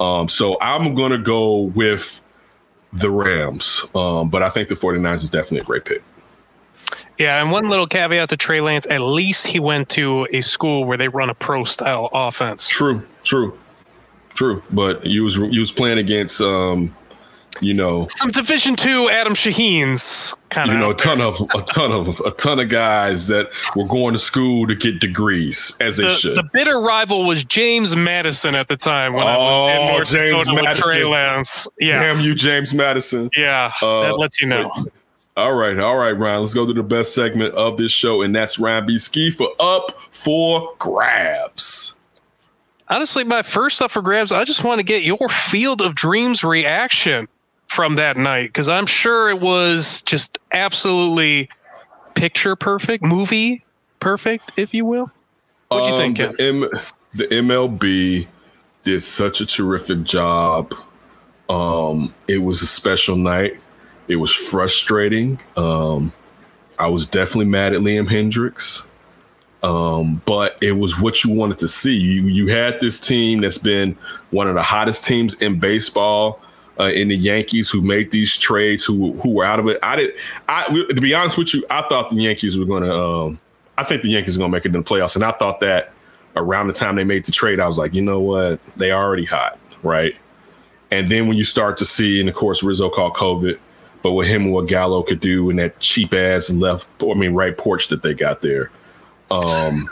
Um, 0.00 0.28
so 0.28 0.56
I'm 0.60 0.94
gonna 0.94 1.18
go 1.18 1.56
with 1.60 2.20
the 2.92 3.10
Rams, 3.10 3.84
um, 3.94 4.28
but 4.28 4.42
I 4.42 4.48
think 4.50 4.68
the 4.68 4.74
49ers 4.74 5.22
is 5.22 5.30
definitely 5.30 5.60
a 5.60 5.64
great 5.64 5.84
pick. 5.84 6.02
Yeah, 7.18 7.40
and 7.40 7.52
one 7.52 7.68
little 7.68 7.86
caveat 7.86 8.30
to 8.30 8.36
Trey 8.36 8.60
Lance, 8.60 8.86
at 8.90 9.00
least 9.00 9.46
he 9.46 9.60
went 9.60 9.88
to 9.90 10.26
a 10.32 10.40
school 10.40 10.84
where 10.84 10.96
they 10.96 11.08
run 11.08 11.30
a 11.30 11.34
pro 11.34 11.62
style 11.62 12.08
offense. 12.12 12.66
True, 12.66 13.06
true, 13.22 13.56
true. 14.34 14.62
But 14.72 15.04
you 15.06 15.24
was 15.24 15.36
you 15.36 15.60
was 15.60 15.72
playing 15.72 15.98
against, 15.98 16.40
um, 16.40 16.94
you 17.60 17.74
know, 17.74 18.06
Some 18.08 18.30
Division 18.30 18.76
Two 18.76 19.08
Adam 19.10 19.34
Shaheen's 19.34 20.34
kind 20.48 20.70
of 20.70 20.74
you 20.74 20.80
know, 20.80 20.90
a 20.90 20.94
ton 20.94 21.20
of 21.20 21.40
a 21.54 21.62
ton 21.62 21.92
of 21.92 22.20
a 22.20 22.30
ton 22.32 22.58
of 22.60 22.68
guys 22.68 23.28
that 23.28 23.48
were 23.76 23.86
going 23.86 24.12
to 24.14 24.18
school 24.18 24.66
to 24.66 24.74
get 24.74 25.00
degrees, 25.00 25.76
as 25.80 25.96
they 25.98 26.12
should. 26.14 26.36
the 26.36 26.48
bitter 26.52 26.80
rival 26.80 27.24
was 27.24 27.44
James 27.44 27.94
Madison 27.94 28.54
at 28.54 28.68
the 28.68 28.76
time 28.76 29.12
when 29.12 29.26
I 29.26 29.36
was 29.36 29.64
in 29.64 29.76
Oh, 29.76 29.88
North 29.92 30.10
James 30.10 30.44
Dakota 30.44 30.62
with 30.70 30.78
Trey 30.78 30.92
Madison. 31.04 31.10
Lance. 31.10 31.68
Yeah, 31.78 32.02
Damn 32.02 32.20
you, 32.24 32.34
James 32.34 32.72
Madison. 32.74 33.30
yeah, 33.36 33.70
Uh, 33.82 34.02
that 34.02 34.18
lets 34.18 34.40
you 34.40 34.46
know. 34.48 34.70
All 35.34 35.54
right, 35.54 35.78
all 35.78 35.96
right, 35.96 36.10
Ryan. 36.12 36.40
Let's 36.40 36.52
go 36.52 36.66
to 36.66 36.74
the 36.74 36.82
best 36.82 37.14
segment 37.14 37.54
of 37.54 37.78
this 37.78 37.90
show, 37.90 38.20
and 38.20 38.34
that's 38.36 38.58
Ryan 38.58 38.84
B. 38.84 38.98
Ski 38.98 39.30
for 39.30 39.48
Up 39.60 39.98
for 40.10 40.74
Grabs. 40.78 41.96
Honestly, 42.92 43.24
my 43.24 43.40
first 43.40 43.80
up 43.80 43.90
for 43.90 44.02
grabs, 44.02 44.32
I 44.32 44.44
just 44.44 44.64
want 44.64 44.78
to 44.78 44.84
get 44.84 45.02
your 45.02 45.26
Field 45.30 45.80
of 45.80 45.94
Dreams 45.94 46.44
reaction 46.44 47.26
from 47.66 47.96
that 47.96 48.18
night 48.18 48.48
because 48.48 48.68
I'm 48.68 48.84
sure 48.84 49.30
it 49.30 49.40
was 49.40 50.02
just 50.02 50.38
absolutely 50.52 51.48
picture 52.14 52.54
perfect, 52.54 53.02
movie 53.02 53.64
perfect, 53.98 54.52
if 54.58 54.74
you 54.74 54.84
will. 54.84 55.10
What'd 55.68 55.90
you 55.90 55.96
think, 55.96 56.20
Um, 56.20 56.34
the, 56.36 56.42
M- 56.42 56.70
the 57.14 57.24
MLB 57.28 58.26
did 58.84 59.00
such 59.00 59.40
a 59.40 59.46
terrific 59.46 60.02
job. 60.02 60.74
Um, 61.48 62.14
it 62.28 62.42
was 62.42 62.60
a 62.60 62.66
special 62.66 63.16
night. 63.16 63.58
It 64.06 64.16
was 64.16 64.34
frustrating. 64.34 65.40
Um, 65.56 66.12
I 66.78 66.88
was 66.88 67.06
definitely 67.06 67.46
mad 67.46 67.72
at 67.72 67.80
Liam 67.80 68.10
Hendriks. 68.10 68.86
Um, 69.62 70.20
but 70.26 70.58
it 70.60 70.72
was 70.72 70.98
what 70.98 71.22
you 71.22 71.32
wanted 71.32 71.58
to 71.58 71.68
see. 71.68 71.94
You 71.94 72.22
you 72.22 72.48
had 72.48 72.80
this 72.80 72.98
team 72.98 73.42
that's 73.42 73.58
been 73.58 73.96
one 74.30 74.48
of 74.48 74.54
the 74.54 74.62
hottest 74.62 75.04
teams 75.04 75.40
in 75.40 75.58
baseball. 75.58 76.40
Uh, 76.80 76.84
in 76.84 77.08
the 77.08 77.14
Yankees, 77.14 77.68
who 77.68 77.82
made 77.82 78.10
these 78.10 78.38
trades, 78.38 78.82
who 78.82 79.12
who 79.18 79.34
were 79.34 79.44
out 79.44 79.60
of 79.60 79.68
it. 79.68 79.78
I 79.82 79.96
did. 79.96 80.14
I 80.48 80.64
to 80.64 81.00
be 81.02 81.12
honest 81.12 81.36
with 81.36 81.52
you, 81.52 81.64
I 81.68 81.82
thought 81.82 82.08
the 82.08 82.16
Yankees 82.16 82.58
were 82.58 82.64
going 82.64 82.82
to. 82.82 82.96
Um, 82.96 83.38
I 83.76 83.84
think 83.84 84.02
the 84.02 84.08
Yankees 84.08 84.36
are 84.36 84.38
going 84.38 84.50
to 84.50 84.56
make 84.56 84.64
it 84.64 84.74
in 84.74 84.80
the 84.80 84.82
playoffs, 84.82 85.14
and 85.14 85.22
I 85.22 85.32
thought 85.32 85.60
that 85.60 85.92
around 86.36 86.68
the 86.68 86.72
time 86.72 86.96
they 86.96 87.04
made 87.04 87.24
the 87.24 87.32
trade, 87.32 87.60
I 87.60 87.66
was 87.66 87.78
like, 87.78 87.94
you 87.94 88.02
know 88.02 88.20
what, 88.20 88.60
they 88.76 88.92
already 88.92 89.24
hot, 89.24 89.58
right? 89.82 90.16
And 90.90 91.08
then 91.08 91.26
when 91.26 91.36
you 91.36 91.44
start 91.44 91.76
to 91.78 91.84
see, 91.84 92.20
and 92.20 92.28
of 92.28 92.34
course 92.34 92.62
Rizzo 92.62 92.90
called 92.90 93.14
COVID, 93.14 93.58
but 94.02 94.12
with 94.12 94.28
him 94.28 94.44
and 94.44 94.52
what 94.52 94.66
Gallo 94.66 95.02
could 95.02 95.20
do 95.20 95.48
and 95.50 95.58
that 95.58 95.78
cheap 95.78 96.12
ass 96.12 96.50
left, 96.52 96.88
I 97.02 97.14
mean 97.14 97.34
right 97.34 97.56
porch 97.56 97.88
that 97.88 98.02
they 98.02 98.14
got 98.14 98.42
there, 98.42 98.70
um, 99.32 99.88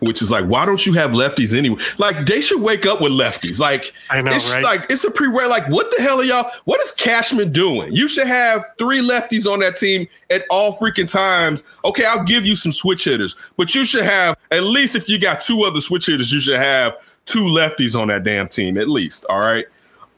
which 0.00 0.22
is 0.22 0.30
like, 0.30 0.44
why 0.44 0.64
don't 0.64 0.86
you 0.86 0.92
have 0.92 1.10
lefties 1.10 1.56
anyway? 1.56 1.80
Like 1.98 2.26
they 2.26 2.40
should 2.40 2.62
wake 2.62 2.86
up 2.86 3.00
with 3.00 3.12
lefties. 3.12 3.58
Like 3.58 3.92
I 4.10 4.20
know, 4.20 4.32
it's 4.32 4.50
right? 4.50 4.62
like 4.62 4.86
it's 4.90 5.04
a 5.04 5.10
pre 5.10 5.28
Like 5.28 5.68
what 5.68 5.92
the 5.96 6.02
hell 6.02 6.20
are 6.20 6.24
y'all? 6.24 6.50
What 6.64 6.80
is 6.80 6.92
Cashman 6.92 7.52
doing? 7.52 7.92
You 7.92 8.08
should 8.08 8.26
have 8.26 8.64
three 8.78 9.00
lefties 9.00 9.50
on 9.50 9.60
that 9.60 9.76
team 9.76 10.06
at 10.30 10.44
all 10.50 10.76
freaking 10.76 11.10
times. 11.10 11.64
Okay, 11.84 12.04
I'll 12.04 12.24
give 12.24 12.46
you 12.46 12.54
some 12.54 12.72
switch 12.72 13.04
hitters, 13.04 13.34
but 13.56 13.74
you 13.74 13.84
should 13.84 14.04
have 14.04 14.36
at 14.50 14.62
least 14.62 14.94
if 14.94 15.08
you 15.08 15.18
got 15.18 15.40
two 15.40 15.64
other 15.64 15.80
switch 15.80 16.06
hitters, 16.06 16.32
you 16.32 16.40
should 16.40 16.60
have 16.60 16.96
two 17.26 17.44
lefties 17.44 18.00
on 18.00 18.08
that 18.08 18.24
damn 18.24 18.48
team 18.48 18.78
at 18.78 18.88
least. 18.88 19.26
All 19.28 19.40
right. 19.40 19.66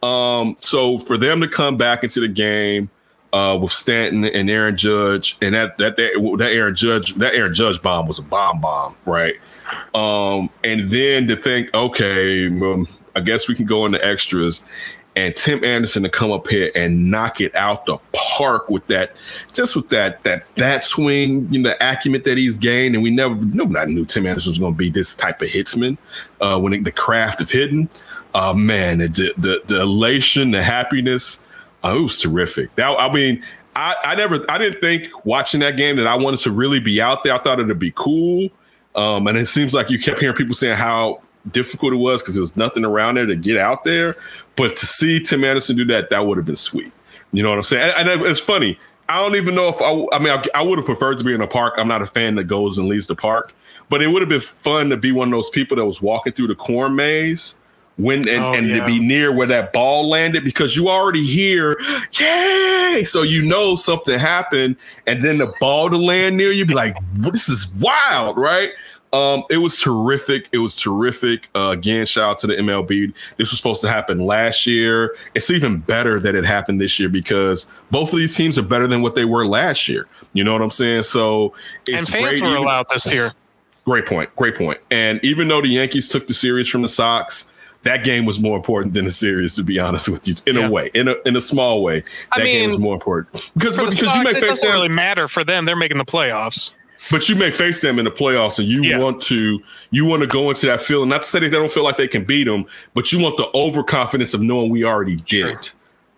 Um, 0.02 0.56
so 0.60 0.98
for 0.98 1.18
them 1.18 1.40
to 1.40 1.48
come 1.48 1.76
back 1.76 2.02
into 2.02 2.20
the 2.20 2.28
game 2.28 2.90
uh, 3.32 3.58
with 3.60 3.72
Stanton 3.72 4.24
and 4.24 4.50
Aaron 4.50 4.76
Judge, 4.76 5.36
and 5.40 5.54
that 5.54 5.78
that 5.78 5.96
that, 5.96 6.36
that 6.38 6.52
Aaron 6.52 6.74
Judge 6.74 7.14
that 7.14 7.34
Aaron 7.34 7.54
Judge 7.54 7.80
bomb 7.80 8.06
was 8.06 8.18
a 8.18 8.22
bomb 8.22 8.60
bomb, 8.60 8.96
right? 9.04 9.34
Um, 9.94 10.50
and 10.64 10.90
then 10.90 11.28
to 11.28 11.36
think, 11.36 11.72
okay, 11.74 12.48
um, 12.48 12.88
I 13.14 13.20
guess 13.20 13.48
we 13.48 13.54
can 13.54 13.66
go 13.66 13.86
into 13.86 14.04
extras, 14.04 14.62
and 15.14 15.34
Tim 15.36 15.64
Anderson 15.64 16.02
to 16.02 16.08
come 16.08 16.32
up 16.32 16.48
here 16.48 16.72
and 16.74 17.10
knock 17.10 17.40
it 17.40 17.54
out 17.54 17.86
the 17.86 17.98
park 18.12 18.68
with 18.68 18.86
that, 18.88 19.16
just 19.52 19.76
with 19.76 19.88
that 19.90 20.22
that 20.24 20.44
that 20.56 20.84
swing, 20.84 21.52
you 21.52 21.60
know, 21.60 21.70
the 21.70 21.92
acumen 21.92 22.22
that 22.22 22.36
he's 22.38 22.58
gained, 22.58 22.94
and 22.94 23.02
we 23.02 23.10
never 23.10 23.34
nobody 23.46 23.94
knew 23.94 24.04
Tim 24.04 24.26
Anderson 24.26 24.50
was 24.50 24.58
going 24.58 24.74
to 24.74 24.78
be 24.78 24.90
this 24.90 25.14
type 25.14 25.40
of 25.40 25.48
hitsman 25.48 25.98
uh, 26.40 26.58
when 26.58 26.72
it, 26.72 26.84
the 26.84 26.92
craft 26.92 27.40
of 27.40 27.50
hitting. 27.50 27.88
Uh, 28.32 28.54
man, 28.54 28.98
the, 28.98 29.34
the 29.36 29.62
the 29.66 29.80
elation, 29.80 30.52
the 30.52 30.62
happiness, 30.62 31.44
uh, 31.84 31.96
it 31.96 32.00
was 32.00 32.20
terrific. 32.20 32.74
That 32.76 32.98
I 32.98 33.12
mean, 33.12 33.42
I, 33.76 33.94
I 34.04 34.14
never, 34.14 34.44
I 34.48 34.58
didn't 34.58 34.80
think 34.80 35.08
watching 35.24 35.60
that 35.60 35.76
game 35.76 35.96
that 35.96 36.06
I 36.06 36.16
wanted 36.16 36.40
to 36.40 36.50
really 36.50 36.80
be 36.80 37.00
out 37.00 37.24
there. 37.24 37.34
I 37.34 37.38
thought 37.38 37.60
it'd 37.60 37.78
be 37.78 37.92
cool, 37.94 38.48
um, 38.94 39.26
and 39.26 39.38
it 39.38 39.46
seems 39.46 39.74
like 39.74 39.90
you 39.90 39.98
kept 39.98 40.18
hearing 40.18 40.36
people 40.36 40.54
saying 40.54 40.76
how 40.76 41.22
difficult 41.52 41.92
it 41.92 41.96
was 41.96 42.22
because 42.22 42.34
there's 42.36 42.56
nothing 42.56 42.84
around 42.84 43.14
there 43.14 43.26
to 43.26 43.36
get 43.36 43.56
out 43.56 43.84
there. 43.84 44.14
But 44.56 44.76
to 44.76 44.86
see 44.86 45.20
Tim 45.20 45.44
Anderson 45.44 45.76
do 45.76 45.84
that, 45.86 46.10
that 46.10 46.26
would 46.26 46.36
have 46.36 46.46
been 46.46 46.56
sweet. 46.56 46.92
You 47.32 47.42
know 47.42 47.50
what 47.50 47.58
I'm 47.58 47.62
saying? 47.62 47.92
And, 47.96 48.08
and 48.08 48.22
it's 48.22 48.40
funny. 48.40 48.78
I 49.08 49.18
don't 49.18 49.36
even 49.36 49.54
know 49.54 49.68
if 49.68 49.80
I. 49.80 50.16
I 50.16 50.18
mean, 50.18 50.30
I, 50.30 50.44
I 50.54 50.62
would 50.62 50.78
have 50.78 50.86
preferred 50.86 51.18
to 51.18 51.24
be 51.24 51.34
in 51.34 51.40
a 51.40 51.46
park. 51.46 51.74
I'm 51.76 51.88
not 51.88 52.02
a 52.02 52.06
fan 52.06 52.34
that 52.36 52.44
goes 52.44 52.78
and 52.78 52.88
leaves 52.88 53.06
the 53.06 53.16
park, 53.16 53.54
but 53.88 54.02
it 54.02 54.08
would 54.08 54.22
have 54.22 54.28
been 54.28 54.40
fun 54.40 54.90
to 54.90 54.96
be 54.96 55.12
one 55.12 55.28
of 55.28 55.32
those 55.32 55.50
people 55.50 55.76
that 55.76 55.86
was 55.86 56.02
walking 56.02 56.32
through 56.32 56.48
the 56.48 56.54
corn 56.54 56.94
maze 56.94 57.56
when 57.96 58.28
and, 58.28 58.42
Oh, 58.42 58.52
and 58.54 58.68
yeah. 58.68 58.76
to 58.80 58.86
be 58.86 58.98
near 58.98 59.32
where 59.32 59.46
that 59.46 59.72
ball 59.72 60.08
landed 60.08 60.44
because 60.44 60.76
you 60.76 60.88
already 60.88 61.24
hear 61.24 61.78
yay, 62.18 63.02
so 63.04 63.22
you 63.22 63.42
know 63.42 63.76
something 63.76 64.18
happened, 64.18 64.76
and 65.06 65.22
then 65.22 65.38
the 65.38 65.52
ball 65.60 65.90
to 65.90 65.96
land 65.96 66.36
near 66.36 66.50
you, 66.50 66.64
be 66.64 66.74
like, 66.74 66.96
this 67.14 67.48
is 67.48 67.68
wild, 67.74 68.36
right? 68.38 68.70
Um, 69.12 69.42
it 69.50 69.56
was 69.56 69.76
terrific. 69.76 70.48
It 70.52 70.58
was 70.58 70.76
terrific. 70.76 71.48
Uh, 71.54 71.70
again, 71.70 72.06
shout 72.06 72.30
out 72.30 72.38
to 72.38 72.46
the 72.46 72.54
MLB. 72.54 73.12
This 73.38 73.50
was 73.50 73.56
supposed 73.56 73.80
to 73.80 73.88
happen 73.88 74.20
last 74.20 74.66
year. 74.68 75.16
It's 75.34 75.50
even 75.50 75.78
better 75.78 76.20
that 76.20 76.36
it 76.36 76.44
happened 76.44 76.80
this 76.80 77.00
year 77.00 77.08
because 77.08 77.72
both 77.90 78.12
of 78.12 78.18
these 78.20 78.36
teams 78.36 78.56
are 78.56 78.62
better 78.62 78.86
than 78.86 79.02
what 79.02 79.16
they 79.16 79.24
were 79.24 79.44
last 79.44 79.88
year. 79.88 80.06
You 80.32 80.44
know 80.44 80.52
what 80.52 80.62
I'm 80.62 80.70
saying? 80.70 81.02
So 81.02 81.54
and 81.90 82.06
fans 82.06 82.40
great 82.40 82.42
were 82.42 82.56
allowed 82.56 82.86
this 82.88 83.12
year. 83.12 83.32
Great 83.86 84.06
point. 84.06 84.34
Great 84.36 84.54
point. 84.56 84.78
And 84.90 85.18
even 85.24 85.48
though 85.48 85.62
the 85.62 85.68
Yankees 85.68 86.06
took 86.06 86.28
the 86.28 86.34
series 86.34 86.68
from 86.68 86.82
the 86.82 86.88
Sox, 86.88 87.49
that 87.84 88.04
game 88.04 88.26
was 88.26 88.38
more 88.38 88.56
important 88.56 88.94
than 88.94 89.04
the 89.06 89.10
series, 89.10 89.54
to 89.54 89.62
be 89.62 89.78
honest 89.78 90.08
with 90.08 90.26
you, 90.28 90.34
in 90.46 90.56
Yeah. 90.56 90.66
a 90.66 90.70
way, 90.70 90.90
in 90.94 91.08
a 91.08 91.16
in 91.24 91.36
a 91.36 91.40
small 91.40 91.82
way. 91.82 92.02
I 92.32 92.38
That 92.40 92.44
game 92.44 92.60
mean, 92.60 92.70
was 92.70 92.80
more 92.80 92.94
important 92.94 93.50
because 93.56 93.76
For 93.76 93.84
the 93.84 93.90
because 93.90 94.14
you 94.14 94.22
may 94.24 94.30
it 94.30 94.36
face 94.36 94.48
doesn't 94.48 94.68
them, 94.68 94.74
really 94.76 94.88
matter 94.88 95.28
for 95.28 95.44
them. 95.44 95.64
They're 95.64 95.76
making 95.76 95.98
the 95.98 96.04
playoffs. 96.04 96.72
but 97.10 97.28
you 97.30 97.34
may 97.34 97.50
face 97.50 97.80
them 97.80 97.98
in 97.98 98.04
the 98.04 98.10
playoffs, 98.10 98.58
and 98.58 98.68
you 98.68 98.82
Yeah. 98.82 98.98
want 98.98 99.22
to 99.22 99.60
you 99.90 100.04
want 100.04 100.20
to 100.22 100.26
go 100.26 100.50
into 100.50 100.66
that 100.66 100.82
feeling. 100.82 101.08
Not 101.08 101.22
to 101.22 101.28
say 101.28 101.38
that 101.40 101.50
they 101.50 101.56
don't 101.56 101.72
feel 101.72 101.84
like 101.84 101.96
they 101.96 102.08
can 102.08 102.24
beat 102.24 102.44
them, 102.44 102.66
but 102.94 103.10
you 103.12 103.18
want 103.18 103.36
the 103.38 103.48
overconfidence 103.54 104.34
of 104.34 104.42
knowing 104.42 104.70
we 104.70 104.84
already 104.84 105.16
did 105.16 105.26
Sure. 105.42 105.48
it. 105.50 105.72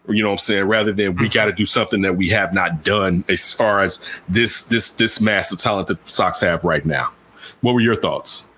You 0.09 0.21
know 0.25 0.31
what 0.31 0.33
I'm 0.33 0.39
saying? 0.39 0.65
Rather 0.65 0.91
than 0.91 1.15
we 1.15 1.27
mm-hmm. 1.27 1.33
got 1.33 1.45
to 1.45 1.53
do 1.53 1.65
something 1.65 2.01
that 2.03 2.17
we 2.17 2.29
have 2.31 2.53
not 2.53 2.83
done 2.83 3.23
as 3.29 3.55
far 3.55 3.79
as 3.79 4.01
this 4.29 4.65
this 4.65 4.91
this 4.91 5.21
massive 5.21 5.61
talent 5.61 5.87
that 5.87 6.05
the 6.05 6.11
Sox 6.11 6.41
have 6.41 6.65
right 6.65 6.85
now. 6.85 7.13
What 7.61 7.75
were 7.75 7.81
your 7.81 7.95
thoughts? 7.95 8.49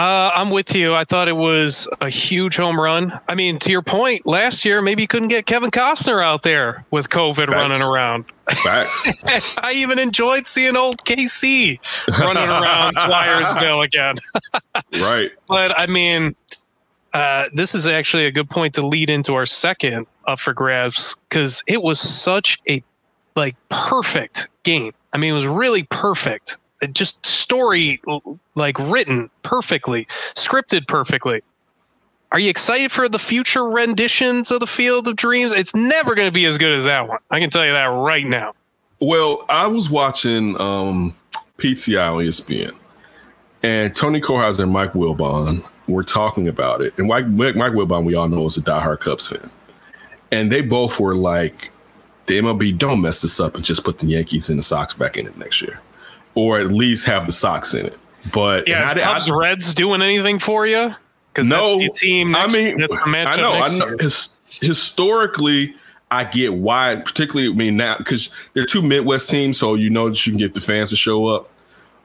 Uh, 0.00 0.30
I'm 0.34 0.48
with 0.48 0.74
you. 0.74 0.94
I 0.94 1.04
thought 1.04 1.28
it 1.28 1.36
was 1.36 1.86
a 2.00 2.08
huge 2.08 2.56
home 2.56 2.80
run. 2.80 3.20
I 3.28 3.34
mean, 3.34 3.58
to 3.58 3.70
your 3.70 3.82
point, 3.82 4.26
last 4.26 4.64
year 4.64 4.80
maybe 4.80 5.02
you 5.02 5.06
couldn't 5.06 5.28
get 5.28 5.44
Kevin 5.44 5.70
Costner 5.70 6.24
out 6.24 6.42
there 6.42 6.86
with 6.90 7.10
COVID 7.10 7.48
Facts. 7.48 7.52
running 7.52 7.82
around. 7.82 8.24
Facts. 8.48 9.22
I 9.58 9.72
even 9.74 9.98
enjoyed 9.98 10.46
seeing 10.46 10.74
old 10.74 11.04
KC 11.04 11.78
running 12.18 12.48
around 12.48 12.96
Dyersville 12.96 13.84
again. 13.84 14.14
right. 15.02 15.32
But 15.48 15.78
I 15.78 15.86
mean, 15.86 16.34
uh, 17.12 17.50
this 17.52 17.74
is 17.74 17.86
actually 17.86 18.24
a 18.24 18.32
good 18.32 18.48
point 18.48 18.72
to 18.76 18.86
lead 18.86 19.10
into 19.10 19.34
our 19.34 19.44
second 19.44 20.06
up 20.24 20.40
for 20.40 20.54
grabs 20.54 21.14
because 21.28 21.62
it 21.68 21.82
was 21.82 22.00
such 22.00 22.58
a 22.70 22.82
like 23.36 23.54
perfect 23.68 24.48
game. 24.62 24.94
I 25.12 25.18
mean, 25.18 25.34
it 25.34 25.36
was 25.36 25.46
really 25.46 25.82
perfect. 25.90 26.56
Just 26.92 27.24
story 27.24 28.00
like 28.54 28.78
written 28.78 29.28
perfectly, 29.42 30.06
scripted 30.34 30.88
perfectly. 30.88 31.42
Are 32.32 32.38
you 32.38 32.48
excited 32.48 32.92
for 32.92 33.08
the 33.08 33.18
future 33.18 33.68
renditions 33.68 34.50
of 34.50 34.60
the 34.60 34.66
Field 34.66 35.08
of 35.08 35.16
Dreams? 35.16 35.52
It's 35.52 35.74
never 35.74 36.14
going 36.14 36.28
to 36.28 36.32
be 36.32 36.46
as 36.46 36.58
good 36.58 36.72
as 36.72 36.84
that 36.84 37.08
one. 37.08 37.18
I 37.30 37.40
can 37.40 37.50
tell 37.50 37.66
you 37.66 37.72
that 37.72 37.86
right 37.86 38.24
now. 38.24 38.54
Well, 39.00 39.44
I 39.48 39.66
was 39.66 39.90
watching 39.90 40.60
um, 40.60 41.14
PTI 41.58 42.14
on 42.14 42.24
ESPN, 42.24 42.74
and 43.62 43.94
Tony 43.96 44.20
Kornheiser 44.20 44.62
and 44.62 44.72
Mike 44.72 44.92
Wilbon 44.92 45.64
were 45.88 46.04
talking 46.04 46.48
about 46.48 46.80
it. 46.82 46.96
And 46.98 47.08
Mike, 47.08 47.26
Mike 47.26 47.56
Mike 47.56 47.72
Wilbon, 47.72 48.04
we 48.04 48.14
all 48.14 48.28
know, 48.28 48.46
is 48.46 48.56
a 48.56 48.62
diehard 48.62 49.00
Cubs 49.00 49.28
fan. 49.28 49.50
And 50.30 50.52
they 50.52 50.60
both 50.60 51.00
were 51.00 51.16
like, 51.16 51.72
the 52.26 52.38
MLB 52.38 52.78
don't 52.78 53.00
mess 53.00 53.22
this 53.22 53.40
up 53.40 53.56
and 53.56 53.64
just 53.64 53.82
put 53.82 53.98
the 53.98 54.06
Yankees 54.06 54.48
and 54.48 54.58
the 54.58 54.62
Sox 54.62 54.94
back 54.94 55.16
in 55.16 55.26
it 55.26 55.36
next 55.36 55.60
year, 55.60 55.80
or 56.34 56.60
at 56.60 56.68
least 56.68 57.06
have 57.06 57.26
the 57.26 57.32
Sox 57.32 57.74
in 57.74 57.86
it. 57.86 57.98
But 58.32 58.68
Yeah, 58.68 58.84
is 58.84 58.94
I- 58.94 58.98
I- 58.98 59.12
Cubs 59.14 59.30
Reds 59.30 59.74
doing 59.74 60.02
anything 60.02 60.38
for 60.38 60.66
you? 60.66 60.94
Because 61.32 61.48
no 61.48 61.78
that's 61.78 62.00
the 62.00 62.06
team. 62.06 62.32
Next, 62.32 62.54
I 62.54 62.60
mean, 62.60 62.78
that's 62.78 62.94
the 62.94 63.00
matchup 63.02 63.26
I 63.26 63.36
know. 63.36 63.52
I 63.52 63.78
know. 63.78 63.96
His, 64.00 64.36
historically, 64.60 65.74
I 66.10 66.24
get 66.24 66.52
why, 66.54 66.96
particularly. 66.96 67.52
I 67.52 67.54
mean, 67.54 67.76
now 67.76 67.96
because 67.98 68.30
they're 68.52 68.64
two 68.64 68.82
Midwest 68.82 69.30
teams, 69.30 69.58
so 69.58 69.74
you 69.74 69.90
know 69.90 70.08
that 70.08 70.26
you 70.26 70.32
can 70.32 70.38
get 70.40 70.54
the 70.54 70.60
fans 70.60 70.90
to 70.90 70.96
show 70.96 71.26
up. 71.26 71.48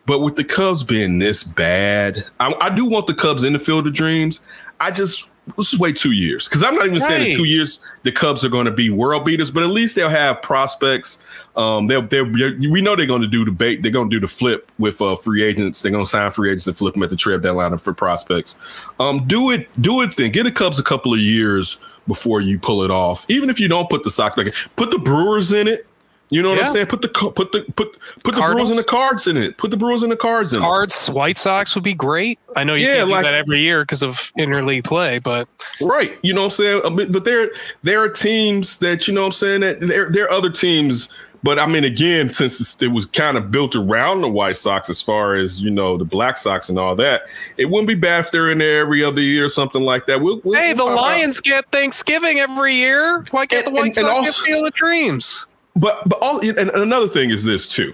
But 0.05 0.19
with 0.19 0.35
the 0.35 0.43
Cubs 0.43 0.83
being 0.83 1.17
this 1.17 1.43
bad, 1.43 2.25
I, 2.39 2.53
I 2.61 2.69
do 2.69 2.85
want 2.85 3.07
the 3.07 3.15
Cubs 3.15 3.43
in 3.43 3.53
the 3.53 3.59
Field 3.59 3.87
of 3.87 3.93
Dreams. 3.93 4.41
I 4.79 4.91
just 4.91 5.27
let's 5.57 5.71
just 5.71 5.79
wait 5.79 5.95
two 5.95 6.11
years 6.11 6.47
because 6.47 6.63
I'm 6.63 6.75
not 6.75 6.87
even 6.87 6.99
saying 6.99 7.31
in 7.31 7.37
two 7.37 7.43
years 7.43 7.81
the 8.03 8.11
Cubs 8.11 8.43
are 8.43 8.49
going 8.49 8.65
to 8.65 8.71
be 8.71 8.89
world 8.89 9.25
beaters, 9.25 9.51
but 9.51 9.63
at 9.63 9.69
least 9.69 9.95
they'll 9.95 10.09
have 10.09 10.41
prospects. 10.41 11.23
Um, 11.55 11.87
they'll, 11.87 12.01
they'll 12.01 12.25
we 12.25 12.81
know 12.81 12.95
they're 12.95 13.05
going 13.05 13.21
to 13.21 13.27
do 13.27 13.45
the 13.45 13.51
bait. 13.51 13.81
They're 13.81 13.91
going 13.91 14.09
to 14.09 14.15
do 14.15 14.19
the 14.19 14.27
flip 14.27 14.71
with 14.79 15.01
uh, 15.01 15.15
free 15.15 15.43
agents. 15.43 15.81
They're 15.81 15.91
going 15.91 16.03
to 16.03 16.09
sign 16.09 16.31
free 16.31 16.49
agents 16.49 16.67
and 16.67 16.75
flip 16.75 16.93
them 16.95 17.03
at 17.03 17.09
the 17.09 17.15
trade 17.15 17.41
deadline 17.41 17.77
for 17.77 17.93
prospects. 17.93 18.57
Um, 18.99 19.25
do 19.27 19.51
it, 19.51 19.69
do 19.81 20.01
it. 20.01 20.15
Then 20.15 20.31
get 20.31 20.43
the 20.43 20.51
Cubs 20.51 20.79
a 20.79 20.83
couple 20.83 21.13
of 21.13 21.19
years 21.19 21.77
before 22.07 22.41
you 22.41 22.59
pull 22.59 22.83
it 22.83 22.91
off. 22.91 23.25
Even 23.29 23.49
if 23.49 23.59
you 23.59 23.67
don't 23.67 23.89
put 23.89 24.03
the 24.03 24.11
Sox 24.11 24.35
back 24.35 24.47
in, 24.47 24.53
put 24.75 24.91
the 24.91 24.99
Brewers 24.99 25.53
in 25.53 25.67
it. 25.67 25.87
You 26.31 26.41
know 26.41 26.49
what 26.49 26.59
I'm 26.59 26.67
saying? 26.69 26.87
Put 26.87 27.01
the 27.03 27.09
put 27.09 27.51
the 27.51 27.61
put 27.75 27.97
put 28.23 28.35
the 28.35 28.41
Brewers 28.41 28.69
and 28.71 28.79
the 28.79 28.83
Cards 28.83 29.27
in 29.27 29.37
it. 29.37 29.57
Put 29.57 29.69
the 29.71 29.77
Brewers 29.77 30.01
and 30.01 30.11
the 30.11 30.17
Cards 30.17 30.53
in 30.53 30.59
it. 30.59 30.63
Cards, 30.63 31.07
White 31.11 31.37
Sox 31.37 31.75
would 31.75 31.83
be 31.83 31.93
great. 31.93 32.39
I 32.55 32.63
know 32.63 32.73
you 32.73 32.87
Yeah, 32.87 32.95
can't 32.95 33.09
like- 33.09 33.19
do 33.25 33.31
that 33.31 33.35
every 33.35 33.61
year 33.61 33.83
because 33.83 34.01
of 34.01 34.31
interleague 34.37 34.85
play, 34.85 35.19
but 35.19 35.47
Right. 35.81 36.17
You 36.23 36.33
know 36.33 36.41
what 36.41 36.59
I'm 36.59 36.83
saying? 36.91 37.11
But, 37.11 37.25
there 37.25 37.51
there 37.83 38.01
are 38.01 38.09
teams 38.09 38.79
that, 38.79 39.07
you 39.07 39.13
know 39.13 39.21
what 39.21 39.27
I'm 39.27 39.31
saying, 39.33 39.61
that 39.61 39.79
there, 39.81 40.09
there 40.09 40.25
are 40.25 40.31
other 40.31 40.49
teams. 40.49 41.09
But 41.43 41.59
I 41.59 41.67
mean, 41.67 41.83
again, 41.83 42.27
since 42.27 42.81
it 42.81 42.87
was 42.87 43.05
kind 43.05 43.37
of 43.37 43.51
built 43.51 43.75
around 43.75 44.21
the 44.21 44.27
White 44.29 44.57
Sox 44.57 44.89
as 44.89 44.99
far 44.99 45.35
as, 45.35 45.61
you 45.61 45.69
know, 45.69 45.95
the 45.95 46.03
Black 46.05 46.37
Sox 46.37 46.69
and 46.69 46.79
all 46.79 46.95
that, 46.95 47.23
it 47.57 47.65
wouldn't 47.65 47.87
be 47.87 47.93
bad 47.93 48.21
if 48.25 48.31
they're 48.31 48.49
in 48.49 48.57
there 48.57 48.79
every 48.81 49.03
other 49.03 49.21
year 49.21 49.45
or 49.45 49.49
something 49.49 49.83
like 49.83 50.07
that. 50.07 50.19
We'll, 50.21 50.41
we'll, 50.43 50.59
hey, 50.59 50.73
the 50.73 50.83
Lions 50.83 51.39
get 51.39 51.63
Thanksgiving 51.71 52.39
every 52.39 52.73
year. 52.73 53.23
Why 53.29 53.45
can't 53.45 53.67
And- 53.67 53.75
the 53.75 53.79
White 53.79 53.89
and- 53.95 53.97
and 53.99 54.05
Sox 54.07 54.27
also- 54.27 54.43
get 54.43 54.47
Field 54.53 54.67
of 54.69 54.73
Dreams? 54.73 55.45
But 55.75 56.07
but 56.07 56.19
all 56.21 56.39
and 56.39 56.69
another 56.71 57.07
thing 57.07 57.31
is 57.31 57.43
this 57.43 57.67
too, 57.67 57.93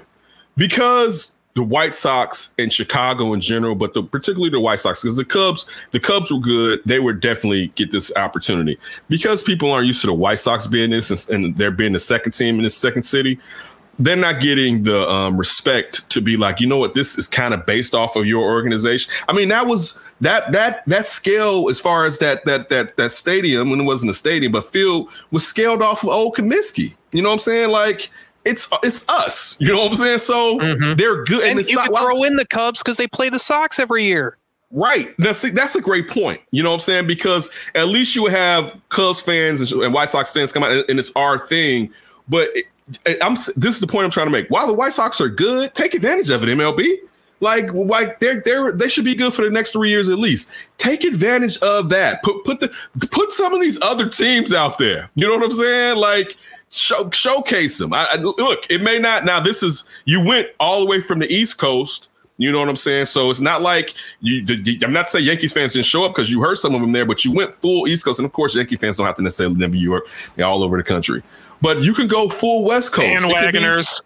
because 0.55 1.35
the 1.53 1.63
White 1.63 1.95
Sox 1.95 2.53
and 2.57 2.71
Chicago 2.71 3.33
in 3.33 3.41
general, 3.41 3.75
but 3.75 3.93
the, 3.93 4.03
particularly 4.03 4.49
the 4.49 4.59
White 4.59 4.79
Sox, 4.79 5.01
because 5.01 5.17
the 5.17 5.25
Cubs, 5.25 5.65
the 5.91 5.99
Cubs 5.99 6.31
were 6.31 6.39
good. 6.39 6.81
They 6.85 6.99
would 6.99 7.19
definitely 7.19 7.67
get 7.75 7.91
this 7.91 8.11
opportunity 8.15 8.79
because 9.09 9.43
people 9.43 9.71
aren't 9.71 9.87
used 9.87 10.01
to 10.01 10.07
the 10.07 10.13
White 10.13 10.39
Sox 10.39 10.67
being 10.67 10.91
this 10.91 11.29
and, 11.29 11.45
and 11.45 11.57
they're 11.57 11.71
being 11.71 11.93
the 11.93 11.99
second 11.99 12.31
team 12.31 12.55
in 12.55 12.63
this 12.63 12.77
second 12.77 13.03
city. 13.03 13.37
They're 13.99 14.15
not 14.15 14.39
getting 14.39 14.83
the 14.83 15.07
um, 15.07 15.37
respect 15.37 16.09
to 16.11 16.21
be 16.21 16.37
like, 16.37 16.59
you 16.59 16.65
know 16.65 16.77
what, 16.77 16.95
this 16.95 17.17
is 17.17 17.27
kind 17.27 17.53
of 17.53 17.65
based 17.65 17.93
off 17.93 18.15
of 18.15 18.25
your 18.25 18.41
organization. 18.43 19.11
I 19.27 19.33
mean, 19.33 19.49
that 19.49 19.67
was 19.67 20.01
that 20.21 20.51
that 20.53 20.83
that 20.87 21.07
scale 21.07 21.69
as 21.69 21.79
far 21.79 22.05
as 22.05 22.17
that 22.19 22.45
that 22.45 22.69
that 22.69 22.95
that 22.95 23.11
stadium 23.11 23.69
when 23.69 23.81
it 23.81 23.83
wasn't 23.83 24.09
a 24.09 24.13
stadium, 24.13 24.53
but 24.53 24.65
field 24.71 25.09
was 25.31 25.45
scaled 25.45 25.81
off 25.81 26.03
of 26.03 26.09
old 26.09 26.35
Comiskey. 26.35 26.95
You 27.11 27.21
know 27.21 27.29
what 27.29 27.33
I'm 27.33 27.39
saying? 27.39 27.69
Like 27.69 28.09
it's 28.45 28.67
it's 28.83 29.07
us. 29.09 29.55
You 29.59 29.67
know 29.67 29.77
what 29.77 29.87
I'm 29.87 29.95
saying? 29.95 30.19
So 30.19 30.57
mm-hmm. 30.57 30.95
they're 30.95 31.23
good, 31.23 31.43
And, 31.43 31.59
it's 31.59 31.69
you 31.69 31.75
not- 31.75 31.87
could 31.87 31.93
well, 31.93 32.05
throw 32.05 32.23
in 32.23 32.35
the 32.35 32.45
Cubs 32.47 32.81
because 32.81 32.97
they 32.97 33.07
play 33.07 33.29
the 33.29 33.39
Sox 33.39 33.79
every 33.79 34.03
year. 34.03 34.37
Right. 34.71 35.13
That's 35.17 35.41
that's 35.51 35.75
a 35.75 35.81
great 35.81 36.09
point. 36.09 36.41
You 36.51 36.63
know 36.63 36.69
what 36.69 36.75
I'm 36.75 36.79
saying? 36.81 37.07
Because 37.07 37.49
at 37.75 37.89
least 37.89 38.15
you 38.15 38.27
have 38.27 38.79
Cubs 38.89 39.19
fans 39.19 39.71
and, 39.71 39.83
and 39.83 39.93
White 39.93 40.09
Sox 40.09 40.31
fans 40.31 40.53
come 40.53 40.63
out, 40.63 40.71
and, 40.71 40.85
and 40.89 40.99
it's 40.99 41.11
our 41.15 41.37
thing. 41.37 41.91
But 42.29 42.49
it, 42.55 42.65
it- 43.05 43.17
I'm 43.21 43.35
this 43.35 43.57
is 43.57 43.79
the 43.79 43.87
point 43.87 44.05
I'm 44.05 44.11
trying 44.11 44.27
to 44.27 44.31
make. 44.31 44.47
While 44.49 44.67
the 44.67 44.73
White 44.73 44.93
Sox 44.93 45.19
are 45.19 45.29
good, 45.29 45.73
take 45.73 45.93
advantage 45.93 46.29
of 46.29 46.43
it. 46.43 46.47
MLB. 46.47 46.95
Like, 47.41 47.73
like 47.73 48.19
they're 48.19 48.39
they're 48.41 48.71
they 48.71 48.87
should 48.87 49.03
be 49.03 49.15
good 49.15 49.33
for 49.33 49.41
the 49.41 49.49
next 49.49 49.71
three 49.71 49.89
years 49.89 50.09
at 50.09 50.19
least. 50.19 50.49
Take 50.77 51.03
advantage 51.03 51.57
of 51.57 51.89
that. 51.89 52.21
Put 52.23 52.45
put 52.45 52.59
the 52.59 52.71
put 53.11 53.31
some 53.31 53.53
of 53.53 53.61
these 53.61 53.81
other 53.81 54.07
teams 54.07 54.53
out 54.53 54.77
there. 54.77 55.09
You 55.15 55.27
know 55.27 55.35
what 55.35 55.45
I'm 55.45 55.51
saying? 55.51 55.97
Like 55.97 56.37
show, 56.71 57.09
showcase 57.11 57.77
them. 57.77 57.93
I, 57.93 58.07
I- 58.11 58.15
look, 58.17 58.69
it 58.69 58.81
may 58.81 58.99
not. 58.99 59.25
Now 59.25 59.39
this 59.39 59.63
is 59.63 59.85
you 60.05 60.23
went 60.23 60.47
all 60.59 60.79
the 60.79 60.85
way 60.85 61.01
from 61.01 61.19
the 61.19 61.31
East 61.31 61.57
Coast. 61.57 62.09
You 62.37 62.51
know 62.51 62.59
what 62.59 62.69
I'm 62.69 62.75
saying? 62.75 63.05
So 63.05 63.29
it's 63.29 63.41
not 63.41 63.61
like 63.61 63.93
you. 64.21 64.43
I'm 64.83 64.93
not 64.93 65.09
saying 65.11 65.25
Yankees 65.25 65.53
fans 65.53 65.73
didn't 65.73 65.85
show 65.85 66.05
up 66.05 66.11
because 66.11 66.31
you 66.31 66.41
heard 66.41 66.57
some 66.57 66.73
of 66.73 66.81
them 66.81 66.91
there, 66.91 67.05
but 67.05 67.23
you 67.23 67.31
went 67.31 67.53
full 67.61 67.87
East 67.87 68.03
Coast, 68.03 68.19
and 68.19 68.25
of 68.25 68.31
course, 68.33 68.55
Yankee 68.55 68.77
fans 68.77 68.97
don't 68.97 69.05
have 69.05 69.15
to 69.15 69.21
necessarily 69.21 69.55
live 69.55 69.65
in 69.65 69.71
New 69.73 69.79
York. 69.83 70.07
They're 70.35 70.45
all 70.47 70.63
over 70.63 70.75
the 70.77 70.81
country, 70.83 71.21
but 71.61 71.83
you 71.83 71.93
can 71.93 72.07
go 72.07 72.27
full 72.29 72.63
West 72.63 72.93
Coast. 72.93 73.07
It 73.25 73.27
be- 73.27 73.33
Bandwagoners. 73.59 74.01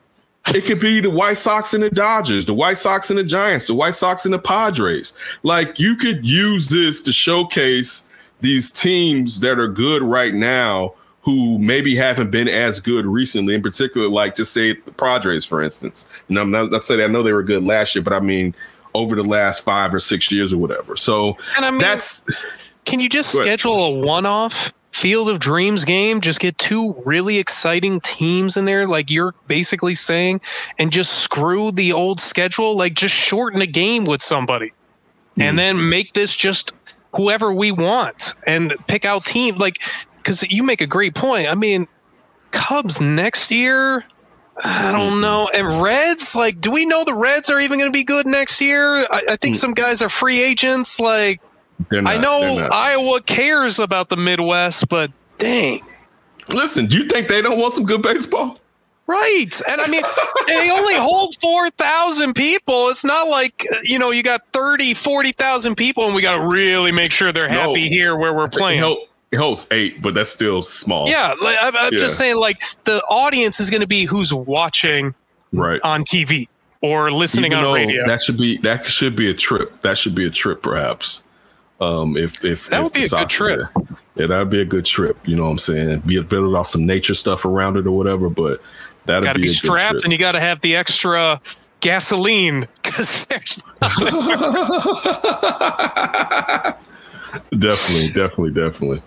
it 0.53 0.65
could 0.65 0.81
be 0.81 0.99
the 0.99 1.09
White 1.09 1.37
Sox 1.37 1.73
and 1.73 1.81
the 1.81 1.89
Dodgers, 1.89 2.45
the 2.45 2.53
White 2.53 2.77
Sox 2.77 3.09
and 3.09 3.17
the 3.17 3.23
Giants, 3.23 3.67
the 3.67 3.73
White 3.73 3.95
Sox 3.95 4.25
and 4.25 4.33
the 4.33 4.39
Padres. 4.39 5.13
Like 5.43 5.79
you 5.79 5.95
could 5.95 6.27
use 6.27 6.67
this 6.67 7.01
to 7.03 7.13
showcase 7.13 8.05
these 8.41 8.69
teams 8.69 9.39
that 9.39 9.59
are 9.59 9.67
good 9.69 10.01
right 10.01 10.33
now 10.33 10.93
who 11.25 11.57
maybe 11.57 11.95
haven't 11.95 12.29
been 12.29 12.47
as 12.47 12.79
good 12.79 13.07
recently, 13.07 13.55
in 13.55 13.61
particular, 13.61 14.07
like 14.07 14.35
just 14.35 14.53
say 14.53 14.73
the 14.73 14.91
Padres, 14.91 15.43
for 15.43 15.61
instance. 15.61 16.07
And 16.29 16.37
I'm 16.37 16.51
not, 16.51 16.69
not 16.71 16.83
saying 16.83 17.01
I 17.01 17.07
know 17.07 17.23
they 17.23 17.33
were 17.33 17.43
good 17.43 17.63
last 17.63 17.95
year, 17.95 18.03
but 18.03 18.13
I 18.13 18.19
mean 18.19 18.53
over 18.93 19.15
the 19.15 19.23
last 19.23 19.63
five 19.63 19.93
or 19.93 19.99
six 19.99 20.31
years 20.31 20.53
or 20.53 20.57
whatever. 20.57 20.95
So 20.95 21.35
And 21.57 21.65
I 21.65 21.71
mean, 21.71 21.81
that's 21.81 22.25
Can 22.85 22.99
you 22.99 23.09
just 23.09 23.31
schedule 23.31 23.83
a 23.83 24.05
one-off 24.05 24.71
Field 24.91 25.27
of 25.27 25.39
Dreams 25.39 25.83
game, 25.83 26.21
just 26.21 26.39
get 26.39 26.57
two 26.57 26.95
really 27.05 27.37
exciting 27.37 27.99
teams 27.99 28.55
in 28.55 28.63
there, 28.63 28.87
like 28.87 29.11
you're 29.11 29.33
basically 29.47 29.93
saying, 29.93 30.39
and 30.79 30.89
just 30.89 31.19
screw 31.19 31.69
the 31.71 31.91
old 31.91 32.21
schedule. 32.21 32.77
Like 32.77 32.93
just 32.93 33.13
shorten 33.13 33.61
a 33.61 33.67
game 33.67 34.05
with 34.05 34.21
somebody, 34.21 34.71
and 35.37 35.55
hmm. 35.55 35.57
then 35.57 35.89
make 35.89 36.13
this 36.13 36.33
just 36.33 36.71
whoever 37.13 37.51
we 37.51 37.73
want 37.73 38.35
and 38.47 38.73
pick 38.87 39.03
out 39.03 39.25
team. 39.25 39.55
Like, 39.55 39.81
because 40.25 40.41
you 40.51 40.63
make 40.63 40.81
a 40.81 40.87
great 40.87 41.13
point. 41.13 41.47
I 41.47 41.53
mean, 41.53 41.85
Cubs 42.49 42.99
next 42.99 43.51
year. 43.51 44.03
I 44.63 44.91
don't 44.91 45.21
know. 45.21 45.49
And 45.53 45.83
Reds, 45.83 46.35
like, 46.35 46.59
do 46.61 46.71
we 46.71 46.85
know 46.85 47.03
the 47.03 47.13
Reds 47.13 47.49
are 47.49 47.59
even 47.59 47.77
going 47.77 47.91
to 47.91 47.95
be 47.97 48.03
good 48.03 48.25
next 48.25 48.59
year? 48.59 48.95
I, 48.95 49.21
I 49.31 49.35
think 49.35 49.55
mm. 49.55 49.59
some 49.59 49.73
guys 49.73 50.01
are 50.01 50.09
free 50.09 50.41
agents. 50.41 50.99
Like, 50.99 51.41
not- 51.91 52.07
I 52.07 52.17
know. 52.17 52.67
Iowa 52.71 53.21
cares 53.21 53.79
about 53.79 54.09
the 54.09 54.17
Midwest, 54.17 54.89
but 54.89 55.11
dang. 55.37 55.81
Listen, 56.49 56.87
do 56.87 56.97
you 56.97 57.07
think 57.07 57.27
they 57.27 57.41
don't 57.41 57.59
want 57.59 57.73
some 57.73 57.85
good 57.85 58.01
baseball? 58.01 58.57
Right. 59.07 59.51
And 59.69 59.81
I 59.81 59.87
mean, 59.87 60.01
they 60.47 60.71
only 60.71 60.95
hold 60.95 61.35
4,000 61.41 62.33
people. 62.33 62.89
It's 62.89 63.03
not 63.03 63.27
like, 63.27 63.63
you 63.83 63.99
know, 63.99 64.09
you 64.09 64.23
got 64.23 64.41
30, 64.53 64.93
40,000 64.95 65.75
people 65.75 66.05
and 66.05 66.15
we 66.15 66.21
got 66.21 66.37
to 66.37 66.47
really 66.47 66.91
make 66.91 67.11
sure 67.11 67.31
they're 67.31 67.49
No. 67.49 67.69
happy 67.69 67.87
here 67.87 68.15
where 68.15 68.33
we're 68.33 68.47
playing. 68.47 68.95
It 69.35 69.37
helps 69.37 69.67
eight, 69.71 70.01
but 70.01 70.13
that's 70.13 70.29
still 70.31 70.61
small. 70.61 71.07
Yeah. 71.09 71.33
Like, 71.41 71.57
I'm, 71.61 71.75
I'm 71.77 71.93
Yeah. 71.93 71.99
just 71.99 72.17
saying, 72.17 72.37
like, 72.37 72.59
the 72.85 73.01
audience 73.09 73.59
is 73.59 73.69
going 73.69 73.81
to 73.81 73.87
be 73.87 74.05
who's 74.05 74.33
watching 74.33 75.13
Right. 75.53 75.79
on 75.83 76.03
TV 76.03 76.47
or 76.81 77.11
listening 77.11 77.51
Even 77.53 77.65
on 77.65 77.73
radio. 77.73 78.05
That 78.07 78.21
should 78.21 78.37
be 78.37 78.57
that 78.57 78.85
should 78.85 79.15
be 79.15 79.29
a 79.29 79.33
trip. 79.33 79.81
That 79.81 79.97
should 79.97 80.13
be 80.15 80.25
a 80.25 80.29
trip, 80.29 80.61
perhaps. 80.61 81.23
Um, 81.81 82.15
if 82.17 82.43
if 82.45 82.69
That 82.69 82.77
if 82.77 82.83
would 82.85 82.93
be 82.93 83.03
a 83.05 83.09
good 83.09 83.29
trip. 83.29 83.57
there. 83.59 83.71
Yeah, 84.15 84.27
that'd 84.27 84.49
be 84.49 84.61
a 84.61 84.65
good 84.65 84.85
trip. 84.85 85.17
You 85.25 85.35
know 85.35 85.43
what 85.45 85.51
I'm 85.51 85.57
saying? 85.57 85.99
Be 86.05 86.21
build 86.23 86.55
off 86.55 86.67
some 86.67 86.85
nature 86.85 87.13
stuff 87.15 87.43
around 87.45 87.75
it 87.77 87.85
or 87.87 87.91
whatever. 87.91 88.29
But 88.29 88.61
that'd 89.05 89.23
got 89.23 89.33
to 89.33 89.39
be, 89.39 89.43
be 89.43 89.47
a 89.49 89.51
good 89.51 89.57
strapped 89.57 90.03
and 90.03 90.11
you 90.13 90.17
got 90.19 90.31
to 90.33 90.39
have 90.39 90.61
the 90.61 90.75
extra 90.75 91.39
gasoline 91.81 92.67
because 92.81 93.25
there's 93.25 93.61
definitely, 97.57 98.09
definitely, 98.11 98.51
definitely. 98.51 99.01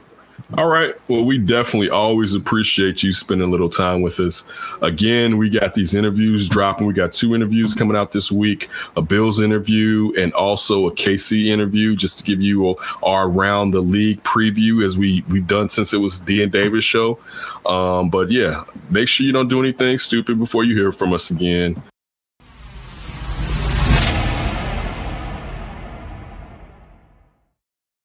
All 0.57 0.69
right. 0.69 0.95
Well, 1.09 1.27
we 1.27 1.37
definitely 1.37 1.91
always 1.91 2.35
appreciate 2.35 3.03
you 3.03 3.13
spending 3.13 3.47
a 3.47 3.51
little 3.51 3.69
time 3.69 4.01
with 4.01 4.19
us. 4.19 4.51
Again, 4.81 5.37
we 5.37 5.51
got 5.51 5.75
these 5.75 5.95
interviews 5.95 6.49
dropping. 6.49 6.87
We 6.87 6.95
got 6.95 7.13
two 7.13 7.35
interviews 7.35 7.75
coming 7.75 7.97
out 7.97 8.13
this 8.13 8.33
week 8.33 8.69
a 8.97 9.03
Bills 9.03 9.41
interview 9.41 10.11
and 10.17 10.33
also 10.33 10.87
a 10.87 10.93
KC 10.93 11.49
interview, 11.49 11.95
just 11.95 12.19
to 12.19 12.25
give 12.25 12.41
you 12.41 12.77
our 13.03 13.29
around 13.29 13.73
the 13.73 13.83
league 13.83 14.23
preview 14.23 14.85
as 14.85 14.97
we, 14.97 15.23
we've 15.29 15.47
done 15.47 15.69
since 15.69 15.93
it 15.93 15.99
was 15.99 16.19
D 16.19 16.43
and 16.43 16.51
Davis 16.51 16.85
show. 16.85 17.19
Um, 17.67 18.09
but 18.09 18.31
yeah, 18.31 18.65
make 18.89 19.07
sure 19.09 19.27
you 19.27 19.33
don't 19.33 19.49
do 19.49 19.61
anything 19.61 19.99
stupid 19.99 20.39
before 20.39 20.65
you 20.65 20.75
hear 20.75 20.93
from 20.93 21.13
us 21.13 21.31
again. 21.31 21.83